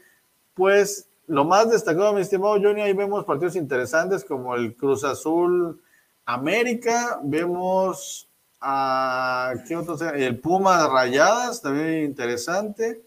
pues 0.54 1.09
lo 1.30 1.46
más 1.46 1.70
destacado, 1.70 2.12
mi 2.14 2.22
estimado 2.22 2.56
Johnny, 2.62 2.82
ahí 2.82 2.94
vemos 2.94 3.24
partidos 3.24 3.56
interesantes 3.56 4.26
como 4.26 4.56
el 4.56 4.76
Cruz 4.76 5.04
Azul 5.04 5.80
América, 6.26 7.20
vemos 7.24 8.28
a, 8.60 9.54
¿qué 9.68 9.76
otro 9.76 9.96
sea? 9.96 10.10
El 10.10 10.40
Puma 10.40 10.88
Rayadas, 10.88 11.62
también 11.62 12.04
interesante. 12.04 13.02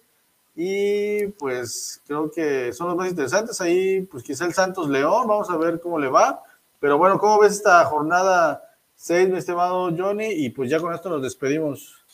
Y 0.55 1.27
pues 1.39 2.01
creo 2.07 2.31
que 2.31 2.73
son 2.73 2.89
los 2.89 2.97
más 2.97 3.11
interesantes. 3.11 3.61
Ahí, 3.61 4.03
pues 4.03 4.23
quizá 4.23 4.45
el 4.45 4.55
Santos 4.55 4.89
León, 4.89 5.27
vamos 5.27 5.51
a 5.51 5.57
ver 5.57 5.81
cómo 5.81 5.99
le 5.99 6.09
va. 6.09 6.43
Pero 6.79 6.99
bueno, 6.99 7.19
¿cómo 7.19 7.41
ves 7.41 7.53
esta 7.53 7.85
jornada 7.87 8.63
6, 8.97 9.31
mi 9.31 9.39
estimado 9.39 9.91
Johnny? 9.97 10.31
Y 10.31 10.51
pues 10.51 10.71
ya 10.71 10.81
con 10.81 10.95
esto 10.95 11.09
nos 11.09 11.23
despedimos. 11.23 12.05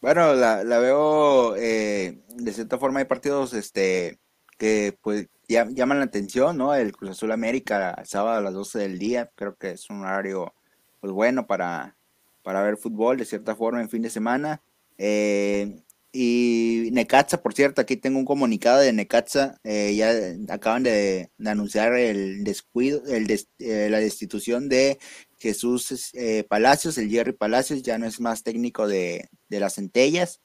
Bueno, 0.00 0.32
la, 0.34 0.64
la 0.64 0.78
veo 0.78 1.54
eh, 1.56 2.18
de 2.28 2.52
cierta 2.52 2.78
forma 2.78 3.00
hay 3.00 3.04
partidos 3.04 3.52
este 3.52 4.18
que 4.56 4.96
pues 5.02 5.26
llaman 5.50 5.98
la 5.98 6.04
atención, 6.04 6.56
¿no? 6.56 6.74
El 6.74 6.92
Cruz 6.92 7.10
Azul 7.10 7.32
América, 7.32 8.02
sábado 8.04 8.38
a 8.38 8.40
las 8.40 8.54
12 8.54 8.78
del 8.78 8.98
día, 8.98 9.30
creo 9.34 9.56
que 9.56 9.72
es 9.72 9.90
un 9.90 10.00
horario 10.02 10.54
pues 11.00 11.12
bueno 11.12 11.46
para, 11.46 11.96
para 12.42 12.62
ver 12.62 12.76
fútbol 12.76 13.18
de 13.18 13.24
cierta 13.24 13.56
forma 13.56 13.80
en 13.80 13.88
fin 13.88 14.02
de 14.02 14.10
semana. 14.10 14.62
Eh, 14.98 15.82
y 16.12 16.88
Necaxa, 16.92 17.40
por 17.40 17.54
cierto, 17.54 17.80
aquí 17.80 17.96
tengo 17.96 18.18
un 18.18 18.24
comunicado 18.24 18.80
de 18.80 18.92
Necaxa, 18.92 19.60
eh, 19.62 19.94
ya 19.94 20.12
acaban 20.52 20.82
de, 20.82 21.30
anunciar 21.44 21.94
el 21.94 22.42
descuido, 22.42 23.02
el 23.06 23.30
eh, 23.30 23.88
la 23.88 24.00
destitución 24.00 24.68
de 24.68 24.98
Jesús 25.38 26.10
eh, 26.14 26.44
Palacios, 26.48 26.98
el 26.98 27.10
Jerry 27.10 27.32
Palacios, 27.32 27.82
ya 27.82 27.96
no 27.96 28.06
es 28.06 28.18
más 28.18 28.42
técnico 28.42 28.88
de, 28.88 29.28
las 29.48 29.76
centellas, 29.76 30.40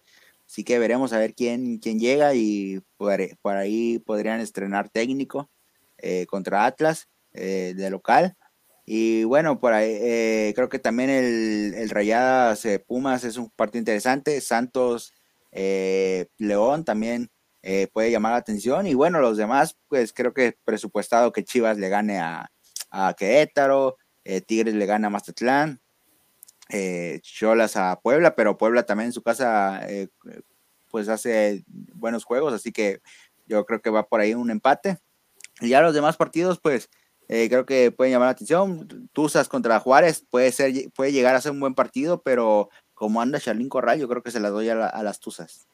así 0.48 0.64
que 0.64 0.80
veremos 0.80 1.14
a 1.14 1.20
ver 1.20 1.34
quién, 1.34 1.80
quién 1.80 2.00
llega 2.00 2.34
y 2.36 2.82
por, 2.98 3.20
ahí 3.58 4.00
podrían 4.00 4.40
estrenar 4.40 4.90
técnico 4.90 5.50
contra 6.28 6.66
Atlas 6.66 7.08
de 7.34 7.90
local. 7.90 8.36
Y 8.86 9.24
bueno, 9.24 9.60
por 9.60 9.74
ahí 9.74 10.54
creo 10.54 10.70
que 10.70 10.80
también 10.80 11.10
el, 11.10 11.74
el 11.74 11.90
Rayadas 11.90 12.68
Pumas 12.86 13.24
es 13.24 13.38
un 13.38 13.50
partido 13.50 13.80
interesante, 13.80 14.40
Santos 14.42 15.14
eh, 15.58 16.28
León 16.38 16.84
también 16.84 17.32
eh, 17.64 17.88
puede 17.92 18.12
llamar 18.12 18.34
la 18.34 18.38
atención. 18.38 18.86
Y 18.86 18.94
bueno, 18.94 19.22
los 19.22 19.38
demás, 19.38 19.76
pues 19.88 20.14
creo 20.14 20.34
que 20.34 20.58
presupuestado 20.66 21.32
que 21.32 21.46
Chivas 21.46 21.78
le 21.78 21.90
gane 21.90 22.20
a, 22.20 22.52
a 22.92 23.14
Querétaro, 23.18 23.98
eh, 24.26 24.42
Tigres 24.42 24.76
le 24.76 24.86
gane 24.86 25.08
a 25.08 25.10
Mazatlán, 25.10 25.82
Cholas 27.22 27.76
a 27.78 28.00
Puebla, 28.02 28.36
pero 28.36 28.58
Puebla 28.58 28.84
también 28.84 29.08
en 29.08 29.14
su 29.14 29.22
casa 29.22 29.86
pues 30.90 31.10
hace 31.10 31.64
buenos 31.68 32.24
juegos, 32.24 32.54
así 32.54 32.72
que 32.72 33.02
yo 33.48 33.66
creo 33.66 33.82
que 33.82 33.90
va 33.90 34.08
por 34.08 34.22
ahí 34.22 34.34
un 34.34 34.50
empate. 34.50 34.98
Y 35.62 35.70
ya 35.70 35.82
los 35.82 35.94
demás 35.94 36.18
partidos, 36.18 36.60
pues 36.60 36.90
creo 37.28 37.66
que 37.66 37.92
pueden 37.92 38.14
llamar 38.14 38.28
la 38.28 38.32
atención. 38.32 39.10
Tuzas 39.14 39.48
contra 39.48 39.80
Juárez 39.80 40.26
puede 40.30 40.52
ser, 40.52 40.74
puede 40.96 41.12
llegar 41.12 41.36
a 41.36 41.42
ser 41.42 41.52
un 41.52 41.60
buen 41.60 41.76
partido, 41.76 42.22
pero 42.22 42.70
como 42.96 43.22
anda 43.22 43.40
Charlín 43.40 43.70
Corral, 43.70 44.00
yo 44.00 44.08
creo 44.08 44.24
que 44.24 44.32
se 44.32 44.40
la 44.40 44.50
doy 44.50 44.70
a, 44.70 45.04
las 45.04 45.20
Tuzas. 45.20 45.68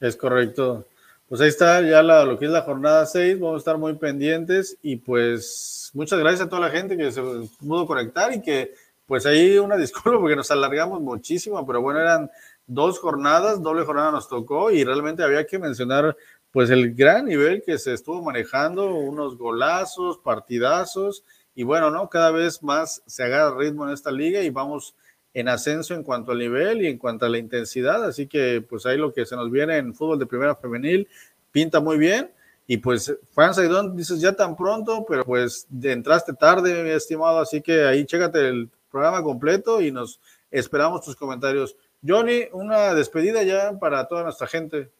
Es 0.00 0.16
correcto. 0.16 0.86
pues 1.28 1.40
ahí 1.40 1.48
está 1.48 1.80
ya 1.82 2.02
lo 2.02 2.38
que 2.38 2.46
es 2.46 2.50
la 2.50 2.62
jornada 2.62 3.06
6, 3.06 3.38
vamos 3.38 3.56
a 3.56 3.58
estar 3.58 3.78
muy 3.78 3.94
pendientes 3.94 4.76
y 4.82 4.96
pues 4.96 5.90
muchas 5.94 6.18
gracias 6.18 6.42
a 6.42 6.48
toda 6.48 6.62
la 6.62 6.70
gente 6.70 6.96
que 6.96 7.12
se 7.12 7.22
pudo 7.60 7.86
conectar 7.86 8.32
y 8.32 8.40
que 8.40 8.74
pues 9.06 9.26
ahí 9.26 9.58
una 9.58 9.76
disculpa 9.78 10.18
porque 10.18 10.36
nos 10.36 10.50
alargamos 10.50 11.00
muchísimo, 11.00 11.64
pero 11.66 11.80
bueno, 11.80 12.00
eran 12.00 12.30
dos 12.66 12.98
jornadas, 12.98 13.62
doble 13.62 13.84
jornada 13.84 14.10
nos 14.10 14.28
tocó 14.28 14.70
y 14.70 14.84
realmente 14.84 15.22
había 15.22 15.46
que 15.46 15.58
mencionar 15.58 16.16
pues 16.50 16.70
el 16.70 16.94
gran 16.94 17.26
nivel 17.26 17.62
que 17.64 17.78
se 17.78 17.92
estuvo 17.92 18.22
manejando, 18.22 18.94
unos 18.94 19.36
golazos, 19.36 20.18
partidazos 20.18 21.24
y 21.54 21.64
bueno, 21.64 21.90
¿no? 21.90 22.08
Cada 22.08 22.30
vez 22.30 22.62
más 22.62 23.02
se 23.06 23.24
agarra 23.24 23.56
ritmo 23.56 23.86
en 23.86 23.92
esta 23.92 24.10
liga 24.10 24.40
y 24.40 24.50
vamos 24.50 24.94
en 25.34 25.48
ascenso 25.48 25.94
en 25.94 26.04
cuanto 26.04 26.30
al 26.30 26.38
nivel 26.38 26.82
y 26.82 26.86
en 26.86 26.96
cuanto 26.96 27.26
a 27.26 27.28
la 27.28 27.38
intensidad, 27.38 28.04
así 28.04 28.28
que 28.28 28.64
pues 28.68 28.86
ahí 28.86 28.96
lo 28.96 29.12
que 29.12 29.26
se 29.26 29.34
nos 29.34 29.50
viene 29.50 29.78
en 29.78 29.94
fútbol 29.94 30.18
de 30.18 30.26
primera 30.26 30.54
femenil 30.54 31.08
pinta 31.50 31.80
muy 31.80 31.98
bien. 31.98 32.30
Y 32.66 32.78
pues, 32.78 33.14
Fran 33.32 33.54
Saidón, 33.54 33.94
dices 33.94 34.20
ya 34.20 34.32
tan 34.32 34.56
pronto, 34.56 35.04
pero 35.06 35.24
pues 35.24 35.66
entraste 35.82 36.32
tarde, 36.32 36.82
mi 36.82 36.90
estimado, 36.90 37.38
así 37.38 37.60
que 37.60 37.84
ahí 37.84 38.06
chécate 38.06 38.48
el 38.48 38.70
programa 38.94 39.24
completo 39.24 39.82
y 39.82 39.90
nos 39.90 40.20
esperamos 40.52 41.04
tus 41.04 41.16
comentarios. 41.16 41.76
Johnny, 42.06 42.44
una 42.52 42.94
despedida 42.94 43.42
ya 43.42 43.76
para 43.78 44.06
toda 44.06 44.22
nuestra 44.22 44.46
gente. 44.46 44.92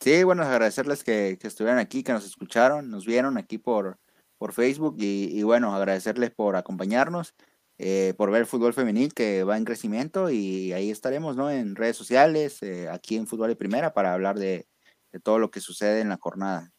Sí, 0.00 0.22
bueno, 0.24 0.42
agradecerles 0.42 1.02
que, 1.02 1.38
que 1.40 1.48
estuvieran 1.48 1.78
aquí, 1.78 2.02
que 2.02 2.12
nos 2.12 2.26
escucharon, 2.26 2.90
nos 2.90 3.06
vieron 3.06 3.38
aquí 3.38 3.56
por, 3.56 3.98
por 4.36 4.52
Facebook 4.52 4.96
y, 4.98 5.42
bueno, 5.42 5.74
agradecerles 5.74 6.30
por 6.30 6.54
acompañarnos, 6.54 7.34
eh, 7.78 8.12
por 8.18 8.30
ver 8.30 8.42
el 8.42 8.46
fútbol 8.46 8.74
femenil 8.74 9.14
que 9.14 9.42
va 9.42 9.56
en 9.56 9.64
crecimiento 9.64 10.30
y 10.30 10.72
ahí 10.74 10.90
estaremos, 10.90 11.34
¿no? 11.34 11.50
En 11.50 11.74
redes 11.74 11.96
sociales, 11.96 12.62
eh, 12.62 12.88
aquí 12.90 13.16
en 13.16 13.26
Fútbol 13.26 13.48
de 13.48 13.56
Primera 13.56 13.94
para 13.94 14.12
hablar 14.12 14.38
de, 14.38 14.68
de 15.12 15.20
todo 15.20 15.38
lo 15.38 15.50
que 15.50 15.60
sucede 15.60 16.00
en 16.00 16.10
la 16.10 16.18
jornada. 16.20 16.72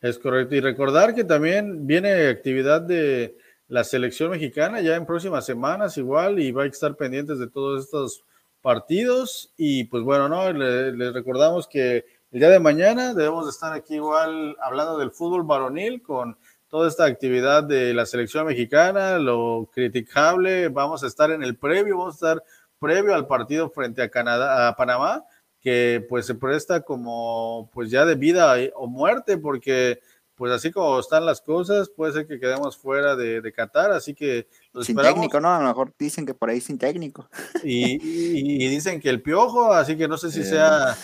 Es 0.00 0.18
correcto. 0.18 0.54
Y 0.54 0.60
recordar 0.60 1.14
que 1.14 1.24
también 1.24 1.86
viene 1.86 2.28
actividad 2.28 2.82
de 2.82 3.36
la 3.68 3.84
selección 3.84 4.30
mexicana 4.30 4.80
ya 4.80 4.96
en 4.96 5.06
próximas 5.06 5.44
semanas 5.46 5.96
igual 5.98 6.40
y 6.40 6.52
va 6.52 6.64
a 6.64 6.66
estar 6.66 6.96
pendientes 6.96 7.38
de 7.38 7.48
todos 7.48 7.84
estos 7.84 8.24
partidos. 8.62 9.52
Y 9.56 9.84
pues 9.84 10.02
bueno, 10.02 10.28
¿no? 10.28 10.52
Les 10.52 11.12
recordamos 11.12 11.68
que 11.68 12.04
el 12.30 12.40
día 12.40 12.50
de 12.50 12.58
mañana 12.58 13.14
debemos 13.14 13.48
estar 13.48 13.72
aquí 13.72 13.94
igual 13.96 14.56
hablando 14.60 14.98
del 14.98 15.10
fútbol 15.10 15.44
varonil 15.44 16.02
con 16.02 16.36
toda 16.68 16.88
esta 16.88 17.04
actividad 17.04 17.64
de 17.64 17.94
la 17.94 18.04
selección 18.04 18.46
mexicana, 18.46 19.18
lo 19.18 19.70
criticable, 19.72 20.68
vamos 20.68 21.02
a 21.02 21.06
estar 21.06 21.30
en 21.30 21.42
el 21.42 21.56
previo, 21.56 21.96
vamos 21.96 22.14
a 22.14 22.32
estar 22.32 22.44
previo 22.78 23.14
al 23.14 23.26
partido 23.26 23.70
frente 23.70 24.02
a 24.02 24.10
Canadá, 24.10 24.68
a 24.68 24.76
Panamá, 24.76 25.24
que 25.60 26.04
pues 26.08 26.26
se 26.26 26.34
presta 26.34 26.82
como 26.82 27.70
pues 27.72 27.90
ya 27.90 28.04
de 28.04 28.14
vida 28.14 28.54
o 28.74 28.86
muerte, 28.86 29.38
porque 29.38 30.00
pues 30.38 30.52
así 30.52 30.70
como 30.70 31.00
están 31.00 31.26
las 31.26 31.40
cosas, 31.40 31.90
puede 31.90 32.12
ser 32.12 32.26
que 32.28 32.38
quedemos 32.38 32.76
fuera 32.76 33.16
de, 33.16 33.40
de 33.40 33.52
Qatar, 33.52 33.90
así 33.90 34.14
que... 34.14 34.48
sin 34.80 34.96
técnico, 34.96 35.40
¿no? 35.40 35.52
A 35.52 35.60
lo 35.60 35.66
mejor 35.66 35.92
dicen 35.98 36.24
que 36.24 36.32
por 36.32 36.48
ahí 36.48 36.60
sin 36.60 36.78
técnico. 36.78 37.28
Y, 37.64 38.68
dicen 38.68 39.00
que 39.00 39.10
el 39.10 39.20
piojo, 39.20 39.72
así 39.72 39.96
que 39.96 40.06
no 40.06 40.16
sé 40.16 40.30
si 40.30 40.44
sea 40.44 40.96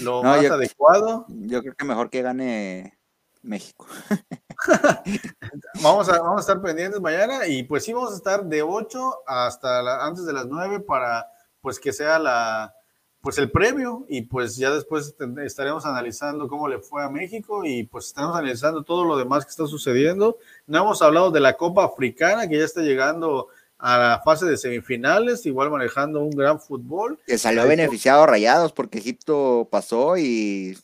lo 0.00 0.24
más 0.24 0.44
adecuado. 0.44 1.24
Yo 1.28 1.62
creo 1.62 1.74
que 1.76 1.84
mejor 1.84 2.10
que 2.10 2.22
gane 2.22 2.98
México. 3.40 3.86
vamos, 5.82 6.08
a, 6.08 6.18
vamos 6.20 6.38
a 6.38 6.40
estar 6.40 6.60
pendientes 6.60 7.00
mañana 7.00 7.46
y 7.46 7.62
pues 7.62 7.84
sí 7.84 7.92
vamos 7.92 8.12
a 8.12 8.16
estar 8.16 8.44
de 8.44 8.62
8 8.62 9.22
hasta 9.28 10.04
antes 10.04 10.26
de 10.26 10.32
las 10.32 10.46
9 10.46 10.80
para 10.80 11.28
pues 11.60 11.78
que 11.78 11.92
sea 11.92 12.18
la 12.18 12.74
pues 13.22 13.38
el 13.38 13.52
previo 13.52 14.04
y 14.08 14.22
pues 14.22 14.56
ya 14.56 14.74
después 14.74 15.14
estaremos 15.44 15.86
analizando 15.86 16.48
cómo 16.48 16.66
le 16.66 16.80
fue 16.80 17.04
a 17.04 17.08
México 17.08 17.64
y 17.64 17.84
pues 17.84 18.06
estaremos 18.06 18.36
analizando 18.36 18.82
todo 18.82 19.04
lo 19.04 19.16
demás 19.16 19.44
que 19.44 19.50
está 19.50 19.66
sucediendo. 19.66 20.38
No 20.66 20.78
hemos 20.78 21.00
hablado 21.02 21.30
de 21.30 21.38
la 21.38 21.56
Copa 21.56 21.84
Africana 21.84 22.48
que 22.48 22.58
ya 22.58 22.64
está 22.64 22.82
llegando 22.82 23.46
a 23.78 23.96
la 23.96 24.22
fase 24.24 24.46
de 24.46 24.56
semifinales, 24.56 25.46
igual 25.46 25.70
manejando 25.70 26.20
un 26.20 26.30
gran 26.30 26.60
fútbol. 26.60 27.20
Que 27.24 27.38
salió 27.38 27.66
beneficiado 27.66 28.26
Rayados 28.26 28.72
porque 28.72 28.98
Egipto 28.98 29.68
pasó 29.70 30.16
y, 30.18 30.76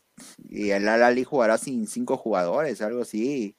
y 0.49 0.71
el 0.71 0.87
Al-Ali 0.87 1.25
jugará 1.25 1.59
sin 1.59 1.89
cinco 1.89 2.17
jugadores, 2.17 2.81
algo 2.83 3.03
así 3.03 3.57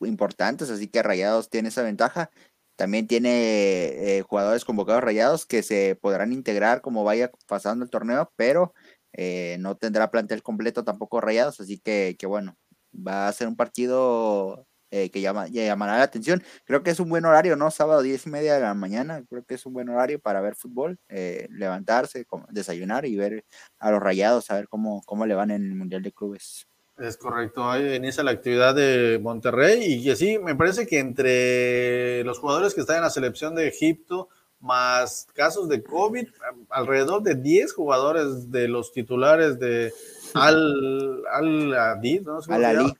importantes, 0.00 0.68
así 0.68 0.88
que 0.88 1.02
Rayados 1.02 1.48
tiene 1.48 1.68
esa 1.68 1.82
ventaja. 1.82 2.30
También 2.76 3.06
tiene 3.06 4.18
eh, 4.18 4.22
jugadores 4.22 4.64
convocados 4.64 5.02
rayados 5.02 5.46
que 5.46 5.62
se 5.62 5.98
podrán 6.00 6.32
integrar 6.32 6.82
como 6.82 7.04
vaya 7.04 7.30
pasando 7.46 7.84
el 7.84 7.90
torneo, 7.90 8.32
pero 8.36 8.74
eh, 9.14 9.56
no 9.60 9.76
tendrá 9.76 10.10
plantel 10.10 10.42
completo 10.42 10.84
tampoco 10.84 11.20
rayados, 11.20 11.58
así 11.60 11.78
que, 11.78 12.16
que 12.18 12.26
bueno, 12.26 12.56
va 12.94 13.28
a 13.28 13.32
ser 13.32 13.48
un 13.48 13.56
partido 13.56 14.66
eh, 14.90 15.10
que 15.10 15.20
llama, 15.22 15.48
llamará 15.48 15.96
la 15.98 16.04
atención. 16.04 16.42
Creo 16.64 16.82
que 16.82 16.90
es 16.90 17.00
un 17.00 17.08
buen 17.08 17.24
horario, 17.24 17.56
¿no? 17.56 17.70
Sábado 17.70 18.02
diez 18.02 18.26
y 18.26 18.30
media 18.30 18.54
de 18.54 18.60
la 18.60 18.74
mañana, 18.74 19.24
creo 19.28 19.44
que 19.44 19.54
es 19.54 19.64
un 19.66 19.72
buen 19.72 19.88
horario 19.88 20.20
para 20.20 20.40
ver 20.42 20.54
fútbol, 20.54 20.98
levantarse, 21.08 22.26
desayunar 22.50 23.06
y 23.06 23.16
ver 23.16 23.44
a 23.78 23.90
los 23.90 24.02
rayados, 24.02 24.50
a 24.50 24.54
ver 24.56 24.68
cómo, 24.68 25.02
cómo 25.06 25.26
le 25.26 25.34
van 25.34 25.50
en 25.50 25.64
el 25.64 25.74
Mundial 25.74 26.02
de 26.02 26.12
Clubes. 26.12 26.66
Es 26.98 27.18
correcto, 27.18 27.68
ahí 27.70 27.94
inicia 27.94 28.22
la 28.22 28.30
actividad 28.30 28.74
de 28.74 29.20
Monterrey 29.22 29.82
y 29.84 30.02
que 30.02 30.16
sí, 30.16 30.38
me 30.38 30.54
parece 30.54 30.86
que 30.86 30.98
entre 30.98 32.24
los 32.24 32.38
jugadores 32.38 32.72
que 32.72 32.80
están 32.80 32.96
en 32.96 33.02
la 33.02 33.10
selección 33.10 33.54
de 33.54 33.68
Egipto, 33.68 34.30
más 34.60 35.26
casos 35.34 35.68
de 35.68 35.82
COVID, 35.82 36.26
alrededor 36.70 37.22
de 37.22 37.34
10 37.34 37.74
jugadores 37.74 38.50
de 38.50 38.68
los 38.68 38.92
titulares 38.92 39.58
de 39.58 39.92
Al, 40.32 41.22
Al 41.30 41.74
Adi, 41.74 42.20
¿no? 42.20 42.38
Al 42.48 42.64
Ali. 42.64 42.94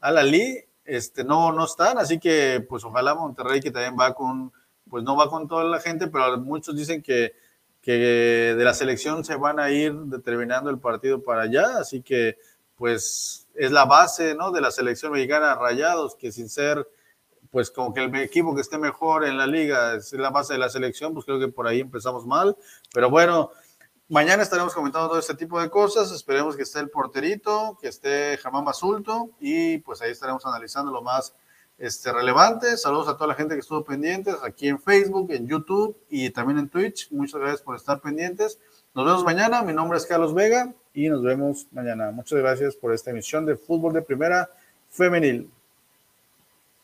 Al 0.00 0.18
Ali, 0.18 0.64
este, 0.86 1.22
no, 1.22 1.52
no 1.52 1.66
están, 1.66 1.98
así 1.98 2.18
que 2.18 2.64
pues 2.66 2.84
ojalá 2.84 3.14
Monterrey 3.14 3.60
que 3.60 3.70
también 3.70 3.96
va 4.00 4.14
con, 4.14 4.50
pues 4.88 5.04
no 5.04 5.14
va 5.14 5.28
con 5.28 5.46
toda 5.46 5.64
la 5.64 5.78
gente, 5.78 6.06
pero 6.06 6.38
muchos 6.38 6.74
dicen 6.74 7.02
que, 7.02 7.34
que 7.82 7.92
de 7.92 8.64
la 8.64 8.72
selección 8.72 9.26
se 9.26 9.36
van 9.36 9.60
a 9.60 9.70
ir 9.70 9.94
determinando 9.94 10.70
el 10.70 10.78
partido 10.78 11.22
para 11.22 11.42
allá, 11.42 11.78
así 11.78 12.00
que 12.00 12.38
pues 12.76 13.41
es 13.54 13.70
la 13.70 13.84
base, 13.84 14.34
¿no? 14.34 14.50
De 14.50 14.60
la 14.60 14.70
selección 14.70 15.12
mexicana, 15.12 15.54
Rayados, 15.54 16.16
que 16.16 16.32
sin 16.32 16.48
ser, 16.48 16.88
pues 17.50 17.70
como 17.70 17.92
que 17.92 18.02
el 18.02 18.14
equipo 18.16 18.54
que 18.54 18.60
esté 18.60 18.78
mejor 18.78 19.24
en 19.24 19.36
la 19.36 19.46
liga 19.46 19.94
es 19.94 20.12
la 20.12 20.30
base 20.30 20.54
de 20.54 20.58
la 20.58 20.68
selección, 20.68 21.12
pues 21.12 21.26
creo 21.26 21.38
que 21.38 21.48
por 21.48 21.66
ahí 21.66 21.80
empezamos 21.80 22.26
mal. 22.26 22.56
Pero 22.92 23.10
bueno, 23.10 23.50
mañana 24.08 24.42
estaremos 24.42 24.74
comentando 24.74 25.08
todo 25.08 25.18
este 25.18 25.34
tipo 25.34 25.60
de 25.60 25.70
cosas. 25.70 26.10
Esperemos 26.12 26.56
que 26.56 26.62
esté 26.62 26.80
el 26.80 26.90
porterito, 26.90 27.78
que 27.80 27.88
esté 27.88 28.38
Jamán 28.38 28.64
Basulto 28.64 29.30
y 29.40 29.78
pues 29.78 30.00
ahí 30.02 30.10
estaremos 30.10 30.44
analizando 30.46 30.90
lo 30.90 31.02
más 31.02 31.34
este, 31.78 32.12
relevante. 32.12 32.76
Saludos 32.76 33.08
a 33.08 33.14
toda 33.14 33.28
la 33.28 33.34
gente 33.34 33.54
que 33.54 33.60
estuvo 33.60 33.84
pendientes 33.84 34.36
aquí 34.42 34.68
en 34.68 34.80
Facebook, 34.80 35.30
en 35.32 35.46
YouTube 35.46 35.96
y 36.08 36.30
también 36.30 36.58
en 36.58 36.68
Twitch. 36.68 37.10
Muchas 37.10 37.40
gracias 37.40 37.62
por 37.62 37.76
estar 37.76 38.00
pendientes. 38.00 38.58
Nos 38.94 39.04
vemos 39.04 39.24
mañana. 39.24 39.62
Mi 39.62 39.72
nombre 39.72 39.98
es 39.98 40.06
Carlos 40.06 40.32
Vega 40.32 40.74
y 40.94 41.08
nos 41.08 41.22
vemos 41.22 41.66
mañana. 41.72 42.10
Muchas 42.10 42.38
gracias 42.38 42.76
por 42.76 42.92
esta 42.92 43.10
emisión 43.10 43.46
de 43.46 43.56
Fútbol 43.56 43.92
de 43.92 44.02
Primera 44.02 44.50
Femenil. 44.90 45.48